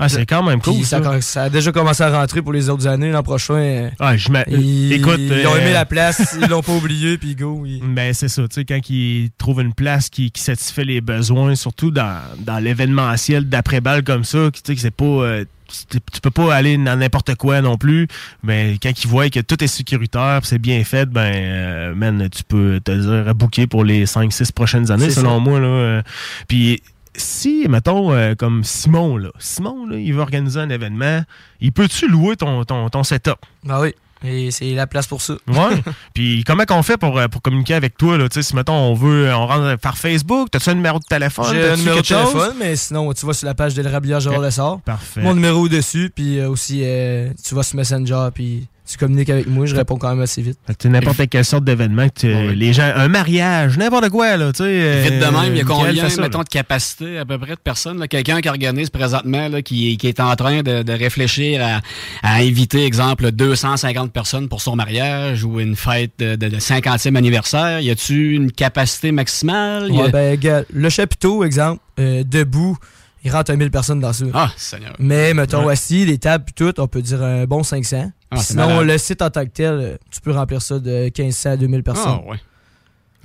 Ah, 0.00 0.08
c'est 0.08 0.26
quand 0.26 0.42
même 0.42 0.60
cool. 0.60 0.82
Ça, 0.84 1.02
ça. 1.02 1.20
ça 1.20 1.42
a 1.44 1.50
déjà 1.50 1.70
commencé 1.70 2.02
à 2.02 2.10
rentrer 2.10 2.42
pour 2.42 2.52
les 2.52 2.68
autres 2.68 2.86
années. 2.86 3.10
L'an 3.10 3.22
prochain, 3.22 3.54
euh, 3.54 3.90
Ah, 4.00 4.16
je 4.16 4.28
ils, 4.48 4.92
Écoute, 4.94 5.18
ils 5.20 5.46
ont 5.46 5.54
euh, 5.54 5.58
aimé 5.60 5.72
la 5.72 5.84
place, 5.84 6.36
ils 6.40 6.48
l'ont 6.48 6.62
pas 6.62 6.72
oublié, 6.72 7.16
puis 7.18 7.34
go. 7.36 7.64
ils- 7.66 7.82
Mais 7.84 8.12
c'est 8.14 8.28
ça, 8.28 8.42
tu 8.48 8.54
sais, 8.54 8.64
quand 8.64 8.80
ils 8.90 9.30
trouvent 9.38 9.60
une 9.60 9.74
place 9.74 10.08
qui, 10.08 10.30
qui 10.30 10.42
satisfait 10.42 10.84
les 10.84 11.00
besoins, 11.00 11.54
surtout 11.54 11.90
dans, 11.90 12.18
dans 12.40 12.58
l'événementiel 12.58 13.48
d'après-balle 13.48 14.02
comme 14.02 14.24
ça, 14.24 14.50
tu 14.52 14.60
sais, 14.64 14.74
que 14.74 14.80
c'est 14.80 14.90
pas. 14.90 15.04
euh, 15.04 15.44
tu 15.90 16.20
peux 16.22 16.30
pas 16.30 16.54
aller 16.54 16.76
dans 16.76 16.96
n'importe 16.96 17.34
quoi 17.34 17.60
non 17.60 17.76
plus, 17.78 18.06
mais 18.44 18.76
quand 18.80 18.92
ils 19.02 19.08
voient 19.08 19.28
que 19.30 19.40
tout 19.40 19.62
est 19.64 19.66
sécuritaire, 19.66 20.40
c'est 20.44 20.58
bien 20.60 20.84
fait, 20.84 21.06
ben, 21.06 21.32
euh, 21.34 21.94
man, 21.94 22.28
tu 22.30 22.44
peux 22.44 22.80
te 22.84 22.92
dire 22.92 23.28
à 23.28 23.34
booker 23.34 23.66
pour 23.66 23.82
les 23.82 24.04
5-6 24.06 24.52
prochaines 24.52 24.90
années, 24.92 25.10
selon 25.10 25.38
ça. 25.38 25.50
moi. 25.50 25.58
Là, 25.58 25.66
euh. 25.66 26.02
Puis 26.48 26.80
si, 27.16 27.66
mettons, 27.68 28.12
euh, 28.12 28.34
comme 28.34 28.64
Simon, 28.64 29.16
là, 29.16 29.30
Simon, 29.38 29.86
là, 29.86 29.96
il 29.96 30.12
veut 30.12 30.20
organiser 30.20 30.60
un 30.60 30.70
événement, 30.70 31.22
il 31.60 31.72
peut-tu 31.72 32.08
louer 32.08 32.36
ton, 32.36 32.64
ton, 32.64 32.88
ton 32.88 33.02
setup? 33.02 33.38
Ben 33.64 33.80
oui, 33.80 33.94
et 34.24 34.50
c'est 34.50 34.70
la 34.72 34.86
place 34.86 35.06
pour 35.06 35.20
ça. 35.20 35.34
Ouais. 35.46 35.82
Puis 36.14 36.44
comment 36.46 36.64
qu'on 36.64 36.82
fait 36.82 36.96
pour, 36.96 37.18
euh, 37.18 37.28
pour 37.28 37.42
communiquer 37.42 37.74
avec 37.74 37.96
toi? 37.96 38.16
Là? 38.16 38.28
Tu 38.28 38.34
sais, 38.34 38.42
Si, 38.42 38.56
mettons, 38.56 38.72
on 38.72 38.94
veut, 38.94 39.32
on 39.34 39.46
rentre 39.46 39.78
par 39.78 39.98
Facebook, 39.98 40.48
t'as-tu 40.50 40.70
un 40.70 40.74
numéro 40.74 40.98
de 40.98 41.04
téléphone? 41.04 41.46
J'ai 41.52 41.70
un 41.70 41.76
numéro 41.76 41.98
de 41.98 42.02
téléphone, 42.02 42.54
mais 42.58 42.74
sinon, 42.76 43.12
tu 43.12 43.26
vas 43.26 43.34
sur 43.34 43.46
la 43.46 43.54
page 43.54 43.74
de 43.74 43.82
l'Arabia 43.82 44.20
Gérard 44.20 44.40
Lessard. 44.40 44.80
Parfait. 44.80 45.20
Mon 45.20 45.34
numéro 45.34 45.68
dessus, 45.68 46.10
puis 46.14 46.38
euh, 46.38 46.48
aussi, 46.48 46.80
euh, 46.84 47.30
tu 47.46 47.54
vas 47.54 47.62
sur 47.62 47.76
Messenger, 47.76 48.28
puis 48.32 48.66
tu 48.86 48.98
communiques 48.98 49.30
avec 49.30 49.46
moi, 49.46 49.64
je 49.66 49.74
réponds 49.74 49.96
quand 49.96 50.10
même 50.10 50.20
assez 50.20 50.42
vite. 50.42 50.58
N'importe 50.84 51.28
quelle 51.30 51.44
sorte 51.44 51.64
d'événement, 51.64 52.06
que 52.08 52.20
tu- 52.20 52.54
les 52.54 52.72
gens, 52.74 52.90
un 52.94 53.08
mariage, 53.08 53.78
n'importe 53.78 54.10
quoi, 54.10 54.36
là, 54.36 54.52
tu 54.52 54.58
sais. 54.58 54.64
euh, 54.66 55.02
Vite 55.04 55.20
de 55.20 55.24
même, 55.24 55.52
il 55.52 55.56
y 55.56 55.60
a 55.60 55.64
Michael 55.64 55.66
combien, 55.66 56.08
ça, 56.10 56.20
mettons, 56.20 56.38
là? 56.38 56.44
de 56.44 56.48
capacité 56.50 57.18
à 57.18 57.24
peu 57.24 57.38
près 57.38 57.52
de 57.54 57.60
personnes? 57.60 57.98
là? 57.98 58.08
Quelqu'un 58.08 58.40
qui 58.42 58.48
organise 58.48 58.90
présentement, 58.90 59.48
là, 59.48 59.62
qui, 59.62 59.96
qui 59.96 60.06
est 60.06 60.20
en 60.20 60.36
train 60.36 60.62
de, 60.62 60.82
de 60.82 60.92
réfléchir 60.92 61.62
à, 61.64 61.80
à 62.22 62.34
inviter, 62.42 62.84
exemple, 62.84 63.30
250 63.32 64.12
personnes 64.12 64.48
pour 64.48 64.60
son 64.60 64.76
mariage 64.76 65.44
ou 65.44 65.60
une 65.60 65.76
fête 65.76 66.12
de, 66.18 66.36
de- 66.36 66.48
de 66.48 66.58
50e 66.58 67.16
anniversaire. 67.16 67.80
Y 67.80 67.90
a-tu 67.90 68.34
une 68.34 68.52
capacité 68.52 69.12
maximale? 69.12 69.88
Y 69.90 69.98
a- 69.98 70.02
Ouais, 70.04 70.10
ben, 70.10 70.38
gars, 70.38 70.62
le 70.72 70.88
chapiteau, 70.90 71.42
exemple, 71.44 71.80
euh, 71.98 72.22
debout, 72.24 72.76
il 73.24 73.30
rentre 73.32 73.50
à 73.50 73.56
1000 73.56 73.70
personnes 73.70 74.00
dans 74.00 74.12
ça. 74.12 74.26
Ah, 74.34 74.50
Seigneur. 74.58 74.92
Mais, 74.98 75.32
mettons, 75.32 75.64
Ouais. 75.64 75.72
assis, 75.72 76.04
les 76.04 76.18
tables, 76.18 76.44
puis 76.44 76.52
tout, 76.54 76.78
on 76.78 76.86
peut 76.86 77.00
dire 77.00 77.22
un 77.22 77.44
bon 77.46 77.62
500. 77.62 78.12
Ah, 78.36 78.40
Sinon, 78.42 78.66
malade. 78.68 78.86
le 78.86 78.98
site 78.98 79.22
en 79.22 79.30
tant 79.30 79.44
que 79.44 79.50
tel, 79.50 79.98
tu 80.10 80.20
peux 80.20 80.32
remplir 80.32 80.60
ça 80.62 80.78
de 80.78 81.04
1500 81.16 81.50
à 81.50 81.56
2000 81.56 81.82
personnes. 81.82 82.20
Ah, 82.24 82.30
ouais. 82.30 82.36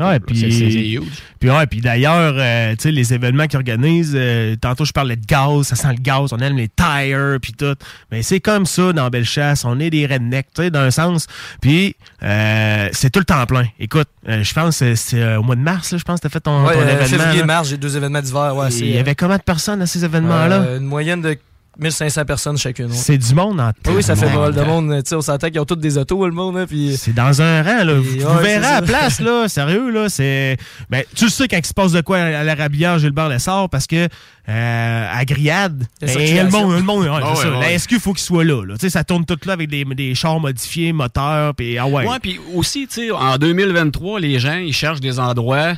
Ouais, 0.02 0.18
puis, 0.22 0.98
puis, 1.42 1.50
ouais, 1.50 1.68
puis 1.68 1.82
d'ailleurs, 1.82 2.34
euh, 2.38 2.72
tu 2.78 2.84
sais, 2.84 2.92
les 2.94 3.14
événements 3.14 3.48
qu'ils 3.48 3.58
organisent, 3.58 4.14
euh, 4.16 4.56
tantôt 4.56 4.86
je 4.86 4.94
parlais 4.94 5.18
de 5.18 5.26
gaz, 5.26 5.64
ça 5.68 5.76
sent 5.76 5.90
le 5.90 6.02
gaz, 6.02 6.32
on 6.32 6.38
aime 6.38 6.56
les 6.56 6.70
tires, 6.70 7.38
puis 7.42 7.52
tout. 7.52 7.76
Mais 8.10 8.22
c'est 8.22 8.40
comme 8.40 8.66
ça 8.66 8.94
dans 8.94 9.10
Bellechasse, 9.10 9.66
on 9.66 9.78
est 9.82 9.90
des 9.90 10.06
rednecks, 10.06 10.48
tu 10.56 10.62
sais, 10.62 10.72
d'un 10.72 10.90
sens. 10.90 11.28
Puis 11.62 11.98
euh, 12.24 12.88
c'est 12.94 13.10
tout 13.10 13.20
le 13.20 13.26
temps 13.26 13.46
plein. 13.46 13.66
Écoute, 13.78 14.08
euh, 14.30 14.42
je 14.42 14.54
pense 14.54 14.80
que 14.80 14.96
c'est 14.96 15.22
euh, 15.22 15.40
au 15.40 15.44
mois 15.44 15.58
de 15.58 15.62
mars, 15.64 15.94
je 15.98 16.02
pense 16.06 16.22
que 16.22 16.28
t'as 16.30 16.32
fait 16.32 16.40
ton, 16.40 16.66
Ouais, 16.66 16.76
ton 16.76 16.80
euh, 16.80 16.84
événement. 16.84 17.06
février, 17.06 17.44
mars, 17.44 17.68
j'ai 17.68 17.78
deux 17.78 17.98
événements 17.98 18.22
d'hiver. 18.22 18.56
Ouais, 18.56 18.70
Il 18.70 18.92
y 18.92 18.98
avait 19.00 19.16
combien 19.16 19.36
de 19.36 19.44
personnes 19.44 19.82
à 19.82 19.86
ces 19.86 20.06
événements-là? 20.06 20.62
euh, 20.62 20.78
une 20.78 20.86
moyenne 20.86 21.22
de 21.22 21.38
1500 21.80 22.26
personnes 22.26 22.58
chacune. 22.58 22.86
ouais. 22.88 22.92
C'est 22.94 23.18
du 23.18 23.34
monde 23.34 23.60
en 23.60 23.72
Oui, 23.92 24.04
ça 24.04 24.16
fait 24.16 24.26
mal 24.28 24.52
de 24.52 24.56
tabarnak. 24.60 24.68
monde. 24.68 25.04
Tu 25.04 25.10
sais, 25.10 25.16
on 25.16 25.22
s'entend 25.22 25.50
qu'ils 25.50 25.60
ont 25.60 25.66
tous 25.66 25.76
des 25.76 25.98
autos, 25.98 26.26
le 26.26 26.32
monde. 26.34 26.58
hein, 26.58 26.66
puis... 26.68 26.96
C'est 26.98 27.14
dans 27.14 27.42
un 27.42 27.64
rang, 27.64 27.84
là. 27.84 27.94
Vous, 27.96 28.16
Et 28.16 28.20
vous 28.20 28.28
ouais, 28.28 28.44
verrez 28.44 28.66
à 28.66 28.82
la 28.82 28.82
place, 28.82 29.20
là. 29.20 29.48
Sérieux, 29.48 29.90
là. 29.92 30.10
C'est. 30.10 30.58
Ben, 30.90 31.04
tu 31.16 31.26
le 31.26 31.30
sais 31.32 31.48
quand 31.48 31.58
il 31.58 31.66
se 31.66 31.74
passe 31.74 31.92
de 31.92 32.02
quoi 32.02 32.18
à 32.20 32.44
l'Arabia, 32.44 32.98
Gilbert 32.98 33.30
Lessard, 33.30 33.70
parce 33.70 33.88
que 33.88 34.08
euh, 34.50 35.08
à 35.14 35.26
Griade, 35.26 35.86
ben, 36.02 36.08
le 36.18 36.50
monde, 36.50 36.74
le 36.76 36.82
monde, 36.82 37.04
ouais, 37.06 37.10
c'est 37.22 37.28
ouais, 37.30 37.36
ça. 37.36 37.60
ouais. 37.60 37.72
La 37.72 37.78
SQ, 37.80 38.00
faut 38.00 38.14
qu'il 38.14 38.24
soit 38.24 38.44
là, 38.44 38.64
là. 38.66 38.74
Tu 38.76 38.82
sais, 38.82 38.90
ça 38.90 39.04
tourne 39.04 39.26
tout 39.26 39.38
là 39.46 39.54
avec 39.54 39.70
des, 39.70 39.86
des 39.86 40.16
chars 40.16 40.40
modifiés, 40.40 40.92
moteurs, 40.92 41.54
puis 41.56 41.78
ah 41.78 41.86
ouais. 41.88 42.08
Ouais, 42.08 42.18
puis 42.22 42.40
aussi, 42.56 42.88
tu 42.88 43.08
sais, 43.08 43.12
en 43.12 43.38
2023, 43.38 44.20
les 44.20 44.40
gens, 44.40 44.56
ils 44.58 44.74
cherchent 44.74 45.02
des 45.02 45.20
endroits 45.20 45.74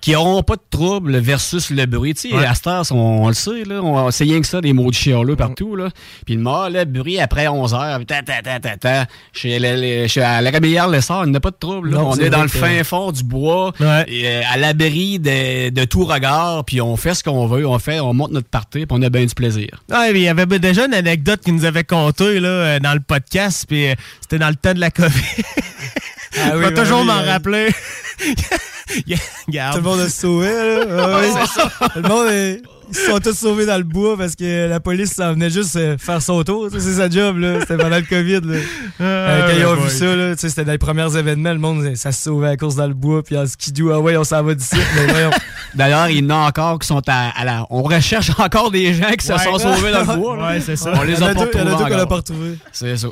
qui 0.00 0.12
n'auront 0.12 0.42
pas 0.42 0.56
de 0.56 0.62
trouble 0.70 1.18
versus 1.18 1.70
le 1.70 1.86
bruit. 1.86 2.14
Tu 2.14 2.28
sais, 2.30 2.34
Ouais. 2.34 2.44
à 2.46 2.54
cette 2.54 2.66
heure, 2.66 2.84
on, 2.92 3.24
on 3.24 3.28
le 3.28 3.34
sait, 3.34 3.64
là, 3.64 3.80
on, 3.82 4.10
c'est 4.10 4.24
rien 4.24 4.40
que 4.40 4.46
ça, 4.46 4.60
des 4.60 4.72
mots 4.72 4.90
de 4.90 4.94
chialeux 4.94 5.36
partout. 5.36 5.76
Là. 5.76 5.88
Puis 6.26 6.34
le 6.36 6.40
mort, 6.40 6.68
le 6.70 6.84
bruit 6.84 7.18
après 7.20 7.48
11 7.48 7.74
heures, 7.74 8.00
ta, 8.06 8.22
ta, 8.22 8.42
ta, 8.42 8.60
ta, 8.60 8.76
ta. 8.76 9.06
Chez, 9.32 9.58
le, 9.58 10.02
le- 10.02 10.08
chez 10.08 10.22
à 10.22 10.40
la 10.40 10.50
Rabillard, 10.50 10.88
le 10.88 11.00
sort, 11.00 11.24
il 11.24 11.30
n'y 11.30 11.36
a 11.36 11.40
pas 11.40 11.50
de 11.50 11.56
trouble. 11.58 11.90
là. 11.90 11.98
Non, 11.98 12.10
on 12.10 12.16
est 12.16 12.30
dans 12.30 12.42
le 12.42 12.48
fin 12.48 12.82
fond 12.84 13.12
du 13.12 13.22
bois, 13.24 13.72
Ouais. 13.80 14.04
et, 14.08 14.26
euh, 14.28 14.40
à 14.52 14.56
l'abri 14.56 15.18
de, 15.18 15.70
de 15.70 15.84
tout 15.84 16.04
regard, 16.04 16.64
puis 16.64 16.80
on 16.80 16.96
fait 16.96 17.14
ce 17.14 17.22
qu'on 17.24 17.46
veut, 17.46 17.66
on 17.66 17.78
fait, 17.78 18.00
on 18.00 18.14
monte 18.14 18.32
notre 18.32 18.48
party, 18.48 18.86
puis 18.86 18.88
on 18.90 19.02
a 19.02 19.08
bien 19.10 19.24
du 19.24 19.34
plaisir. 19.34 19.68
Ouais, 19.90 20.12
mais 20.12 20.20
il 20.20 20.22
y 20.24 20.28
avait 20.28 20.46
déjà 20.58 20.86
une 20.86 20.94
anecdote 20.94 21.40
qu'il 21.44 21.54
nous 21.54 21.64
avait 21.64 21.84
contée, 21.84 22.40
là, 22.40 22.48
euh, 22.48 22.78
dans 22.78 22.94
le 22.94 23.00
podcast, 23.00 23.64
puis 23.68 23.88
euh, 23.90 23.94
c'était 24.20 24.38
dans 24.38 24.48
le 24.48 24.54
temps 24.56 24.74
de 24.74 24.80
la 24.80 24.90
COVID. 24.90 25.08
Ah 26.44 26.52
oui, 26.56 26.74
toujours 26.74 27.00
oui, 27.00 27.06
m'en 27.06 27.18
euh, 27.18 27.26
rappeler. 27.32 27.68
Tout 28.88 29.76
le 29.76 29.80
monde 29.82 30.00
a 30.00 30.08
sauvé, 30.08 30.48
là. 30.48 30.84
Ah 30.98 31.18
Ouais, 31.18 31.28
ça. 31.46 31.70
Tout 31.94 32.02
le 32.02 32.08
monde, 32.08 32.28
est- 32.28 32.62
ils 32.90 32.96
sont 32.96 33.18
tous 33.20 33.36
sauvés 33.36 33.66
dans 33.66 33.76
le 33.76 33.82
bois 33.84 34.16
parce 34.16 34.34
que 34.34 34.66
la 34.66 34.80
police 34.80 35.12
s'en 35.12 35.32
venait 35.34 35.50
juste 35.50 35.76
euh, 35.76 35.98
faire 35.98 36.22
son 36.22 36.42
tour. 36.42 36.68
C'est 36.72 36.80
sa 36.94 37.10
job, 37.10 37.36
là. 37.36 37.60
C'était 37.60 37.76
pendant 37.76 37.96
le 37.98 38.02
COVID, 38.02 38.40
là. 38.50 38.58
Euh, 39.02 39.46
quand 39.46 39.54
ils 39.58 39.66
ont 39.66 39.74
ouais, 39.74 39.88
vu 39.88 39.90
ça, 39.90 40.16
là, 40.16 40.34
c'était 40.38 40.64
dans 40.64 40.72
les 40.72 40.78
premiers 40.78 41.14
événements, 41.18 41.52
le 41.52 41.58
monde, 41.58 41.94
ça 41.96 42.12
se 42.12 42.22
sauvait 42.22 42.48
à 42.48 42.56
cause 42.56 42.76
dans 42.76 42.86
le 42.86 42.94
bois, 42.94 43.22
puis 43.22 43.36
en 43.36 43.44
skidoo, 43.46 43.90
ah 43.92 44.00
ouais, 44.00 44.16
on 44.16 44.24
s'en 44.24 44.42
va 44.42 44.54
d'ici. 44.54 44.76
D'ailleurs, 45.74 46.08
il 46.08 46.24
y 46.24 46.26
en 46.26 46.30
a 46.30 46.48
encore 46.48 46.78
qui 46.78 46.86
sont 46.86 47.02
à, 47.08 47.28
à 47.38 47.44
la. 47.44 47.66
On 47.68 47.82
recherche 47.82 48.30
encore 48.38 48.70
des 48.70 48.94
gens 48.94 49.10
qui 49.18 49.26
se 49.26 49.36
sont 49.36 49.58
sauvés 49.58 49.92
dans 49.92 50.10
le 50.14 50.18
bois. 50.18 50.36
là. 50.38 50.48
Ouais, 50.48 50.60
c'est 50.64 50.76
ça. 50.76 50.94
On 50.96 51.02
les 51.02 51.22
a 51.22 51.26
a 51.26 51.34
pas 51.34 51.44
il 51.52 51.58
y 51.58 51.62
en 51.62 51.66
a 51.66 51.78
deux 51.78 51.84
qu'on 51.90 51.96
n'a 51.96 52.06
pas 52.06 52.16
retrouvés. 52.16 52.56
C'est 52.72 52.96
ça. 52.96 53.08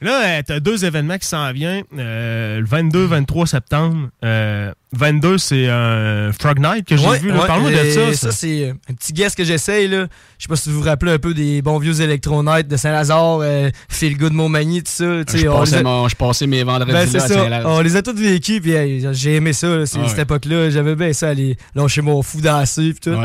Là, 0.00 0.22
euh, 0.38 0.42
t'as 0.46 0.60
deux 0.60 0.84
événements 0.84 1.18
qui 1.18 1.26
s'en 1.26 1.50
viennent. 1.52 1.82
Euh, 1.98 2.60
le 2.60 2.66
22-23 2.66 3.46
septembre. 3.46 4.08
Euh, 4.24 4.72
22, 4.92 5.38
c'est 5.38 5.68
un 5.68 6.30
Frog 6.32 6.60
Night 6.60 6.86
que 6.86 6.96
j'ai 6.96 7.06
Ouais, 7.06 7.18
vu. 7.18 7.32
ouais, 7.32 7.46
Parle-moi 7.46 7.72
de 7.72 7.90
ça. 7.90 8.06
Ça, 8.12 8.14
ça. 8.14 8.32
c'est 8.32 8.68
euh, 8.68 8.72
un 8.90 8.94
petit 8.94 9.12
guest 9.12 9.36
que 9.36 9.42
j'essaye. 9.44 9.88
là. 9.88 10.06
Je 10.38 10.44
sais 10.44 10.48
pas 10.48 10.54
si 10.56 10.70
vous 10.70 10.78
vous 10.80 10.84
rappelez 10.84 11.12
un 11.12 11.18
peu 11.18 11.34
des 11.34 11.62
bons 11.62 11.78
vieux 11.78 12.00
Electronites 12.00 12.68
de 12.68 12.76
Saint-Lazare, 12.76 13.40
euh, 13.42 13.70
Phil 13.88 14.16
Good 14.16 14.32
Montmagny, 14.32 14.82
tout 14.84 14.90
ça. 14.92 15.24
tu 15.26 15.32
sais, 15.32 15.38
Je 15.44 15.48
on 15.48 15.58
passais, 15.58 15.72
les 15.72 15.80
a- 15.80 15.82
mon- 15.82 16.08
je 16.08 16.14
passais 16.16 16.46
mes 16.46 16.62
vendredis 16.62 16.92
Ben, 16.92 16.98
là 17.12 17.24
à 17.24 17.28
ça. 17.28 17.34
Saint-Laz. 17.34 17.64
On 17.66 17.80
les 17.80 17.96
a 17.96 18.02
tous 18.02 18.14
vécus, 18.14 18.60
puis 18.60 18.72
hey, 18.72 19.04
j'ai 19.12 19.34
aimé 19.34 19.52
ça, 19.52 19.66
là, 19.68 19.84
c'est- 19.86 19.98
Ah 19.98 20.02
ouais. 20.02 20.08
cette 20.08 20.18
époque-là. 20.20 20.70
J'avais 20.70 20.94
bien 20.94 21.12
ça, 21.12 21.30
aller 21.30 21.56
lâcher 21.74 22.02
mon 22.02 22.22
fou 22.22 22.40
danser, 22.40 22.94
puis 22.94 23.00
tout. 23.12 23.18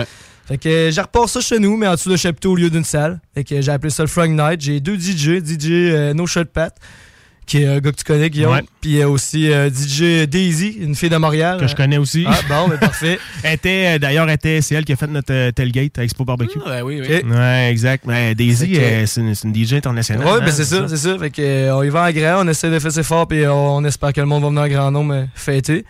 Fait 0.47 0.57
que 0.57 0.67
euh, 0.69 0.91
j'ai 0.91 1.01
repars 1.01 1.29
ça 1.29 1.39
chez 1.41 1.57
nous, 1.59 1.77
mais 1.77 1.87
en 1.87 1.93
dessous 1.93 2.09
de 2.09 2.17
chapiteau 2.17 2.51
au 2.51 2.55
lieu 2.55 2.69
d'une 2.69 2.83
salle. 2.83 3.19
Fait 3.33 3.43
que 3.43 3.61
j'ai 3.61 3.71
appelé 3.71 3.89
ça 3.89 4.03
le 4.03 4.09
Frog 4.09 4.29
Night. 4.29 4.59
J'ai 4.61 4.79
deux 4.81 4.97
DJ, 4.99 5.39
DJ 5.43 5.67
euh, 5.71 6.13
No 6.13 6.27
Shot 6.27 6.45
Pat, 6.45 6.75
qui 7.45 7.59
est 7.63 7.65
un 7.67 7.79
gars 7.79 7.91
que 7.91 7.95
tu 7.97 8.03
connais, 8.03 8.29
Guillaume. 8.29 8.51
Ouais. 8.53 8.63
Puis 8.81 8.99
euh, 9.01 9.07
aussi 9.07 9.49
euh, 9.51 9.69
DJ 9.69 10.27
Daisy, 10.27 10.77
une 10.81 10.95
fille 10.95 11.09
de 11.09 11.15
Montréal. 11.15 11.59
Que 11.61 11.67
je 11.67 11.75
connais 11.75 11.97
aussi. 11.97 12.25
Ah, 12.27 12.37
bon, 12.49 12.67
ben 12.67 12.77
parfait. 12.77 13.19
Elle 13.43 13.53
était, 13.53 13.93
euh, 13.95 13.99
D'ailleurs, 13.99 14.27
elle 14.27 14.35
était- 14.35 14.61
c'est 14.61 14.75
elle 14.75 14.83
qui 14.83 14.91
a 14.91 14.95
fait 14.97 15.07
notre 15.07 15.31
euh, 15.33 15.51
tailgate 15.51 15.97
à 15.97 16.03
Expo 16.03 16.25
Barbecue. 16.25 16.59
Ah, 16.65 16.83
oui, 16.83 17.01
oui. 17.01 17.17
Ok. 17.21 17.29
Ouais, 17.31 17.69
exact. 17.71 18.03
Mais 18.05 18.35
Daisy, 18.35 18.73
euh, 18.77 19.05
c'est 19.05 19.21
une, 19.21 19.35
c'est 19.35 19.47
une 19.47 19.55
DJ 19.55 19.73
internationale. 19.75 20.25
Ouais, 20.25 20.31
hein, 20.33 20.39
ben 20.45 20.51
c'est 20.51 20.65
ça, 20.65 20.87
c'est 20.89 20.97
ça. 20.97 21.17
Fait 21.17 21.29
que, 21.31 21.41
euh, 21.41 21.75
on 21.77 21.83
y 21.83 21.89
va 21.89 22.03
en 22.03 22.11
grand, 22.11 22.45
on 22.45 22.47
essaie 22.49 22.69
de 22.69 22.79
faire 22.79 22.91
ses 22.91 23.03
fort, 23.03 23.27
puis 23.29 23.47
on, 23.47 23.77
on 23.77 23.83
espère 23.85 24.11
que 24.11 24.19
le 24.19 24.27
monde 24.27 24.43
va 24.43 24.49
venir 24.49 24.61
en 24.63 24.67
grand 24.67 24.91
nombre 24.91 25.13
euh, 25.13 25.23
fêter 25.35 25.85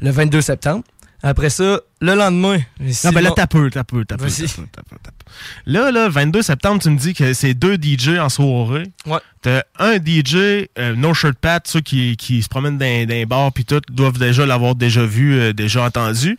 le 0.00 0.10
22 0.12 0.40
septembre. 0.42 0.84
Après 1.22 1.50
ça, 1.50 1.80
le 2.00 2.14
lendemain. 2.14 2.58
Non, 2.78 3.10
ben 3.12 3.20
là, 3.20 3.32
t'as 3.34 3.46
peu, 3.46 3.70
t'as 3.70 3.84
peu, 3.84 4.04
t'as 4.04 4.16
peu. 4.16 4.26
Vas-y. 4.26 4.46
t'as 4.46 4.54
peu, 4.54 4.66
t'as 4.70 4.82
peu, 4.82 4.96
t'as 5.02 5.10
peu. 5.10 5.24
Là, 5.66 5.90
là, 5.90 6.08
22 6.08 6.42
septembre, 6.42 6.82
tu 6.82 6.90
me 6.90 6.98
dis 6.98 7.14
que 7.14 7.32
c'est 7.32 7.54
deux 7.54 7.76
DJ 7.76 8.18
en 8.18 8.28
soirée. 8.28 8.84
Ouais. 9.06 9.18
T'as 9.42 9.62
un 9.78 9.96
DJ, 9.96 10.68
euh, 10.78 10.94
No 10.94 11.14
Shirt 11.14 11.36
Pat, 11.38 11.66
ceux 11.66 11.80
qui, 11.80 12.16
qui 12.16 12.42
se 12.42 12.48
promènent 12.48 12.78
dans, 12.78 13.06
dans 13.06 13.14
les 13.14 13.26
bars, 13.26 13.52
puis 13.52 13.64
tout, 13.64 13.80
doivent 13.90 14.18
déjà 14.18 14.46
l'avoir 14.46 14.74
déjà 14.74 15.04
vu, 15.04 15.34
euh, 15.38 15.52
déjà 15.52 15.84
entendu. 15.84 16.36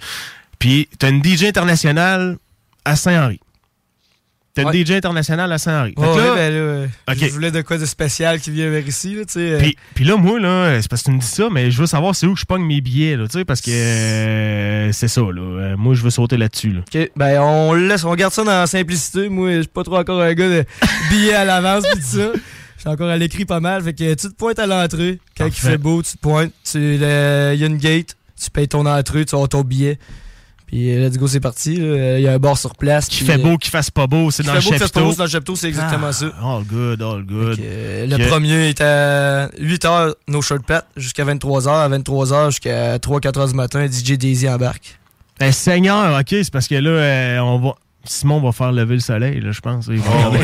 Puis 0.59 0.87
t'as 0.99 1.09
une 1.09 1.23
DJ 1.23 1.45
internationale 1.45 2.37
à 2.85 2.95
Saint-Henri. 2.95 3.39
Une 4.61 4.69
Ouais. 4.69 4.83
DJ 4.85 4.91
internationale 4.91 5.51
à 5.51 5.57
Saint-Henri. 5.57 5.93
Là- 5.97 6.09
ouais, 6.13 6.15
ben 6.35 6.53
euh, 6.53 6.87
Ok. 7.09 7.17
je 7.21 7.27
voulais 7.29 7.51
de 7.51 7.61
quoi 7.61 7.77
de 7.77 7.85
spécial 7.85 8.39
qui 8.39 8.51
vient 8.51 8.69
vers 8.69 8.87
ici, 8.87 9.15
là, 9.15 9.21
euh. 9.37 9.57
Puis, 9.59 9.75
puis 9.95 10.05
là, 10.05 10.17
moi, 10.17 10.39
là, 10.39 10.81
c'est 10.81 10.89
parce 10.89 11.01
que 11.03 11.09
tu 11.09 11.15
me 11.15 11.19
dis 11.19 11.25
ça, 11.27 11.47
mais 11.51 11.71
je 11.71 11.77
veux 11.79 11.85
savoir 11.85 12.15
c'est 12.15 12.25
où 12.27 12.33
que 12.33 12.39
je 12.39 12.45
pogne 12.45 12.63
mes 12.65 12.81
billets, 12.81 13.15
là, 13.17 13.27
tu 13.27 13.39
sais, 13.39 13.45
parce 13.45 13.61
que 13.61 13.71
euh, 13.71 14.91
c'est 14.91 15.07
ça, 15.07 15.21
là. 15.21 15.75
Moi, 15.77 15.93
je 15.95 16.03
veux 16.03 16.09
sauter 16.09 16.37
là-dessus, 16.37 16.71
là. 16.73 16.79
OK, 16.79 17.11
ben 17.15 17.39
on 17.41 17.73
le 17.73 17.87
laisse, 17.87 18.03
on 18.03 18.15
garde 18.15 18.33
ça 18.33 18.43
dans 18.43 18.51
la 18.51 18.67
simplicité. 18.67 19.29
Moi, 19.29 19.51
je 19.55 19.59
suis 19.61 19.67
pas 19.67 19.83
trop 19.83 19.97
encore 19.97 20.21
un 20.21 20.33
gars 20.33 20.49
de 20.49 20.65
billets 21.09 21.33
à 21.33 21.45
l'avance 21.45 21.83
tout 21.91 21.99
ça. 22.01 22.31
Je 22.75 22.81
suis 22.81 22.89
encore 22.89 23.09
à 23.09 23.17
l'écrit 23.17 23.45
pas 23.45 23.59
mal. 23.59 23.81
Fait 23.83 23.93
que 23.93 24.13
tu 24.13 24.27
te 24.27 24.35
pointes 24.35 24.59
à 24.59 24.67
l'entrée. 24.67 25.19
Quand 25.35 25.47
il 25.47 25.51
fait 25.51 25.77
beau, 25.79 26.03
tu 26.03 26.13
te 26.13 26.17
pointes. 26.19 26.51
Il 26.75 26.95
y 26.99 27.03
a 27.05 27.53
une 27.65 27.77
gate. 27.77 28.15
Tu 28.39 28.51
payes 28.51 28.67
ton 28.67 28.85
entrée, 28.85 29.25
tu 29.25 29.35
as 29.35 29.47
ton 29.47 29.61
billet. 29.61 29.97
Puis 30.67 30.91
euh, 30.91 31.07
let's 31.07 31.17
go, 31.17 31.27
c'est 31.27 31.39
parti. 31.39 31.75
Il 31.75 32.19
y 32.21 32.27
a 32.27 32.33
un 32.33 32.39
bar 32.39 32.57
sur 32.57 32.75
place. 32.75 33.09
Puis, 33.09 33.25
fait 33.25 33.33
euh, 33.33 33.37
beau, 33.37 33.57
qu'il 33.57 33.71
fasse 33.71 33.89
pas 33.89 34.05
beau, 34.05 34.29
c'est 34.31 34.43
dans 34.43 34.53
le 34.53 34.59
chapiteau. 34.59 34.99
beau, 35.01 35.11
c'est 35.11 35.17
dans 35.17 35.23
le 35.23 35.29
chapiteau, 35.29 35.55
c'est 35.55 35.67
exactement 35.69 36.07
Ah, 36.09 36.13
ça. 36.13 36.25
All 36.43 36.63
good, 36.63 37.01
all 37.01 37.23
good. 37.23 37.59
Euh, 37.59 38.05
le 38.05 38.27
premier 38.27 38.69
est 38.69 38.81
à 38.81 39.47
8h, 39.59 40.13
no 40.27 40.41
short 40.41 40.65
pat, 40.65 40.85
jusqu'à 40.97 41.23
23h. 41.25 41.69
À 41.69 41.89
23h 41.89 42.51
jusqu'à 42.51 42.97
3-4h 42.97 43.47
du 43.49 43.55
matin, 43.55 43.87
DJ 43.87 44.13
Daisy 44.17 44.47
embarque. 44.49 44.99
Ben, 45.39 45.51
Seigneur, 45.51 46.19
ok, 46.19 46.27
c'est 46.29 46.51
parce 46.51 46.67
que 46.67 46.75
là, 46.75 47.43
on 47.43 47.59
va. 47.59 47.75
Simon 48.07 48.39
va 48.41 48.51
faire 48.51 48.71
lever 48.71 48.95
le 48.95 48.99
soleil, 49.01 49.39
là, 49.41 49.51
je 49.51 49.59
pense. 49.59 49.87
Il 49.89 49.97
va 49.99 50.09
Oh, 50.29 50.33
oui. 50.33 50.39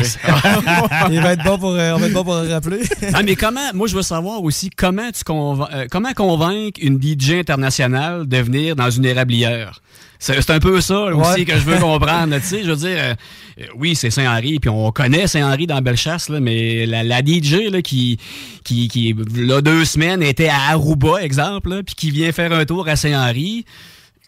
Il 1.12 1.20
va 1.20 1.32
être 1.32 1.44
bon 1.44 1.58
pour, 1.58 1.72
euh, 1.72 1.92
on 1.94 1.98
va 1.98 2.06
être 2.06 2.12
bon 2.12 2.24
pour 2.24 2.34
le 2.34 2.52
rappeler. 2.52 2.80
Ah, 3.12 3.22
mais 3.22 3.36
comment, 3.36 3.60
moi, 3.74 3.86
je 3.88 3.96
veux 3.96 4.02
savoir 4.02 4.42
aussi 4.42 4.70
comment 4.70 5.10
tu 5.12 5.24
convain- 5.24 5.68
euh, 5.72 5.86
comment 5.90 6.12
convaincre 6.12 6.78
une 6.82 7.00
DJ 7.00 7.32
internationale 7.40 8.26
de 8.26 8.36
venir 8.38 8.76
dans 8.76 8.90
une 8.90 9.04
érablière? 9.04 9.80
C'est 10.18 10.48
un 10.50 10.58
peu 10.58 10.80
ça 10.80 10.94
là, 11.10 11.14
aussi 11.16 11.40
Ouais. 11.40 11.44
que 11.44 11.52
je 11.54 11.64
veux 11.64 11.76
comprendre. 11.78 12.34
tu 12.36 12.42
sais, 12.46 12.62
je 12.64 12.70
veux 12.70 12.76
dire, 12.76 12.96
euh, 12.98 13.14
euh, 13.60 13.64
oui, 13.76 13.94
c'est 13.94 14.08
Saint-Henri, 14.08 14.58
puis 14.58 14.70
on 14.70 14.90
connaît 14.90 15.26
Saint-Henri 15.26 15.66
dans 15.66 15.82
Bellechasse, 15.82 16.30
là, 16.30 16.40
mais 16.40 16.86
la, 16.86 17.02
la 17.02 17.18
DJ 17.20 17.68
là, 17.70 17.82
qui, 17.82 18.18
qui, 18.64 18.88
qui, 18.88 19.14
là, 19.36 19.60
deux 19.60 19.84
semaines, 19.84 20.22
était 20.22 20.48
à 20.48 20.70
Aruba, 20.70 21.22
exemple, 21.22 21.68
là, 21.70 21.82
puis 21.82 21.94
qui 21.94 22.10
vient 22.10 22.32
faire 22.32 22.52
un 22.52 22.64
tour 22.64 22.88
à 22.88 22.96
Saint-Henri, 22.96 23.66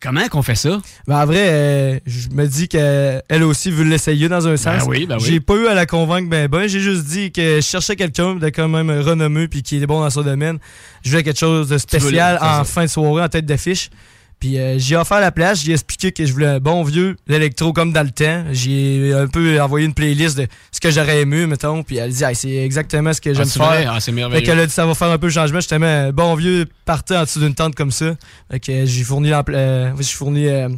comment 0.06 0.28
qu'on 0.28 0.42
fait 0.42 0.54
ça? 0.54 0.80
Ben, 1.06 1.22
en 1.22 1.26
vrai, 1.26 1.48
euh, 1.48 1.98
je 2.06 2.28
me 2.28 2.46
dis 2.46 2.68
qu'elle 2.68 3.42
aussi 3.42 3.70
veut 3.70 3.84
l'essayer 3.84 4.28
dans 4.28 4.46
un 4.46 4.56
sens. 4.56 4.84
oui, 4.86 5.06
ben 5.06 5.16
oui. 5.18 5.24
J'ai 5.26 5.40
pas 5.40 5.54
eu 5.54 5.66
à 5.66 5.74
la 5.74 5.86
convaincre 5.86 6.28
ben 6.28 6.48
ben. 6.48 6.66
J'ai 6.68 6.80
juste 6.80 7.04
dit 7.04 7.32
que 7.32 7.56
je 7.56 7.60
cherchais 7.60 7.96
quelqu'un 7.96 8.36
de 8.36 8.48
quand 8.48 8.68
même 8.68 8.90
renommé 8.90 9.48
puis 9.48 9.62
qui 9.62 9.82
est 9.82 9.86
bon 9.86 10.00
dans 10.00 10.10
son 10.10 10.22
domaine. 10.22 10.58
Je 11.04 11.10
voulais 11.10 11.22
quelque 11.22 11.38
chose 11.38 11.68
de 11.68 11.78
spécial 11.78 12.38
en 12.40 12.64
fin 12.64 12.82
de 12.84 12.90
soirée 12.90 13.22
en 13.22 13.28
tête 13.28 13.46
d'affiche. 13.46 13.90
Puis 14.38 14.58
euh, 14.58 14.78
j'ai 14.78 14.96
offert 14.96 15.20
la 15.20 15.32
place, 15.32 15.64
j'ai 15.64 15.72
expliqué 15.72 16.12
que 16.12 16.24
je 16.26 16.32
voulais 16.32 16.46
un 16.46 16.58
bon 16.58 16.82
vieux, 16.82 17.16
l'électro 17.26 17.72
comme 17.72 17.92
dans 17.92 18.02
le 18.02 18.10
temps. 18.10 18.44
J'ai 18.52 19.14
un 19.14 19.26
peu 19.28 19.60
envoyé 19.60 19.86
une 19.86 19.94
playlist 19.94 20.36
de 20.36 20.46
ce 20.70 20.78
que 20.78 20.90
j'aurais 20.90 21.22
aimé, 21.22 21.46
mettons. 21.46 21.82
Puis 21.82 21.96
elle 21.96 22.12
dit, 22.12 22.22
Hey, 22.22 22.34
c'est 22.34 22.54
exactement 22.54 23.12
ce 23.12 23.20
que 23.20 23.32
j'aime 23.32 23.46
c'est 23.46 23.58
faire. 23.58 23.92
Ah, 23.94 24.00
c'est 24.00 24.12
merveilleux. 24.12 24.40
Fait 24.40 24.46
qu'elle 24.46 24.60
a 24.60 24.66
dit, 24.66 24.72
ça 24.72 24.84
va 24.84 24.94
faire 24.94 25.08
un 25.08 25.18
peu 25.18 25.26
le 25.26 25.32
changement. 25.32 25.58
Justement, 25.58 25.86
un 25.86 26.12
bon 26.12 26.34
vieux 26.34 26.66
partait 26.84 27.16
en 27.16 27.22
dessous 27.22 27.40
d'une 27.40 27.54
tente 27.54 27.74
comme 27.74 27.90
ça. 27.90 28.14
Fait 28.50 28.60
que 28.60 28.84
j'ai 28.84 29.04
fourni, 29.04 29.32
euh, 29.32 29.92
j'ai 29.98 30.14
fourni 30.14 30.48
euh, 30.48 30.68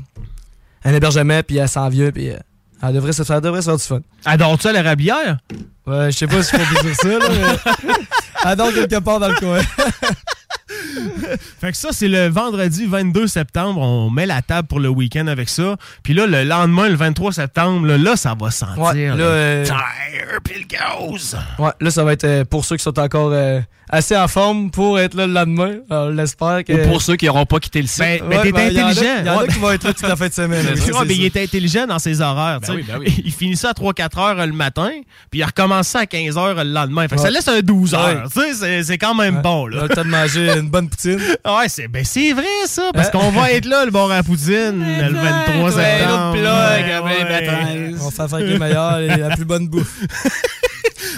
un 0.84 0.94
hébergement, 0.94 1.40
puis 1.42 1.56
elle 1.56 1.68
s'en 1.68 1.88
vient, 1.88 2.12
puis 2.12 2.30
euh, 2.30 2.36
elle 2.82 2.94
devrait 2.94 3.12
se 3.12 3.24
faire, 3.24 3.36
elle 3.36 3.42
devrait 3.42 3.62
se 3.62 3.66
faire 3.66 3.76
du 3.76 3.82
fun. 3.82 4.00
Adore-tu 4.24 4.72
la 4.72 4.82
rabière? 4.82 5.38
Ouais, 5.86 6.12
je 6.12 6.18
sais 6.18 6.26
pas 6.26 6.42
si 6.42 6.56
je 6.56 6.62
peux 6.62 6.86
dire 6.86 6.96
ça, 6.96 7.08
là, 7.08 7.28
mais 7.30 7.72
elle 8.44 8.50
adore 8.50 8.72
quelque 8.72 9.00
part 9.00 9.18
dans 9.18 9.28
le 9.28 9.34
coin. 9.34 9.60
Fait 11.60 11.70
que 11.70 11.76
ça, 11.76 11.90
c'est 11.92 12.08
le 12.08 12.28
vendredi 12.28 12.86
22 12.86 13.26
septembre. 13.26 13.80
On 13.80 14.10
met 14.10 14.26
la 14.26 14.42
table 14.42 14.68
pour 14.68 14.80
le 14.80 14.88
week-end 14.88 15.26
avec 15.26 15.48
ça. 15.48 15.76
Puis 16.02 16.14
là, 16.14 16.26
le 16.26 16.44
lendemain, 16.44 16.88
le 16.88 16.94
23 16.94 17.32
septembre, 17.32 17.86
là, 17.86 17.98
là, 17.98 18.16
ça 18.16 18.34
va 18.38 18.50
sentir. 18.50 18.82
Ouais, 18.82 19.06
là, 19.08 19.24
euh, 19.24 19.64
Tire, 19.64 20.40
puis 20.44 20.60
le 20.60 20.66
gaz. 20.66 21.36
Ouais, 21.58 21.70
là, 21.80 21.90
ça 21.90 22.04
va 22.04 22.12
être 22.12 22.24
euh, 22.24 22.44
pour 22.44 22.64
ceux 22.64 22.76
qui 22.76 22.82
sont 22.82 22.98
encore 22.98 23.30
euh, 23.32 23.60
assez 23.90 24.16
en 24.16 24.28
forme 24.28 24.70
pour 24.70 24.98
être 24.98 25.14
là 25.14 25.26
le 25.26 25.32
lendemain. 25.32 25.76
Alors, 25.90 26.14
j'espère 26.14 26.64
que. 26.64 26.72
Ou 26.72 26.88
pour 26.88 27.02
ceux 27.02 27.16
qui 27.16 27.26
n'auront 27.26 27.46
pas 27.46 27.58
quitté 27.58 27.80
le 27.80 27.88
site. 27.88 27.98
Ben, 28.00 28.22
Ouais, 28.22 28.36
ben, 28.36 28.42
t'es 28.42 28.52
ben, 28.52 28.72
y 28.72 28.80
en 28.82 28.86
a- 28.86 28.90
intelligent. 28.90 29.24
y 29.24 29.28
en 29.28 29.32
a 29.32 29.42
Ouais, 29.42 29.48
qui 29.48 29.58
vont 29.58 29.70
être 29.70 29.84
là 29.84 29.92
toute 29.94 30.08
la 30.08 30.16
fin 30.16 30.28
de 30.28 30.32
semaine. 30.32 30.62
C'est 30.74 30.82
oui, 30.82 30.92
ça, 30.92 30.98
c'est 31.00 31.04
mais 31.06 31.14
il 31.14 31.24
est 31.24 31.36
intelligent 31.36 31.86
dans 31.86 31.98
ses 31.98 32.20
horaires. 32.20 32.58
tu 32.60 32.66
sais. 32.66 32.72
oui, 32.72 32.84
ben 32.86 32.98
oui. 32.98 33.14
Il 33.24 33.32
finit 33.32 33.56
ça 33.56 33.70
à 33.70 33.72
3-4 33.72 34.18
heures 34.20 34.46
le 34.46 34.52
matin, 34.52 34.90
puis 35.30 35.40
il 35.40 35.44
recommence 35.44 35.88
ça 35.88 36.00
à 36.00 36.06
15 36.06 36.36
heures 36.38 36.54
le 36.54 36.70
lendemain. 36.70 37.08
Fait 37.08 37.16
que 37.16 37.22
ça 37.22 37.30
laisse 37.30 37.48
un 37.48 37.60
12 37.60 37.94
heures. 37.94 38.06
Ouais. 38.06 38.22
Tu 38.32 38.40
sais, 38.40 38.54
c'est- 38.54 38.82
c'est 38.84 38.98
quand 38.98 39.14
même 39.14 39.40
bon. 39.42 39.66
Là. 39.66 39.78
Là, 39.78 39.82
le 39.88 39.94
temps 39.94 40.04
de 40.04 40.08
manger 40.08 40.50
une 40.58 40.68
bonne 40.70 40.88
poutine. 40.88 41.18
Ouais, 41.48 41.68
c'est 41.68 41.88
ben 41.88 42.04
c'est 42.04 42.32
vrai 42.32 42.44
ça, 42.66 42.90
parce 42.94 43.10
qu'on 43.10 43.30
va 43.30 43.50
être 43.52 43.64
là, 43.66 43.84
le 43.84 43.90
bar 43.90 44.10
à 44.10 44.22
poutine, 44.22 44.84
le 44.84 45.12
23 45.14 45.64
ouais, 45.64 45.70
septembre. 45.72 46.36
avec. 46.48 46.86
On 48.00 48.08
va 48.08 48.28
faire 48.28 48.38
les 48.38 48.58
meilleurs 48.58 48.98
et 48.98 49.08
la 49.16 49.34
plus 49.36 49.44
bonne 49.44 49.68
bouffe. 49.68 50.00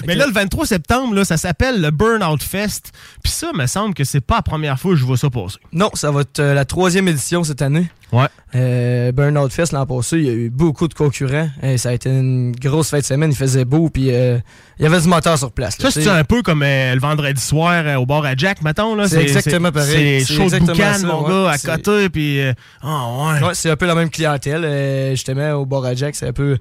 Mais 0.06 0.14
là, 0.14 0.26
le 0.26 0.32
23 0.32 0.66
septembre, 0.66 1.14
là, 1.14 1.24
ça 1.24 1.36
s'appelle 1.36 1.80
le 1.80 1.90
Burnout 1.90 2.42
Fest. 2.42 2.92
Puis 3.22 3.32
ça, 3.32 3.52
me 3.54 3.66
semble 3.66 3.94
que 3.94 4.04
c'est 4.04 4.20
pas 4.20 4.36
la 4.36 4.42
première 4.42 4.78
fois 4.78 4.92
que 4.92 4.96
je 4.96 5.04
vois 5.04 5.16
ça 5.16 5.30
passer. 5.30 5.58
Non, 5.72 5.90
ça 5.94 6.10
va 6.10 6.22
être 6.22 6.40
euh, 6.40 6.54
la 6.54 6.64
troisième 6.64 7.08
édition 7.08 7.44
cette 7.44 7.62
année. 7.62 7.90
Ouais. 8.12 8.26
Euh, 8.54 9.12
Burnout 9.12 9.52
Fest 9.52 9.72
l'an 9.72 9.86
passé, 9.86 10.18
il 10.18 10.24
y 10.24 10.28
a 10.28 10.32
eu 10.32 10.50
beaucoup 10.50 10.88
de 10.88 10.94
concurrents. 10.94 11.48
Et 11.62 11.78
ça 11.78 11.90
a 11.90 11.92
été 11.92 12.10
une 12.10 12.52
grosse 12.52 12.90
fête 12.90 13.02
de 13.02 13.06
semaine. 13.06 13.30
Il 13.30 13.36
faisait 13.36 13.64
beau, 13.64 13.88
puis 13.90 14.08
euh, 14.10 14.38
il 14.78 14.82
y 14.82 14.86
avait 14.86 15.00
du 15.00 15.06
moteur 15.08 15.38
sur 15.38 15.52
place. 15.52 15.80
là, 15.80 15.90
Ça, 15.90 16.00
c'est 16.00 16.08
un 16.08 16.24
peu 16.24 16.42
comme 16.42 16.62
euh, 16.64 16.94
le 16.94 17.00
vendredi 17.00 17.40
soir 17.40 17.82
euh, 17.86 17.94
au 17.96 18.06
bar 18.06 18.24
à 18.24 18.34
Jack, 18.36 18.62
mettons. 18.62 18.94
là. 18.96 19.08
C'est 19.08 19.22
exactement 19.22 19.70
pareil. 19.70 20.24
C'est 20.24 20.34
chaud 20.34 20.50
de 20.50 20.58
boucan, 20.58 20.94
ça, 20.94 21.06
mon 21.06 21.22
ouais. 21.22 21.30
gars, 21.46 21.50
à 21.52 21.58
côté. 21.76 22.08
Puis, 22.08 22.40
ah 22.82 23.06
ouais. 23.40 23.46
Ouais, 23.48 23.54
c'est 23.54 23.70
un 23.70 23.76
peu 23.76 23.86
la 23.86 23.94
même 23.94 24.10
clientèle. 24.10 25.10
Justement, 25.12 25.52
au 25.52 25.66
bar 25.66 25.84
à 25.84 25.94
Jack, 25.94 26.14
c'est 26.16 26.26
un 26.28 26.32
peu 26.32 26.58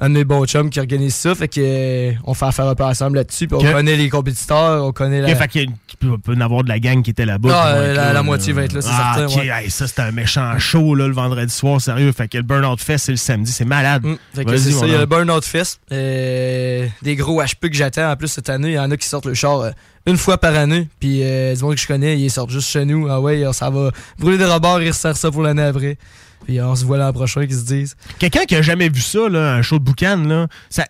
un 0.00 0.08
de 0.10 0.14
mes 0.14 0.24
bons 0.24 0.46
chums 0.46 0.70
qui 0.70 0.78
organise 0.78 1.14
ça. 1.16 1.34
Fait 1.34 1.48
que 1.48 1.60
euh, 1.60 2.12
on 2.24 2.32
fait 2.34 2.44
affaire 2.46 2.66
un 2.68 2.74
peu 2.76 2.84
ensemble 2.84 3.16
là-dessus. 3.16 3.48
Puis 3.48 3.56
Ok. 3.56 3.64
on 3.68 3.72
connaît 3.72 3.96
les 3.96 4.08
compétiteurs, 4.08 4.84
on 4.84 4.92
connaît 4.92 5.20
la. 5.20 5.28
Ok, 5.32 5.36
fait 5.36 5.48
qu'il 5.48 5.62
y 5.62 5.64
a- 5.66 5.68
il 5.90 5.96
peut, 6.08 6.18
peut 6.18 6.34
y 6.34 6.36
en 6.36 6.40
avoir 6.40 6.62
de 6.62 6.68
la 6.68 6.78
gang 6.78 7.02
qui 7.02 7.10
était 7.10 7.24
là-bas. 7.26 7.50
Ah, 7.52 8.12
la- 8.12 8.22
moitié 8.22 8.52
va 8.52 8.62
être 8.62 8.74
là, 8.74 8.80
c'est 8.80 8.88
ah, 8.92 9.14
certain, 9.16 9.32
ok, 9.34 9.40
ouais. 9.44 9.64
hey, 9.64 9.70
ça, 9.70 9.88
c'est 9.88 9.98
un 10.00 10.12
méchant 10.12 10.56
show 10.60 10.94
là, 10.94 11.08
le 11.08 11.12
vendredi 11.14 11.27
soir, 11.48 11.80
sérieux. 11.80 12.12
Fait 12.12 12.28
que 12.28 12.36
le 12.36 12.42
Burnout 12.42 12.80
Fest, 12.80 13.06
c'est 13.06 13.12
le 13.12 13.18
samedi. 13.18 13.52
C'est 13.52 13.64
malade. 13.64 14.02
Vas-y, 14.34 14.58
c'est 14.58 14.72
ça, 14.72 14.86
il 14.86 14.92
y 14.92 14.94
a 14.94 14.98
le. 14.98 15.06
Burnout 15.06 15.44
Fest. 15.44 15.80
Euh, 15.92 16.86
des 17.02 17.16
gros 17.16 17.42
HP 17.42 17.70
que 17.70 17.74
j'attends. 17.74 18.10
En 18.10 18.16
plus, 18.16 18.28
cette 18.28 18.48
année, 18.48 18.68
il 18.68 18.74
y 18.74 18.78
en 18.78 18.90
a 18.90 18.96
qui 18.96 19.06
sortent 19.06 19.26
le 19.26 19.34
char 19.34 19.60
euh, 19.60 19.70
une 20.06 20.16
fois 20.16 20.38
par 20.38 20.54
année. 20.54 20.88
Puis, 21.00 21.22
euh, 21.22 21.54
du 21.54 21.62
monde 21.62 21.74
que 21.74 21.80
je 21.80 21.86
connais, 21.86 22.18
ils 22.18 22.30
sortent 22.30 22.50
juste 22.50 22.68
chez 22.68 22.84
nous. 22.84 23.08
Ah 23.08 23.20
ouais, 23.20 23.44
ça 23.52 23.70
va 23.70 23.90
brûler 24.18 24.38
des 24.38 24.44
rebords 24.44 24.80
et 24.80 24.88
resserre 24.88 25.16
ça 25.16 25.30
pour 25.30 25.42
l'année 25.42 25.62
après. 25.62 25.98
Puis, 26.44 26.60
on 26.60 26.74
se 26.76 26.84
voit 26.84 26.98
l'an 26.98 27.12
prochain, 27.12 27.46
qu'ils 27.46 27.56
se 27.56 27.64
disent. 27.64 27.96
Quelqu'un 28.18 28.44
qui 28.44 28.56
a 28.56 28.62
jamais 28.62 28.88
vu 28.88 29.00
ça, 29.00 29.28
là, 29.28 29.54
un 29.54 29.62
show 29.62 29.78
de 29.78 29.84
boucan, 29.84 30.16
là, 30.16 30.46
ça, 30.70 30.86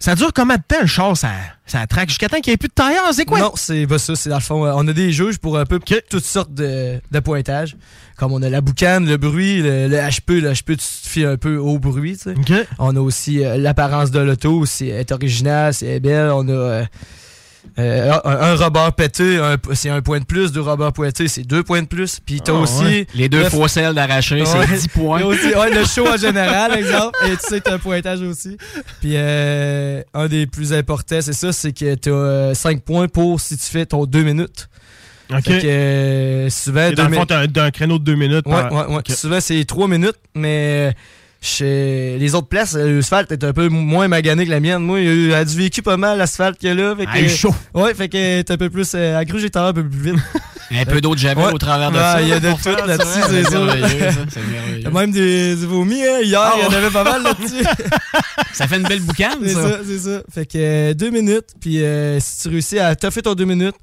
ça 0.00 0.14
dure 0.14 0.32
combien 0.32 0.56
de 0.56 0.62
temps 0.66 0.80
le 0.80 0.86
char, 0.86 1.16
ça, 1.16 1.30
ça 1.66 1.86
traque 1.86 2.08
jusqu'à 2.08 2.28
temps 2.28 2.40
qu'il 2.40 2.50
n'y 2.50 2.54
ait 2.54 2.58
plus 2.58 2.68
de 2.68 2.74
tailleur? 2.74 3.04
C'est 3.12 3.24
quoi? 3.24 3.40
Non, 3.40 3.52
c'est 3.54 3.86
pas 3.86 3.98
ça. 3.98 4.14
C'est 4.14 4.30
dans 4.30 4.36
le 4.36 4.42
fond, 4.42 4.64
euh, 4.64 4.72
on 4.74 4.86
a 4.86 4.92
des 4.92 5.12
juges 5.12 5.38
pour 5.38 5.58
un 5.58 5.64
peu 5.66 5.80
toutes 6.08 6.24
sortes 6.24 6.52
de, 6.54 7.00
de 7.10 7.20
pointages. 7.20 7.76
Comme 8.16 8.32
on 8.32 8.42
a 8.42 8.48
la 8.50 8.60
boucane, 8.60 9.06
le 9.06 9.16
bruit, 9.16 9.60
le, 9.62 9.88
le 9.88 9.96
HP. 9.96 10.40
Le 10.40 10.52
HP, 10.52 10.64
tu 10.64 10.76
te 10.76 10.82
fies 11.08 11.24
un 11.24 11.36
peu 11.36 11.56
au 11.56 11.78
bruit, 11.78 12.16
tu 12.16 12.24
sais. 12.24 12.34
On 12.78 12.94
a 12.96 13.00
aussi 13.00 13.44
euh, 13.44 13.56
l'apparence 13.56 14.10
de 14.10 14.18
l'auto, 14.20 14.66
si 14.66 14.88
elle 14.88 15.00
est 15.00 15.12
originale, 15.12 15.74
si 15.74 15.86
elle 15.86 15.94
est 15.96 16.00
belle. 16.00 16.30
On 16.32 16.48
a 16.48 16.52
euh, 16.52 16.84
euh, 17.78 18.12
un, 18.24 18.30
un 18.30 18.54
rebord 18.56 18.92
pété, 18.92 19.38
c'est 19.72 19.90
un 19.90 20.00
point 20.02 20.20
de 20.20 20.24
plus. 20.24 20.52
Deux 20.52 20.60
rebords 20.60 20.92
pointés, 20.92 21.28
c'est 21.28 21.42
deux 21.42 21.62
points 21.62 21.82
de 21.82 21.86
plus. 21.86 22.18
Puis 22.24 22.40
t'as 22.40 22.52
Ah, 22.52 22.56
aussi... 22.60 22.82
ouais. 22.84 23.06
Les 23.14 23.28
deux 23.28 23.42
le- 23.44 23.50
fosselles 23.50 23.94
d'arraché, 23.94 24.42
Ouais. 24.42 24.46
c'est 24.46 24.74
10 24.74 24.88
points. 24.88 25.22
Aussi, 25.24 25.54
ouais, 25.54 25.74
le 25.74 25.84
show 25.84 26.06
en 26.08 26.16
général, 26.16 26.76
exemple. 26.78 27.18
Et 27.26 27.36
tu 27.36 27.46
sais, 27.48 27.60
t'as 27.60 27.74
un 27.74 27.78
pointage 27.78 28.20
aussi. 28.22 28.56
Puis 29.00 29.12
euh, 29.14 30.02
un 30.14 30.26
des 30.28 30.46
plus 30.46 30.72
importants, 30.72 31.20
c'est 31.20 31.32
ça, 31.32 31.52
c'est 31.52 31.72
que 31.72 31.94
t'as 31.94 32.54
5 32.54 32.82
points 32.82 33.08
pour 33.08 33.40
si 33.40 33.56
tu 33.56 33.66
fais 33.66 33.86
ton 33.86 34.04
2 34.06 34.22
minutes. 34.22 34.68
Ok. 35.30 35.42
Fait 35.44 35.58
que 35.60 35.66
euh, 35.66 36.48
souvent, 36.50 36.88
Et 36.88 36.94
dans 36.94 37.04
deux 37.04 37.10
le 37.10 37.16
fond, 37.16 37.26
t'as 37.26 37.40
un, 37.40 37.66
un 37.66 37.70
créneau 37.70 37.98
de 37.98 38.04
deux 38.04 38.14
minutes. 38.14 38.46
Ouais, 38.46 38.52
par- 38.52 38.72
ouais, 38.72 38.86
ouais. 38.94 38.96
Ok. 39.00 39.10
Souvent, 39.10 39.40
c'est 39.40 39.62
3 39.64 39.86
minutes, 39.88 40.16
mais 40.34 40.94
chez 41.40 42.16
les 42.18 42.34
autres 42.34 42.48
places, 42.48 42.74
euh, 42.74 42.96
l'asphalte 42.96 43.30
est 43.30 43.44
un 43.44 43.52
peu 43.52 43.68
moins 43.68 44.08
magané 44.08 44.44
que 44.44 44.50
la 44.50 44.58
mienne. 44.60 44.82
Moi, 44.82 45.00
il 45.00 45.32
a 45.32 45.44
du 45.44 45.56
vécu 45.56 45.82
pas 45.82 45.96
mal, 45.96 46.18
l'asphalte 46.18 46.58
qu'il 46.58 46.68
y 46.68 46.72
a 46.72 46.74
là. 46.74 46.94
Fait 46.96 47.04
que, 47.04 47.10
Ah, 47.12 47.18
il 47.20 47.24
est 47.26 47.28
chaud. 47.28 47.54
Ouais, 47.74 47.94
fait 47.94 48.08
que 48.08 48.42
t'es 48.42 48.52
un 48.52 48.56
peu 48.56 48.70
plus. 48.70 48.90
Euh, 48.94 49.22
tendance 49.24 49.70
un 49.70 49.72
peu 49.72 49.88
plus 49.88 50.12
vite. 50.12 50.16
Un 50.70 50.84
peu 50.84 51.00
d'eau 51.00 51.14
de 51.14 51.18
javel 51.18 51.46
Ouais. 51.46 51.52
au 51.54 51.56
travers 51.56 51.90
de 51.90 51.96
Ouais, 51.96 52.02
ça. 52.02 52.20
Il 52.20 52.28
y 52.28 52.32
a 52.34 52.40
de 52.40 52.50
tout 52.52 52.86
là-dessus, 52.86 53.20
c'est 53.30 53.42
ça. 53.44 53.50
c'est 53.50 54.40
merveilleux. 54.50 54.76
Il 54.76 54.82
y 54.82 54.86
a 54.86 54.90
même 54.90 55.10
des, 55.12 55.56
des 55.56 55.64
vomis, 55.64 56.02
hein. 56.04 56.18
Hier, 56.22 56.38
Ah, 56.42 56.52
il 56.58 56.62
y 56.62 56.66
en 56.66 56.68
ouais. 56.68 56.76
avait 56.76 56.90
pas 56.90 57.04
mal 57.04 57.22
là-dessus. 57.22 57.64
Ça 58.52 58.68
fait 58.68 58.76
une 58.76 58.82
belle 58.82 59.00
boucane, 59.00 59.38
C'est 59.44 59.54
ça. 59.54 59.62
ça, 59.62 59.78
c'est 59.86 59.98
ça. 59.98 60.22
Fait 60.30 60.44
que 60.44 60.58
euh, 60.58 60.92
deux 60.92 61.08
minutes, 61.08 61.46
puis 61.58 61.82
euh, 61.82 62.20
si 62.20 62.42
tu 62.42 62.48
réussis 62.50 62.78
à 62.78 62.94
toffer 62.96 63.22
ton 63.22 63.32
deux 63.34 63.46
minutes, 63.46 63.76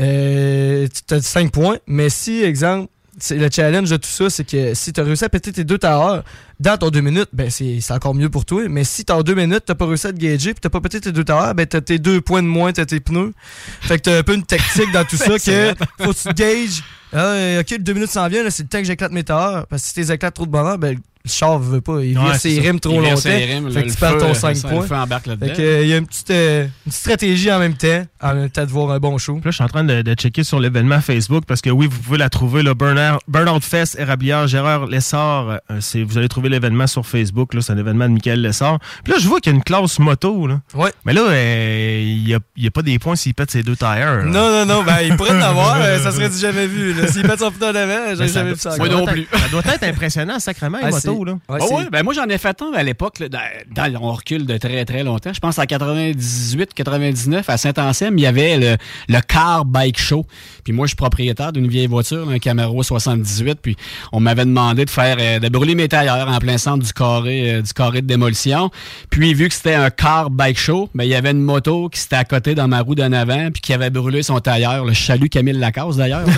euh, 0.00 0.86
tu 1.08 1.14
as 1.14 1.20
5 1.20 1.50
points. 1.50 1.78
Mais 1.88 2.08
si, 2.10 2.42
exemple, 2.44 2.88
c'est 3.18 3.36
le 3.36 3.48
challenge 3.50 3.90
de 3.90 3.96
tout 3.96 4.08
ça, 4.08 4.30
c'est 4.30 4.44
que 4.44 4.74
si 4.74 4.92
tu 4.92 5.00
as 5.00 5.04
réussi 5.04 5.24
à 5.24 5.28
péter 5.28 5.52
tes 5.52 5.64
deux 5.64 5.78
tailleurs 5.78 6.24
dans 6.60 6.76
ton 6.78 6.90
deux 6.90 7.00
minutes, 7.00 7.28
ben 7.32 7.50
c'est 7.50 7.90
encore 7.90 8.14
mieux 8.14 8.28
pour 8.28 8.44
toi. 8.44 8.68
Mais 8.68 8.84
si 8.84 9.04
dans 9.04 9.22
deux 9.22 9.34
minutes, 9.34 9.62
t'as 9.66 9.74
pas 9.74 9.86
réussi 9.86 10.06
à 10.06 10.12
te 10.12 10.18
gager 10.18 10.54
puis 10.54 10.60
t'as 10.60 10.70
pas 10.70 10.80
pété 10.80 11.00
tes 11.00 11.12
deux 11.12 11.24
tailleurs, 11.24 11.54
ben 11.54 11.66
t'as 11.66 11.80
tes 11.80 11.98
deux 11.98 12.20
points 12.20 12.42
de 12.42 12.48
moins, 12.48 12.72
t'as 12.72 12.86
tes 12.86 13.00
pneus. 13.00 13.32
Fait 13.80 13.98
que 13.98 14.02
t'as 14.02 14.18
un 14.18 14.22
peu 14.22 14.34
une 14.34 14.44
tactique 14.44 14.92
dans 14.92 15.04
tout 15.04 15.16
ça 15.16 15.38
que 15.38 15.74
faut 16.00 16.12
que 16.12 16.18
tu 16.18 16.28
te 16.28 16.32
gages. 16.34 16.82
Ah, 17.12 17.60
ok, 17.60 17.70
le 17.70 17.78
deux 17.78 17.92
minutes 17.92 18.10
s'en 18.10 18.26
vient, 18.28 18.48
c'est 18.50 18.64
le 18.64 18.68
temps 18.68 18.78
que 18.78 18.84
j'éclate 18.84 19.12
mes 19.12 19.24
tailleurs. 19.24 19.66
Parce 19.68 19.82
que 19.82 19.88
si 19.88 19.94
t'es 19.94 20.12
éclates 20.12 20.34
trop 20.34 20.46
de 20.46 20.50
bonheur, 20.50 20.78
ben 20.78 20.98
le 21.24 21.30
char 21.30 21.58
veut 21.58 21.80
pas. 21.80 22.00
Il 22.02 22.18
Ouais, 22.18 22.24
vire 22.24 22.36
ses 22.36 22.60
rimes 22.60 22.80
trop 22.80 22.92
Il 22.94 23.00
vire 23.00 23.10
longtemps. 23.10 23.20
ses 23.22 23.44
rimes, 23.46 23.70
fait 23.70 23.80
le- 23.80 23.86
que 23.86 23.90
tu 23.92 23.96
perds 23.96 24.10
feu, 24.12 24.18
ton 24.18 24.34
ça, 24.34 24.40
5 24.54 24.70
le 24.70 24.86
points. 24.86 25.06
Fait 25.40 25.52
que, 25.56 25.62
euh, 25.62 25.82
il 25.82 25.88
y 25.88 25.92
a 25.94 25.96
une 25.96 26.06
petite, 26.06 26.30
euh, 26.30 26.64
une 26.64 26.70
petite 26.90 27.00
stratégie 27.00 27.50
en 27.50 27.58
même 27.58 27.74
temps, 27.74 28.04
en 28.22 28.34
même 28.34 28.50
temps 28.50 28.64
de 28.64 28.70
voir 28.70 28.90
un 28.90 28.98
bon 28.98 29.16
show. 29.16 29.36
Là, 29.36 29.40
je 29.46 29.50
suis 29.52 29.64
en 29.64 29.68
train 29.68 29.84
de, 29.84 30.02
de 30.02 30.14
checker 30.14 30.44
sur 30.44 30.60
l'événement 30.60 31.00
Facebook 31.00 31.44
parce 31.46 31.62
que 31.62 31.70
oui, 31.70 31.86
vous 31.90 31.98
pouvez 31.98 32.18
la 32.18 32.28
trouver, 32.28 32.62
le 32.62 32.74
Burnout, 32.74 33.20
Burnout 33.26 33.64
Fest, 33.64 33.96
Érablière, 33.98 34.46
Gérard 34.48 34.86
Lessard. 34.86 35.60
euh, 35.70 35.80
vous 36.06 36.18
allez 36.18 36.28
trouver 36.28 36.48
l'événement 36.50 36.86
sur 36.86 37.06
Facebook. 37.06 37.52
C'est 37.58 37.72
un 37.72 37.78
événement 37.78 38.06
de 38.08 38.12
Michael 38.14 38.42
Lessard. 38.42 38.78
Puis 39.02 39.12
là, 39.14 39.18
je 39.18 39.26
vois 39.26 39.40
qu'il 39.40 39.52
y 39.52 39.54
a 39.54 39.56
une 39.56 39.64
classe 39.64 39.98
moto. 39.98 40.46
Là. 40.46 40.60
Ouais. 40.74 40.92
Mais 41.06 41.14
là, 41.14 41.22
euh, 41.28 42.02
il 42.04 42.24
n'y 42.24 42.34
a, 42.34 42.38
il 42.56 42.64
y 42.64 42.66
a 42.66 42.70
pas 42.70 42.82
des 42.82 42.98
points 42.98 43.16
s'il 43.16 43.32
pète 43.34 43.50
ses 43.50 43.62
deux 43.62 43.76
tires. 43.76 43.88
là. 43.88 44.24
Non, 44.24 44.50
non, 44.50 44.66
non, 44.66 44.82
ben 44.82 44.98
il 45.02 45.16
pourrait 45.16 45.30
en 45.38 45.40
avoir, 45.42 45.76
euh, 45.80 45.98
ça 46.02 46.12
serait 46.12 46.28
du 46.28 46.36
jamais 46.38 46.66
vu. 46.66 46.94
S'il 47.08 47.22
pète 47.22 47.38
son 47.38 47.50
putain 47.50 47.72
d'avant, 47.72 48.10
j'ai 48.10 48.28
ça 48.28 48.40
jamais 48.40 48.52
vu 48.52 48.58
ça. 48.58 48.74
encore. 48.74 48.88
doit 48.88 49.12
être- 49.16 49.38
Ça 49.38 49.48
doit 49.50 49.62
être 49.74 49.82
impressionnant, 49.84 50.38
sacrément, 50.38 50.78
Ah, 50.82 50.90
les 50.90 50.92
c'est- 51.00 51.08
motos. 51.08 51.13
Bateau. 51.14 51.24
Là. 51.24 51.32
Ouais, 51.48 51.72
ouais, 51.74 51.90
ben 51.90 52.02
moi, 52.02 52.14
j'en 52.14 52.26
ai 52.28 52.38
fait 52.38 52.60
un 52.62 52.72
à 52.74 52.82
l'époque. 52.82 53.18
là, 53.20 53.28
dans- 53.28 53.40
dans- 53.74 54.00
On 54.02 54.12
recule 54.12 54.46
de 54.46 54.56
très, 54.58 54.84
très 54.84 55.02
longtemps. 55.04 55.32
Je 55.32 55.40
pense 55.40 55.58
en 55.58 55.64
98, 55.66 56.74
99, 56.74 57.48
à 57.48 57.56
Saint-Anselme, 57.56 58.18
il 58.18 58.22
y 58.22 58.26
avait 58.26 58.56
le, 58.58 58.76
le 59.08 59.20
Car 59.20 59.64
Bike 59.64 59.98
Show. 59.98 60.26
Puis 60.64 60.72
moi, 60.72 60.86
je 60.86 60.90
suis 60.90 60.96
propriétaire 60.96 61.52
d'une 61.52 61.68
vieille 61.68 61.86
voiture, 61.86 62.28
un 62.28 62.38
Camaro 62.38 62.82
78. 62.82 63.58
Puis 63.62 63.76
on 64.12 64.20
m'avait 64.20 64.44
demandé 64.44 64.84
de 64.84 64.90
faire, 64.90 65.16
euh, 65.18 65.38
de 65.38 65.48
brûler 65.48 65.74
mes 65.74 65.88
tailleurs 65.88 66.28
en 66.28 66.38
plein 66.38 66.58
centre 66.58 66.84
du 66.84 66.92
carré, 66.92 67.54
euh, 67.54 67.62
du 67.62 67.72
carré 67.72 68.02
de 68.02 68.06
démolition. 68.06 68.70
Puis 69.10 69.34
vu 69.34 69.48
que 69.48 69.54
c'était 69.54 69.74
un 69.74 69.90
Car 69.90 70.30
Bike 70.30 70.58
Show, 70.58 70.88
ben, 70.94 71.04
il 71.04 71.10
y 71.10 71.14
avait 71.14 71.30
une 71.30 71.40
moto 71.42 71.88
qui 71.88 72.00
s'était 72.00 72.16
à 72.16 72.24
côté 72.24 72.54
dans 72.54 72.68
ma 72.68 72.80
roue 72.80 72.94
d'en 72.94 73.12
avant, 73.12 73.50
puis 73.52 73.60
qui 73.60 73.72
avait 73.72 73.90
brûlé 73.90 74.22
son 74.22 74.38
tailleur. 74.40 74.84
Le 74.84 74.92
chalut 74.92 75.28
Camille 75.28 75.54
Lacasse, 75.54 75.96
d'ailleurs. 75.96 76.24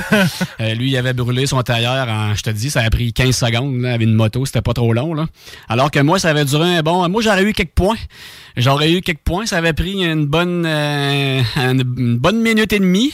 Euh, 0.61 0.75
lui, 0.75 0.91
il 0.91 0.97
avait 0.97 1.13
brûlé 1.13 1.47
son 1.47 1.61
tailleur 1.63 2.09
en, 2.09 2.35
je 2.35 2.43
te 2.43 2.51
dis, 2.51 2.71
ça 2.71 2.81
a 2.83 2.89
pris 2.91 3.13
15 3.13 3.37
secondes 3.37 3.81
là, 3.81 3.93
avec 3.95 4.07
une 4.07 4.15
moto, 4.15 4.45
c'était 4.47 4.63
pas 4.67 4.75
trop 4.75 4.93
long. 4.93 5.15
Là. 5.15 5.27
Alors 5.69 5.91
que 5.91 6.01
moi, 6.01 6.19
ça 6.19 6.31
avait 6.31 6.45
duré 6.45 6.77
un 6.77 6.83
bon. 6.83 7.09
Moi, 7.09 7.23
j'aurais 7.23 7.45
eu 7.45 7.53
quelques 7.53 7.75
points. 7.75 7.97
J'aurais 8.57 8.93
eu 8.93 9.01
quelques 9.01 9.21
points. 9.25 9.47
Ça 9.47 9.59
avait 9.59 9.73
pris 9.73 10.05
une 10.05 10.27
bonne, 10.27 10.65
euh, 10.67 11.41
une, 11.57 12.19
bonne 12.19 12.41
minute 12.41 12.73
et 12.73 12.81
demie. 12.81 13.13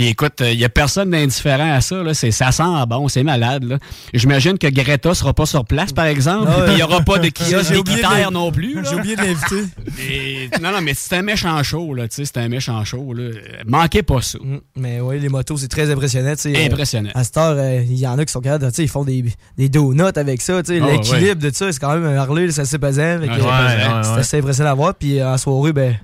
Puis 0.00 0.08
écoute, 0.08 0.32
il 0.40 0.56
n'y 0.56 0.64
a 0.64 0.70
personne 0.70 1.10
d'indifférent 1.10 1.74
à 1.74 1.82
ça. 1.82 2.02
Là. 2.02 2.14
C'est, 2.14 2.30
ça 2.30 2.50
sent 2.52 2.62
bon, 2.88 3.06
c'est 3.08 3.22
malade. 3.22 3.78
J'imagine 4.14 4.56
que 4.56 4.66
Greta 4.66 5.12
sera 5.12 5.34
pas 5.34 5.44
sur 5.44 5.66
place, 5.66 5.92
par 5.92 6.06
exemple. 6.06 6.48
Ah. 6.50 6.62
Puis 6.62 6.72
il 6.72 6.76
n'y 6.76 6.82
aura 6.82 7.02
pas 7.02 7.18
de 7.18 7.28
kiosque 7.28 7.68
J'ai 7.68 7.76
oublié 7.76 7.98
de 7.98 8.00
d'équitaire 8.02 8.30
l'in- 8.30 8.30
non 8.30 8.50
plus. 8.50 8.78
J'ai 8.88 8.94
oublié 8.94 9.14
de 9.14 9.20
l'inviter. 9.20 10.58
Non, 10.62 10.72
non, 10.72 10.80
mais 10.80 10.94
c'est 10.96 11.16
un 11.16 11.20
méchant 11.22 11.62
show, 11.62 11.92
là. 11.92 12.08
Tu 12.08 12.14
sais, 12.16 12.24
c'est 12.24 12.38
un 12.38 12.48
méchant 12.48 12.82
show, 12.82 13.12
là. 13.12 13.24
Manquez 13.66 14.02
pas 14.02 14.22
ça. 14.22 14.38
Mais 14.74 15.02
oui, 15.02 15.20
les 15.20 15.28
motos, 15.28 15.58
c'est 15.58 15.68
très 15.68 15.90
impressionnant. 15.90 16.32
euh, 16.46 16.66
Impressionnant. 16.66 17.10
à 17.14 17.22
cette 17.22 17.36
heure, 17.36 17.56
euh, 17.58 17.82
il 17.86 17.98
y 17.98 18.06
en 18.06 18.18
a 18.18 18.24
qui 18.24 18.32
sont 18.32 18.40
capables, 18.40 18.72
ils 18.78 18.88
font 18.88 19.04
des, 19.04 19.22
des 19.58 19.68
donuts 19.68 20.02
avec 20.16 20.40
ça. 20.40 20.62
Ah, 20.66 20.72
L'équilibre 20.72 21.42
de 21.42 21.50
ça, 21.54 21.70
c'est 21.70 21.78
quand 21.78 21.92
même 21.92 22.06
un 22.06 22.16
Harley, 22.16 22.46
là, 22.46 22.52
c'est 22.52 22.62
assez 22.62 22.78
pesant. 22.78 23.18
Ouais, 23.18 23.28
ouais, 23.28 24.00
c'est 24.02 24.18
assez 24.20 24.38
impressionnant 24.38 24.70
à 24.70 24.74
voir. 24.74 24.94
Puis 24.94 25.20
euh, 25.20 25.30
en 25.30 25.36
soirée, 25.36 25.74
ben, 25.74 25.94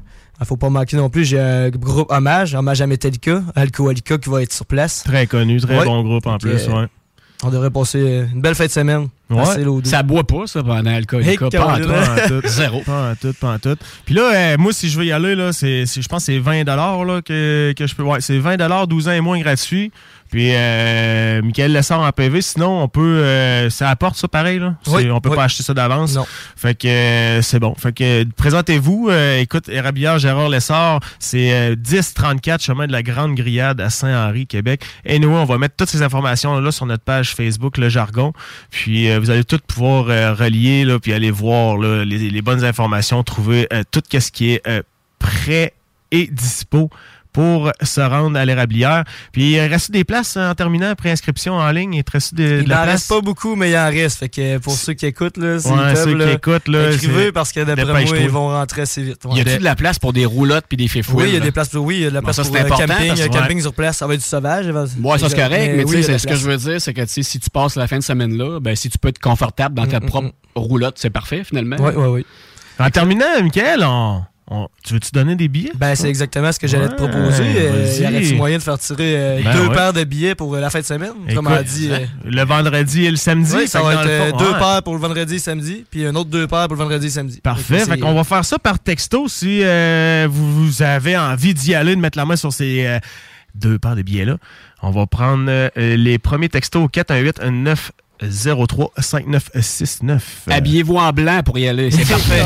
il 0.40 0.46
faut 0.46 0.56
pas 0.56 0.68
manquer 0.70 0.96
non 0.96 1.08
plus. 1.10 1.24
J'ai 1.24 1.40
un 1.40 1.70
groupe 1.70 2.10
hommage, 2.10 2.54
hommage 2.54 2.80
à 2.82 2.86
Metallica, 2.86 3.42
Alcoholica 3.54 4.18
qui 4.18 4.28
va 4.30 4.42
être 4.42 4.52
sur 4.52 4.66
place. 4.66 5.02
Très 5.04 5.26
connu, 5.26 5.60
très 5.60 5.78
Ouais. 5.78 5.84
bon 5.84 6.02
groupe 6.02 6.26
en 6.26 6.32
Donc, 6.32 6.40
plus. 6.40 6.68
euh, 6.68 6.82
ouais. 6.82 6.86
On 7.42 7.50
devrait 7.50 7.70
passer 7.70 8.24
une 8.32 8.40
belle 8.40 8.54
fin 8.54 8.64
de 8.64 8.70
semaine. 8.70 9.08
Ouais. 9.28 9.44
Ça 9.84 10.02
boit 10.02 10.24
pas, 10.24 10.46
ça, 10.46 10.62
pendant. 10.62 10.90
Hey, 10.90 11.04
pas 11.04 11.46
en 11.46 11.50
tout. 11.50 11.88
Pas 11.88 12.24
en 12.24 12.28
tout. 12.40 12.48
Zéro. 12.48 12.80
Pas 12.80 13.10
en 13.10 13.14
tout, 13.14 13.34
pas 13.38 13.52
en 13.54 13.58
tout. 13.58 13.76
Puis 14.06 14.14
là, 14.14 14.32
euh, 14.34 14.56
moi, 14.58 14.72
si 14.72 14.88
je 14.88 14.98
veux 14.98 15.04
y 15.04 15.12
aller, 15.12 15.34
là, 15.34 15.52
c'est- 15.52 15.84
je 15.84 16.08
pense 16.08 16.22
que 16.24 16.32
c'est 16.32 16.38
20 16.38 16.64
là, 16.64 17.20
que, 17.20 17.74
que 17.76 17.86
je 17.86 17.94
peux. 17.94 18.04
Ouais, 18.04 18.20
c'est 18.20 18.38
20 18.38 18.56
12 18.86 19.08
ans 19.08 19.12
et 19.12 19.20
moins 19.20 19.38
gratuit. 19.38 19.92
Puis, 20.30 20.50
euh, 20.52 21.42
Michael 21.42 21.72
Lessard 21.72 22.00
en 22.00 22.12
PV. 22.12 22.40
Sinon, 22.42 22.82
on 22.82 22.88
peut. 22.88 23.00
Euh, 23.22 23.70
ça 23.70 23.90
apporte 23.90 24.16
ça 24.16 24.28
pareil, 24.28 24.58
là? 24.58 24.74
Oui, 24.88 25.10
on 25.10 25.20
peut 25.20 25.30
oui. 25.30 25.36
pas 25.36 25.44
acheter 25.44 25.62
ça 25.62 25.74
d'avance? 25.74 26.14
Non. 26.14 26.26
Fait 26.56 26.74
que 26.74 26.88
euh, 26.88 27.42
c'est 27.42 27.58
bon. 27.58 27.74
Fait 27.74 27.92
que 27.92 28.22
euh, 28.22 28.24
présentez-vous. 28.36 29.08
Euh, 29.10 29.38
écoute, 29.38 29.68
Érabillard 29.68 30.18
Gérard 30.18 30.48
Lessard, 30.48 31.00
c'est 31.18 31.52
euh, 31.52 31.76
1034 31.76 32.62
chemin 32.62 32.86
de 32.86 32.92
la 32.92 33.02
Grande 33.02 33.34
Grillade 33.34 33.80
à 33.80 33.90
Saint-Henri, 33.90 34.46
Québec. 34.46 34.82
Et 35.04 35.18
nous, 35.18 35.28
on 35.28 35.44
va 35.44 35.58
mettre 35.58 35.76
toutes 35.76 35.88
ces 35.88 36.02
informations 36.02 36.58
là 36.58 36.70
sur 36.70 36.86
notre 36.86 37.04
page 37.04 37.34
Facebook, 37.34 37.78
Le 37.78 37.88
Jargon. 37.88 38.32
Puis 38.70 39.10
euh, 39.10 39.18
vous 39.18 39.30
allez 39.30 39.44
tout 39.44 39.58
pouvoir 39.66 40.06
euh, 40.08 40.34
relier 40.34 40.84
là, 40.84 40.98
puis 40.98 41.12
aller 41.12 41.30
voir 41.30 41.76
là, 41.76 42.04
les, 42.04 42.30
les 42.30 42.42
bonnes 42.42 42.64
informations, 42.64 43.22
trouver 43.22 43.66
euh, 43.72 43.82
tout 43.90 44.02
ce 44.10 44.30
qui 44.30 44.52
est 44.52 44.66
euh, 44.66 44.82
prêt 45.18 45.72
et 46.10 46.28
dispo 46.28 46.90
pour 47.36 47.70
se 47.82 48.00
rendre 48.00 48.38
à 48.38 48.46
l'érablière. 48.46 49.04
Puis 49.30 49.50
il 49.52 49.60
reste 49.60 49.90
des 49.90 50.04
places 50.04 50.38
en 50.38 50.54
terminant, 50.54 50.94
préinscription 50.94 51.52
en 51.52 51.70
ligne. 51.70 51.92
Il 51.92 52.02
te 52.02 52.12
reste 52.12 52.32
de, 52.34 52.42
de 52.42 52.62
Il 52.62 52.68
la 52.68 52.76
n'en 52.76 52.82
place. 52.84 52.92
reste 52.94 53.08
pas 53.10 53.20
beaucoup, 53.20 53.56
mais 53.56 53.70
il 53.72 53.76
en 53.76 53.90
reste. 53.90 54.20
Fait 54.20 54.30
que 54.30 54.56
pour 54.56 54.72
ceux 54.72 54.94
qui 54.94 55.04
écoutent, 55.04 55.36
là, 55.36 55.58
s'ils 55.58 55.70
Ouais, 55.70 55.92
peuvent, 55.92 56.04
ceux 56.04 56.12
qui 56.12 56.18
là, 56.18 56.32
écoutent, 56.32 56.68
là, 56.68 56.92
écrivez 56.92 57.32
parce 57.32 57.52
que 57.52 57.60
d'après 57.60 57.84
moi, 58.06 58.16
ils 58.18 58.30
vont 58.30 58.48
rentrer 58.48 58.82
assez 58.82 59.02
vite. 59.02 59.20
Y 59.32 59.40
a-tu 59.42 59.58
de 59.58 59.64
la 59.64 59.74
place 59.74 59.98
pour 59.98 60.14
des 60.14 60.24
roulottes 60.24 60.64
puis 60.66 60.78
des 60.78 60.88
fifouilles? 60.88 61.24
Oui, 61.24 61.28
il 61.28 61.34
y 61.34 61.36
a 61.36 61.40
des 61.40 61.52
places 61.52 61.68
pour, 61.68 61.84
oui, 61.84 61.96
il 61.96 62.02
y 62.04 62.06
a 62.06 62.08
de 62.08 62.14
la 62.14 62.22
Bon, 62.22 62.24
place 62.24 62.36
ça, 62.36 62.42
pour 62.44 62.56
euh, 62.56 62.62
camping, 62.62 63.20
euh, 63.20 63.28
camping 63.28 63.60
sur 63.60 63.74
place, 63.74 63.98
ça 63.98 64.06
va 64.06 64.14
être 64.14 64.20
du 64.20 64.26
sauvage. 64.26 64.66
Ouais, 64.68 65.18
ça 65.18 65.28
c'est 65.28 65.36
correct, 65.36 65.72
mais, 65.76 65.84
oui, 65.84 66.02
ce 66.04 66.26
que 66.26 66.36
je 66.36 66.48
veux 66.50 66.56
dire, 66.56 66.80
c'est 66.80 66.94
que 66.94 67.04
si 67.04 67.38
tu 67.38 67.50
passes 67.50 67.76
la 67.76 67.86
fin 67.86 67.98
de 67.98 68.02
semaine 68.02 68.34
là, 68.34 68.60
ben 68.60 68.74
si 68.74 68.88
tu 68.88 68.96
peux 68.96 69.08
être 69.08 69.18
confortable 69.18 69.74
dans 69.74 69.86
ta 69.86 70.00
propre 70.00 70.30
roulotte, 70.54 70.96
c'est 70.96 71.10
parfait 71.10 71.44
finalement. 71.44 71.76
Oui, 71.80 71.92
oui, 71.94 72.06
oui. 72.08 72.26
En 72.78 72.88
terminant, 72.88 73.26
Michael, 73.42 73.84
on, 73.84 74.22
on- 74.48 74.68
tu 74.84 74.94
veux-tu 74.94 75.10
donner 75.12 75.34
des 75.34 75.48
billets? 75.48 75.72
Ben, 75.76 75.94
c'est 75.94 76.08
exactement 76.08 76.52
ce 76.52 76.58
que 76.58 76.66
j'allais 76.68 76.88
te 76.88 76.94
proposer. 76.94 77.42
Euh, 77.56 77.98
y 78.00 78.06
aurait-tu 78.06 78.34
moyen 78.36 78.58
de 78.58 78.62
faire 78.62 78.78
tirer 78.78 79.14
euh, 79.16 79.40
Ben 79.42 79.52
deux 79.54 79.66
ouais. 79.68 79.74
paires 79.74 79.92
de 79.92 80.04
billets 80.04 80.34
pour 80.34 80.54
euh, 80.54 80.60
la 80.60 80.70
fin 80.70 80.80
de 80.80 80.84
semaine? 80.84 81.10
Comme 81.34 81.46
Écoute, 81.46 81.46
on 81.46 81.52
a 81.52 81.62
dit. 81.62 81.88
euh, 81.90 81.98
le 82.24 82.44
vendredi 82.44 83.06
et 83.06 83.10
le 83.10 83.16
samedi. 83.16 83.52
oui, 83.56 83.66
ça 83.68 83.82
va 83.82 83.94
être 83.94 84.30
fond, 84.30 84.36
deux 84.38 84.52
ouais. 84.52 84.58
paires 84.58 84.82
pour 84.84 84.94
le 84.94 85.00
vendredi 85.00 85.34
et 85.34 85.38
samedi, 85.38 85.84
puis 85.90 86.06
un 86.06 86.14
autre 86.14 86.30
deux 86.30 86.46
paires 86.46 86.68
pour 86.68 86.76
le 86.76 86.82
vendredi 86.82 87.06
et 87.06 87.10
samedi. 87.10 87.40
Parfait. 87.40 87.80
Fait 87.80 87.98
qu'on 87.98 88.14
va 88.14 88.24
faire 88.24 88.44
ça 88.44 88.58
par 88.58 88.78
texto 88.78 89.26
si 89.28 89.62
vous, 90.28 90.64
vous 90.66 90.82
avez 90.82 91.16
envie 91.16 91.54
d'y 91.54 91.74
aller, 91.74 91.96
de 91.96 92.00
mettre 92.00 92.18
la 92.18 92.24
main 92.26 92.36
sur 92.36 92.52
ces 92.52 92.98
deux 93.54 93.78
paires 93.78 93.96
de 93.96 94.02
billets-là. 94.02 94.36
On 94.82 94.90
va 94.90 95.06
prendre 95.06 95.50
les 95.76 96.18
premiers 96.18 96.48
textos 96.48 96.84
au 96.84 96.88
418 96.88 97.40
903 98.22 98.92
5969. 98.98 100.42
Habillez-vous 100.50 100.96
en 100.96 101.12
blanc 101.12 101.42
pour 101.44 101.58
y 101.58 101.68
aller, 101.68 101.90
c'est 101.90 102.08
parfait. 102.08 102.42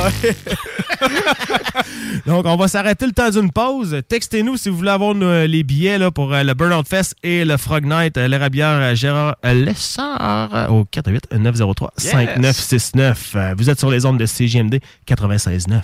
Donc, 2.26 2.44
on 2.46 2.56
va 2.56 2.68
s'arrêter 2.68 3.06
le 3.06 3.12
temps 3.12 3.30
d'une 3.30 3.50
pause. 3.50 4.02
Textez-nous 4.08 4.56
si 4.56 4.68
vous 4.68 4.76
voulez 4.76 4.90
avoir 4.90 5.14
nos- 5.14 5.46
les 5.46 5.62
billets 5.62 5.98
là, 5.98 6.10
pour 6.10 6.32
euh, 6.34 6.42
le 6.42 6.54
Burnout 6.54 6.86
Fest 6.86 7.14
et 7.22 7.44
le 7.44 7.56
Frog 7.56 7.84
Night, 7.86 8.16
euh, 8.18 8.28
l'érablière 8.28 8.68
euh, 8.80 8.94
Gérard 8.94 9.36
euh, 9.46 9.54
Lessard 9.54 10.54
euh, 10.54 10.66
au 10.68 10.84
418-903-5969. 10.84 13.14
Euh, 13.36 13.54
Vous 13.56 13.70
êtes 13.70 13.78
sur 13.78 13.90
les 13.90 14.04
ondes 14.06 14.18
de 14.18 14.26
CGMD 14.26 14.80
96.9. 15.08 15.80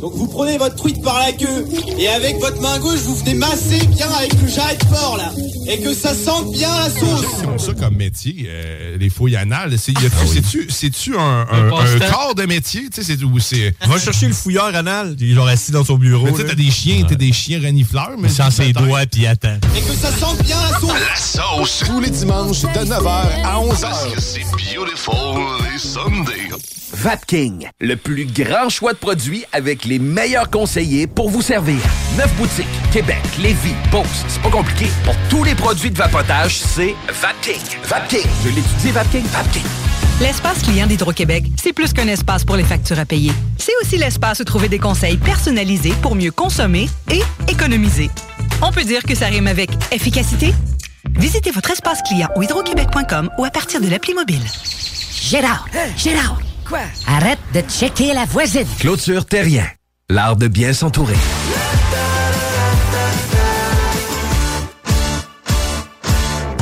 Donc 0.06 0.14
vous 0.18 0.28
prenez 0.28 0.60
votre 0.60 0.76
truite 0.76 1.02
par 1.02 1.18
la 1.18 1.32
queue 1.32 1.66
et 1.98 2.08
avec 2.10 2.38
votre 2.38 2.62
main 2.62 2.78
gauche 2.78 3.00
vous 3.00 3.16
venez 3.16 3.34
masser 3.34 3.80
bien 3.88 4.08
avec 4.12 4.40
le 4.40 4.48
jarret 4.48 4.78
fort 4.94 5.18
là 5.18 5.32
et 5.68 5.80
que 5.82 5.96
ça 5.96 6.14
sente 6.14 6.52
bien 6.52 6.70
la 6.78 6.92
sauce. 6.92 7.26
ça 7.66 7.74
comme 7.74 7.96
métier, 7.96 8.46
euh, 8.48 8.98
les 9.00 9.10
fouilles 9.10 9.36
anales, 9.36 9.80
c'est, 9.80 9.94
Ah 9.98 10.26
c'est-tu, 10.70 11.18
un, 11.18 11.20
un, 11.20 11.48
Un 11.50 11.68
un 11.68 11.70
passe-temps. 11.72 12.12
corps 12.12 12.36
de 12.36 12.44
métier? 12.44 12.82
Tu 12.94 13.02
sais, 13.02 13.18
c'est, 13.18 13.20
c'est... 13.40 13.88
Va 13.88 13.98
chercher 13.98 14.28
le 14.28 14.34
fouilleur 14.34 14.76
anal. 14.76 15.16
Il 15.20 15.32
est 15.32 15.34
genre 15.34 15.48
assis 15.48 15.72
dans 15.72 15.84
son 15.84 15.96
bureau. 15.98 16.26
Mais 16.26 16.34
tu 16.34 16.38
sais, 16.42 16.46
t'as 16.46 16.54
des 16.54 16.70
chiens, 16.70 17.04
t'as 17.10 17.16
des 17.16 17.34
chiens 17.34 17.60
renifleurs, 17.60 18.12
mais... 18.20 18.30
Sans 18.30 18.52
ses 18.52 18.74
doigts, 18.74 19.08
puis 19.12 19.22
il 19.22 19.28
attend. 19.28 19.58
Et 19.76 19.82
que 19.82 19.94
ça 19.96 20.12
sente 20.12 20.44
bien 20.44 20.58
la 20.72 20.80
sauce. 20.80 20.92
La 20.92 21.16
sauce. 21.16 21.84
Tous 21.88 22.00
les 22.00 22.12
dimanches 22.12 22.62
de 22.62 22.68
9h 22.68 23.08
à 23.44 23.56
11h. 23.60 23.82
Parce 23.82 24.06
que 24.14 24.22
c'est 24.22 24.44
beautiful 24.76 25.16
les 25.74 25.80
Sunday. 25.80 26.50
Vapking, 26.94 27.68
le 27.82 27.96
plus 27.98 28.26
grand 28.26 28.70
choix 28.70 28.94
de 28.94 28.98
produits 28.98 29.44
avec 29.52 29.84
les 29.86 29.95
meilleurs 30.00 30.50
conseillers 30.50 31.08
pour 31.08 31.30
vous 31.30 31.42
servir. 31.42 31.80
Neuf 32.18 32.34
boutiques, 32.36 32.66
Québec, 32.92 33.22
Lévis, 33.40 33.76
Beauce. 33.92 34.26
C'est 34.28 34.42
pas 34.42 34.50
compliqué. 34.50 34.88
Pour 35.04 35.16
tous 35.30 35.44
les 35.44 35.56
produits 35.56 35.92
de 35.92 35.98
vapotage, 35.98 36.58
c'est 36.60 36.96
Vapking. 37.22 37.62
Vapking. 37.84 38.28
Je 38.44 38.50
l'étudie, 38.50 38.92
Vapking. 38.92 39.26
Vapking. 39.26 39.64
L'espace 40.22 40.64
client 40.64 40.88
d'Hydro-Québec, 40.88 41.44
c'est 41.62 41.74
plus 41.74 41.92
qu'un 41.92 42.08
espace 42.08 42.46
pour 42.46 42.56
les 42.56 42.64
factures 42.64 43.00
à 43.00 43.06
payer. 43.06 43.32
C'est 43.58 43.74
aussi 43.82 43.98
l'espace 43.98 44.40
où 44.40 44.46
trouver 44.46 44.70
des 44.70 44.80
conseils 44.80 45.18
personnalisés 45.18 45.94
pour 46.02 46.16
mieux 46.16 46.32
consommer 46.32 46.88
et 47.12 47.22
économiser. 47.52 48.10
On 48.62 48.72
peut 48.72 48.86
dire 48.86 49.04
que 49.04 49.14
ça 49.14 49.26
rime 49.26 49.48
avec 49.48 49.70
efficacité? 49.92 50.54
Visitez 51.18 51.52
votre 51.52 51.72
espace 51.72 52.02
client 52.02 52.30
au 52.36 52.42
hydroquebec.com 52.44 53.30
ou 53.38 53.46
à 53.46 53.50
partir 53.50 53.82
de 53.82 53.90
l'appli 53.90 54.14
mobile. 54.14 54.42
Gérard, 55.22 55.68
Gérard. 55.98 56.40
Quoi? 56.68 56.80
Arrête 57.08 57.40
de 57.54 57.62
checker 57.62 58.14
la 58.14 58.26
voisine. 58.26 58.68
Clôture 58.80 59.26
Terrien. 59.26 59.66
L'art 60.08 60.36
de 60.36 60.48
bien 60.48 60.72
s'entourer. 60.72 61.16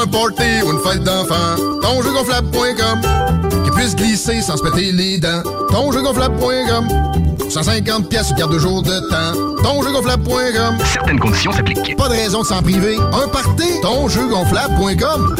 un 0.00 0.06
party 0.06 0.62
ou 0.64 0.72
une 0.72 0.78
fête 0.80 1.02
d'enfant. 1.04 1.56
Tonjeugonflable.com 1.82 3.00
Qui 3.64 3.70
puisse 3.70 3.96
glisser 3.96 4.40
sans 4.42 4.56
se 4.56 4.62
péter 4.62 4.92
les 4.92 5.18
dents. 5.18 5.42
Tonjeugonflable.com 5.70 6.88
150 7.48 8.08
pièces 8.08 8.30
ou 8.30 8.34
garde 8.34 8.52
de 8.52 8.58
jour 8.58 8.82
de 8.82 8.98
temps. 9.10 9.62
Tonjeugonflable.com 9.62 10.78
Certaines 10.92 11.20
conditions 11.20 11.52
s'appliquent. 11.52 11.96
Pas 11.96 12.08
de 12.08 12.14
raison 12.14 12.40
de 12.40 12.46
s'en 12.46 12.62
priver. 12.62 12.96
Un 12.96 13.28
party, 13.28 13.80
tonjeugonflable.com 13.82 15.36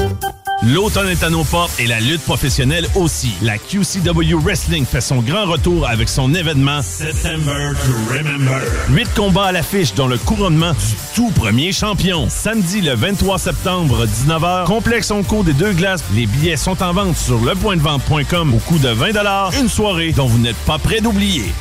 L'automne 0.64 1.08
est 1.08 1.24
à 1.24 1.30
nos 1.30 1.42
portes 1.42 1.72
et 1.80 1.88
la 1.88 1.98
lutte 1.98 2.22
professionnelle 2.22 2.86
aussi. 2.94 3.34
La 3.42 3.58
QCW 3.58 4.34
Wrestling 4.44 4.86
fait 4.86 5.00
son 5.00 5.16
grand 5.16 5.44
retour 5.44 5.88
avec 5.88 6.08
son 6.08 6.32
événement 6.34 6.82
September 6.82 7.72
to 7.84 8.14
Remember. 8.14 8.60
Huit 8.90 9.12
combats 9.16 9.46
à 9.46 9.52
l'affiche 9.52 9.92
dont 9.94 10.06
le 10.06 10.18
couronnement 10.18 10.70
du 10.70 10.94
tout 11.16 11.30
premier 11.30 11.72
champion. 11.72 12.28
Samedi 12.30 12.80
le 12.80 12.94
23 12.94 13.38
septembre, 13.38 14.06
19h, 14.06 14.66
complexe 14.66 15.10
Onco 15.10 15.42
des 15.42 15.52
deux 15.52 15.72
glaces. 15.72 16.04
Les 16.14 16.26
billets 16.26 16.56
sont 16.56 16.80
en 16.80 16.92
vente 16.92 17.16
sur 17.16 17.44
lepointdevente.com 17.44 18.54
au 18.54 18.58
coût 18.58 18.78
de 18.78 18.88
20 18.88 19.60
Une 19.60 19.68
soirée 19.68 20.12
dont 20.12 20.26
vous 20.26 20.38
n'êtes 20.38 20.58
pas 20.58 20.78
prêt 20.78 21.00
d'oublier. 21.00 21.52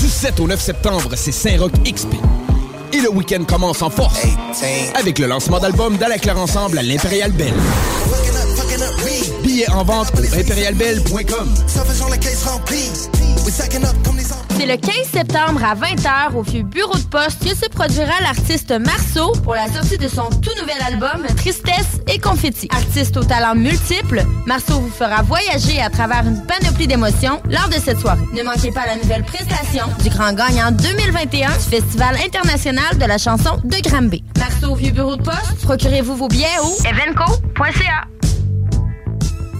Du 0.00 0.08
7 0.08 0.40
au 0.40 0.48
9 0.48 0.60
septembre, 0.60 1.10
c'est 1.14 1.30
Saint-Roch 1.30 1.72
XP. 1.84 2.14
Et 2.92 3.00
le 3.00 3.10
week-end 3.10 3.44
commence 3.44 3.82
en 3.82 3.90
force 3.90 4.26
avec 4.98 5.20
le 5.20 5.26
lancement 5.26 5.60
d'album 5.60 5.96
d'Ala 5.96 6.16
Ensemble 6.36 6.78
à 6.78 6.82
l'Impérial 6.82 7.30
Belle. 7.30 7.54
Billets 9.42 9.70
en 9.70 9.84
vente 9.84 10.12
au 10.16 10.38
impérialbelle.com. 10.38 11.54
C'est 14.56 14.66
le 14.66 14.76
15 14.76 14.94
septembre 15.12 15.60
à 15.64 15.74
20h 15.74 16.34
au 16.36 16.42
vieux 16.42 16.62
bureau 16.62 16.96
de 16.96 17.04
poste 17.04 17.42
que 17.42 17.54
se 17.56 17.68
produira 17.68 18.12
l'artiste 18.20 18.72
Marceau 18.72 19.32
pour 19.42 19.54
la 19.54 19.66
sortie 19.72 19.98
de 19.98 20.06
son 20.08 20.28
tout 20.28 20.50
nouvel 20.60 20.80
album 20.86 21.26
Tristesse 21.36 22.00
et 22.06 22.18
Confetti. 22.18 22.68
Artiste 22.70 23.16
au 23.16 23.24
talent 23.24 23.54
multiple, 23.54 24.24
Marceau 24.46 24.80
vous 24.80 24.90
fera 24.90 25.22
voyager 25.22 25.80
à 25.80 25.90
travers 25.90 26.26
une 26.26 26.44
panoplie 26.44 26.86
d'émotions 26.86 27.40
lors 27.48 27.68
de 27.68 27.80
cette 27.82 27.98
soirée. 27.98 28.24
Ne 28.34 28.42
manquez 28.42 28.70
pas 28.70 28.86
la 28.86 28.96
nouvelle 28.96 29.24
prestation 29.24 29.86
du 30.02 30.10
grand 30.10 30.32
gagnant 30.34 30.70
2021 30.70 31.48
du 31.48 31.64
Festival 31.64 32.16
international 32.24 32.98
de 32.98 33.06
la 33.06 33.18
chanson 33.18 33.58
de 33.64 33.76
Granby. 33.88 34.22
Marceau 34.38 34.72
au 34.72 34.76
vieux 34.76 34.92
bureau 34.92 35.16
de 35.16 35.22
poste, 35.22 35.62
procurez-vous 35.62 36.16
vos 36.16 36.28
billets 36.28 36.46
au 36.62 36.76
evenco.ca. 36.86 38.17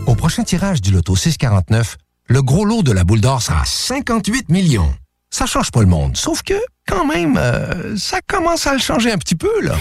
Au 0.08 0.14
prochain 0.14 0.42
tirage 0.42 0.80
du 0.80 0.90
loto 0.90 1.14
649, 1.14 1.98
le 2.28 2.40
gros 2.40 2.64
lot 2.64 2.82
de 2.82 2.92
la 2.92 3.04
boule 3.04 3.20
d'or 3.20 3.42
sera 3.42 3.62
58 3.66 4.48
millions. 4.48 4.90
Ça 5.28 5.44
change 5.44 5.70
pas 5.70 5.80
le 5.80 5.86
monde, 5.86 6.16
sauf 6.16 6.42
que, 6.42 6.54
quand 6.86 7.04
même, 7.04 7.36
euh, 7.36 7.94
ça 7.98 8.20
commence 8.26 8.66
à 8.66 8.72
le 8.72 8.78
changer 8.78 9.12
un 9.12 9.18
petit 9.18 9.34
peu, 9.34 9.60
là. 9.60 9.74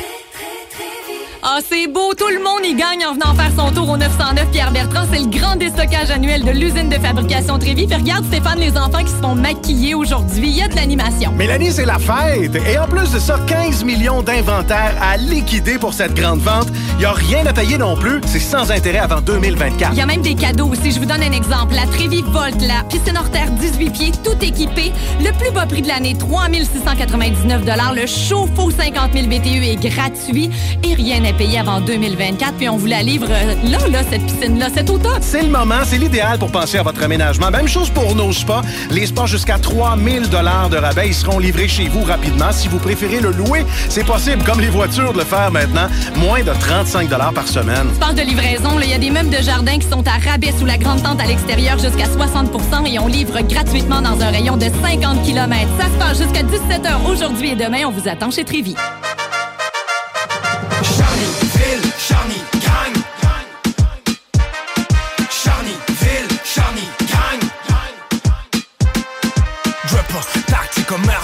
Ah, 1.44 1.60
c'est 1.68 1.88
beau, 1.88 2.14
tout 2.18 2.28
le 2.28 2.44
monde 2.44 2.66
y 2.66 2.74
gagne 2.74 3.06
en 3.06 3.14
venant 3.14 3.34
faire 3.36 3.52
son 3.56 3.72
tour 3.72 3.90
au 3.90 3.98
909 3.98 4.50
Pierre 4.52 4.72
Bertrand. 4.72 5.06
C'est 5.12 5.20
le 5.20 5.28
grand 5.28 5.56
déstockage 5.56 6.10
annuel 6.10 6.44
de 6.44 6.52
l'usine 6.52 6.90
de 6.90 6.96
fabrication 6.96 7.60
Trévis. 7.60 7.86
Puis 7.86 7.96
regarde 7.96 8.26
Stéphane, 8.26 8.60
les 8.60 8.76
enfants 8.76 9.04
qui 9.04 9.12
se 9.12 9.22
font 9.22 9.36
maquiller 9.36 9.94
aujourd'hui. 9.94 10.50
Il 10.50 10.58
y 10.58 10.64
a 10.64 10.68
de 10.68 10.76
l'animation. 10.76 11.32
Mélanie, 11.34 11.72
c'est 11.72 11.86
la 11.86 12.00
fête! 12.00 12.56
Et 12.68 12.80
en 12.80 12.88
plus 12.88 13.12
de 13.12 13.20
ça, 13.20 13.40
15 13.48 13.84
millions 13.84 14.24
d'inventaires 14.24 14.96
à 15.00 15.18
liquider 15.18 15.78
pour 15.78 15.94
cette 15.94 16.16
grande 16.16 16.40
vente. 16.40 16.68
Il 16.94 17.00
n'y 17.00 17.06
a 17.06 17.12
rien 17.12 17.46
à 17.46 17.54
payer 17.54 17.78
non 17.78 17.96
plus. 17.96 18.20
C'est 18.26 18.40
sans 18.40 18.72
intérêt 18.72 19.00
avant 19.00 19.22
2024. 19.22 19.92
Il 19.94 19.98
y 19.98 20.02
a 20.02 20.06
même 20.08 20.22
des 20.22 20.36
cadeaux 20.36 20.68
aussi. 20.68 20.92
Je 20.92 21.00
vous 21.00 21.06
donne 21.06 21.22
un 21.22 21.32
exemple. 21.32 21.76
La 21.76 21.86
Trévis 21.86 22.24
Volt, 22.24 22.60
la 22.62 22.84
piscine 22.90 23.18
hors 23.18 23.30
terre 23.30 23.52
18 23.52 23.90
pieds, 23.92 24.12
tout 24.24 24.44
équipé. 24.44 24.92
Le 25.20 25.32
plus 25.38 25.52
bas 25.52 25.68
prix 25.68 25.84
de 25.84 25.88
l'année, 25.88 26.16
3699 26.18 27.62
Le 27.96 28.08
chauffe-eau 28.08 28.72
50 28.72 29.14
000 29.14 29.28
BTU 29.28 29.64
est 29.66 29.76
gratuit 29.76 30.50
et 30.84 30.96
rien 30.96 31.24
n'est 31.28 31.34
payé 31.34 31.60
avant 31.60 31.82
2024. 31.82 32.54
Puis 32.54 32.70
on 32.70 32.78
vous 32.78 32.86
la 32.86 33.04
livre 33.04 33.28
euh, 33.30 33.56
là, 33.70 33.80
là, 33.90 34.02
cette 34.10 34.26
piscine-là, 34.26 34.68
cet 34.74 34.90
automne. 34.90 35.22
C'est 35.22 35.42
le 35.42 35.50
moment, 35.50 35.80
c'est 35.84 35.98
l'idéal 35.98 36.40
pour 36.40 36.52
penser 36.52 36.78
à 36.78 36.84
votre 36.84 37.04
aménagement. 37.04 37.52
Même 37.52 37.68
chose 37.68 37.90
pour 37.90 38.16
nos 38.16 38.32
spas. 38.32 38.62
Les 38.92 39.08
spas 39.08 39.26
jusqu'à 39.26 39.58
3000 39.58 40.30
dollars 40.30 40.70
de 40.70 40.78
rabais, 40.78 41.10
ils 41.10 41.14
seront 41.14 41.40
livrés 41.40 41.68
chez 41.68 41.90
vous 41.90 42.04
rapidement. 42.04 42.52
Si 42.52 42.68
vous 42.68 42.80
préférez 42.80 43.20
le 43.20 43.32
louer, 43.32 43.66
c'est 43.90 44.06
possible, 44.06 44.44
comme 44.44 44.62
les 44.62 44.70
voitures, 44.70 45.14
de 45.14 45.20
le 45.20 45.26
faire 45.26 45.52
maintenant. 45.52 45.88
Moins 46.16 46.44
de 46.44 46.52
35 46.52 47.10
dollars 47.10 47.34
par 47.34 47.48
semaine. 47.48 47.94
Sport 47.96 48.14
de 48.14 48.22
livraison, 48.22 48.80
il 48.82 48.90
y 48.90 48.94
a 48.94 48.98
des 48.98 49.10
meubles 49.10 49.30
de 49.30 49.42
jardin 49.42 49.78
qui 49.78 49.88
sont 49.88 50.04
à 50.08 50.18
rabais 50.32 50.54
sous 50.58 50.66
la 50.66 50.78
grande 50.78 51.04
tente 51.04 51.22
à 51.22 51.26
l'extérieur 51.26 51.78
jusqu'à 51.78 52.06
60 52.06 52.88
et 52.88 53.00
on 53.00 53.08
livre 53.08 53.42
gratuitement 53.42 54.02
dans 54.02 54.22
un 54.22 54.30
rayon 54.30 54.56
de 54.56 54.68
50 54.82 55.24
km. 55.24 55.68
Ça 55.78 55.86
se 55.86 55.98
passe 56.00 56.18
jusqu'à 56.20 56.44
17h 56.44 57.12
aujourd'hui 57.12 57.52
et 57.52 57.56
demain. 57.56 57.86
On 57.86 57.92
vous 57.92 58.08
attend 58.08 58.32
chez 58.32 58.46
Trévis. 58.46 58.76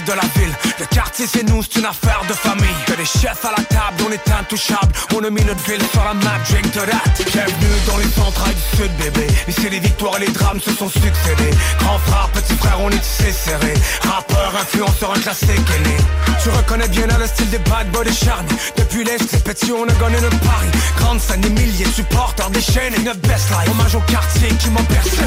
De 0.05 0.13
la 0.13 0.27
ville. 0.35 0.53
Le 0.79 0.85
quartier 0.87 1.25
c'est 1.27 1.43
nous, 1.43 1.61
c'est 1.63 1.79
une 1.79 1.85
affaire 1.85 2.21
de 2.27 2.33
famille. 2.33 2.75
Que 2.85 2.93
des 2.93 3.05
chefs 3.05 3.45
à 3.45 3.51
la 3.51 3.63
table, 3.63 4.03
on 4.07 4.11
est 4.11 4.31
intouchables. 4.31 4.91
On 5.15 5.23
a 5.23 5.29
mis 5.29 5.43
notre 5.43 5.63
ville 5.63 5.81
sur 5.91 6.03
la 6.03 6.13
map, 6.13 6.37
drink 6.49 6.71
to 6.71 6.81
that. 6.81 7.23
Bienvenue 7.31 7.79
dans 7.87 7.97
les 7.97 8.09
centrales 8.09 8.53
du 8.53 8.77
sud, 8.77 8.91
bébé. 8.97 9.27
Ici 9.47 9.69
les 9.69 9.79
victoires 9.79 10.17
et 10.17 10.25
les 10.25 10.31
drames 10.31 10.59
se 10.59 10.71
sont 10.71 10.89
succédés. 10.89 11.53
Grand 11.79 11.99
frère, 11.99 12.29
petit 12.33 12.55
frère, 12.55 12.77
on 12.79 12.89
est 12.89 12.99
tissé 12.99 13.31
serré. 13.31 13.73
Rappeur, 14.03 14.53
influenceur, 14.61 15.11
un 15.15 15.19
classique 15.19 15.49
est 15.49 15.87
né. 15.87 15.97
Tu 16.41 16.49
reconnais 16.49 16.87
bien 16.89 17.07
le 17.17 17.27
style 17.27 17.49
des 17.49 17.59
bad 17.59 17.89
boys 17.91 18.03
des 18.03 18.13
charny. 18.13 18.53
Depuis 18.77 19.03
l'Est, 19.03 19.25
c'est 19.29 19.43
petit, 19.43 19.71
on 19.71 19.83
a 19.83 19.93
gagné 19.93 20.19
notre 20.21 20.39
pari. 20.39 20.67
Grande 20.97 21.19
scène, 21.19 21.41
des 21.41 21.49
milliers 21.49 21.85
supporters 21.85 22.49
déchaînés. 22.49 22.99
Notre 23.05 23.21
best 23.21 23.49
life, 23.49 23.69
hommage 23.69 23.95
au 23.95 24.01
quartier 24.01 24.49
qui 24.49 24.69
m'a 24.69 24.81
percé. 24.83 25.23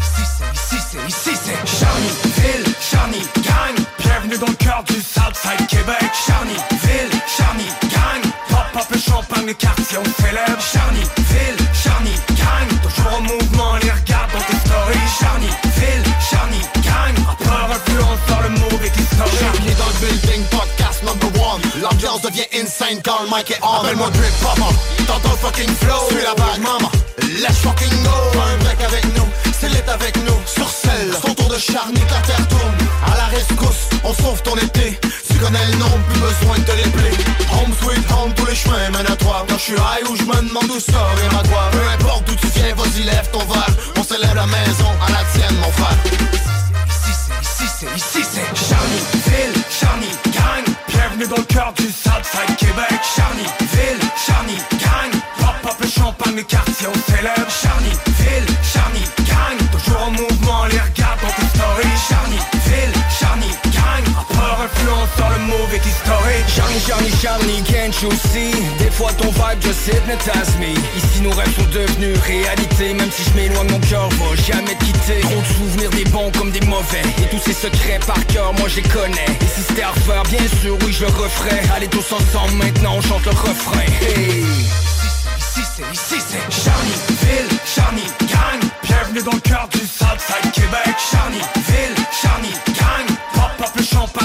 Ici 0.00 0.22
c'est, 0.38 0.76
ici 0.76 0.84
c'est, 0.90 1.08
ici 1.08 1.38
c'est 1.44 1.78
Charny, 1.78 2.08
gang 2.90 3.43
Bienvenue 4.24 4.40
dans 4.40 4.52
le 4.52 4.56
cœur 4.56 4.82
du 4.84 4.94
Southside 4.94 5.66
Québec. 5.68 6.08
Charnyville, 6.26 7.12
Charny, 7.28 7.68
gang. 7.92 8.22
Pop 8.48 8.80
up 8.80 8.88
le 8.90 8.98
champagne, 8.98 9.44
le 9.44 9.52
quartier 9.52 9.98
on 9.98 10.22
célèbre. 10.22 10.62
Charnyville, 10.64 11.60
Charny, 11.74 12.16
gang. 12.32 12.68
Toujours 12.80 13.18
en 13.18 13.20
mouvement, 13.20 13.76
les 13.82 13.90
regarde 13.90 14.32
dans 14.32 14.40
tes 14.48 14.56
stories. 14.64 15.08
Charnyville, 15.20 16.04
Charny, 16.30 16.60
gang. 16.80 17.12
Rappeur, 17.26 17.68
influenceur, 17.68 18.40
le 18.44 18.48
mot 18.48 18.80
est 18.82 18.96
historique 18.96 19.40
Charny 19.40 19.74
dans 19.76 19.92
le 19.92 20.06
building, 20.06 20.42
podcast 20.48 21.02
number 21.04 21.28
one. 21.44 21.60
L'ambiance 21.82 22.22
devient 22.22 22.48
insane 22.54 23.02
quand 23.04 23.20
le 23.24 23.28
mic 23.28 23.50
est 23.50 23.60
on. 23.60 23.84
Appelle-moi 23.84 24.08
Drip 24.08 24.32
Papa, 24.40 24.72
t'entends 25.06 25.36
fucking 25.36 25.74
flow 25.84 26.00
Suis 26.08 26.24
la 26.24 26.32
vague 26.32 26.62
maman, 26.64 26.90
let's 27.44 27.60
fucking 27.60 27.92
go. 28.02 28.40
Un 28.40 28.56
break 28.64 28.80
avec 28.80 29.04
nous, 29.16 29.28
c'est 29.52 29.68
lit 29.68 29.84
avec 29.86 30.16
nous. 30.24 30.40
Sur 30.46 30.68
celle, 30.70 31.12
son 31.12 31.34
tour 31.34 31.50
de 31.50 31.58
charny, 31.58 32.00
la 32.10 32.20
terre 32.24 32.53
sauve 34.24 34.42
ton 34.42 34.56
été. 34.56 34.98
Tu 35.28 35.36
connais 35.38 35.66
le 35.72 35.76
nom, 35.76 35.92
plus 36.08 36.20
besoin 36.20 36.56
de 36.58 36.64
te 36.64 36.72
l'épeler 36.72 37.14
Home 37.52 37.72
sweet 37.80 38.10
home, 38.10 38.32
tous 38.34 38.46
les 38.46 38.54
chemins 38.54 38.90
mènent 38.90 39.12
à 39.12 39.16
toi. 39.16 39.44
Quand 39.48 39.58
je 39.58 39.64
suis 39.68 39.74
high 39.74 40.04
ou 40.08 40.16
je 40.16 40.22
me 40.22 40.48
demande 40.48 40.70
où 40.70 40.80
ça 40.80 41.02
vient 41.18 41.38
à 41.38 41.42
quoi 41.48 41.62
Peu 41.72 41.84
importe 41.96 42.24
d'où 42.26 42.34
tu 42.36 42.46
viens, 42.56 42.74
vas-y 42.74 43.02
lève 43.04 43.28
ton 43.32 43.44
verre 43.52 43.74
On 43.98 44.02
célèbre 44.02 44.34
la 44.34 44.46
maison, 44.46 44.90
à 45.06 45.10
la 45.12 45.22
tienne 45.32 45.56
mon 45.60 45.72
frère. 45.72 45.98
Ici 46.88 47.12
c'est, 47.20 47.66
ici 47.66 47.66
c'est, 47.78 47.96
ici 47.96 48.22
c'est 48.32 48.48
Charnyville, 48.68 49.56
Charny, 49.78 50.12
gang. 50.36 50.64
Bienvenue 50.88 51.28
dans 51.28 51.42
le 51.44 51.48
cœur 51.54 51.72
du 51.76 51.84
Southside 51.84 52.56
Québec. 52.56 52.96
Charnyville, 53.14 54.02
Charny, 54.24 54.56
gang. 54.84 55.12
Pop 55.38 55.72
up 55.72 55.78
le 55.80 55.88
champagne, 55.88 56.36
le 56.36 56.42
quartier 56.42 56.86
on 56.88 57.12
célèbre 57.12 57.50
Charny, 66.48 66.78
Charny, 66.78 67.10
Charny, 67.10 67.62
can't 67.62 68.02
you 68.02 68.10
see? 68.12 68.52
Des 68.78 68.90
fois 68.90 69.12
ton 69.12 69.30
vibe 69.30 69.60
just 69.60 69.86
hypnotize 69.86 70.56
me. 70.58 70.72
Ici 70.96 71.20
nos 71.22 71.30
rêves 71.30 71.54
sont 71.56 71.68
devenus 71.70 72.18
réalité 72.20 72.94
Même 72.94 73.10
si 73.10 73.22
je 73.24 73.36
m'éloigne, 73.36 73.70
mon 73.70 73.80
cœur 73.80 74.08
va 74.08 74.36
jamais 74.36 74.74
te 74.74 74.84
quitter. 74.84 75.20
Trop 75.20 75.40
de 75.40 75.46
souvenirs 75.46 75.90
des 75.90 76.04
bons 76.10 76.30
comme 76.32 76.50
des 76.50 76.60
mauvais. 76.66 77.02
Et 77.18 77.28
tous 77.28 77.38
ces 77.38 77.52
secrets 77.52 78.00
par 78.06 78.24
cœur, 78.26 78.52
moi 78.54 78.68
je 78.68 78.76
les 78.76 78.88
connais. 78.88 79.30
Et 79.40 79.46
si 79.46 79.62
c'était 79.62 79.82
à 79.82 79.90
refaire, 79.90 80.22
bien 80.24 80.46
sûr, 80.60 80.76
oui 80.84 80.92
je 80.92 81.00
le 81.04 81.10
referais. 81.10 81.62
Allez 81.74 81.88
tous 81.88 82.12
ensemble, 82.12 82.54
maintenant 82.54 82.94
on 82.96 83.00
chante 83.00 83.24
le 83.24 83.32
refrain. 83.32 83.80
Hey. 84.00 84.44
Ici 85.38 85.60
c'est, 85.76 85.92
ici 85.92 86.22
c'est 86.26 86.64
Charnyville, 86.64 87.58
Charny, 87.64 88.06
gang. 88.30 88.60
Bienvenue 88.82 89.22
dans 89.22 89.32
le 89.32 89.40
cœur 89.40 89.68
du 89.72 89.78
Southside 89.78 90.52
Québec. 90.52 90.94
Charnyville, 91.10 91.94
Charny, 92.12 92.52
gang 92.68 93.03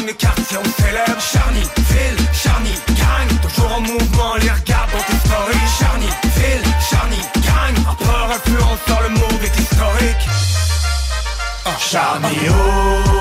le 0.09 0.15
quartier 0.15 0.57
on 0.57 0.81
célèbre 0.81 1.21
Charnyville, 1.21 2.17
Charny, 2.33 2.73
gang 2.97 3.39
Toujours 3.41 3.71
en 3.73 3.81
mouvement, 3.81 4.35
les 4.41 4.49
regarde 4.49 4.91
dans 4.91 5.03
tes 5.03 5.19
stories. 5.27 5.67
Charnyville, 5.77 6.65
Charny, 6.89 7.21
gang 7.45 7.85
Rappeur, 7.85 8.31
influenceur, 8.31 9.01
le 9.03 9.09
move 9.09 9.43
est 9.43 9.59
historique 9.59 10.25
Charny, 11.79 12.37
oh, 12.49 13.18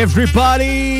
Everybody. 0.00 0.99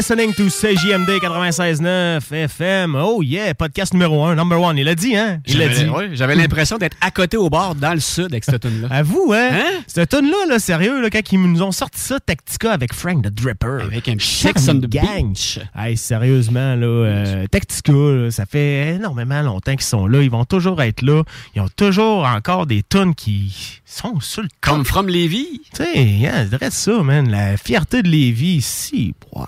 Listening 0.00 0.32
to 0.32 0.44
CJMD 0.44 1.20
96.9 1.20 2.32
FM. 2.32 2.94
Oh 2.96 3.20
yeah, 3.20 3.52
podcast 3.52 3.92
numéro 3.92 4.22
1, 4.22 4.34
number 4.34 4.58
one. 4.58 4.78
Il 4.78 4.86
l'a 4.86 4.94
dit, 4.94 5.14
hein? 5.14 5.42
Il 5.44 5.58
l'a 5.58 5.68
dit. 5.68 5.84
J'avais 6.14 6.34
l'impression 6.34 6.78
d'être 6.78 6.96
à 7.02 7.10
côté 7.10 7.36
au 7.36 7.50
bord 7.50 7.74
dans 7.74 7.92
le 7.92 8.00
sud 8.00 8.28
avec 8.30 8.44
cette 8.44 8.62
tune 8.62 8.80
là 8.80 8.88
À 8.90 9.02
vous, 9.02 9.30
hein? 9.34 9.50
Cette 9.86 10.08
tune 10.08 10.30
là 10.30 10.46
là, 10.48 10.58
sérieux, 10.58 11.02
là, 11.02 11.10
quand 11.10 11.20
ils 11.30 11.42
nous 11.42 11.60
ont 11.60 11.70
sorti 11.70 12.00
ça, 12.00 12.18
Tactica 12.18 12.72
avec 12.72 12.94
Frank 12.94 13.22
the 13.22 13.28
Dripper. 13.28 13.82
Avec 13.82 14.08
un 14.08 14.16
Sex 14.18 14.70
on 14.70 14.80
the 14.80 14.88
gang. 14.88 15.36
Hey, 15.76 15.98
sérieusement, 15.98 16.76
là, 16.76 16.86
euh, 16.86 17.46
Tactica, 17.48 17.92
là, 17.92 18.30
ça 18.30 18.46
fait 18.46 18.94
énormément 18.94 19.42
longtemps 19.42 19.72
qu'ils 19.72 19.82
sont 19.82 20.06
là. 20.06 20.22
Ils 20.22 20.30
vont 20.30 20.46
toujours 20.46 20.80
être 20.80 21.02
là. 21.02 21.24
Ils 21.54 21.60
ont 21.60 21.68
toujours 21.76 22.24
encore 22.24 22.64
des 22.64 22.82
tunes 22.82 23.14
qui 23.14 23.82
sont 23.84 24.18
sur 24.20 24.40
le 24.40 24.48
Comme 24.62 24.86
From 24.86 25.08
Lévis. 25.08 25.60
Tu 25.74 25.84
sais, 25.84 26.26
hein, 26.26 26.44
je 26.44 26.56
dirais 26.56 26.70
ça, 26.70 27.02
man. 27.02 27.28
La 27.30 27.58
fierté 27.58 28.02
de 28.02 28.08
Lévis, 28.08 28.56
ici, 28.56 29.14
ouais. 29.34 29.44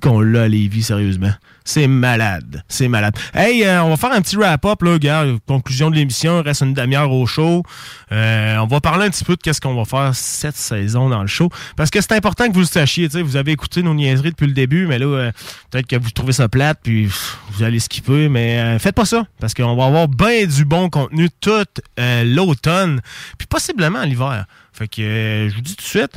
Qu'on 0.00 0.20
l'a 0.20 0.42
à 0.42 0.48
sérieusement. 0.80 1.32
C'est 1.64 1.86
malade. 1.86 2.64
C'est 2.68 2.88
malade. 2.88 3.16
Hey, 3.34 3.64
euh, 3.64 3.84
on 3.84 3.90
va 3.90 3.96
faire 3.96 4.12
un 4.12 4.20
petit 4.20 4.36
wrap-up, 4.36 4.82
là, 4.82 4.98
gars. 4.98 5.24
Conclusion 5.46 5.90
de 5.90 5.96
l'émission. 5.96 6.42
Reste 6.42 6.62
une 6.62 6.74
demi-heure 6.74 7.12
au 7.12 7.26
show. 7.26 7.62
Euh, 8.10 8.56
on 8.56 8.66
va 8.66 8.80
parler 8.80 9.06
un 9.06 9.10
petit 9.10 9.24
peu 9.24 9.36
de 9.36 9.40
qu'est-ce 9.40 9.60
qu'on 9.60 9.74
va 9.74 9.84
faire 9.84 10.14
cette 10.14 10.56
saison 10.56 11.08
dans 11.08 11.20
le 11.20 11.28
show. 11.28 11.50
Parce 11.76 11.90
que 11.90 12.00
c'est 12.00 12.12
important 12.12 12.48
que 12.48 12.52
vous 12.52 12.60
le 12.60 12.66
sachiez. 12.66 13.06
Vous 13.08 13.36
avez 13.36 13.52
écouté 13.52 13.82
nos 13.82 13.94
niaiseries 13.94 14.30
depuis 14.30 14.46
le 14.46 14.54
début, 14.54 14.86
mais 14.86 14.98
là, 14.98 15.06
euh, 15.06 15.32
peut-être 15.70 15.86
que 15.86 15.96
vous 15.96 16.10
trouvez 16.10 16.32
ça 16.32 16.48
plate, 16.48 16.80
puis 16.82 17.06
vous 17.50 17.62
allez 17.62 17.78
skipper. 17.78 18.28
Mais 18.28 18.78
faites 18.78 18.94
pas 18.94 19.06
ça. 19.06 19.26
Parce 19.40 19.54
qu'on 19.54 19.76
va 19.76 19.86
avoir 19.86 20.08
bien 20.08 20.46
du 20.46 20.64
bon 20.64 20.90
contenu 20.90 21.28
tout 21.40 21.64
euh, 22.00 22.24
l'automne, 22.24 23.00
puis 23.38 23.46
possiblement 23.46 24.02
l'hiver. 24.02 24.46
Fait 24.72 24.88
que 24.88 25.48
je 25.50 25.54
vous 25.54 25.60
dis 25.60 25.76
tout 25.76 25.82
de 25.82 25.88
suite. 25.88 26.12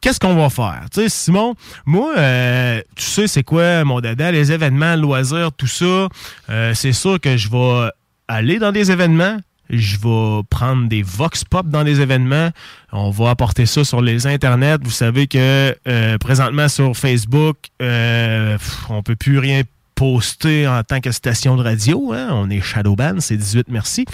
Qu'est-ce 0.00 0.18
qu'on 0.18 0.34
va 0.34 0.48
faire? 0.48 0.84
Tu 0.92 1.02
sais, 1.02 1.08
Simon, 1.08 1.54
moi, 1.84 2.14
euh, 2.16 2.80
tu 2.96 3.04
sais, 3.04 3.26
c'est 3.26 3.42
quoi 3.42 3.84
mon 3.84 4.00
dada, 4.00 4.32
les 4.32 4.50
événements, 4.50 4.96
loisirs, 4.96 5.50
tout 5.52 5.66
ça. 5.66 6.08
Euh, 6.48 6.72
c'est 6.74 6.92
sûr 6.92 7.20
que 7.20 7.36
je 7.36 7.48
vais 7.50 7.90
aller 8.28 8.58
dans 8.58 8.72
des 8.72 8.90
événements. 8.90 9.36
Je 9.68 9.98
vais 9.98 10.42
prendre 10.50 10.88
des 10.88 11.02
vox 11.02 11.44
pop 11.44 11.68
dans 11.68 11.84
des 11.84 12.00
événements. 12.00 12.50
On 12.92 13.10
va 13.10 13.30
apporter 13.30 13.66
ça 13.66 13.84
sur 13.84 14.00
les 14.00 14.26
internets. 14.26 14.78
Vous 14.82 14.90
savez 14.90 15.26
que 15.28 15.76
euh, 15.86 16.18
présentement 16.18 16.68
sur 16.68 16.96
Facebook, 16.96 17.56
euh, 17.80 18.56
pff, 18.58 18.90
on 18.90 19.02
peut 19.02 19.14
plus 19.16 19.38
rien 19.38 19.62
poster 19.94 20.66
en 20.66 20.82
tant 20.82 21.00
que 21.00 21.12
station 21.12 21.56
de 21.56 21.62
radio. 21.62 22.12
hein. 22.14 22.30
On 22.32 22.48
est 22.50 22.60
Shadowban, 22.62 23.16
c'est 23.20 23.36
18 23.36 23.66
merci. 23.68 24.06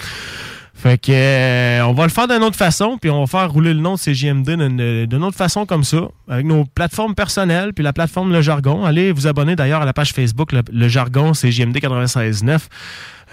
Fait 0.79 0.99
que 0.99 1.11
euh, 1.11 1.81
on 1.87 1.93
va 1.93 2.03
le 2.03 2.11
faire 2.11 2.27
d'une 2.27 2.43
autre 2.43 2.55
façon, 2.55 2.99
puis 3.01 3.09
on 3.09 3.21
va 3.21 3.25
faire 3.27 3.51
rouler 3.51 3.73
le 3.73 3.79
nom 3.79 3.95
de 3.95 3.99
CJMD 3.99 5.07
d'une 5.09 5.23
autre 5.23 5.35
façon 5.35 5.65
comme 5.65 5.83
ça, 5.83 6.01
avec 6.29 6.45
nos 6.45 6.65
plateformes 6.65 7.15
personnelles, 7.15 7.73
puis 7.73 7.83
la 7.83 7.93
plateforme 7.93 8.31
Le 8.31 8.41
Jargon. 8.43 8.85
Allez 8.85 9.11
vous 9.11 9.25
abonner 9.25 9.55
d'ailleurs 9.55 9.81
à 9.81 9.85
la 9.85 9.93
page 9.93 10.13
Facebook 10.13 10.51
Le, 10.53 10.87
Jargon 10.87 11.31
CJMD 11.31 11.77
96.9. 11.77 12.59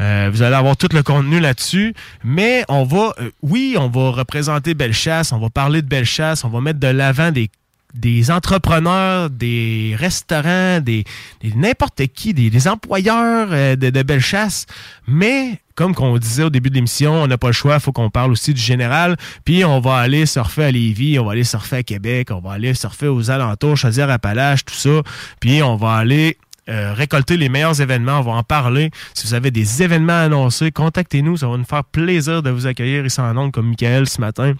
Euh, 0.00 0.30
vous 0.32 0.40
allez 0.42 0.56
avoir 0.56 0.76
tout 0.78 0.88
le 0.92 1.02
contenu 1.02 1.38
là-dessus. 1.38 1.92
Mais 2.24 2.64
on 2.70 2.84
va, 2.84 3.12
euh, 3.20 3.30
oui, 3.42 3.76
on 3.78 3.88
va 3.88 4.10
représenter 4.12 4.72
Bellechasse, 4.72 5.30
on 5.32 5.38
va 5.38 5.50
parler 5.50 5.82
de 5.82 5.86
Bellechasse, 5.86 6.44
on 6.44 6.48
va 6.48 6.60
mettre 6.62 6.80
de 6.80 6.88
l'avant 6.88 7.30
des 7.30 7.50
des 7.94 8.32
entrepreneurs, 8.32 9.30
des 9.30 9.94
restaurants, 9.96 10.80
des, 10.80 11.04
des- 11.40 11.54
n'importe 11.54 12.02
qui, 12.08 12.34
des, 12.34 12.50
des 12.50 12.66
employeurs 12.66 13.46
euh, 13.52 13.76
de, 13.76 13.90
de 13.90 14.02
Bellechasse. 14.02 14.66
Mais, 15.06 15.60
comme 15.74 15.94
qu'on 15.94 16.16
disait 16.18 16.44
au 16.44 16.50
début 16.50 16.70
de 16.70 16.74
l'émission, 16.76 17.22
on 17.22 17.26
n'a 17.26 17.38
pas 17.38 17.48
le 17.48 17.52
choix, 17.52 17.80
faut 17.80 17.92
qu'on 17.92 18.10
parle 18.10 18.32
aussi 18.32 18.54
du 18.54 18.60
général. 18.60 19.16
Puis 19.44 19.64
on 19.64 19.80
va 19.80 19.96
aller 19.96 20.26
surfer 20.26 20.64
à 20.64 20.70
Lévis, 20.70 21.18
on 21.18 21.24
va 21.24 21.32
aller 21.32 21.44
surfer 21.44 21.76
à 21.76 21.82
Québec, 21.82 22.28
on 22.30 22.40
va 22.40 22.52
aller 22.52 22.74
surfer 22.74 23.08
aux 23.08 23.30
alentours, 23.30 23.76
Chaudière-Appalaches, 23.76 24.64
tout 24.64 24.74
ça. 24.74 25.02
Puis 25.40 25.62
on 25.62 25.76
va 25.76 25.94
aller 25.94 26.38
euh, 26.68 26.94
récolter 26.94 27.36
les 27.36 27.48
meilleurs 27.48 27.80
événements, 27.80 28.20
on 28.20 28.22
va 28.22 28.32
en 28.32 28.42
parler. 28.42 28.90
Si 29.14 29.26
vous 29.26 29.34
avez 29.34 29.50
des 29.50 29.82
événements 29.82 30.12
à 30.12 30.22
annoncer, 30.22 30.70
contactez-nous, 30.70 31.38
ça 31.38 31.48
va 31.48 31.56
nous 31.56 31.64
faire 31.64 31.84
plaisir 31.84 32.42
de 32.42 32.50
vous 32.50 32.66
accueillir 32.66 33.04
ici 33.04 33.20
en 33.20 33.36
ondes 33.36 33.52
comme 33.52 33.68
Michael 33.68 34.08
ce 34.08 34.20
matin 34.20 34.54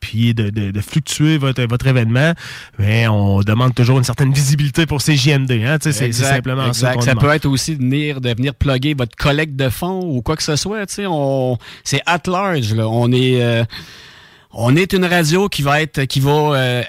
puis 0.00 0.32
de, 0.34 0.50
de- 0.50 0.70
de 0.70 0.80
fluctuer 0.80 1.36
votre, 1.38 1.62
votre 1.64 1.86
événement, 1.86 2.32
mais 2.78 3.06
on 3.08 3.40
demande 3.40 3.74
toujours 3.74 3.98
une 3.98 4.04
certaine 4.04 4.32
visibilité 4.32 4.86
pour 4.86 5.02
ces 5.02 5.14
JMD. 5.16 5.50
Hein? 5.52 5.76
C'est 5.80 6.02
Exact, 6.02 6.28
simplement 6.36 6.72
ça. 6.72 6.94
Ça 6.94 7.10
demande. 7.12 7.20
peut 7.20 7.30
être 7.34 7.46
aussi 7.46 7.76
de 7.76 7.82
venir, 7.82 8.20
de 8.20 8.30
venir 8.34 8.54
plugger 8.54 8.94
votre 8.94 9.14
collecte 9.16 9.56
de 9.56 9.68
fonds 9.68 10.00
ou 10.04 10.22
quoi 10.22 10.36
que 10.36 10.42
ce 10.42 10.56
soit. 10.56 10.86
tu 10.86 10.94
sais, 10.94 11.06
On, 11.06 11.58
c'est 11.84 12.00
at 12.06 12.22
large. 12.26 12.74
Là. 12.74 12.88
On 12.88 13.12
est. 13.12 13.42
euh, 13.42 13.64
on 14.56 14.76
est 14.76 14.92
une 14.92 15.04
radio 15.04 15.48
qui 15.48 15.62
va 15.62 15.82
être 15.82 16.04
qui 16.04 16.20
va 16.20 16.30
euh, 16.30 16.82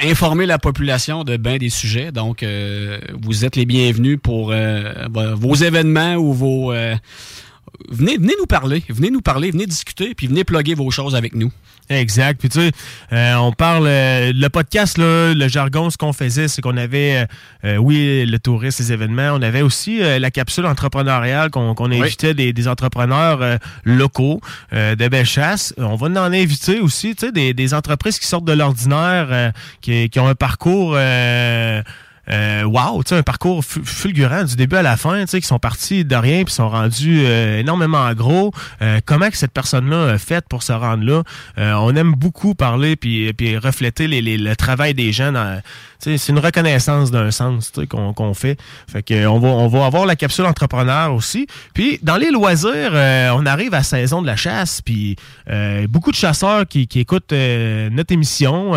in- 0.00 0.08
informer 0.08 0.46
la 0.46 0.58
population 0.58 1.24
de 1.24 1.36
bien 1.36 1.56
des 1.58 1.68
sujets. 1.68 2.12
Donc, 2.12 2.42
euh, 2.44 2.98
vous 3.20 3.44
êtes 3.44 3.56
les 3.56 3.66
bienvenus 3.66 4.18
pour 4.22 4.52
vos 4.52 5.54
événements 5.54 6.14
ou 6.14 6.32
vos. 6.32 6.72
Venez, 7.90 8.16
venez 8.16 8.34
nous 8.38 8.46
parler, 8.46 8.82
venez 8.88 9.10
nous 9.10 9.20
parler, 9.20 9.50
venez 9.50 9.66
discuter, 9.66 10.14
puis 10.14 10.26
venez 10.26 10.44
plugger 10.44 10.74
vos 10.74 10.90
choses 10.90 11.14
avec 11.14 11.34
nous. 11.34 11.50
Exact. 11.90 12.38
Puis 12.38 12.48
tu 12.50 12.60
sais, 12.60 12.70
euh, 13.12 13.34
on 13.36 13.52
parle 13.52 13.86
euh, 13.86 14.32
le 14.34 14.48
podcast 14.48 14.98
là, 14.98 15.32
le 15.32 15.48
jargon, 15.48 15.88
ce 15.88 15.96
qu'on 15.96 16.12
faisait, 16.12 16.48
c'est 16.48 16.60
qu'on 16.60 16.76
avait, 16.76 17.26
euh, 17.64 17.76
oui, 17.76 18.26
le 18.26 18.38
tourisme, 18.38 18.82
les 18.82 18.92
événements. 18.92 19.30
On 19.32 19.42
avait 19.42 19.62
aussi 19.62 19.98
la 19.98 20.30
capsule 20.30 20.66
entrepreneuriale 20.66 21.50
qu'on 21.50 21.90
invitait 21.90 22.34
des, 22.34 22.52
des 22.52 22.68
entrepreneurs 22.68 23.58
locaux 23.84 24.40
de 24.72 25.08
Bellechasse. 25.08 25.74
On 25.78 25.96
va 25.96 26.08
en 26.08 26.32
inviter 26.32 26.80
aussi, 26.80 27.14
tu 27.14 27.26
sais, 27.26 27.32
des, 27.32 27.54
des 27.54 27.74
entreprises 27.74 28.18
qui 28.18 28.26
sortent 28.26 28.44
de 28.44 28.52
l'ordinaire, 28.52 29.52
qui, 29.80 30.10
qui 30.10 30.20
ont 30.20 30.28
un 30.28 30.34
parcours. 30.34 30.96
Euh, 32.30 32.62
wow, 32.64 33.02
un 33.10 33.22
parcours 33.22 33.64
fu- 33.64 33.80
fulgurant 33.84 34.44
du 34.44 34.56
début 34.56 34.76
à 34.76 34.82
la 34.82 34.96
fin, 34.96 35.24
qui 35.24 35.40
sont 35.42 35.58
partis 35.58 36.04
de 36.04 36.14
rien 36.16 36.44
puis 36.44 36.52
sont 36.54 36.68
rendus 36.68 37.22
euh, 37.24 37.60
énormément 37.60 38.12
gros. 38.14 38.52
Euh, 38.82 39.00
comment 39.04 39.30
que 39.30 39.36
cette 39.36 39.52
personne-là 39.52 40.12
a 40.12 40.18
fait 40.18 40.44
pour 40.48 40.62
se 40.62 40.72
rendre 40.72 41.04
là? 41.04 41.22
Euh, 41.58 41.72
On 41.74 41.94
aime 41.96 42.12
beaucoup 42.14 42.54
parler 42.54 42.96
puis 42.96 43.32
puis 43.32 43.56
refléter 43.56 44.06
les, 44.08 44.20
les- 44.20 44.38
le 44.38 44.56
travail 44.56 44.94
des 44.94 45.12
gens. 45.12 45.32
C'est 46.00 46.28
une 46.28 46.38
reconnaissance 46.38 47.10
d'un 47.10 47.30
sens 47.32 47.72
qu'on 47.88 48.34
fait. 48.34 48.56
Fait 48.90 49.02
que 49.02 49.26
on 49.26 49.38
va 49.40 49.48
on 49.48 49.66
va 49.68 49.86
avoir 49.86 50.06
la 50.06 50.14
capsule 50.16 50.44
entrepreneur 50.46 51.12
aussi. 51.12 51.46
Puis 51.74 51.98
dans 52.02 52.16
les 52.16 52.30
loisirs, 52.30 52.90
euh, 52.92 53.30
on 53.34 53.46
arrive 53.46 53.74
à 53.74 53.82
saison 53.82 54.22
de 54.22 54.26
la 54.26 54.36
chasse. 54.36 54.80
Puis 54.80 55.16
euh, 55.50 55.86
beaucoup 55.88 56.10
de 56.12 56.16
chasseurs 56.16 56.66
qui, 56.68 56.86
qui 56.86 57.00
écoutent 57.00 57.32
notre 57.32 58.12
émission, 58.12 58.72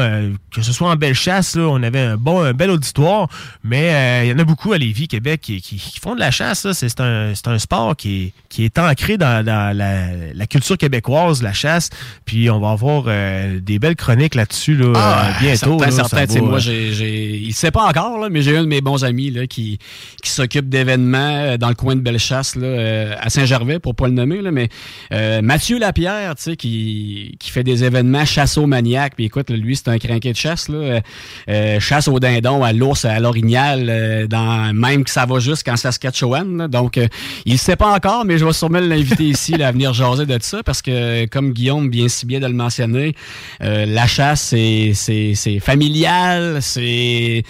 que 0.54 0.62
ce 0.62 0.72
soit 0.74 0.90
en 0.90 0.96
belle 0.96 1.14
chasse, 1.14 1.56
là, 1.56 1.64
on 1.64 1.82
avait 1.84 2.00
un 2.00 2.18
bon 2.18 2.42
un 2.44 2.54
bel 2.54 2.72
auditoire. 2.72 3.28
Mais 3.64 3.94
euh, 3.94 4.24
il 4.26 4.30
y 4.30 4.34
en 4.34 4.40
a 4.40 4.44
beaucoup 4.44 4.74
à 4.74 4.78
Lévis, 4.78 5.08
Québec, 5.08 5.42
qui, 5.42 5.62
qui- 5.62 5.78
qui 5.78 6.00
font 6.00 6.16
de 6.16 6.20
la 6.20 6.32
chasse. 6.32 6.68
C'est 6.74 7.00
un, 7.00 7.34
un 7.46 7.60
sport 7.60 7.96
qui 7.96 8.24
est, 8.24 8.34
qui 8.50 8.66
est 8.66 8.78
ancré 8.80 9.18
dans, 9.18 9.46
dans 9.46 9.76
la, 9.76 10.08
la 10.34 10.48
culture 10.48 10.78
québécoise, 10.78 11.42
la 11.44 11.54
chasse. 11.54 11.90
Puis 12.26 12.50
on 12.50 12.60
va 12.60 12.72
avoir 12.72 13.06
euh, 13.08 13.60
des 13.60 13.80
belles 13.80 13.96
chroniques 13.96 14.36
là-dessus 14.36 14.76
là, 14.76 14.86
euh, 14.88 15.40
bientôt. 15.40 15.80
Certain, 15.80 15.86
là, 15.86 15.92
certain. 16.10 16.34
va, 16.42 16.42
moi, 16.42 16.60
euh, 16.68 17.40
il 17.44 17.54
sait 17.54 17.72
pas 17.72 17.84
encore, 17.88 18.18
là, 18.20 18.30
mais 18.30 18.42
j'ai 18.42 18.58
un 18.58 18.62
de 18.64 18.68
mes 18.68 18.82
bons 18.82 19.04
amis 19.04 19.32
là, 19.32 19.48
qui, 19.48 19.78
qui 20.24 20.30
s'occupe 20.30 20.70
d'événements 20.70 21.18
euh, 21.44 21.58
dans 21.58 21.70
le 21.70 21.76
coin 21.76 21.96
de 21.96 22.02
Bellechasse, 22.02 22.56
là, 22.56 22.68
euh, 22.68 23.16
à 23.20 23.30
Saint-Gervais, 23.30 23.80
pour 23.80 23.96
pas 23.96 24.08
le 24.08 24.14
nommer, 24.14 24.42
là, 24.42 24.52
mais 24.52 24.70
euh, 25.14 25.42
Mathieu 25.42 25.78
Lapierre, 25.80 26.36
tu 26.36 26.44
sais, 26.44 26.56
qui, 26.56 27.36
qui 27.40 27.52
fait 27.52 27.64
des 27.64 27.84
événements 27.84 28.26
chasse 28.26 28.58
aux 28.58 28.68
maniaques. 28.68 29.14
Puis 29.16 29.26
écoute, 29.26 29.50
lui, 29.50 29.76
c'est 29.76 29.88
un 29.90 29.98
crinqué 29.98 30.32
de 30.32 30.38
chasse. 30.38 30.68
Là, 30.70 30.78
euh, 30.78 31.02
euh, 31.50 31.80
chasse 31.80 32.08
au 32.08 32.20
dindon, 32.20 32.64
à 32.64 32.74
l'ours, 32.74 33.06
à 33.06 33.20
l'orignal, 33.32 33.88
euh, 33.90 34.28
dans, 34.28 34.74
même 34.76 35.04
que 35.06 35.10
ça 35.10 35.26
va 35.26 35.40
jusqu'en 35.40 35.78
Saskatchewan. 35.78 36.58
là. 36.58 36.68
donc, 36.68 36.98
euh, 36.98 37.08
il 37.46 37.58
sait 37.58 37.78
pas 37.78 37.94
encore, 37.94 38.26
mais 38.26 38.38
je 38.38 38.46
vais 38.46 38.54
sûrement 38.54 38.80
l'inviter 38.80 39.24
ici 39.30 39.54
là, 39.54 39.70
à 39.70 39.72
venir 39.72 39.94
jaser 39.94 40.26
de 40.26 40.38
ça, 40.42 40.62
parce 40.64 40.82
que, 40.82 41.26
comme 41.28 41.54
Guillaume 41.54 41.90
bien 41.90 42.10
si 42.10 42.26
bien 42.26 42.40
de 42.40 42.48
le 42.48 42.54
mentionner, 42.54 43.16
euh, 43.64 43.86
la 43.86 44.06
chasse, 44.06 44.42
c'est, 44.42 45.60
familial, 45.62 46.60
c'est 46.62 47.44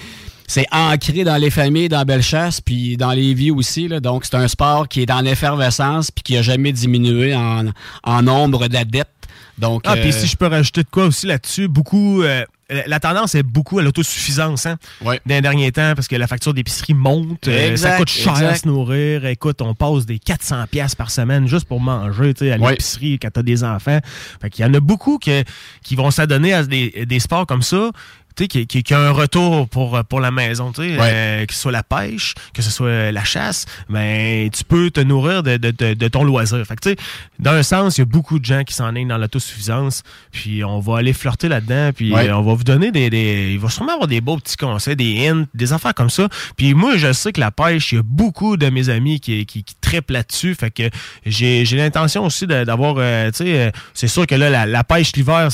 c'est 0.48 0.66
ancré 0.74 1.24
dans 1.24 1.38
les 1.38 1.50
familles, 1.50 1.88
dans 1.88 2.04
Bellechasse, 2.04 2.60
puis 2.60 2.98
dans 2.98 3.12
les 3.12 3.34
vies 3.34 3.52
aussi. 3.52 3.88
Là. 3.88 4.02
Donc, 4.02 4.26
c'est 4.26 4.36
un 4.36 4.50
sport 4.50 4.90
qui 4.90 5.02
est 5.02 5.10
en 5.10 5.24
effervescence, 5.24 6.12
puis 6.12 6.24
qui 6.24 6.38
a 6.38 6.42
jamais 6.42 6.74
diminué 6.74 7.34
en, 7.34 7.68
en 8.04 8.22
nombre 8.22 8.68
d'adeptes. 8.68 9.10
Donc, 9.58 9.84
Ah, 9.86 9.96
puis 9.96 10.12
si 10.12 10.28
je 10.28 10.36
peux 10.36 10.48
rajouter 10.48 10.84
de 10.84 10.90
quoi 10.92 11.06
aussi 11.06 11.26
là-dessus, 11.26 11.70
beaucoup. 11.70 12.22
euh, 12.24 12.44
la 12.88 13.00
tendance 13.00 13.36
est 13.36 13.44
beaucoup 13.44 13.80
à 13.80 13.84
l'autosuffisance 13.84 14.66
hein, 14.66 14.78
dans 15.04 15.12
les 15.26 15.42
derniers 15.42 15.72
temps 15.72 15.94
parce 15.96 16.08
que 16.08 16.16
la 16.16 16.28
facture 16.28 16.54
d'épicerie 16.54 16.94
monte. 16.94 17.48
euh, 17.48 17.76
ça 17.76 17.98
coûte 17.98 18.10
cher 18.10 18.34
à 18.34 18.56
se 18.56 18.68
nourrir. 18.68 19.26
Écoute, 19.26 19.62
on 19.62 19.74
passe 19.76 20.06
des 20.06 20.18
400$ 20.18 20.68
piastres 20.68 20.98
par 20.98 21.12
semaine 21.12 21.48
juste 21.48 21.66
pour 21.68 21.80
manger 21.80 22.34
tu 22.34 22.46
sais, 22.46 22.52
à 22.54 22.58
Ouais. 22.58 22.72
l'épicerie 22.72 23.20
quand 23.20 23.30
t'as 23.32 23.44
des 23.44 23.64
enfants. 23.64 24.00
Fait 24.42 24.50
qu'il 24.50 24.64
y 24.66 24.68
en 24.68 24.74
a 24.74 24.80
beaucoup 24.80 25.18
que- 25.20 25.44
qui 25.84 25.96
vont 25.96 26.12
s'adonner 26.12 26.54
à 26.54 26.64
des, 26.64 27.06
des 27.06 27.20
sports 27.20 27.46
comme 27.46 27.62
ça. 27.62 27.92
Tu 28.36 28.44
sais, 28.44 28.48
qui, 28.48 28.68
qui, 28.68 28.84
qui 28.84 28.94
a 28.94 29.00
un 29.00 29.12
retour 29.12 29.68
pour, 29.68 30.02
pour 30.06 30.20
la 30.20 30.32
maison, 30.32 30.72
tu 30.72 30.82
sais, 30.84 30.98
euh, 31.00 31.46
que 31.46 31.54
ce 31.54 31.60
soit 31.62 31.72
la 31.72 31.84
pêche, 31.84 32.34
que 32.54 32.62
ce 32.62 32.70
soit 32.72 33.12
la 33.12 33.24
chasse, 33.24 33.66
ben, 33.90 34.50
tu 34.50 34.64
peux 34.64 34.90
te 34.92 35.02
nourrir 35.02 35.44
de, 35.44 35.58
de, 35.58 35.72
de, 35.72 35.94
de 35.94 36.08
ton 36.08 36.24
loisir. 36.24 36.64
Fait 36.66 36.76
que, 36.76 36.82
tu 36.82 36.90
sais, 36.92 36.96
dans 37.40 37.52
un 37.52 37.64
sens, 37.64 37.98
il 37.98 38.02
y 38.02 38.04
a 38.04 38.06
beaucoup 38.06 38.40
de 38.40 38.46
gens 38.46 38.64
qui 38.64 38.74
s'en 38.74 38.92
dans 38.92 39.18
l'autosuffisance, 39.18 40.04
puis 40.32 40.64
on 40.64 40.80
va 40.80 40.98
aller 41.00 41.14
flirter 41.14 41.48
là-dedans, 41.48 41.92
puis 41.96 42.12
Ouais. 42.14 42.32
on 42.32 42.42
va 42.42 42.54
vous 42.54 42.64
donner 42.64 42.92
des, 42.92 43.10
des... 43.10 43.52
Il 43.54 43.60
va 43.60 43.70
sûrement 43.70 43.94
avoir 43.94 44.08
des 44.08 44.22
beaux 44.22 44.38
petits 44.38 44.58
conseils, 44.58 44.96
des 44.96 45.28
hints, 45.30 45.46
des 45.54 45.72
affaires 45.74 45.94
comme 45.94 46.10
ça. 46.10 46.28
Puis 46.58 46.74
moi, 46.74 46.98
je 46.98 47.14
sais 47.14 47.32
que 47.32 47.40
la 47.40 47.52
pêche, 47.52 47.92
il 47.92 47.96
y 47.96 48.00
a 48.00 48.04
beaucoup 48.04 48.58
de 48.58 48.70
mes 48.70 48.90
amis 48.90 49.20
qui, 49.20 49.46
qui, 49.46 49.64
qui 49.64 49.76
trippent 49.80 50.12
là-dessus, 50.12 50.56
fait 50.56 50.72
que 50.72 50.90
j'ai 51.26 51.64
j'ai 51.66 51.78
l'intention 51.78 52.26
aussi 52.26 52.48
d'avoir, 52.48 52.96
euh, 52.98 53.30
tu 53.32 53.38
sais, 53.46 53.60
euh, 53.68 53.72
c'est 53.94 54.08
sûr 54.08 54.28
que 54.28 54.36
là, 54.36 54.50
la, 54.50 54.66
la 54.66 54.84
pêche 54.84 55.14
l'hiver, 55.16 55.50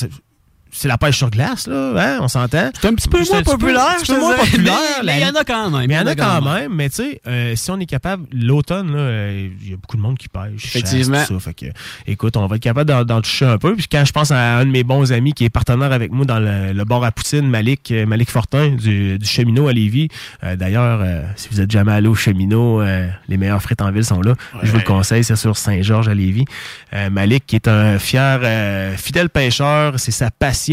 c'est- 0.72 0.88
la 0.88 0.98
pêche 0.98 1.18
sur 1.18 1.30
glace, 1.30 1.68
là, 1.68 1.94
hein, 1.98 2.20
on 2.22 2.28
s'entend. 2.28 2.70
C'est 2.80 2.88
un 2.88 2.94
petit 2.94 3.08
peu 3.08 3.20
moins 3.30 3.44
populaire, 3.44 3.96
un 4.00 4.02
te 4.04 4.12
peu 4.14 4.20
moins 4.20 4.36
populaire. 4.36 4.74
Mais- 5.04 5.06
mais 5.06 5.20
il 5.22 5.28
y 5.28 5.30
en 5.30 5.36
a 5.40 5.44
quand 5.44 5.70
même. 5.70 5.88
Mais 5.88 5.94
il 5.94 5.98
y 5.98 6.00
en 6.00 6.08
a 6.08 6.16
quand 6.16 6.42
même, 6.42 6.74
mais 6.74 6.90
tu 6.90 6.96
sais, 6.98 7.22
euh, 7.28 7.56
si 7.56 7.72
on 7.72 7.80
est 7.80 7.86
capable, 7.86 8.26
l'automne, 8.32 8.92
là, 8.92 9.00
euh, 9.00 9.50
il 9.62 9.70
y 9.70 9.74
a 9.74 9.78
beaucoup 9.78 9.98
de 9.98 10.02
monde 10.02 10.18
qui 10.18 10.28
pêche. 10.30 10.44
chasse, 10.58 10.76
Effectivement. 10.76 11.24
tout 11.28 11.40
ça. 11.40 11.52
fait 11.52 11.54
que, 11.54 11.66
écoute, 12.08 12.36
on 12.38 12.46
va 12.48 12.56
être 12.58 12.62
capable 12.62 12.90
d'en- 12.90 13.04
d'en 13.04 13.22
toucher 13.22 13.46
un 13.46 13.58
peu. 13.58 13.76
Puis 13.76 13.88
quand 13.92 14.04
je 14.06 14.12
pense 14.12 14.32
à 14.32 14.58
un 14.58 14.66
de 14.66 14.72
mes 14.72 14.84
bons 14.84 15.12
amis 15.12 15.34
qui 15.34 15.46
est 15.46 15.50
partenaire 15.50 15.92
avec 15.92 16.12
moi 16.12 16.26
dans 16.26 16.40
le, 16.40 16.74
le 16.74 16.86
bar 16.86 17.04
à 17.04 17.12
Poutine, 17.12 17.48
Malik, 17.50 17.92
euh, 17.92 18.06
Malik 18.06 18.30
Fortin, 18.30 18.70
du, 18.76 19.18
du 19.20 19.26
Cheminot 19.26 19.68
à 19.68 19.74
Lévis. 19.74 20.08
Euh, 20.44 20.56
D'ailleurs, 20.56 21.00
euh, 21.02 21.22
si 21.36 21.48
vous 21.52 21.62
êtes 21.62 21.72
jamais 21.72 21.92
allé 21.92 22.08
au 22.08 22.16
Cheminot, 22.16 22.82
euh, 22.82 23.08
les 23.28 23.38
meilleurs 23.38 23.62
frites 23.62 23.82
en 23.82 23.92
ville 23.92 24.04
sont 24.06 24.22
là. 24.22 24.34
Je 24.64 24.72
vous 24.72 24.78
le 24.78 24.84
conseille, 24.84 25.24
c'est 25.24 25.36
sur 25.36 25.56
Saint-Georges 25.58 26.08
à 26.10 26.14
Lévis. 26.14 26.46
Euh, 26.94 27.10
Malik, 27.10 27.46
qui 27.46 27.56
est 27.56 27.68
un 27.68 28.00
fier, 28.00 28.40
euh, 28.44 28.96
fidèle 28.98 29.30
pêcheur, 29.30 29.94
c'est 29.98 30.12
sa 30.12 30.32
passion. 30.32 30.67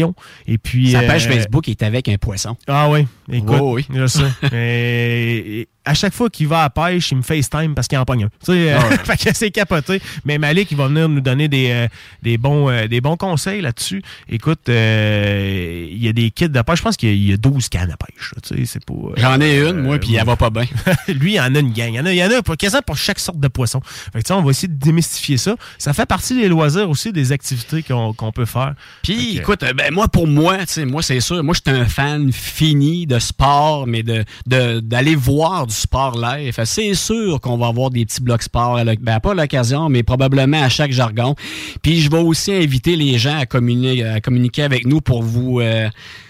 Et 0.47 0.57
puis, 0.57 0.91
Sa 0.91 1.01
page 1.03 1.27
euh, 1.27 1.31
Facebook 1.31 1.67
est 1.69 1.83
avec 1.83 2.09
un 2.09 2.17
poisson. 2.17 2.55
ah 2.67 2.89
oui, 2.89 3.07
écoute, 3.31 3.57
Oh 3.61 3.75
oui. 3.75 3.85
je 3.93 4.07
sais. 4.07 4.23
Et- 4.53 5.61
et 5.61 5.67
à 5.85 5.93
chaque 5.93 6.13
fois 6.13 6.29
qu'il 6.29 6.47
va 6.47 6.63
à 6.63 6.69
pêche, 6.69 7.11
il 7.11 7.17
me 7.17 7.21
FaceTime 7.21 7.75
parce 7.75 7.87
qu'il 7.87 7.97
en 7.97 8.05
pogne 8.05 8.25
un. 8.25 8.29
Tu 8.43 8.51
sais, 8.53 8.73
euh, 8.73 8.77
Ah 8.81 8.87
ouais. 8.89 8.97
fait 9.17 9.17
que 9.29 9.35
c'est 9.35 9.51
capoté. 9.51 10.01
Mais 10.25 10.37
Malik, 10.37 10.71
il 10.71 10.77
va 10.77 10.87
venir 10.87 11.07
nous 11.09 11.21
donner 11.21 11.47
des, 11.47 11.69
euh, 11.71 11.87
des, 12.23 12.37
bons, 12.37 12.69
euh, 12.69 12.87
des 12.87 13.01
bons 13.01 13.17
conseils 13.17 13.61
là-dessus. 13.61 14.01
Écoute, 14.29 14.67
euh, 14.69 15.87
il 15.91 16.03
y 16.03 16.07
a 16.07 16.13
des 16.13 16.31
kits 16.31 16.49
de 16.49 16.61
pêche. 16.61 16.79
Je 16.79 16.83
pense 16.83 16.97
qu'il 16.97 17.13
y 17.15 17.29
y, 17.29 17.33
a 17.33 17.37
12 17.37 17.69
cannes 17.69 17.91
à 17.91 17.97
pêche. 17.97 18.33
Tu 18.43 18.55
sais, 18.57 18.65
c'est 18.65 18.85
pas... 18.85 18.93
euh, 18.93 19.13
J'en 19.17 19.39
ai 19.41 19.59
une, 19.59 19.81
moi, 19.81 19.97
puis 19.99 20.15
elle 20.15 20.25
va 20.25 20.35
pas 20.35 20.49
bien. 20.49 20.65
Lui, 21.07 21.33
il 21.35 21.39
en 21.39 21.53
a 21.55 21.59
une 21.59 21.71
gang. 21.73 21.89
Il 21.89 21.95
y 21.95 21.99
en 21.99 22.05
a, 22.05 22.11
il 22.13 22.17
y 22.17 22.23
en 22.23 22.31
a 22.31 22.41
pour, 22.41 22.57
quasiment 22.57 22.81
pour 22.85 22.97
chaque 22.97 23.19
sorte 23.19 23.39
de 23.39 23.47
poisson. 23.47 23.81
Fait 23.85 24.19
que, 24.19 24.23
tu 24.23 24.27
sais, 24.27 24.33
on 24.33 24.41
va 24.43 24.51
essayer 24.51 24.67
de 24.67 24.77
démystifier 24.79 25.37
ça. 25.37 25.55
Ça 25.77 25.93
fait 25.93 26.05
partie 26.05 26.35
des 26.35 26.47
loisirs 26.47 26.89
aussi, 26.89 27.11
des 27.11 27.31
activités 27.31 27.83
qu'on 27.83 28.13
qu'on 28.13 28.31
peut 28.31 28.45
faire. 28.45 28.73
Puis, 29.03 29.37
écoute, 29.37 29.63
ben, 29.75 29.93
moi, 29.93 30.07
pour 30.07 30.27
moi, 30.27 30.57
tu 30.59 30.65
sais, 30.67 30.85
moi, 30.85 31.01
c'est 31.01 31.19
sûr, 31.19 31.43
moi, 31.43 31.53
je 31.55 31.69
suis 31.71 31.79
un 31.79 31.85
fan 31.85 32.31
fini 32.31 33.05
de 33.07 33.19
sport, 33.19 33.87
mais 33.87 34.03
de 34.03 34.23
de- 34.47 34.79
d'aller 34.79 35.15
voir 35.15 35.67
du 35.67 35.73
sport 35.75 36.17
live. 36.19 36.59
C'est 36.63 36.93
sûr 36.93 37.39
qu'on 37.41 37.57
va 37.57 37.67
avoir 37.67 37.89
des 37.89 38.05
petits 38.05 38.21
blocs 38.21 38.43
sport, 38.43 38.79
ben, 38.99 39.19
pas 39.19 39.31
à 39.31 39.35
l'occasion, 39.35 39.89
mais 39.89 40.03
probablement 40.03 40.61
à 40.61 40.69
chaque 40.69 40.91
jargon. 40.91 41.35
Puis, 41.81 42.01
je 42.01 42.09
vais 42.09 42.19
aussi 42.19 42.51
inviter 42.53 42.95
les 42.95 43.17
gens 43.17 43.37
à 43.37 43.45
communiquer, 43.45 44.03
à 44.03 44.21
communiquer 44.21 44.63
avec 44.63 44.85
nous 44.85 45.01
pour 45.01 45.23
vous... 45.23 45.59
euh, 45.59 45.89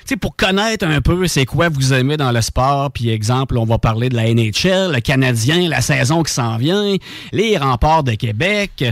sais, 0.10 0.18
pour 0.18 0.36
connaître 0.36 0.86
un 0.86 1.02
peu 1.02 1.28
c'est 1.28 1.46
quoi 1.46 1.70
vous 1.70 1.94
aimez 1.94 2.18
dans 2.18 2.32
le 2.32 2.42
sport, 2.42 2.92
puis 2.92 3.10
exemple, 3.10 3.58
on 3.58 3.66
va 3.66 3.78
parler 3.78 4.10
de 4.10 4.16
la 4.16 4.24
NHL, 4.34 4.92
le 4.94 5.00
Canadien, 5.00 5.68
la 5.70 5.82
saison 5.82 6.24
qui 6.24 6.32
s'en 6.34 6.58
vient, 6.58 6.96
les 7.32 7.58
remparts 7.58 8.04
de 8.04 8.14
Québec, 8.14 8.84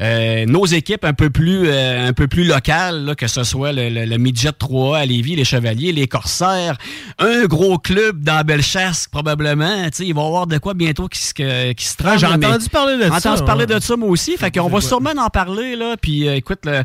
euh, 0.00 0.46
nos 0.46 0.66
équipes 0.66 1.04
un 1.04 1.12
peu 1.12 1.30
plus 1.30 1.68
euh, 1.68 2.08
un 2.08 2.12
peu 2.12 2.28
plus 2.28 2.44
locales, 2.44 3.04
là, 3.04 3.14
que 3.14 3.26
ce 3.26 3.42
soit 3.44 3.72
le, 3.72 3.88
le, 3.88 4.04
le 4.04 4.18
Midget 4.18 4.52
3 4.52 4.98
à 4.98 5.06
Lévis, 5.06 5.36
les 5.36 5.44
Chevaliers, 5.44 5.92
les 5.92 6.06
Corsaires, 6.06 6.76
un 7.18 7.44
gros 7.46 7.78
club 7.78 8.22
dans 8.22 8.42
Bellechasse 8.44 9.08
probablement, 9.10 9.84
tu 9.84 9.90
sais, 9.92 10.06
il 10.06 10.14
va 10.14 10.22
y 10.22 10.26
avoir 10.26 10.46
de 10.46 10.58
quoi 10.58 10.74
bientôt 10.74 11.08
qui 11.08 11.18
se 11.20 11.72
qui 11.72 11.84
se 11.86 11.96
trame. 11.96 12.18
j'ai 12.18 12.26
entendu 12.26 12.68
parler 12.68 12.96
de 12.96 13.02
J'ai 13.04 13.08
ça, 13.20 13.32
entendu 13.32 13.44
parler 13.44 13.66
de 13.66 13.80
ça 13.80 13.96
moi 13.96 14.08
aussi, 14.08 14.36
fait 14.36 14.50
qu'on 14.50 14.68
va 14.68 14.80
sûrement 14.80 15.10
en 15.18 15.28
parler 15.30 15.76
là, 15.76 15.96
puis 16.00 16.28
euh, 16.28 16.34
écoute 16.36 16.60
le- 16.64 16.82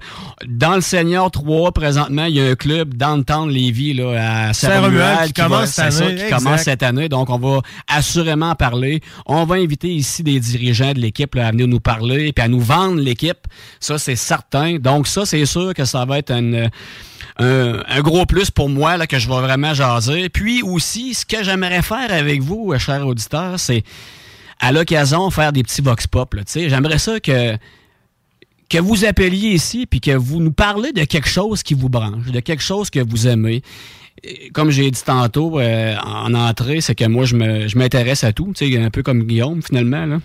dans 0.47 0.75
le 0.75 0.81
Senior 0.81 1.29
3 1.31 1.71
présentement, 1.71 2.25
il 2.25 2.35
y 2.35 2.41
a 2.41 2.45
un 2.49 2.55
club 2.55 2.93
downtown 2.95 3.49
Lévis 3.49 3.74
là 3.93 4.47
à 4.49 4.53
Saint-Romuald 4.53 5.27
qui 5.27 5.33
qui 5.33 5.41
commence 5.41 5.69
cette 5.69 5.91
ça, 5.91 6.03
année, 6.05 6.15
qui 6.15 6.23
exact. 6.23 6.37
commence 6.43 6.61
cette 6.61 6.83
année. 6.83 7.09
Donc, 7.09 7.29
on 7.29 7.37
va 7.37 7.61
assurément 7.87 8.49
en 8.51 8.55
parler. 8.55 9.01
On 9.25 9.45
va 9.45 9.55
inviter 9.55 9.89
ici 9.93 10.23
des 10.23 10.39
dirigeants 10.39 10.93
de 10.93 10.99
l'équipe 10.99 11.35
à 11.35 11.51
venir 11.51 11.67
nous 11.67 11.79
parler 11.79 12.33
et 12.35 12.41
à 12.41 12.47
nous 12.47 12.59
vendre 12.59 12.99
l'équipe. 12.99 13.37
Ça, 13.79 13.97
c'est 13.97 14.15
certain. 14.15 14.77
Donc, 14.77 15.07
ça, 15.07 15.25
c'est 15.25 15.45
sûr 15.45 15.73
que 15.73 15.85
ça 15.85 16.05
va 16.05 16.19
être 16.19 16.31
une- 16.31 16.69
un, 17.37 17.83
un 17.87 18.01
gros 18.01 18.25
plus 18.25 18.49
pour 18.49 18.69
moi 18.69 18.95
là, 18.97 19.07
que 19.07 19.19
je 19.19 19.27
vais 19.27 19.41
vraiment 19.41 19.73
jaser. 19.73 20.29
Puis 20.29 20.61
aussi, 20.63 21.13
ce 21.13 21.25
que 21.25 21.43
j'aimerais 21.43 21.81
faire 21.81 22.11
avec 22.11 22.41
vous, 22.41 22.71
euh, 22.73 22.79
chers 22.79 23.05
auditeurs, 23.05 23.59
c'est 23.59 23.83
à 24.61 24.71
l'occasion 24.71 25.29
faire 25.31 25.51
des 25.51 25.63
petits 25.63 25.81
vox 25.81 26.07
pop. 26.07 26.33
J'aimerais 26.55 26.97
ça 26.97 27.19
que 27.19 27.57
que 28.69 28.77
vous 28.79 29.05
appeliez 29.05 29.49
ici 29.49 29.85
puis 29.85 29.99
que 30.01 30.11
vous 30.11 30.39
nous 30.41 30.51
parlez 30.51 30.91
de 30.91 31.03
quelque 31.05 31.29
chose 31.29 31.63
qui 31.63 31.73
vous 31.73 31.89
branche, 31.89 32.25
de 32.31 32.39
quelque 32.39 32.63
chose 32.63 32.89
que 32.89 32.99
vous 32.99 33.27
aimez. 33.27 33.61
Et 34.23 34.49
Comme 34.53 34.71
j'ai 34.71 34.89
dit 34.89 35.01
tantôt 35.05 35.59
euh, 35.59 35.95
en 36.03 36.33
entrée, 36.33 36.81
c'est 36.81 36.95
que 36.95 37.05
moi, 37.05 37.25
je 37.25 37.35
me- 37.35 37.67
je 37.67 37.77
m'intéresse 37.77 38.23
à 38.23 38.31
tout, 38.33 38.53
tu 38.55 38.71
sais, 38.71 38.77
un 38.81 38.89
peu 38.89 39.03
comme 39.03 39.23
Guillaume, 39.23 39.61
finalement. 39.61 40.05
Là. 40.05 40.19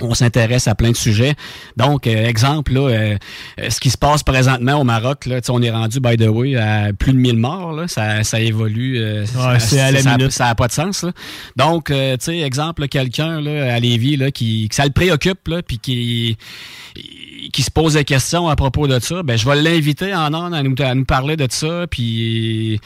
On 0.00 0.14
s'intéresse 0.14 0.68
à 0.68 0.74
plein 0.76 0.92
de 0.92 0.96
sujets. 0.96 1.34
Donc, 1.76 2.06
euh, 2.06 2.26
exemple, 2.26 2.72
là, 2.72 2.80
euh, 2.88 3.16
euh, 3.60 3.70
ce 3.70 3.80
qui 3.80 3.90
se 3.90 3.98
passe 3.98 4.22
présentement 4.22 4.80
au 4.80 4.84
Maroc, 4.84 5.26
là, 5.26 5.40
on 5.48 5.60
est 5.60 5.70
rendu, 5.72 5.98
by 6.00 6.16
the 6.16 6.28
way, 6.28 6.54
à 6.56 6.92
plus 6.92 7.12
de 7.12 7.18
1000 7.18 7.36
morts. 7.36 7.72
Là, 7.72 7.88
ça, 7.88 8.22
ça 8.22 8.40
évolue. 8.40 8.98
euh, 8.98 9.26
ça- 9.26 9.58
c'est 9.58 9.80
à 9.80 9.90
la 9.90 10.00
ça- 10.02 10.16
minute. 10.16 10.30
ça 10.30 10.44
n'a 10.44 10.54
pas 10.54 10.68
de 10.68 10.72
sens. 10.72 11.02
Là. 11.02 11.10
Donc, 11.56 11.90
euh, 11.90 12.16
tu 12.16 12.26
sais, 12.26 12.38
exemple, 12.38 12.86
quelqu'un 12.88 13.40
là, 13.40 13.74
à 13.74 13.80
Lévis 13.80 14.16
là, 14.16 14.30
qui, 14.30 14.68
que 14.68 14.74
ça 14.76 14.84
le 14.84 14.92
préoccupe, 14.92 15.48
là, 15.48 15.62
puis 15.62 15.78
qui, 15.78 16.36
qui 17.52 17.62
se 17.62 17.70
pose 17.70 17.94
des 17.94 18.04
questions 18.04 18.48
à 18.48 18.56
propos 18.56 18.86
de 18.86 18.98
ça, 19.00 19.22
ben, 19.22 19.36
je 19.36 19.48
vais 19.48 19.60
l'inviter 19.60 20.14
en 20.14 20.32
ondes 20.34 20.54
à 20.54 20.62
nous, 20.62 20.74
à 20.80 20.94
nous 20.94 21.04
parler 21.04 21.36
de 21.36 21.46
ça, 21.50 21.86
puis 21.90 22.80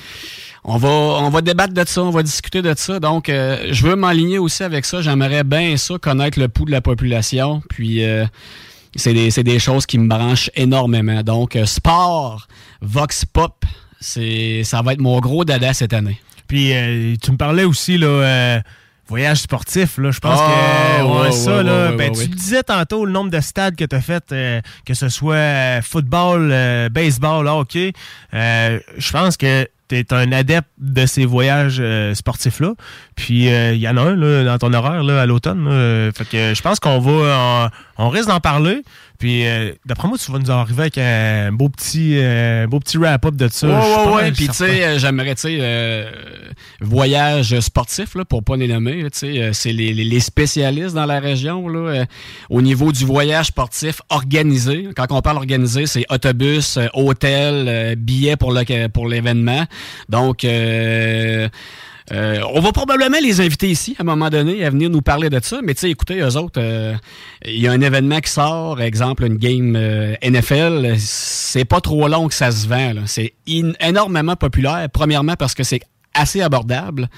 on 0.65 0.77
va, 0.77 0.89
on 0.89 1.31
va 1.31 1.41
débattre 1.41 1.75
de 1.75 1.85
ça, 1.87 2.03
on 2.03 2.11
va 2.11 2.23
discuter 2.23 2.63
de 2.63 2.75
ça. 2.77 3.01
Donc, 3.01 3.29
euh, 3.29 3.69
je 3.71 3.87
veux 3.87 3.97
m'aligner 3.97 4.39
aussi 4.39 4.63
avec 4.63 4.85
ça. 4.85 5.03
J'aimerais 5.03 5.45
bien 5.45 5.77
ça, 5.77 5.99
connaître 5.99 6.39
le 6.39 6.49
pouls 6.49 6.67
de 6.67 6.71
la 6.73 6.81
population, 6.81 7.63
puis... 7.69 8.05
euh, 8.05 8.27
c'est 8.95 9.15
des, 9.15 9.31
des 9.31 9.59
choses 9.59 9.87
qui 9.87 9.97
me 9.97 10.07
branchent 10.07 10.51
énormément. 10.55 11.23
Donc, 11.23 11.57
euh, 11.57 11.65
sport, 11.65 12.47
Vox 12.83 13.25
Pop, 13.25 13.65
c'est, 14.01 14.65
ça 14.65 14.83
va 14.83 14.93
être 14.93 15.01
mon 15.01 15.19
gros 15.19 15.47
dada 15.47 15.73
cette 15.73 15.95
année. 15.95 16.21
Puis 16.47 16.75
euh, 16.75 17.15
tu 17.23 17.33
me 17.33 17.39
parlais 17.39 17.65
aussi 17.65 17.97
là, 17.97 18.61
voyage 19.13 19.39
sportif. 19.43 19.99
Là, 19.99 20.11
je 20.11 20.19
pense 20.21 20.41
Ah, 20.43 20.99
que 21.01 21.05
ouais, 21.05 21.21
ouais, 21.21 21.33
ça 21.33 21.57
ouais, 21.59 21.63
là, 21.65 21.93
ben, 21.93 22.13
tu 22.13 22.27
disais 22.29 22.63
tantôt 22.63 23.05
le 23.05 23.13
nombre 23.13 23.31
de 23.31 23.41
stades 23.41 23.77
que 23.77 23.85
tu 23.85 23.95
as 23.95 24.01
fait, 24.01 24.25
euh, 24.33 24.61
que 24.87 24.95
ce 24.95 25.11
soit 25.11 25.35
euh, 25.35 25.83
football, 25.83 26.49
euh, 26.51 26.89
baseball, 26.89 27.47
hockey. 27.47 27.93
Euh, 28.33 28.81
je 28.97 29.13
pense 29.13 29.37
que 29.37 29.69
tu 29.89 29.99
es 29.99 30.13
un 30.15 30.33
adepte 30.33 30.71
de 30.79 31.05
ces 31.05 31.27
voyages 31.27 31.83
sportifs-là. 32.15 32.73
Puis 33.17 33.45
il 33.47 33.77
y 33.77 33.89
en 33.89 33.97
a 33.97 34.01
un 34.03 34.17
là, 34.17 34.45
dans 34.45 34.59
ton 34.59 34.73
horaire 34.73 35.03
là, 35.03 35.21
à 35.23 35.27
l'automne. 35.27 35.65
là. 35.69 36.11
Fait 36.13 36.29
que 36.29 36.55
je 36.55 36.63
pense 36.63 36.81
qu'on 36.81 36.99
va 36.99 37.71
en- 37.99 38.05
on 38.05 38.09
risque 38.09 38.29
d'en 38.29 38.41
parler. 38.41 38.83
Puis 39.19 39.47
euh, 39.47 39.71
d'après 39.87 40.09
moi, 40.09 40.19
tu 40.19 40.33
vas 40.33 40.39
nous 40.41 40.51
arriver 40.51 40.81
avec 40.83 40.99
un 40.99 41.53
beau 41.53 41.69
petit, 41.69 42.15
euh, 42.19 42.67
beau 42.67 42.81
petit 42.81 42.99
wrap-up 42.99 43.37
de 43.37 43.47
ça. 43.47 43.69
Ouais, 43.69 43.75
ouais, 43.75 44.13
ouais. 44.15 44.33
Puis, 44.33 44.49
tu 44.49 44.55
sais, 44.55 44.85
euh, 44.85 44.99
j'aimerais, 44.99 45.37
tu 45.37 45.43
sais, 45.43 45.59
euh, 45.61 46.11
voyage 46.81 47.59
sportif, 47.61 48.15
là, 48.17 48.25
pour 48.25 48.43
pas 48.43 48.57
les 48.57 48.67
nommer, 48.67 49.03
tu 49.05 49.09
sais, 49.13 49.39
euh, 49.41 49.51
c'est 49.53 49.73
les, 49.73 49.93
les- 49.95 50.19
spécialistes 50.21 50.95
dans 50.95 51.07
la 51.07 51.21
région, 51.21 51.69
là, 51.69 51.79
euh, 51.91 52.05
au 52.51 52.63
niveau 52.63 52.91
du 52.91 53.05
voyage 53.05 53.47
sportif 53.47 54.01
organisé. 54.09 54.89
Quand 54.97 55.07
on 55.11 55.21
parle 55.23 55.37
organisé, 55.37 55.87
c'est 55.87 56.05
autobus, 56.11 56.77
euh, 56.77 56.87
hôtel, 56.95 57.67
euh, 57.69 57.95
billets 57.97 58.37
pour 58.37 58.53
le- 58.53 58.89
pour 58.89 59.07
l'événement. 59.07 59.67
Donc, 60.09 60.45
euh, 62.11 62.41
on 62.53 62.61
va 62.61 62.73
probablement 62.73 63.19
les 63.23 63.41
inviter 63.41 63.69
ici 63.69 63.95
à 63.99 64.03
un 64.03 64.05
moment 64.05 64.29
donné 64.29 64.65
à 64.65 64.71
venir 64.71 64.91
nous 64.91 65.03
parler 65.03 65.31
de 65.31 65.39
ça. 65.43 65.61
Mais 65.63 65.75
tu 65.75 65.81
sais, 65.81 65.91
écoutez, 65.91 66.21
eux 66.21 66.37
autres, 66.37 66.61
euh, 66.61 66.95
il 67.45 67.61
y 67.61 67.69
a 67.69 67.73
un 67.73 67.81
événement 67.81 68.21
qui 68.21 68.31
sort, 68.31 68.81
exemple 68.81 69.25
une 69.25 69.37
game 69.37 69.77
euh, 69.77 70.15
NFL, 70.23 70.95
c'est 70.99 71.65
pas 71.65 71.81
trop 71.81 72.09
long 72.09 72.29
que 72.29 72.35
ça 72.35 72.51
se 72.51 72.67
vend. 72.67 72.95
C'est 73.07 73.35
énormément 73.47 74.37
populaire. 74.37 74.89
Premièrement 74.93 75.37
parce 75.37 75.55
que 75.55 75.63
c'est 75.63 75.81
assez 76.15 76.41
abordable. 76.41 77.09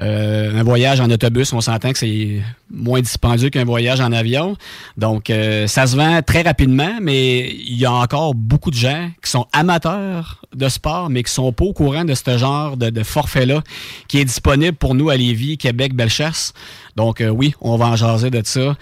Euh, 0.00 0.60
un 0.60 0.62
voyage 0.62 1.00
en 1.00 1.10
autobus, 1.10 1.52
on 1.52 1.60
s'entend 1.60 1.90
que 1.92 1.98
c'est 1.98 2.40
moins 2.70 3.00
dispendieux 3.00 3.50
qu'un 3.50 3.64
voyage 3.64 4.00
en 4.00 4.12
avion. 4.12 4.56
Donc, 4.96 5.28
euh, 5.28 5.66
ça 5.66 5.86
se 5.86 5.96
vend 5.96 6.22
très 6.22 6.42
rapidement, 6.42 6.98
mais 7.02 7.50
il 7.50 7.76
y 7.76 7.84
a 7.84 7.92
encore 7.92 8.34
beaucoup 8.34 8.70
de 8.70 8.76
gens 8.76 9.10
qui 9.24 9.30
sont 9.30 9.46
amateurs 9.52 10.40
de 10.54 10.68
sport, 10.68 11.10
mais 11.10 11.22
qui 11.24 11.32
sont 11.32 11.52
pas 11.52 11.64
au 11.64 11.72
courant 11.72 12.04
de 12.04 12.14
ce 12.14 12.38
genre 12.38 12.76
de, 12.76 13.02
forfait-là 13.02 13.62
qui 14.06 14.18
est 14.18 14.24
disponible 14.24 14.76
pour 14.76 14.94
nous 14.94 15.10
à 15.10 15.16
Lévis, 15.16 15.58
Québec, 15.58 15.94
Bellechasse. 15.94 16.52
Donc, 16.94 17.20
euh, 17.20 17.28
oui, 17.28 17.54
on 17.60 17.76
va 17.76 17.86
en 17.86 17.96
jaser 17.96 18.30
de 18.30 18.42
ça. 18.44 18.76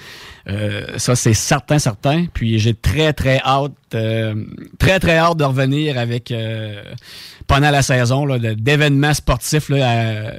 Ça, 0.96 1.16
c'est 1.16 1.34
certain, 1.34 1.80
certain. 1.80 2.26
Puis 2.32 2.60
j'ai 2.60 2.72
très, 2.72 3.12
très 3.12 3.40
hâte, 3.44 3.72
très, 4.78 5.00
très 5.00 5.16
hâte 5.18 5.38
de 5.38 5.44
revenir 5.44 5.98
avec 5.98 6.30
euh, 6.30 6.82
pendant 7.48 7.70
la 7.70 7.82
saison 7.82 8.26
d'événements 8.38 9.12
sportifs 9.14 9.68
là, 9.70 9.88
à- 9.90 10.32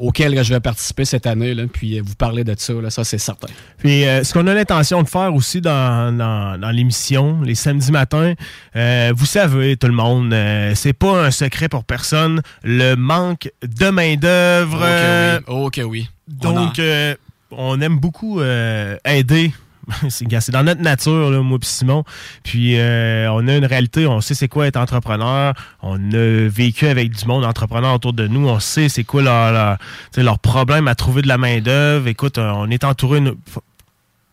auxquels 0.00 0.42
je 0.42 0.52
vais 0.52 0.60
participer 0.60 1.04
cette 1.04 1.26
année. 1.26 1.54
Là, 1.54 1.64
puis 1.72 2.00
vous 2.00 2.14
parler 2.16 2.42
de 2.42 2.54
ça, 2.58 2.72
là, 2.72 2.90
ça 2.90 3.04
c'est 3.04 3.18
certain. 3.18 3.48
Puis 3.78 4.04
euh, 4.04 4.24
ce 4.24 4.32
qu'on 4.32 4.46
a 4.46 4.54
l'intention 4.54 5.02
de 5.02 5.08
faire 5.08 5.32
aussi 5.34 5.60
dans, 5.60 6.16
dans, 6.16 6.58
dans 6.58 6.70
l'émission, 6.70 7.40
les 7.42 7.54
samedis 7.54 7.92
matins, 7.92 8.34
euh, 8.76 9.12
vous 9.14 9.26
savez, 9.26 9.76
tout 9.76 9.86
le 9.86 9.92
monde, 9.92 10.32
euh, 10.32 10.72
c'est 10.74 10.92
pas 10.92 11.26
un 11.26 11.30
secret 11.30 11.68
pour 11.68 11.84
personne, 11.84 12.42
le 12.64 12.94
manque 12.96 13.50
de 13.62 13.90
main-d'œuvre. 13.90 15.40
Ok, 15.46 15.78
euh, 15.78 15.82
oui. 15.84 16.00
Oui. 16.00 16.08
On 16.44 16.52
donc, 16.52 16.78
euh, 16.78 17.14
on 17.50 17.80
aime 17.80 17.98
beaucoup 17.98 18.40
euh, 18.40 18.96
aider. 19.04 19.52
C'est 20.08 20.50
dans 20.50 20.62
notre 20.62 20.80
nature, 20.80 21.30
là, 21.30 21.40
moi 21.42 21.58
et 21.60 21.64
Simon. 21.66 22.04
Puis 22.42 22.78
euh, 22.78 23.30
on 23.32 23.46
a 23.48 23.56
une 23.56 23.64
réalité, 23.64 24.06
on 24.06 24.20
sait 24.20 24.34
c'est 24.34 24.48
quoi 24.48 24.66
être 24.66 24.76
entrepreneur. 24.76 25.54
On 25.82 25.96
a 26.12 26.48
vécu 26.48 26.86
avec 26.86 27.10
du 27.16 27.26
monde 27.26 27.44
entrepreneur 27.44 27.94
autour 27.94 28.12
de 28.12 28.26
nous. 28.26 28.48
On 28.48 28.60
sait 28.60 28.88
c'est 28.88 29.04
quoi 29.04 29.22
leur, 29.22 29.78
leur 30.16 30.38
problème 30.38 30.88
à 30.88 30.94
trouver 30.94 31.22
de 31.22 31.28
la 31.28 31.38
main-d'œuvre. 31.38 32.06
Écoute, 32.08 32.38
euh, 32.38 32.50
on 32.54 32.70
est 32.70 32.84
entouré. 32.84 33.18
une- 33.18 33.34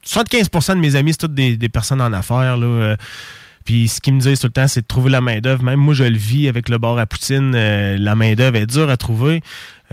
75% 0.05 0.75
de 0.75 0.79
mes 0.79 0.95
amis, 0.95 1.11
c'est 1.13 1.17
toutes 1.19 1.33
des, 1.33 1.57
des 1.57 1.69
personnes 1.69 2.01
en 2.01 2.13
affaires. 2.13 2.55
Là, 2.57 2.65
euh, 2.65 2.95
puis 3.67 3.87
ce 3.89 3.99
qu'ils 4.01 4.13
me 4.13 4.19
disent 4.21 4.39
tout 4.39 4.47
le 4.47 4.53
temps, 4.53 4.67
c'est 4.67 4.81
de 4.81 4.87
trouver 4.87 5.11
la 5.11 5.19
main-d'œuvre. 5.21 5.61
Même 5.61 5.79
moi, 5.79 5.93
je 5.93 6.05
le 6.05 6.17
vis 6.17 6.47
avec 6.47 6.69
le 6.69 6.77
bar 6.77 6.97
à 6.97 7.05
Poutine. 7.05 7.53
euh, 7.53 7.97
la 7.99 8.15
main-d'œuvre 8.15 8.55
est 8.55 8.65
dure 8.65 8.89
à 8.89 8.95
trouver. 8.97 9.41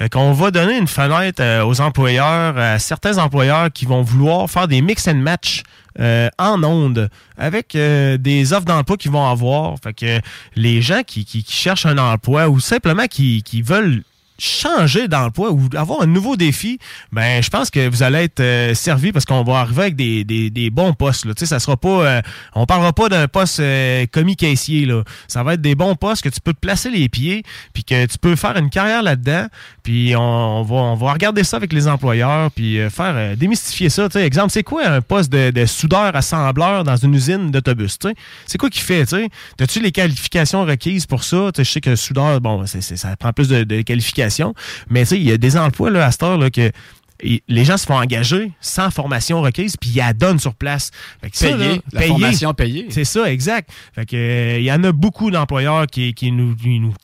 Euh, 0.01 0.09
qu'on 0.09 0.32
va 0.32 0.51
donner 0.51 0.78
une 0.78 0.86
fenêtre 0.88 1.40
euh, 1.42 1.64
aux 1.64 1.80
employeurs, 1.80 2.56
à 2.56 2.78
certains 2.78 3.18
employeurs 3.18 3.70
qui 3.72 3.84
vont 3.84 4.02
vouloir 4.02 4.48
faire 4.48 4.66
des 4.68 4.80
mix 4.80 5.06
and 5.09 5.16
match 5.16 5.62
euh, 6.01 6.28
en 6.38 6.62
ondes 6.64 7.09
avec 7.36 7.74
euh, 7.74 8.16
des 8.16 8.52
offres 8.52 8.64
d'emploi 8.64 8.96
qu'ils 8.96 9.10
vont 9.12 9.28
avoir. 9.28 9.74
Fait 9.82 9.92
que 9.92 10.20
les 10.56 10.80
gens 10.80 11.02
qui, 11.06 11.24
qui- 11.24 11.44
qui 11.44 11.52
cherchent 11.52 11.86
un 11.86 11.98
emploi 11.98 12.48
ou 12.48 12.59
simplement 12.60 13.06
qui, 13.06 13.42
qui 13.42 13.60
veulent 13.62 14.02
changer 14.39 15.06
d'emploi 15.09 15.52
ou 15.52 15.69
avoir 15.77 16.02
un 16.02 16.06
nouveau 16.06 16.36
défi, 16.36 16.78
ben 17.12 17.43
je 17.43 17.48
pense 17.51 17.70
que 17.70 17.89
vous 17.89 18.02
allez 18.02 18.24
être 18.24 18.40
euh, 18.40 18.74
servi 18.74 19.12
parce 19.12 19.24
qu'on 19.24 19.44
va 19.44 19.61
arriver 19.61 19.82
avec 19.82 19.97
des, 19.97 20.24
des, 20.24 20.51
des 20.51 20.70
bons 20.70 20.93
postes. 20.93 21.24
Là. 21.24 21.35
Tu 21.35 21.40
sais, 21.40 21.47
ça 21.47 21.61
sera 21.61 21.77
pas, 21.77 21.89
euh, 21.89 22.23
on 22.55 22.66
parlera 22.66 22.93
pas 22.93 23.09
d'un 23.09 23.28
poste 23.28 23.61
euh, 23.61 24.06
commis 24.11 24.35
caissier. 24.35 24.86
Là. 24.86 25.02
Ça 25.28 25.43
va 25.44 25.55
être 25.55 25.61
des 25.61 25.74
bons 25.77 25.94
postes 25.94 26.24
que 26.24 26.28
tu 26.28 26.40
peux 26.40 26.52
te 26.52 26.59
placer 26.59 26.90
les 26.90 27.09
pieds, 27.09 27.44
puis 27.73 27.85
que 27.85 28.06
tu 28.06 28.19
peux 28.19 28.35
faire 28.35 28.56
une 28.56 28.70
carrière 28.70 29.02
là-dedans. 29.02 29.47
Puis 29.82 30.15
on, 30.16 30.62
va, 30.62 30.74
on 30.77 30.94
va 30.97 31.12
regarder 31.12 31.44
ça 31.44 31.56
avec 31.59 31.73
les 31.73 31.86
employeurs, 31.86 32.51
puis 32.51 32.81
euh, 32.81 32.90
faire 32.90 33.36
démystifier 33.36 33.89
ça. 33.89 34.09
Tu 34.09 34.15
sais, 34.19 34.27
exemple, 34.27 34.51
c'est 34.51 34.62
quoi 34.65 34.86
un 34.86 35.01
poste 35.01 35.31
de, 35.31 35.51
de 35.51 35.66
soudeur 35.66 36.15
assembleur 36.16 36.82
dans 36.82 36.97
une 36.97 37.15
usine 37.15 37.51
d'autobus? 37.51 37.98
tu 37.98 38.09
sais? 38.09 38.15
C'est 38.47 38.59
quoi 38.59 38.70
qui 38.70 38.81
fait? 38.81 39.05
tu 39.06 39.16
sais? 39.16 39.28
As-tu 39.61 39.81
les 39.81 39.93
qualifications 39.93 40.65
requises 40.65 41.06
pour 41.06 41.23
ça? 41.23 41.51
Tu 41.55 41.59
sais, 41.59 41.65
je 41.65 41.70
sais 41.70 41.81
que 41.81 41.94
soudeur, 41.97 42.40
bon, 42.40 42.66
c'est- 42.66 42.81
ça 42.97 43.15
prend 43.16 43.32
plus 43.32 43.48
de 43.48 43.82
qualifications, 43.82 44.23
mais 44.88 45.01
tu 45.01 45.06
sais, 45.06 45.18
il 45.18 45.28
y 45.28 45.32
a 45.32 45.36
des 45.36 45.56
emplois 45.56 45.90
là, 45.90 46.06
à 46.06 46.10
cette 46.10 46.22
heure 46.22 46.38
là, 46.38 46.51
que 46.51 46.70
les 47.48 47.64
gens 47.64 47.76
se 47.76 47.86
font 47.86 47.96
engager 47.96 48.52
sans 48.60 48.90
formation 48.90 49.40
requise, 49.42 49.76
puis 49.76 49.90
ils 49.90 49.96
la 49.98 50.12
donnent 50.12 50.38
sur 50.38 50.55
place. 50.55 50.90
Fait 51.20 51.30
que 51.30 51.36
ça, 51.36 51.56
là, 51.56 51.76
la 51.92 52.02
formation 52.02 52.55
payée. 52.55 52.86
C'est 52.90 53.05
ça, 53.05 53.30
exact. 53.30 53.70
Fait 53.94 54.06
que, 54.06 54.16
euh, 54.16 54.59
il 54.59 54.64
y 54.64 54.72
en 54.72 54.82
a 54.84 54.92
beaucoup 54.92 55.30
d'employeurs 55.30 55.86
qui, 55.86 56.14
qui 56.14 56.32
nous, 56.32 56.55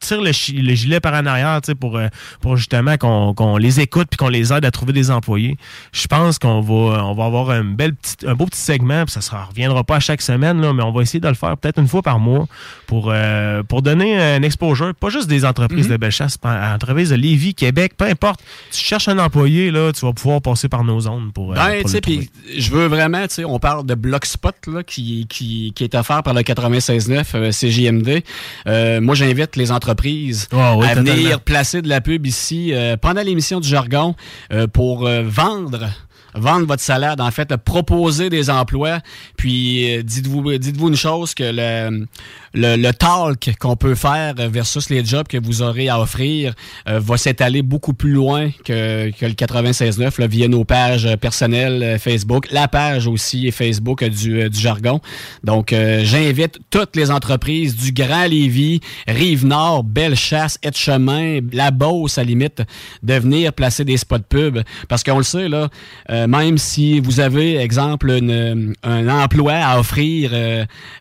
tirent 0.00 0.22
le, 0.22 0.32
gilet 0.32 1.00
par 1.00 1.14
en 1.14 1.26
arrière 1.26 1.60
pour, 1.78 1.96
euh, 1.96 2.08
pour 2.40 2.56
justement 2.56 2.96
qu'on 2.96 3.56
les 3.56 3.80
écoute 3.80 4.08
puis 4.10 4.16
qu'on 4.16 4.28
les 4.28 4.52
aide 4.52 4.64
à 4.64 4.70
trouver 4.70 4.92
des 4.92 5.10
employés. 5.10 5.56
Je 5.92 6.06
pense 6.06 6.38
qu'on 6.38 6.60
va, 6.60 7.04
on 7.04 7.14
va 7.14 7.24
avoir 7.24 7.50
un, 7.50 7.64
bel 7.64 7.94
petit, 7.94 8.26
un 8.26 8.34
beau 8.34 8.46
petit 8.46 8.60
segment, 8.60 9.04
puis 9.04 9.20
ça 9.20 9.36
ne 9.36 9.48
reviendra 9.48 9.84
pas 9.84 9.96
à 9.96 10.00
chaque 10.00 10.22
semaine, 10.22 10.60
là, 10.60 10.72
mais 10.72 10.82
on 10.82 10.92
va 10.92 11.02
essayer 11.02 11.20
de 11.20 11.28
le 11.28 11.34
faire 11.34 11.56
peut-être 11.56 11.78
une 11.78 11.88
fois 11.88 12.02
par 12.02 12.18
mois 12.18 12.46
pour, 12.86 13.10
euh, 13.10 13.62
pour 13.62 13.82
donner 13.82 14.18
un 14.18 14.42
exposure, 14.42 14.94
pas 14.94 15.08
juste 15.08 15.28
des 15.28 15.44
entreprises 15.44 15.86
Mhm. 15.86 15.92
de 15.92 15.96
Bellechasse, 15.96 16.38
entreprises 16.44 17.10
de 17.10 17.16
Lévis, 17.16 17.54
Québec, 17.54 17.92
peu 17.96 18.04
importe. 18.04 18.40
Tu 18.70 18.78
cherches 18.78 19.08
un 19.08 19.18
employé, 19.18 19.70
là, 19.70 19.92
tu 19.92 20.04
vas 20.04 20.09
pouvoir 20.14 20.40
passer 20.42 20.68
par 20.68 20.84
nos 20.84 21.00
zones 21.00 21.32
pour, 21.32 21.52
euh, 21.52 21.54
Ben, 21.54 21.82
tu 21.82 21.88
sais, 21.88 22.00
puis 22.00 22.30
je 22.56 22.70
veux 22.70 22.86
vraiment, 22.86 23.22
tu 23.26 23.34
sais, 23.36 23.44
on 23.44 23.58
parle 23.58 23.86
de 23.86 23.94
Blockspot 23.94 24.66
là, 24.66 24.82
qui, 24.82 25.26
qui, 25.28 25.72
qui 25.74 25.84
est 25.84 25.94
offert 25.94 26.22
par 26.22 26.34
le 26.34 26.42
96.9 26.42 27.24
euh, 27.34 27.50
CJMD. 27.50 28.22
Euh, 28.66 29.00
moi, 29.00 29.14
j'invite 29.14 29.56
les 29.56 29.72
entreprises 29.72 30.48
Ah 30.52 30.76
oui, 30.76 30.86
à 30.86 30.94
venir 30.94 31.14
totalement. 31.14 31.38
placer 31.44 31.82
de 31.82 31.88
la 31.88 32.00
pub 32.00 32.26
ici 32.26 32.72
euh, 32.72 32.96
pendant 32.96 33.22
l'émission 33.22 33.60
du 33.60 33.68
jargon 33.68 34.14
euh, 34.52 34.66
pour 34.66 35.08
vendre 35.24 35.88
vendre 36.36 36.64
votre 36.64 36.82
salade, 36.82 37.20
en 37.20 37.30
fait, 37.32 37.56
proposer 37.56 38.30
des 38.30 38.50
emplois. 38.50 39.00
Puis 39.36 40.00
dites-vous 40.04 40.58
dites-vous 40.58 40.88
une 40.88 40.96
chose 40.96 41.34
que 41.34 41.42
le, 41.42 42.06
le, 42.54 42.76
le 42.76 42.92
talk 42.92 43.50
qu'on 43.58 43.76
peut 43.76 43.94
faire 43.94 44.34
versus 44.36 44.90
les 44.90 45.04
jobs 45.04 45.26
que 45.28 45.38
vous 45.42 45.62
aurez 45.62 45.88
à 45.88 46.00
offrir 46.00 46.54
euh, 46.88 46.98
va 47.00 47.16
s'étaler 47.16 47.62
beaucoup 47.62 47.94
plus 47.94 48.12
loin 48.12 48.50
que, 48.64 49.10
que 49.10 49.26
le 49.26 49.32
96.9 49.32 50.20
là, 50.20 50.26
via 50.26 50.48
nos 50.48 50.64
pages 50.64 51.08
personnelles 51.20 51.82
euh, 51.82 51.98
Facebook, 51.98 52.48
la 52.50 52.66
page 52.68 53.06
aussi 53.06 53.50
Facebook 53.52 54.02
euh, 54.02 54.08
du, 54.08 54.40
euh, 54.42 54.48
du 54.48 54.58
jargon. 54.58 55.00
Donc, 55.44 55.74
j'invite 56.02 56.58
toutes 56.70 56.96
les 56.96 57.10
entreprises 57.10 57.76
du 57.76 57.92
Grand 57.92 58.26
Lévis, 58.26 58.80
Rive-Nord, 59.06 59.84
Bellechasse, 59.84 60.58
Etchemin, 60.62 61.40
La 61.52 61.70
Beauce, 61.70 62.18
à 62.18 62.24
limite, 62.24 62.62
de 63.02 63.14
venir 63.14 63.52
placer 63.52 63.84
des 63.84 63.96
spots 63.96 64.18
pub. 64.28 64.58
Parce 64.88 65.02
qu'on 65.02 65.18
le 65.18 65.24
sait, 65.24 65.48
là, 65.48 65.68
même 66.08 66.58
si 66.58 67.00
vous 67.00 67.20
avez, 67.20 67.56
exemple, 67.56 68.10
une- 68.10 68.74
un 68.82 69.08
emploi 69.08 69.54
à 69.54 69.78
offrir 69.78 70.32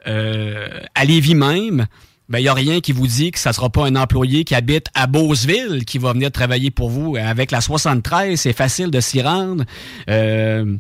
à 0.06 1.06
Lévis 1.06 1.36
même, 1.40 1.88
ben, 2.30 2.38
il 2.38 2.44
n'y 2.44 2.48
a 2.48 2.53
rien 2.53 2.80
qui 2.80 2.91
vous 2.91 3.07
dit 3.07 3.32
que 3.32 3.40
ça 3.40 3.49
ne 3.49 3.56
sera 3.56 3.70
pas 3.70 3.86
un 3.86 3.95
employé 3.95 4.44
qui 4.44 4.53
habite 4.53 4.88
à 4.94 5.07
Beauceville 5.07 5.84
qui 5.86 5.98
va 5.98 6.14
venir 6.14 6.32
travailler 6.32 6.70
pour 6.70 6.90
vous. 6.90 7.16
Avec 7.16 7.49
la 7.49 7.60
73, 7.60 8.40
c'est 8.40 8.53
facile 8.53 8.91
de 8.91 8.99
s'y 8.99 9.22
rendre. 9.22 9.64
Euh, 10.10 10.76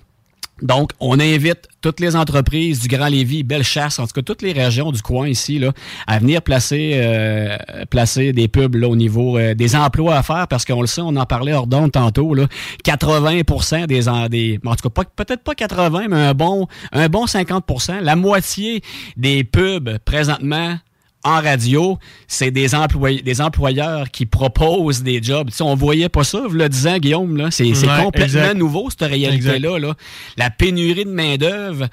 donc, 0.61 0.91
on 0.99 1.19
invite 1.19 1.67
toutes 1.81 1.99
les 1.99 2.15
entreprises 2.15 2.79
du 2.81 2.87
Grand 2.87 3.07
Lévis, 3.07 3.43
Bellechasse, 3.43 3.99
en 3.99 4.05
tout 4.07 4.13
cas 4.13 4.21
toutes 4.21 4.41
les 4.41 4.51
régions 4.51 4.91
du 4.91 5.01
coin 5.01 5.27
ici, 5.27 5.59
là, 5.59 5.71
à 6.07 6.19
venir 6.19 6.41
placer, 6.41 6.91
euh, 6.95 7.57
placer 7.89 8.33
des 8.33 8.47
pubs 8.47 8.75
là, 8.75 8.87
au 8.89 8.95
niveau 8.95 9.37
euh, 9.37 9.53
des 9.53 9.75
emplois 9.75 10.17
à 10.17 10.23
faire, 10.23 10.47
parce 10.47 10.65
qu'on 10.65 10.81
le 10.81 10.87
sait, 10.87 11.01
on 11.01 11.15
en 11.15 11.25
parlait 11.25 11.53
hors 11.53 11.67
d'onde 11.67 11.91
tantôt, 11.91 12.33
là, 12.33 12.47
80 12.83 13.85
des, 13.87 14.01
des 14.29 14.59
en 14.65 14.75
tout 14.75 14.89
cas 14.89 15.03
pas- 15.03 15.23
peut-être 15.25 15.43
pas 15.43 15.55
80, 15.55 16.07
mais 16.09 16.17
un 16.17 16.33
bon, 16.33 16.67
un 16.91 17.07
bon 17.07 17.25
50% 17.25 18.01
la 18.01 18.15
moitié 18.15 18.81
des 19.17 19.43
pubs 19.43 19.97
présentement 20.05 20.77
en 21.23 21.41
radio, 21.41 21.97
c'est 22.27 22.51
des 22.51 22.73
employés, 22.75 23.21
des 23.21 23.41
employeurs 23.41 24.09
qui 24.09 24.25
proposent 24.25 25.03
des 25.03 25.21
jobs. 25.21 25.49
Sais, 25.49 25.63
on 25.63 25.75
voyait 25.75 26.09
pas 26.09 26.23
ça, 26.23 26.41
vous 26.47 26.55
le 26.55 26.69
disant, 26.69 26.97
Guillaume, 26.97 27.35
là. 27.37 27.51
C'est 27.51 27.73
c'est 27.73 27.87
Ouais, 27.87 28.03
complètement 28.03 28.39
exact. 28.41 28.57
nouveau, 28.57 28.89
cette 28.89 29.01
réalité-là. 29.09 29.79
là. 29.79 29.93
La 30.37 30.49
pénurie 30.49 31.05
de 31.05 31.09
main-d'œuvre 31.11 31.87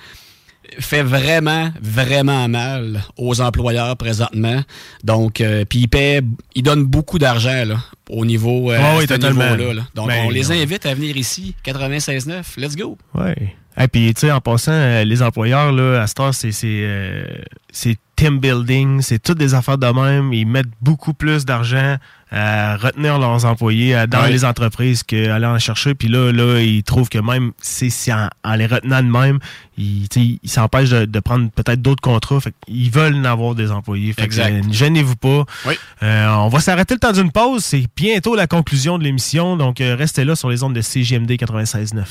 fait 0.81 1.03
vraiment, 1.03 1.71
vraiment 1.81 2.49
mal 2.49 3.03
aux 3.17 3.41
employeurs 3.41 3.97
présentement. 3.97 4.61
Donc, 5.05 5.41
euh, 5.41 5.65
puis 5.65 5.81
ils 5.81 5.89
paient, 5.89 6.21
ils 6.55 6.63
donnent 6.63 6.85
beaucoup 6.85 7.19
d'argent, 7.19 7.65
là, 7.65 7.77
au 8.11 8.25
niveau, 8.27 8.71
euh, 8.73 8.79
à 8.79 8.97
oui, 8.99 9.07
niveau-là. 9.07 9.75
là. 9.75 9.83
Donc, 9.95 10.09
Ben, 10.09 10.25
on 10.27 10.31
les 10.31 10.51
invite 10.51 10.85
à 10.87 10.95
venir 10.95 11.17
ici, 11.17 11.55
96.9. 11.65 12.57
Let's 12.57 12.75
go! 12.77 12.97
Ouais. 13.15 13.55
Et 13.79 13.89
puis, 13.89 14.13
tu 14.15 14.21
sais, 14.23 14.33
en 14.33 14.41
passant, 14.41 14.73
euh, 14.73 15.05
les 15.05 15.23
employeurs, 15.23 15.71
là, 15.73 16.01
à 16.03 16.07
cette 16.07 16.21
heure, 16.21 16.35
c'est, 16.35 16.53
c'est, 16.53 16.67
euh, 16.83 17.27
c'est 17.71 17.97
team 18.17 18.39
building, 18.41 19.03
c'est 19.03 19.19
toutes 19.23 19.37
des 19.37 19.53
affaires 19.53 19.77
de 19.77 19.87
même. 19.87 20.33
Ils 20.33 20.47
mettent 20.47 20.67
beaucoup 20.81 21.13
plus 21.13 21.45
d'argent 21.45 21.97
à 22.33 22.77
retenir 22.79 23.19
leurs 23.19 23.45
employés 23.45 23.95
dans 24.09 24.23
Ouais. 24.23 24.31
les 24.31 24.45
entreprises 24.47 25.03
qu'à 25.03 25.35
aller 25.35 25.45
en 25.45 25.59
chercher. 25.59 25.95
Puis 25.95 26.09
là, 26.09 26.33
là, 26.33 26.61
ils 26.61 26.83
trouvent 26.83 27.11
que 27.11 27.19
même 27.19 27.53
c'est, 27.61 27.91
c'est 27.91 28.15
en, 28.15 28.29
en 28.43 28.55
les 28.55 28.65
retenant 28.67 29.03
de 29.03 29.09
même, 29.09 29.39
ils, 29.77 30.09
tu 30.09 30.21
sais, 30.21 30.39
ils 30.43 30.49
s'empêchent 30.51 30.89
de, 30.91 31.05
de 31.05 31.21
prendre 31.21 31.51
peut-être 31.51 31.83
d'autres 31.83 32.01
contrats. 32.01 32.41
Fait 32.41 32.55
qu'ils 32.67 32.91
veulent 32.91 33.15
en 33.17 33.25
avoir 33.27 33.55
des 33.55 33.71
employés. 33.71 34.15
Fait 34.15 34.23
que, 34.23 34.27
Exact. 34.27 34.51
euh, 34.55 34.63
gênez-vous 34.73 35.17
pas. 35.17 35.45
Oui. 35.67 35.75
Euh, 36.03 36.27
on 36.39 36.49
va 36.49 36.61
s'arrêter 36.61 36.95
le 36.95 37.01
temps 37.01 37.13
d'une 37.13 37.31
pause. 37.31 37.63
C'est 37.63 37.85
bientôt 37.95 38.35
la 38.35 38.47
conclusion 38.47 38.97
de 38.99 39.05
l'émission. 39.05 39.59
Donc, 39.59 39.83
euh, 39.83 39.95
restez 39.95 40.25
là 40.25 40.35
sur 40.35 40.49
les 40.49 40.63
ondes 40.63 40.75
de 40.75 40.81
CGMD 40.81 41.33
96.9. 41.37 42.03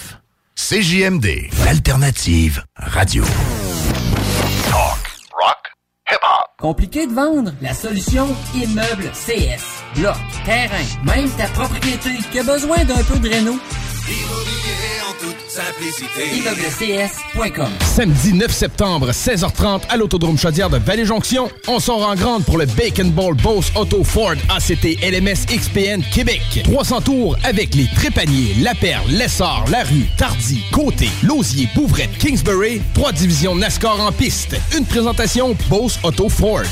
CJMD, 0.57 1.49
l'alternative 1.65 2.63
radio. 2.77 3.23
Talk, 4.69 5.03
rock, 5.31 5.73
hip-hop. 6.09 6.47
Compliqué 6.57 7.05
de 7.05 7.13
vendre? 7.13 7.51
La 7.61 7.73
solution 7.73 8.25
Immeuble 8.55 9.11
CS. 9.13 9.83
Bloc, 9.99 10.15
terrain, 10.45 10.85
même 11.03 11.29
ta 11.31 11.47
propriété 11.49 12.11
qui 12.31 12.39
a 12.39 12.43
besoin 12.43 12.83
d'un 12.85 13.03
peu 13.03 13.19
de 13.19 13.29
réno. 13.29 13.59
Immobilier 14.07 14.94
en 15.07 15.13
toute 15.19 15.49
simplicité. 15.49 16.37
ImmeublesCS.com 16.37 17.69
Samedi 17.83 18.33
9 18.33 18.51
septembre, 18.51 19.11
16h30, 19.11 19.81
à 19.89 19.97
l'Autodrome 19.97 20.37
Chaudière 20.37 20.69
de 20.69 20.77
Vallée-Jonction, 20.77 21.49
on 21.67 21.79
sort 21.79 22.07
en 22.07 22.15
grande 22.15 22.43
pour 22.45 22.57
le 22.57 22.65
Bacon 22.65 23.11
Ball 23.11 23.35
Bose 23.35 23.71
Auto 23.75 24.03
Ford 24.03 24.35
ACT 24.49 24.85
LMS 25.01 25.45
XPN 25.47 26.01
Québec. 26.11 26.41
300 26.63 27.01
tours 27.01 27.37
avec 27.43 27.75
les 27.75 27.87
Trépaniers, 27.95 28.55
La 28.61 28.73
Perle, 28.73 29.09
Lessard, 29.11 29.65
La 29.69 29.83
Rue, 29.83 30.05
Tardy, 30.17 30.63
Côté, 30.71 31.09
Lausier, 31.23 31.69
Bouvrette, 31.75 32.17
Kingsbury. 32.17 32.81
Trois 32.93 33.11
divisions 33.11 33.55
NASCAR 33.55 33.99
en 33.99 34.11
piste. 34.11 34.55
Une 34.75 34.85
présentation 34.85 35.55
Bose 35.69 35.99
Auto 36.03 36.29
Ford. 36.29 36.63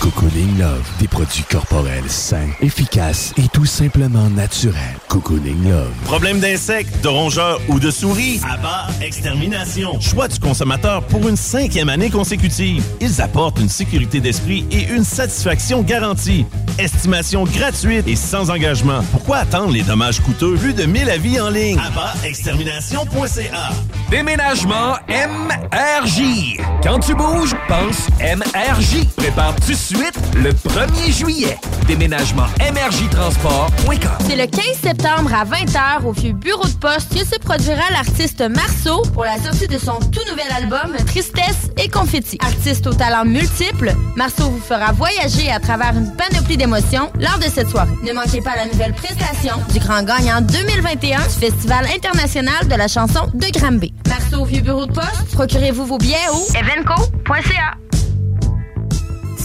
Cocooning 0.00 0.58
Love, 0.58 0.84
des 0.98 1.08
produits 1.08 1.44
corporels 1.50 2.08
sains, 2.08 2.48
efficaces 2.60 3.32
et 3.36 3.48
tout 3.48 3.64
simplement 3.66 4.28
naturels. 4.30 4.76
Cocooning 5.08 5.68
Love. 5.68 5.90
Problème 6.04 6.38
d'insectes, 6.38 7.02
de 7.02 7.08
rongeurs 7.08 7.60
ou 7.68 7.80
de 7.80 7.90
souris? 7.90 8.40
Abba 8.48 8.86
Extermination. 9.00 9.98
Choix 10.00 10.28
du 10.28 10.38
consommateur 10.38 11.02
pour 11.04 11.26
une 11.28 11.36
cinquième 11.36 11.88
année 11.88 12.10
consécutive. 12.10 12.84
Ils 13.00 13.20
apportent 13.20 13.58
une 13.58 13.68
sécurité 13.68 14.20
d'esprit 14.20 14.66
et 14.70 14.86
une 14.88 15.04
satisfaction 15.04 15.82
garantie. 15.82 16.46
Estimation 16.78 17.44
gratuite 17.44 18.06
et 18.06 18.16
sans 18.16 18.50
engagement. 18.50 19.00
Pourquoi 19.12 19.38
attendre 19.38 19.72
les 19.72 19.82
dommages 19.82 20.20
coûteux? 20.20 20.56
Plus 20.56 20.74
de 20.74 20.84
1000 20.84 21.08
avis 21.10 21.40
en 21.40 21.48
ligne. 21.48 21.78
AbbaExtermination.ca 21.78 23.70
Déménagement 24.10 24.94
MRJ. 25.08 26.58
Quand 26.82 27.00
tu 27.00 27.14
bouges, 27.14 27.54
pense 27.66 28.06
MRJ. 28.20 29.06
Prépare 29.16 29.56
tout 29.56 29.72
de 29.72 29.76
suite 29.86 30.18
le 30.34 30.50
1er 30.50 31.12
juillet. 31.12 31.56
Déménagement 31.86 32.46
MRJTransport.com. 32.58 34.26
C'est 34.28 34.34
le 34.34 34.46
15 34.46 34.62
septembre 34.82 35.30
à 35.32 35.44
20h 35.44 36.04
au 36.04 36.10
vieux 36.10 36.32
bureau 36.32 36.66
de 36.66 36.74
poste 36.74 37.14
que 37.14 37.24
se 37.24 37.38
produira 37.38 37.84
l'artiste 37.92 38.40
Marceau 38.40 39.02
pour 39.14 39.24
la 39.24 39.38
sortie 39.38 39.68
de 39.68 39.78
son 39.78 40.00
tout 40.00 40.28
nouvel 40.28 40.50
album 40.56 40.96
Tristesse 41.06 41.70
et 41.76 41.88
Confetti. 41.88 42.36
Artiste 42.42 42.84
aux 42.88 42.94
talents 42.94 43.24
multiples, 43.24 43.94
Marceau 44.16 44.50
vous 44.50 44.58
fera 44.58 44.90
voyager 44.90 45.52
à 45.52 45.60
travers 45.60 45.96
une 45.96 46.12
panoplie 46.16 46.56
d'émotions 46.56 47.12
lors 47.20 47.38
de 47.38 47.44
cette 47.44 47.68
soirée. 47.68 47.94
Ne 48.02 48.12
manquez 48.12 48.40
pas 48.40 48.56
la 48.56 48.66
nouvelle 48.66 48.92
prestation 48.92 49.54
du 49.72 49.78
grand 49.78 50.02
gagnant 50.02 50.40
2021 50.40 51.18
du 51.20 51.28
Festival 51.28 51.86
international 51.94 52.66
de 52.66 52.74
la 52.74 52.88
chanson 52.88 53.20
de 53.32 53.46
Granby. 53.56 53.94
Marceau 54.08 54.42
au 54.42 54.46
vieux 54.46 54.62
bureau 54.62 54.86
de 54.86 54.92
poste, 54.92 55.30
procurez-vous 55.32 55.86
vos 55.86 55.98
billets 55.98 56.28
au 56.32 56.44
evenco.ca. 56.56 57.85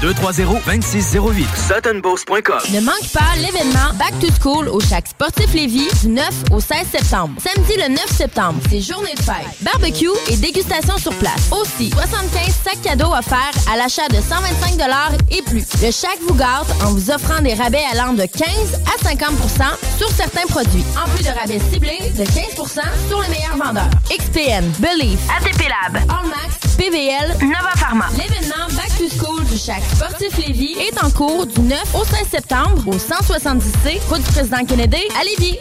230 0.00 0.62
2608. 0.66 1.46
SuttonBoss.com. 1.56 2.60
Ne 2.72 2.80
manque 2.80 3.08
pas 3.12 3.36
l'événement 3.36 3.92
Back 3.94 4.18
to 4.20 4.28
School 4.40 4.68
au 4.68 4.80
Chac 4.80 5.08
Sportif 5.08 5.52
Lévis 5.54 5.88
du 6.02 6.08
9 6.08 6.28
au 6.50 6.60
16 6.60 6.86
septembre. 6.90 7.34
Samedi 7.42 7.74
le 7.76 7.88
9 7.88 8.06
septembre, 8.08 8.60
c'est 8.70 8.80
journée 8.80 9.14
de 9.14 9.22
fête. 9.22 9.46
Barbecue 9.60 10.08
et 10.28 10.36
dégustation 10.36 10.96
sur 10.98 11.14
place. 11.16 11.50
Aussi, 11.50 11.90
75 11.90 12.54
sacs 12.64 12.82
cadeaux 12.82 13.12
offerts 13.12 13.52
à 13.72 13.76
l'achat 13.76 14.08
de 14.08 14.16
125 14.16 14.72
et 15.30 15.42
plus. 15.42 15.64
Le 15.82 15.90
Chac 15.90 16.18
vous 16.26 16.34
gâte 16.34 16.66
en 16.84 16.92
vous 16.92 17.10
offrant 17.10 17.40
des 17.42 17.54
rabais 17.54 17.82
allant 17.92 18.12
de 18.12 18.24
15 18.24 18.48
à 18.86 19.14
50% 19.14 19.98
sur 19.98 20.08
certains 20.10 20.46
produits. 20.48 20.84
En 20.96 21.08
plus 21.10 21.24
de 21.24 21.30
rabais 21.30 21.60
ciblés 21.72 22.10
de 22.16 22.24
15% 22.24 22.80
sur 23.08 23.20
les 23.22 23.28
meilleurs 23.28 23.56
vendeurs. 23.56 23.90
XPN, 24.10 24.64
Belief, 24.78 25.18
ATP 25.36 25.68
Lab, 25.68 25.96
Allmax, 26.02 26.71
PVL, 26.76 27.36
Nova 27.42 27.72
Pharma. 27.76 28.06
L'événement 28.16 28.66
Back 28.76 28.96
to 28.96 29.08
School 29.08 29.44
du 29.44 29.58
Chac 29.58 29.82
Sportif 29.94 30.36
Lévis 30.38 30.76
est 30.78 31.02
en 31.04 31.10
cours 31.10 31.46
du 31.46 31.60
9 31.60 31.94
au 31.94 32.04
16 32.04 32.28
septembre 32.30 32.82
au 32.86 32.94
170C, 32.94 34.00
route 34.08 34.22
du 34.22 34.32
président 34.32 34.64
Kennedy 34.64 35.02
à 35.20 35.24
Lévis. 35.24 35.58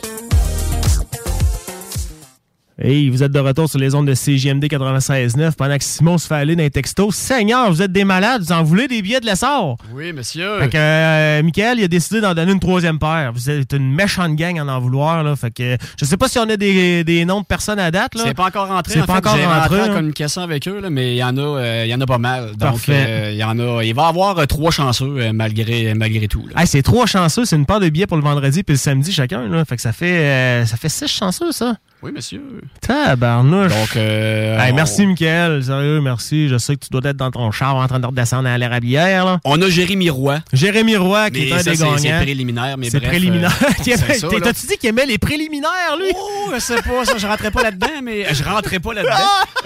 Hey, 2.84 3.12
vous 3.12 3.22
êtes 3.22 3.32
de 3.32 3.40
retour 3.40 3.70
sur 3.70 3.78
les 3.78 3.94
ondes 3.94 4.08
de 4.08 4.16
CGMD 4.16 4.64
96.9 4.66 5.52
pendant 5.52 5.78
que 5.78 5.84
Simon 5.84 6.18
se 6.18 6.26
fait 6.26 6.34
aller 6.34 6.56
dans 6.56 6.64
les 6.64 6.72
textos. 6.72 7.14
Seigneur, 7.14 7.70
vous 7.72 7.84
êtes 7.84 7.92
des 7.92 8.04
malades, 8.06 8.42
vous 8.42 8.52
en 8.54 8.64
voulez 8.64 8.88
des 8.88 9.04
billets 9.04 9.20
de 9.20 9.28
l'essor? 9.28 9.78
Oui, 9.94 10.12
monsieur. 10.14 10.58
Fait 10.62 10.70
que 10.70 10.78
euh, 10.78 11.44
Michael, 11.44 11.78
il 11.78 11.84
a 11.84 11.88
décidé 11.88 12.22
d'en 12.22 12.34
donner 12.34 12.52
une 12.54 12.60
troisième 12.60 12.98
paire. 12.98 13.34
Vous 13.36 13.52
êtes 13.52 13.74
une 13.74 13.94
méchante 13.94 14.36
gang 14.36 14.58
à 14.58 14.64
en 14.66 14.80
vouloir. 14.80 15.24
Là. 15.24 15.36
Fait 15.36 15.52
que 15.52 15.78
je 16.00 16.06
sais 16.06 16.18
pas 16.18 16.28
si 16.28 16.40
on 16.40 16.50
a 16.50 16.58
des, 16.58 17.04
des 17.04 17.24
noms 17.24 17.42
de 17.42 17.46
personnes 17.46 17.78
à 17.78 17.92
date. 17.92 18.16
là. 18.16 18.24
C'est 18.26 18.34
pas 18.34 18.46
encore 18.48 18.68
rentré. 18.70 18.96
C'est 18.96 19.02
en 19.02 19.06
pas 19.06 19.22
fait, 19.22 19.28
encore 19.30 19.40
rentré. 19.40 19.82
en 19.82 19.86
là. 19.88 19.94
communication 19.94 20.42
avec 20.42 20.68
eux, 20.68 20.80
là, 20.80 20.90
mais 20.90 21.14
il 21.14 21.18
y 21.18 21.24
en 21.24 21.38
a, 21.38 21.42
euh, 21.42 21.84
il 21.86 21.92
y 21.92 21.94
en 21.94 22.02
a 22.02 22.06
pas 22.08 22.18
mal. 22.18 22.56
Donc, 22.58 22.90
euh, 22.90 23.30
il 23.32 23.38
y 23.38 23.44
en 23.44 23.60
a. 23.60 23.84
Il 23.84 23.94
va 23.94 24.06
y 24.06 24.10
avoir 24.10 24.40
euh, 24.40 24.46
trois 24.48 24.72
chanceux 24.72 25.18
euh, 25.20 25.34
malgré 25.34 25.94
malgré 25.94 26.28
tout. 26.28 26.48
là. 26.48 26.60
Hey, 26.62 26.66
c'est 26.66 26.82
trois 26.82 27.06
chanceux, 27.06 27.46
c'est 27.46 27.58
une 27.58 27.68
paire 27.68 27.80
de 27.80 27.90
billets 27.90 28.08
pour 28.08 28.18
le 28.18 28.24
vendredi 28.24 28.64
puis 28.64 28.74
le 28.74 28.80
samedi 28.80 29.12
chacun. 29.12 29.48
Là. 29.48 29.66
Fait 29.66 29.76
que 29.76 29.84
ça 29.84 29.94
fait, 29.94 30.18
euh, 30.18 30.66
ça 30.66 30.78
fait 30.78 30.90
six 30.90 31.08
chanceux, 31.08 31.52
ça. 31.52 31.76
Oui, 32.04 32.12
monsieur. 32.12 32.42
Tabarnouche. 32.82 33.70
Donc, 33.72 33.96
euh, 33.96 34.58
Hey, 34.60 34.72
on- 34.72 34.76
merci, 34.76 35.06
Michael. 35.06 35.64
Sérieux, 35.64 36.02
merci. 36.02 36.50
Je 36.50 36.58
sais 36.58 36.76
que 36.76 36.84
tu 36.86 36.90
dois 36.90 37.02
être 37.10 37.18
dans 37.18 37.30
ton 37.30 37.52
char 37.52 37.76
en 37.76 37.88
train 37.88 38.00
de 38.00 38.06
redescendre 38.08 38.50
à 38.50 38.58
l'érablière. 38.58 39.24
Là. 39.26 39.40
On 39.46 39.62
a 39.62 39.70
Jérémy 39.70 40.10
Roy. 40.10 40.40
Jérémy 40.52 40.96
Roy, 40.98 41.30
qui 41.30 41.42
Mais 41.42 41.48
est 41.50 41.54
un 41.54 41.58
ça, 41.60 41.72
des 41.72 41.78
gagnants. 41.78 41.98
c'est 42.00 42.18
préliminaire, 42.24 42.78
mais 42.78 42.90
C'est 42.90 42.98
bref, 43.00 43.10
préliminaire. 43.12 43.56
euh. 43.62 44.40
T'as-tu 44.42 44.66
dit 44.68 44.78
qu'il 44.80 44.90
aimait 44.90 45.06
les 45.06 45.20
préliminaires, 45.20 45.96
lui? 46.00 46.08
Oh, 46.16 46.52
je 46.56 46.60
sais 46.60 46.82
pas, 46.82 47.06
ça, 47.06 47.18
je 47.20 47.28
rentrais 47.28 47.52
pas 47.52 47.62
là-dedans, 47.62 48.02
mais 48.04 48.26
je 48.34 48.44
rentrais 48.44 48.80
pas 48.80 48.94
là-dedans. 48.96 49.14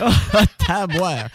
oh, 0.34 0.40
taboire. 0.68 1.28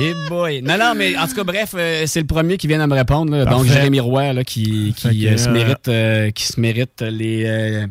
Et 0.00 0.12
boy. 0.28 0.62
Non, 0.62 0.76
non, 0.76 0.94
mais 0.96 1.16
en 1.16 1.28
tout 1.28 1.36
cas, 1.36 1.44
bref, 1.44 1.70
euh, 1.76 2.02
c'est 2.06 2.18
le 2.20 2.26
premier 2.26 2.56
qui 2.56 2.66
vient 2.66 2.80
à 2.80 2.88
me 2.88 2.94
répondre. 2.94 3.30
là. 3.36 3.44
Donc. 3.44 3.66
Jérémy 3.66 4.00
Roy, 4.00 4.32
là, 4.32 4.42
qui, 4.42 4.92
qui, 4.96 5.28
euh, 5.28 5.36
se 5.36 5.48
mérite, 5.48 5.86
euh, 5.86 6.30
qui 6.32 6.44
se 6.44 6.60
mérite 6.60 7.00
les, 7.02 7.86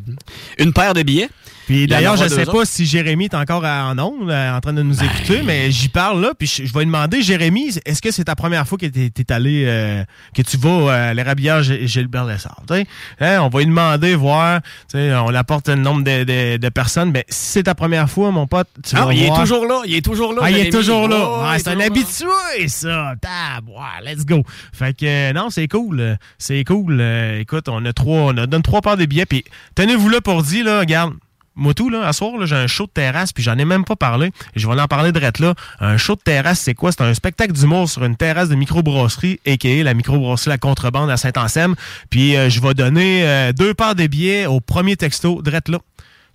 une 0.58 0.74
paire 0.74 0.92
de 0.92 1.02
billets. 1.02 1.30
Puis 1.66 1.86
d'ailleurs, 1.86 2.16
je 2.16 2.28
sais 2.28 2.44
deux 2.44 2.52
pas 2.52 2.58
autres. 2.58 2.66
si 2.66 2.84
Jérémy 2.86 3.24
est 3.26 3.34
encore 3.34 3.64
en 3.64 3.98
ondes, 3.98 4.28
là, 4.28 4.56
en 4.56 4.60
train 4.60 4.72
de 4.72 4.82
nous 4.82 5.02
écouter, 5.02 5.42
mais 5.44 5.70
j'y 5.70 5.88
parle 5.88 6.20
là, 6.20 6.32
puis 6.38 6.46
je, 6.46 6.64
je 6.66 6.72
vais 6.72 6.80
lui 6.80 6.86
demander, 6.86 7.22
Jérémy, 7.22 7.70
est-ce 7.86 8.02
que 8.02 8.10
c'est 8.10 8.24
ta 8.24 8.34
première 8.34 8.66
fois 8.68 8.76
que 8.78 8.86
tu 8.86 9.10
es 9.16 9.32
allé, 9.32 9.64
euh, 9.66 10.04
que 10.34 10.42
tu 10.42 10.56
vas 10.56 10.68
euh, 10.68 11.10
à 11.10 11.14
l'érabilière 11.14 11.62
Gé- 11.62 11.86
Gilbert 11.86 12.24
Lessard? 12.26 12.62
sais? 12.68 12.86
Hein, 13.20 13.40
on 13.40 13.48
va 13.48 13.58
lui 13.60 13.66
demander, 13.66 14.14
voir, 14.14 14.60
sais, 14.88 15.12
on 15.14 15.28
apporte 15.34 15.68
un 15.68 15.76
nombre 15.76 16.04
de, 16.04 16.24
de- 16.24 16.56
de 16.58 16.68
personnes, 16.68 17.10
mais 17.12 17.24
si 17.28 17.52
c'est 17.52 17.62
ta 17.64 17.74
première 17.74 18.10
fois, 18.10 18.30
mon 18.30 18.46
pote, 18.46 18.68
tu 18.86 18.94
Ah, 18.96 19.06
vas 19.06 19.14
il 19.14 19.22
est 19.22 19.34
toujours 19.34 19.66
là, 19.66 19.82
il 19.86 19.94
est 19.94 20.04
toujours 20.04 20.32
là. 20.32 20.40
Ah, 20.44 20.50
il 20.50 20.58
est 20.58 20.70
toujours 20.70 21.08
là. 21.08 21.16
Oh, 21.20 21.40
Ah, 21.44 21.56
c'est 21.58 21.68
un 21.68 21.74
là. 21.76 21.84
habitué, 21.86 22.68
ça. 22.68 23.14
Tab, 23.20 23.68
ouais, 23.68 24.04
let's 24.12 24.26
go. 24.26 24.42
Fait 24.72 24.94
que, 24.96 25.04
euh, 25.06 25.32
non, 25.32 25.50
c'est 25.50 25.68
cool. 25.68 26.00
euh, 26.00 26.16
C'est 26.38 26.62
cool. 26.64 26.98
Euh, 27.00 27.40
écoute, 27.40 27.68
on 27.68 27.84
a 27.84 27.92
trois, 27.92 28.32
on 28.32 28.36
a 28.36 28.46
donne 28.46 28.62
trois 28.62 28.80
paires 28.82 28.96
de 28.96 29.06
billets. 29.06 29.26
Puis, 29.26 29.44
tenez-vous 29.74 30.08
là 30.08 30.20
pour 30.20 30.42
dire, 30.42 30.64
là, 30.64 30.80
regarde. 30.80 31.14
Moi, 31.56 31.72
tout, 31.74 31.88
là, 31.88 32.06
à 32.06 32.12
soir, 32.12 32.36
là, 32.36 32.46
j'ai 32.46 32.56
un 32.56 32.66
show 32.66 32.86
de 32.86 32.90
terrasse, 32.90 33.32
puis 33.32 33.42
j'en 33.42 33.56
ai 33.58 33.64
même 33.64 33.84
pas 33.84 33.96
parlé. 33.96 34.32
Je 34.56 34.66
vais 34.66 34.80
en 34.80 34.88
parler 34.88 35.12
de 35.12 35.20
là. 35.20 35.54
Un 35.80 35.96
show 35.96 36.16
de 36.16 36.20
terrasse, 36.20 36.60
c'est 36.60 36.74
quoi? 36.74 36.90
C'est 36.92 37.02
un 37.02 37.14
spectacle 37.14 37.52
d'humour 37.52 37.88
sur 37.88 38.04
une 38.04 38.16
terrasse 38.16 38.48
de 38.48 38.54
microbrasserie, 38.54 39.40
a.k.a. 39.46 39.82
la 39.84 39.94
microbrasserie 39.94 40.50
La 40.50 40.58
Contrebande 40.58 41.10
à 41.10 41.16
Saint-Anselme. 41.16 41.76
Puis, 42.10 42.36
euh, 42.36 42.50
je 42.50 42.60
vais 42.60 42.74
donner 42.74 43.22
euh, 43.24 43.52
deux 43.52 43.72
paires 43.74 43.94
de 43.94 44.06
billets 44.06 44.46
au 44.46 44.60
premier 44.60 44.96
texto, 44.96 45.42
drette 45.42 45.68
là. 45.68 45.78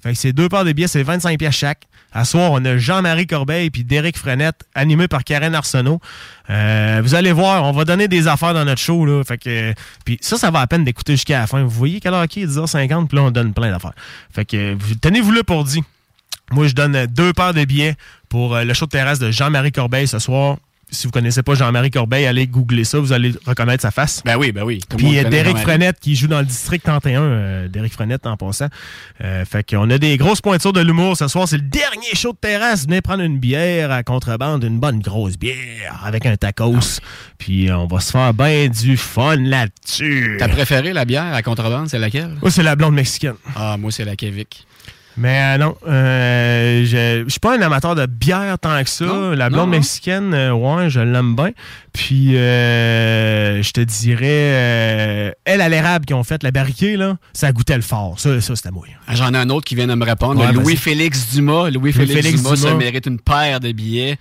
Fait 0.01 0.13
que 0.13 0.17
c'est 0.17 0.34
deux 0.34 0.47
paires 0.49 0.63
de 0.65 0.71
billets, 0.71 0.88
c'est 0.88 1.03
25 1.03 1.38
pièces 1.38 1.55
chaque. 1.55 1.81
À 2.11 2.26
soir, 2.26 2.51
on 2.53 2.63
a 2.65 2.77
Jean-Marie 2.77 3.27
Corbeil 3.27 3.69
puis 3.69 3.84
Derek 3.84 4.17
Frenette, 4.17 4.63
animé 4.73 5.07
par 5.07 5.23
Karen 5.23 5.53
Arsenault. 5.53 5.99
Euh, 6.49 7.01
vous 7.03 7.13
allez 7.13 7.31
voir, 7.31 7.63
on 7.65 7.71
va 7.71 7.85
donner 7.85 8.07
des 8.07 8.27
affaires 8.27 8.53
dans 8.55 8.65
notre 8.65 8.81
show. 8.81 9.05
Là. 9.05 9.21
Que, 9.38 9.73
puis 10.05 10.17
ça, 10.21 10.38
ça 10.38 10.49
va 10.49 10.61
à 10.61 10.67
peine 10.67 10.84
d'écouter 10.84 11.13
jusqu'à 11.13 11.39
la 11.41 11.47
fin. 11.47 11.61
Vous 11.61 11.69
voyez 11.69 11.99
quelle 11.99 12.13
heure 12.15 12.27
qui 12.27 12.41
est 12.41 12.47
10h50, 12.47 13.07
puis 13.07 13.17
là, 13.17 13.23
on 13.23 13.31
donne 13.31 13.53
plein 13.53 13.69
d'affaires. 13.71 13.93
Fait 14.34 14.45
que 14.45 14.73
vous- 14.73 14.95
tenez-vous 14.95 15.31
là 15.31 15.43
pour 15.43 15.63
dire. 15.65 15.84
Moi, 16.51 16.67
je 16.67 16.73
donne 16.73 17.05
deux 17.05 17.31
paires 17.31 17.53
de 17.53 17.63
billets 17.63 17.95
pour 18.27 18.55
euh, 18.55 18.63
le 18.63 18.73
show 18.73 18.85
de 18.85 18.89
terrasse 18.91 19.19
de 19.19 19.30
Jean-Marie 19.30 19.71
Corbeil 19.71 20.07
ce 20.07 20.17
soir. 20.17 20.57
Si 20.91 21.07
vous 21.07 21.11
connaissez 21.11 21.44
pas 21.44 21.53
Jean-Marie 21.56 21.91
Corbeil, 21.91 22.26
allez 22.26 22.48
googler 22.48 22.84
ça, 22.84 22.99
vous 22.99 23.14
allez 23.14 23.34
reconnaître 23.45 23.82
sa 23.82 23.91
face. 23.91 24.22
Ben 24.26 24.38
oui, 24.38 24.52
ben 24.52 24.64
oui. 24.64 24.80
Tout 24.90 24.98
Puis 24.98 25.06
monde 25.06 25.14
il 25.14 25.18
y 25.18 25.20
a 25.20 25.24
connaît 25.24 25.38
Derek 25.38 25.57
Jean-Marie. 25.57 25.72
Frenette 25.72 25.99
qui 25.99 26.16
joue 26.16 26.28
dans 26.28 26.40
le 26.40 26.45
district 26.45 26.84
31. 26.86 27.22
euh, 27.22 27.68
Derek 27.68 27.94
Frenette 27.94 28.26
en 28.26 28.38
passant. 28.38 28.68
Euh, 29.24 29.45
fait 29.45 29.70
qu'on 29.70 29.90
a 29.90 29.98
des 29.98 30.18
grosses 30.18 30.41
pointures 30.41 30.74
de 30.74 30.82
l'humour 30.82 31.16
ce 31.18 31.28
soir. 31.28 31.48
C'est 31.48 31.57
le 31.57 31.64
dernier 31.64 32.14
show 32.16 32.32
de 32.34 32.38
terrasse. 32.38 32.86
Venez 32.86 33.02
prendre 33.02 33.24
une 33.24 33.38
bière 33.40 33.91
à 33.91 34.03
contrebande, 34.03 34.64
une 34.64 34.80
bonne 34.80 34.99
grosse 34.99 35.38
bière 35.38 36.02
avec 36.03 36.26
un 36.26 36.36
tacos. 36.38 36.99
Puis 37.38 37.70
euh, 37.70 37.78
on 37.78 37.88
va 37.88 37.99
se 37.99 38.11
faire 38.11 38.34
bien 38.34 38.68
du 38.68 38.98
fun 38.98 39.36
là-dessus. 39.38 40.38
Ta 40.40 40.48
préférée, 40.48 40.94
la 40.94 41.06
bière 41.06 41.34
à 41.34 41.41
contrebande, 41.41 41.88
c'est 41.90 41.99
laquelle? 41.99 42.36
Moi, 42.41 42.52
c'est 42.52 42.64
la 42.64 42.76
blonde 42.76 42.95
mexicaine. 42.95 43.36
Ah, 43.56 43.78
moi, 43.78 43.91
c'est 43.91 44.06
la 44.06 44.16
Kevik. 44.16 44.66
Mais 45.19 45.55
euh, 45.55 45.57
non, 45.57 45.75
euh, 45.85 46.85
je 46.85 47.23
je 47.25 47.29
suis 47.29 47.41
pas 47.41 47.57
un 47.57 47.61
amateur 47.61 47.93
de 47.93 48.05
bière 48.05 48.57
tant 48.57 48.81
que 48.81 48.89
ça. 48.89 49.05
Non? 49.05 49.31
La 49.31 49.49
blonde 49.49 49.65
non. 49.65 49.77
mexicaine, 49.77 50.33
euh, 50.33 50.53
ouais, 50.53 50.89
je 50.89 51.01
l'aime 51.01 51.35
bien. 51.35 51.51
Puis, 51.99 52.38
euh, 52.38 53.61
je 53.61 53.71
te 53.71 53.81
dirais, 53.81 54.26
euh, 54.30 55.31
elle 55.43 55.59
à 55.59 55.67
l'érable 55.67 56.05
qui 56.05 56.13
ont 56.13 56.23
fait 56.23 56.41
la 56.43 56.51
barriquée, 56.51 56.95
là, 56.95 57.17
ça 57.34 57.51
goûtait 57.51 57.76
le 57.76 57.81
fort. 57.81 58.21
Ça, 58.21 58.39
ça 58.39 58.55
c'était 58.55 58.71
mouillé. 58.71 58.93
Ah, 59.05 59.15
J'en 59.15 59.34
ai 59.34 59.38
un 59.38 59.49
autre 59.49 59.65
qui 59.65 59.76
vient 59.76 59.85
de 59.85 59.95
me 59.95 60.05
répondre. 60.05 60.39
Ouais. 60.39 60.53
Louis-Félix 60.53 61.34
Dumas. 61.34 61.69
Louis-Félix 61.69 62.41
Dumas, 62.41 62.55
ça 62.55 62.73
mérite 62.76 63.05
une 63.05 63.19
paire 63.19 63.59
de 63.59 63.73
billets 63.73 64.15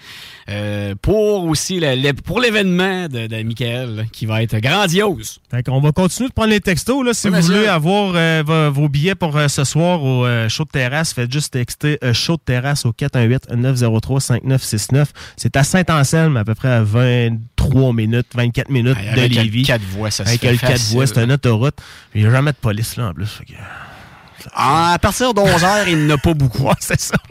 euh, 0.49 0.97
pour 1.01 1.45
aussi 1.45 1.81
pour 2.25 2.41
l'événement 2.41 3.07
de, 3.07 3.29
de 3.29 3.43
Michael 3.45 3.95
là, 3.95 4.03
qui 4.11 4.27
va 4.27 4.43
être 4.43 4.59
grandiose. 4.59 5.39
Fait 5.49 5.63
qu'on 5.63 5.81
va 5.81 5.93
continuer 5.93 6.31
de 6.31 6.35
prendre 6.35 6.51
les 6.51 6.61
textos. 6.61 7.07
Là, 7.07 7.15
si 7.15 7.29
Oui, 7.29 7.39
vous 7.39 7.47
voulez 7.47 7.69
avoir 7.69 8.43
vos, 8.43 8.73
vos 8.73 8.89
billets 8.89 9.15
pour 9.15 9.39
ce 9.49 9.63
soir 9.63 10.03
au 10.03 10.27
show 10.49 10.65
de 10.65 10.71
terrasse, 10.71 11.13
faites 11.13 11.33
juste 11.33 11.53
texter 11.53 11.97
show 12.13 12.35
de 12.35 12.43
terrasse 12.45 12.85
au 12.87 12.91
418-903-5969. 12.91 15.05
C'est 15.37 15.57
à 15.57 15.63
Saint-Anselme, 15.63 16.37
à 16.37 16.45
peu 16.45 16.57
près 16.57 16.73
à 16.73 16.83
23 16.83 17.68
minutes, 17.93 18.27
24 18.35 18.69
minutes 18.71 18.97
de 18.97 19.09
avec 19.21 19.35
le 19.35 19.43
Lévis. 19.43 19.63
quatre 19.63 19.83
voies, 19.83 20.11
ça 20.11 20.25
se 20.25 20.29
Avec 20.31 20.41
fait 20.41 20.53
le 20.53 20.59
4 20.59 20.71
facile. 20.73 20.95
voies, 20.97 21.07
c'est 21.07 21.23
une 21.25 21.33
autoroute. 21.33 21.77
Il 22.15 22.23
n'y 22.23 22.27
a 22.27 22.31
jamais 22.31 22.53
de 22.53 22.57
police 22.57 22.97
là 22.97 23.09
en 23.09 23.15
plus. 23.15 23.41
À 24.55 24.99
partir 25.01 25.35
d'11h, 25.35 25.85
il 25.89 26.07
n'y 26.07 26.13
en 26.13 26.17
a 26.17 26.19
pas 26.19 26.35
beaucoup. 26.35 26.65
Ouais, 26.65 26.75
c'est 26.81 27.01
ça. 27.01 27.17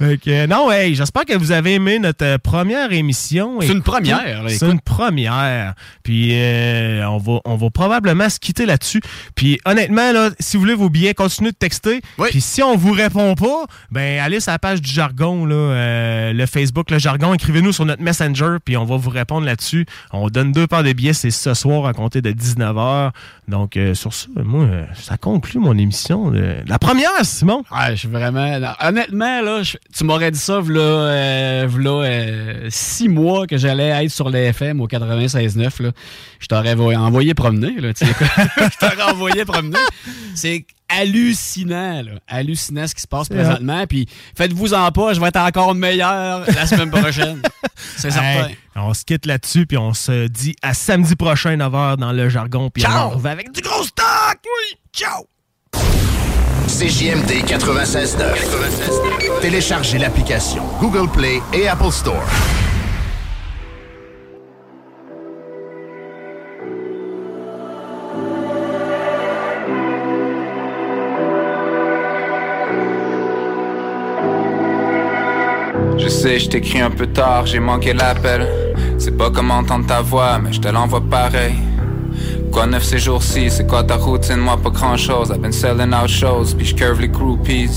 Que, 0.00 0.46
non, 0.46 0.70
hey, 0.72 0.94
j'espère 0.94 1.24
que 1.24 1.34
vous 1.34 1.52
avez 1.52 1.74
aimé 1.74 1.98
notre 1.98 2.24
euh, 2.24 2.38
première 2.38 2.92
émission. 2.92 3.60
C'est 3.60 3.68
une 3.68 3.82
première, 3.82 4.44
C'est 4.48 4.68
une 4.68 4.80
première. 4.80 5.74
Puis 6.02 6.30
euh, 6.32 7.04
on, 7.06 7.18
va, 7.18 7.40
on 7.44 7.56
va 7.56 7.70
probablement 7.70 8.28
se 8.28 8.38
quitter 8.38 8.64
là-dessus. 8.64 9.00
Puis 9.34 9.60
honnêtement, 9.64 10.12
là, 10.12 10.30
si 10.38 10.56
vous 10.56 10.62
voulez 10.62 10.74
vos 10.74 10.88
billets, 10.88 11.14
continuez 11.14 11.50
de 11.50 11.56
texter. 11.56 12.00
Puis 12.30 12.40
si 12.40 12.62
on 12.62 12.76
vous 12.76 12.92
répond 12.92 13.34
pas, 13.34 13.66
ben 13.90 14.20
allez 14.20 14.40
sur 14.40 14.52
la 14.52 14.58
page 14.58 14.80
du 14.80 14.90
jargon, 14.90 15.44
là, 15.44 15.54
euh, 15.54 16.32
le 16.32 16.46
Facebook, 16.46 16.90
le 16.90 16.98
jargon, 16.98 17.34
écrivez-nous 17.34 17.72
sur 17.72 17.84
notre 17.84 18.02
Messenger, 18.02 18.56
puis 18.64 18.76
on 18.76 18.84
va 18.84 18.96
vous 18.96 19.10
répondre 19.10 19.44
là-dessus. 19.46 19.86
On 20.12 20.28
donne 20.28 20.52
deux 20.52 20.66
paires 20.66 20.84
de 20.84 20.92
billets, 20.92 21.12
c'est 21.12 21.30
ce 21.30 21.54
soir 21.54 21.86
à 21.86 21.92
compter 21.92 22.22
de 22.22 22.30
19h. 22.30 23.10
Donc 23.48 23.76
euh, 23.76 23.94
sur 23.94 24.14
ça, 24.14 24.28
moi, 24.36 24.66
ça 24.94 25.16
conclut 25.32 25.60
mon 25.60 25.76
émission. 25.78 26.32
euh, 26.34 26.60
La 26.66 26.78
première, 26.78 27.10
Simon? 27.22 27.62
Ouais, 27.70 27.90
je 27.90 27.94
suis 27.96 28.08
vraiment. 28.08 28.58
honnêtement, 28.80 29.42
là, 29.42 29.62
tu 29.96 30.04
m'aurais 30.04 30.30
dit 30.30 30.38
ça, 30.38 30.54
euh, 30.68 31.66
v'là, 31.68 31.90
euh, 31.90 32.66
six 32.70 33.08
mois 33.08 33.46
que 33.46 33.56
j'allais 33.56 33.88
être 34.04 34.10
sur 34.10 34.28
les 34.30 34.46
FM 34.52 34.80
au 34.80 34.86
96.9. 34.88 35.82
là. 35.82 35.90
Je 36.40 36.46
t'aurais 36.46 36.74
vo- 36.74 36.92
envoyé 36.92 37.34
promener. 37.34 37.80
Là, 37.80 37.90
je 37.98 38.78
t'aurais 38.78 39.02
envoyé 39.12 39.44
promener. 39.44 39.78
C'est 40.34 40.64
hallucinant, 41.00 42.02
là. 42.02 42.12
hallucinant 42.28 42.86
ce 42.86 42.94
qui 42.94 43.02
se 43.02 43.08
passe 43.08 43.28
présentement. 43.28 43.86
Puis 43.86 44.06
faites-vous 44.36 44.74
en 44.74 44.90
pas, 44.92 45.14
je 45.14 45.20
vais 45.20 45.28
être 45.28 45.40
encore 45.40 45.74
meilleur 45.74 46.44
la 46.46 46.66
semaine 46.66 46.90
prochaine. 46.90 47.42
C'est 47.96 48.10
certain. 48.10 48.48
Hey, 48.48 48.56
on 48.76 48.94
se 48.94 49.04
quitte 49.04 49.26
là-dessus, 49.26 49.66
puis 49.66 49.78
on 49.78 49.94
se 49.94 50.28
dit 50.28 50.54
à 50.62 50.74
samedi 50.74 51.16
prochain, 51.16 51.56
9h, 51.56 51.96
dans 51.96 52.12
le 52.12 52.28
jargon. 52.28 52.70
Puis 52.70 52.84
on 52.86 53.10
revient 53.10 53.28
avec 53.28 53.52
du 53.52 53.60
gros 53.60 53.84
stock. 53.84 54.38
Oui, 54.44 54.78
ciao! 54.92 55.26
CJMD 56.68 57.44
96.9. 57.46 59.40
Téléchargez 59.40 59.98
l'application 59.98 60.62
Google 60.80 61.10
Play 61.10 61.40
et 61.52 61.68
Apple 61.68 61.90
Store. 61.90 62.24
Sais, 76.20 76.38
je 76.38 76.50
t'écris 76.50 76.80
un 76.80 76.90
peu 76.90 77.06
tard, 77.06 77.46
j'ai 77.46 77.60
manqué 77.60 77.94
l'appel. 77.94 78.46
C'est 78.98 79.16
pas 79.16 79.30
comment 79.30 79.54
entendre 79.54 79.86
ta 79.86 80.02
voix, 80.02 80.38
mais 80.38 80.52
je 80.52 80.60
te 80.60 80.68
l'envoie 80.68 81.00
pareil. 81.00 81.54
Quoi 82.52 82.66
neuf 82.66 82.82
ces 82.82 82.98
jours-ci, 82.98 83.48
c'est 83.48 83.66
quoi 83.66 83.84
ta 83.84 83.94
routine, 83.96 84.38
moi 84.38 84.56
pas 84.56 84.70
grand 84.70 84.96
chose 84.96 85.30
I've 85.30 85.40
been 85.40 85.52
selling 85.52 85.94
out 85.94 86.08
shows, 86.08 86.54
puis 86.56 86.66
je 86.66 86.74
curve 86.74 87.00
les 87.00 87.08
groupies. 87.08 87.70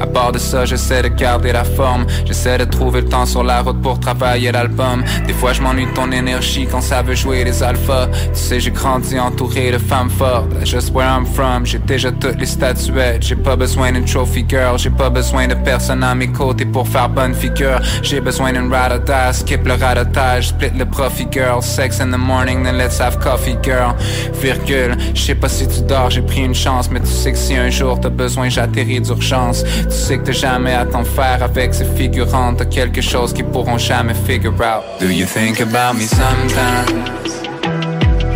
À 0.00 0.06
part 0.06 0.30
de 0.32 0.38
ça, 0.38 0.64
j'essaie 0.64 1.02
de 1.02 1.08
garder 1.08 1.52
la 1.52 1.64
forme. 1.64 2.06
J'essaie 2.24 2.56
de 2.58 2.64
trouver 2.64 3.00
le 3.00 3.08
temps 3.08 3.26
sur 3.26 3.42
la 3.42 3.60
route 3.60 3.80
pour 3.82 3.98
travailler 3.98 4.52
l'album. 4.52 5.02
Des 5.26 5.32
fois 5.32 5.52
je 5.52 5.62
m'ennuie 5.62 5.88
ton 5.94 6.12
énergie 6.12 6.66
quand 6.70 6.80
ça 6.80 7.02
veut 7.02 7.16
jouer 7.16 7.44
les 7.44 7.62
alphas. 7.62 8.06
Tu 8.32 8.38
sais, 8.38 8.60
j'ai 8.60 8.70
grandi 8.70 9.18
entouré 9.18 9.72
de 9.72 9.78
femmes 9.78 10.10
fortes. 10.10 10.50
That's 10.50 10.70
just 10.70 10.94
where 10.94 11.08
I'm 11.08 11.26
from, 11.26 11.66
j'ai 11.66 11.78
déjà 11.78 12.12
toutes 12.12 12.38
les 12.38 12.46
statuettes. 12.46 13.22
J'ai 13.22 13.36
pas 13.36 13.56
besoin 13.56 13.92
d'une 13.92 14.04
trophy 14.04 14.44
girl, 14.48 14.78
j'ai 14.78 14.90
pas 14.90 15.10
besoin 15.10 15.48
de 15.48 15.54
personne 15.54 16.04
à 16.04 16.14
mes 16.14 16.28
côtés 16.28 16.66
pour 16.66 16.86
faire 16.86 17.08
bonne 17.08 17.34
figure. 17.34 17.80
J'ai 18.02 18.20
besoin 18.20 18.52
d'une 18.52 18.72
ride 18.72 19.02
skip 19.32 19.66
le 19.66 19.74
radotage, 19.74 20.48
split 20.48 20.70
le 20.78 20.84
profit 20.84 21.26
girl. 21.30 21.62
Sex 21.62 22.00
in 22.00 22.10
the 22.10 22.18
morning, 22.18 22.62
then 22.62 22.78
let's 22.78 23.00
have 23.00 23.18
coffee 23.18 23.58
girl 23.62 23.94
Virgule, 24.40 24.96
je 25.14 25.20
sais 25.20 25.34
pas 25.34 25.48
si 25.48 25.66
tu 25.68 25.82
dors, 25.82 26.10
j'ai 26.10 26.22
pris 26.22 26.40
une 26.40 26.54
chance 26.54 26.90
Mais 26.90 27.00
tu 27.00 27.06
sais 27.06 27.32
que 27.32 27.38
si 27.38 27.54
un 27.56 27.70
jour 27.70 28.00
t'as 28.00 28.08
besoin, 28.08 28.48
j'atterris 28.48 29.00
d'urgence. 29.00 29.64
Tu 29.64 29.90
sais 29.90 30.18
que 30.18 30.24
t'as 30.24 30.32
jamais 30.32 30.74
à 30.74 30.84
t'en 30.84 31.04
faire 31.04 31.42
avec 31.42 31.74
ces 31.74 31.84
figurantes. 31.84 32.58
T'as 32.58 32.64
quelque 32.64 33.00
chose 33.00 33.32
qu'ils 33.32 33.46
pourront 33.46 33.78
jamais 33.78 34.14
figure 34.14 34.52
out. 34.52 34.82
Do 35.00 35.06
you 35.06 35.26
think 35.26 35.60
about 35.60 35.94
me 35.94 36.06
sometimes? 36.06 37.10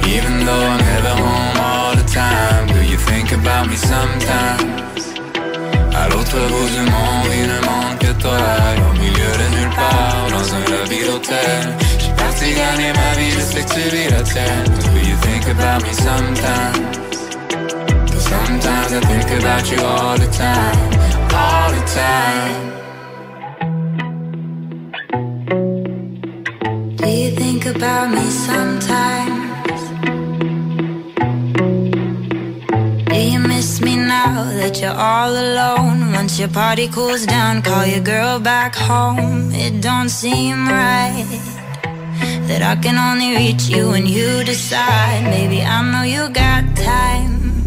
Even 0.07 0.45
though 0.45 0.67
I'm 0.71 0.79
never 0.79 1.15
home 1.23 1.59
all 1.59 1.97
the 1.97 2.07
time. 2.11 2.67
Do 2.69 2.83
you 2.83 2.99
think 2.99 3.33
about 3.33 3.69
me 3.69 3.77
sometimes? 3.77 4.85
À 5.95 6.09
l'autre 6.09 6.37
bout 6.49 6.69
du 6.69 6.91
monde, 6.91 7.31
il 7.33 7.47
ne 7.47 7.61
manque 7.67 7.99
que 7.99 8.13
toi. 8.21 8.37
Au 8.91 8.93
milieu 8.99 9.11
de 9.13 9.57
nulle 9.57 9.75
part, 9.75 10.27
dans 10.31 10.55
un 10.55 10.65
d'hôtel 11.07 12.04
J'ai 12.37 12.41
parti 12.41 12.55
gagner 12.55 12.93
ma 12.93 13.13
vie, 13.19 13.31
je 13.31 13.41
sais 13.41 13.63
que 13.63 13.75
tu 13.75 13.81
vis 13.91 14.09
la 14.11 14.23
Do 14.23 14.99
you 14.99 15.17
think 15.17 15.47
about 15.49 15.83
me 15.83 15.93
sometimes? 15.93 16.99
Sometimes 18.19 18.93
I 18.93 19.01
think 19.01 19.31
about 19.41 19.71
you 19.71 19.79
all 19.85 20.17
the 20.17 20.27
time 20.27 20.77
All 21.33 21.71
the 21.71 21.85
time 21.95 22.73
Do 26.97 27.09
you 27.09 27.31
think 27.37 27.67
about 27.67 28.11
me 28.11 28.31
sometimes? 28.31 29.81
Do 33.11 33.17
you 33.17 33.39
miss 33.41 33.81
me 33.81 33.97
now 33.97 34.45
that 34.59 34.81
you're 34.81 34.91
all 34.91 35.31
alone? 35.31 36.13
Once 36.13 36.39
your 36.39 36.49
party 36.49 36.89
cools 36.89 37.27
down, 37.27 37.63
call 37.63 37.87
your 37.87 38.01
girl 38.01 38.41
back 38.41 38.75
home. 38.75 39.53
It 39.53 39.81
don't 39.81 40.09
seem 40.09 40.67
right 40.69 41.64
that 42.49 42.63
I 42.63 42.77
can 42.77 42.97
only 42.97 43.37
reach 43.37 43.69
you 43.69 43.91
when 43.91 44.07
you 44.07 44.45
decide. 44.45 45.23
Maybe 45.25 45.63
I 45.63 45.83
know 45.91 46.03
you 46.03 46.29
got 46.29 46.65
time. 46.77 47.67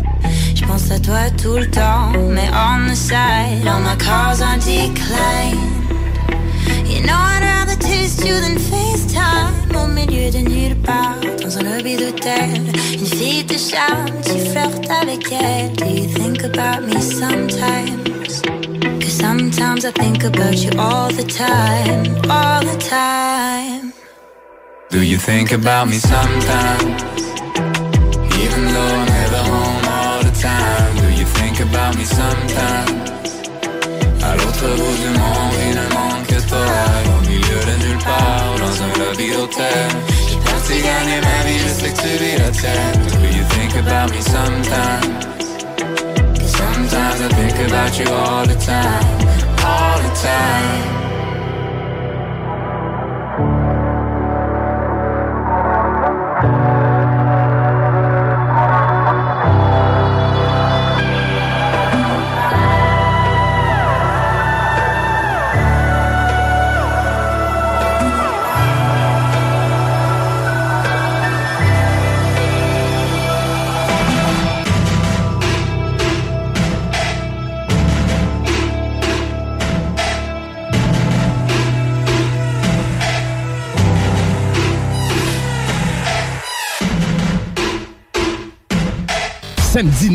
Je 0.56 0.66
pense 0.66 0.92
à 0.92 1.00
toi 1.00 1.30
tout 1.42 1.58
le 1.58 1.70
temps, 1.70 2.12
mais 2.32 2.50
on 2.54 2.88
the 2.88 2.96
side, 2.96 3.68
all 3.68 3.82
my 3.82 3.96
calls 3.98 4.42
are 4.42 4.58
declined. 4.58 5.78
You 6.86 7.02
know 7.04 7.14
I'd 7.14 7.44
rather 7.44 7.76
taste 7.80 8.26
you 8.26 8.40
than 8.40 8.58
FaceTime 8.58 9.76
Au 9.76 9.88
milieu 9.88 10.32
de 10.32 10.40
nulle 10.40 10.76
part 10.78 11.20
Dans 11.42 11.58
un 11.58 11.64
lobby 11.64 11.96
d'hôtel 11.98 12.50
Une 12.94 13.06
fille 13.06 13.46
te 13.46 13.58
charme 13.58 14.10
Tu 14.24 14.40
flirtes 14.50 14.90
avec 14.90 15.32
elle 15.32 15.74
Do 15.74 15.86
you 15.86 16.08
think 16.08 16.44
about 16.44 16.88
me 16.88 17.00
sometimes? 17.02 18.42
Cause 19.00 19.18
sometimes 19.18 19.86
I 19.86 19.92
think 19.92 20.24
about 20.24 20.56
you 20.56 20.72
all 20.80 21.10
the 21.12 21.26
time 21.26 22.16
All 22.30 22.62
the 22.62 22.78
time 22.80 23.87
Do 24.90 25.04
you 25.04 25.18
think 25.18 25.52
about 25.52 25.90
me 25.90 25.98
sometimes? 25.98 27.04
Even 28.40 28.64
though 28.74 28.94
I'm 29.00 29.06
never 29.06 29.44
home 29.52 29.86
all 29.86 30.24
the 30.24 30.32
time 30.42 30.96
Do 30.96 31.10
you 31.20 31.26
think 31.26 31.60
about 31.60 31.98
me 31.98 32.06
sometimes? 32.06 32.92
À 34.24 34.36
l'autre 34.36 34.68
bout 34.80 34.98
du 35.04 35.10
monde, 35.20 35.56
il 35.68 35.76
ne 35.76 35.88
manque 35.94 36.28
que 36.28 36.40
toi 36.48 36.66
Au 37.18 37.22
milieu 37.30 37.60
de 37.70 37.86
nulle 37.86 38.04
part, 38.04 38.56
dans 38.60 38.82
un 38.82 38.92
lobby 39.00 39.30
d'hôtel 39.32 39.90
J'ai 40.30 40.38
parti 40.38 40.82
gagner 40.82 41.20
ma 41.22 41.44
vie, 41.46 41.60
je 41.60 41.68
sais 41.68 41.92
que 41.92 42.02
tu 42.02 42.24
vis 42.24 42.38
la 42.38 42.50
tienne 42.52 43.02
Do 43.22 43.28
you 43.38 43.44
think 43.56 43.76
about 43.76 44.10
me 44.12 44.22
sometimes? 44.22 45.28
Sometimes 46.46 47.22
I 47.22 47.30
think 47.36 47.58
about 47.68 48.00
you 48.00 48.08
all 48.10 48.46
the 48.46 48.56
time 48.66 49.06
All 49.66 50.00
the 50.00 50.14
time 50.22 51.07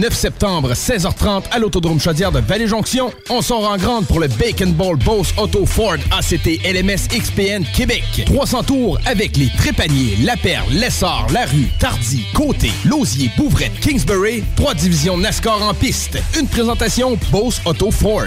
9 0.02 0.12
septembre, 0.12 0.72
16h30 0.72 1.44
à 1.52 1.60
l'Autodrome 1.60 2.00
Chaudière 2.00 2.32
de 2.32 2.40
Vallée-Jonction, 2.40 3.12
on 3.30 3.40
sort 3.40 3.70
en 3.70 3.76
grande 3.76 4.04
pour 4.08 4.18
le 4.18 4.26
Bacon 4.26 4.72
Ball 4.72 4.96
Boss 4.96 5.32
Auto 5.38 5.64
Ford 5.64 5.94
ACT 6.10 6.58
LMS 6.64 7.06
XPN 7.08 7.64
Québec. 7.72 8.02
300 8.26 8.64
tours 8.64 8.98
avec 9.06 9.36
les 9.36 9.48
Trépaniers, 9.56 10.16
La 10.24 10.36
Perle, 10.36 10.72
Lessard, 10.72 11.28
La 11.32 11.44
Rue, 11.44 11.68
Tardy, 11.78 12.24
Côté, 12.34 12.72
Lausier, 12.84 13.30
Bouvrette, 13.36 13.78
Kingsbury. 13.78 14.42
Trois 14.56 14.74
divisions 14.74 15.16
NASCAR 15.16 15.62
en 15.62 15.72
piste. 15.72 16.18
Une 16.36 16.48
présentation 16.48 17.16
Boss 17.30 17.60
Auto 17.64 17.92
Ford. 17.92 18.26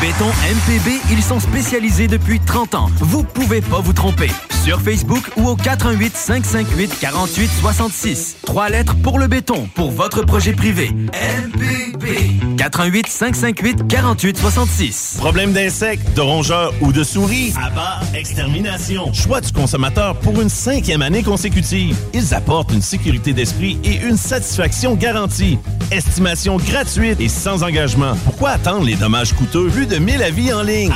Béton 0.00 0.28
MPB, 0.28 0.98
ils 1.10 1.22
sont 1.22 1.40
spécialisés 1.40 2.08
depuis 2.08 2.40
30 2.40 2.74
ans. 2.74 2.90
Vous 3.00 3.22
pouvez 3.22 3.60
pas 3.60 3.80
vous 3.80 3.92
tromper. 3.92 4.30
Sur 4.64 4.80
Facebook 4.80 5.22
ou 5.36 5.48
au 5.48 5.56
418 5.56 6.16
558 6.16 6.98
48 6.98 7.50
66. 7.60 8.36
Trois 8.46 8.70
lettres 8.70 8.94
pour 9.02 9.18
le 9.18 9.26
béton, 9.26 9.68
pour 9.74 9.90
votre 9.90 10.22
projet 10.22 10.52
privé. 10.52 10.90
MPB. 10.90 12.56
418 12.56 13.06
558 13.08 13.88
48 13.88 14.38
66. 14.38 15.16
Problème 15.18 15.52
d'insectes, 15.52 16.14
de 16.14 16.20
rongeurs 16.20 16.72
ou 16.80 16.92
de 16.92 17.04
souris? 17.04 17.52
Abba 17.62 18.00
Extermination. 18.14 19.12
Choix 19.12 19.40
du 19.40 19.52
consommateur 19.52 20.16
pour 20.16 20.40
une 20.40 20.48
cinquième 20.48 21.02
année 21.02 21.22
consécutive. 21.22 21.96
Ils 22.14 22.34
apportent 22.34 22.72
une 22.72 22.82
sécurité 22.82 23.32
d'esprit 23.32 23.78
et 23.84 23.96
une 23.96 24.16
satisfaction 24.16 24.94
garantie. 24.94 25.58
Estimation 25.90 26.56
gratuite 26.58 27.20
et 27.20 27.28
sans 27.28 27.62
engagement. 27.62 28.14
Pourquoi 28.24 28.50
attendre 28.50 28.84
les 28.84 28.94
dommages 28.94 29.32
coûteux? 29.32 29.68
Plus 29.68 29.86
de 29.90 29.98
1000 29.98 30.22
avis 30.22 30.52
en 30.52 30.62
ligne. 30.62 30.92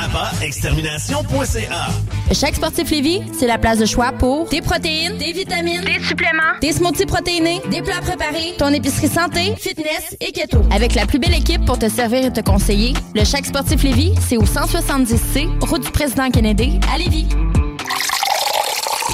Chaque 2.31 2.55
sportif 2.55 2.89
Lévis, 2.89 3.21
c'est 3.37 3.45
la 3.45 3.57
place 3.57 3.77
de 3.77 3.85
choix 3.85 4.13
pour 4.13 4.47
des 4.47 4.61
protéines, 4.61 5.17
des 5.17 5.33
vitamines, 5.33 5.81
des 5.81 6.01
suppléments, 6.03 6.57
des 6.61 6.71
smoothies 6.71 7.05
protéinés, 7.05 7.61
des 7.69 7.81
plats 7.81 8.01
préparés, 8.01 8.55
ton 8.57 8.69
épicerie 8.69 9.09
santé, 9.09 9.53
fitness 9.57 10.15
et 10.21 10.31
keto. 10.31 10.61
Avec 10.71 10.95
la 10.95 11.05
plus 11.05 11.19
belle 11.19 11.35
équipe 11.35 11.65
pour 11.65 11.77
te 11.77 11.89
servir 11.89 12.25
et 12.25 12.33
te 12.33 12.41
conseiller, 12.41 12.93
le 13.13 13.25
Chaque 13.25 13.45
sportif 13.45 13.83
Lévis, 13.83 14.13
c'est 14.27 14.37
au 14.37 14.43
170C, 14.43 15.47
route 15.65 15.83
du 15.83 15.91
président 15.91 16.29
Kennedy, 16.29 16.79
à 16.93 16.97
Lévis. 16.97 17.27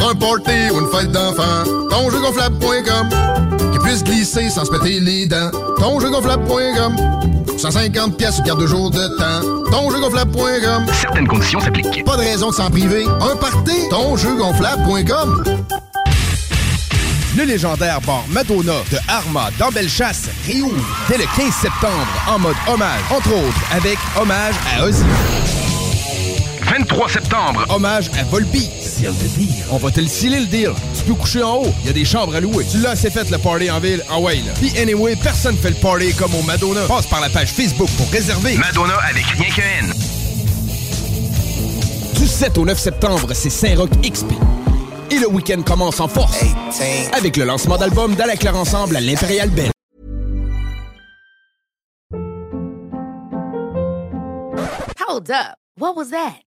Pour 0.00 0.08
un 0.08 0.14
party 0.14 0.70
ou 0.72 0.80
une 0.80 0.88
fête 0.88 1.12
d'enfant, 1.12 1.64
tonjeugonflable.com 1.90 3.10
Qui 3.72 3.78
puisse 3.80 4.02
glisser 4.02 4.48
sans 4.48 4.64
se 4.64 4.70
péter 4.70 4.98
les 4.98 5.26
dents. 5.26 5.50
Tonjeugonflable.com 5.76 6.96
150 7.58 8.16
pièces 8.16 8.38
ou 8.38 8.42
carte 8.42 8.60
de 8.60 8.66
jour 8.66 8.90
de 8.90 9.06
temps. 9.18 9.70
Tonjeugonflable.com 9.70 10.86
Certaines 10.98 11.28
conditions 11.28 11.60
s'appliquent. 11.60 12.02
Pas 12.06 12.16
de 12.16 12.22
raison 12.22 12.48
de 12.48 12.54
s'en 12.54 12.70
priver. 12.70 13.04
Un 13.04 13.36
party, 13.36 13.88
tonjeugonflable.com 13.90 15.44
Le 17.36 17.44
légendaire 17.44 18.00
bar 18.00 18.24
Madonna 18.30 18.76
de 18.90 18.98
Arma 19.06 19.50
dans 19.58 19.68
Bellechasse 19.68 20.30
réouvre 20.46 20.98
dès 21.10 21.18
le 21.18 21.24
15 21.36 21.52
septembre 21.52 22.08
en 22.26 22.38
mode 22.38 22.56
hommage, 22.72 23.02
entre 23.10 23.34
autres 23.34 23.64
avec 23.70 23.98
hommage 24.18 24.54
à 24.74 24.84
Ozzy. 24.86 25.04
23 26.70 27.08
septembre. 27.08 27.66
Hommage 27.68 28.10
à 28.16 28.22
Volbeat. 28.22 28.70
On 29.72 29.76
va 29.78 29.90
te 29.90 29.98
le 29.98 30.06
sceller 30.06 30.38
le 30.38 30.46
deal. 30.46 30.70
Tu 30.96 31.02
peux 31.02 31.14
coucher 31.14 31.42
en 31.42 31.56
haut. 31.56 31.74
Il 31.80 31.86
y 31.88 31.90
a 31.90 31.92
des 31.92 32.04
chambres 32.04 32.32
à 32.32 32.40
louer. 32.40 32.64
Tu 32.70 32.78
l'as 32.78 32.90
assez 32.90 33.10
fait 33.10 33.28
le 33.28 33.38
party 33.38 33.68
en 33.72 33.80
ville. 33.80 34.04
En 34.08 34.20
way, 34.20 34.36
là. 34.36 34.52
Puis 34.54 34.72
anyway, 34.78 35.16
personne 35.16 35.56
fait 35.56 35.70
le 35.70 35.74
party 35.74 36.14
comme 36.14 36.32
au 36.32 36.42
Madonna. 36.42 36.82
Passe 36.86 37.08
par 37.08 37.20
la 37.20 37.28
page 37.28 37.48
Facebook 37.48 37.88
pour 37.96 38.08
réserver. 38.10 38.56
Madonna 38.56 38.94
avec 38.98 39.24
rien 39.24 39.50
qu'un 39.50 39.86
N. 39.86 39.92
Du 42.14 42.28
7 42.28 42.56
au 42.58 42.64
9 42.64 42.78
septembre, 42.78 43.30
c'est 43.34 43.50
Saint-Roch 43.50 43.90
XP. 44.02 44.30
Et 45.10 45.18
le 45.18 45.26
week-end 45.28 45.62
commence 45.62 45.98
en 45.98 46.06
force. 46.06 46.38
Avec 47.12 47.36
le 47.36 47.46
lancement 47.46 47.78
d'album 47.78 48.14
dans 48.14 48.26
la 48.26 48.36
Claire 48.36 48.56
Ensemble 48.56 48.96
à 48.96 49.00
l'Impérial 49.00 49.50
Bell. 49.50 49.72
Hold 55.08 55.32
up. 55.32 55.56
What 55.76 55.96
was 55.96 56.10
that? 56.10 56.42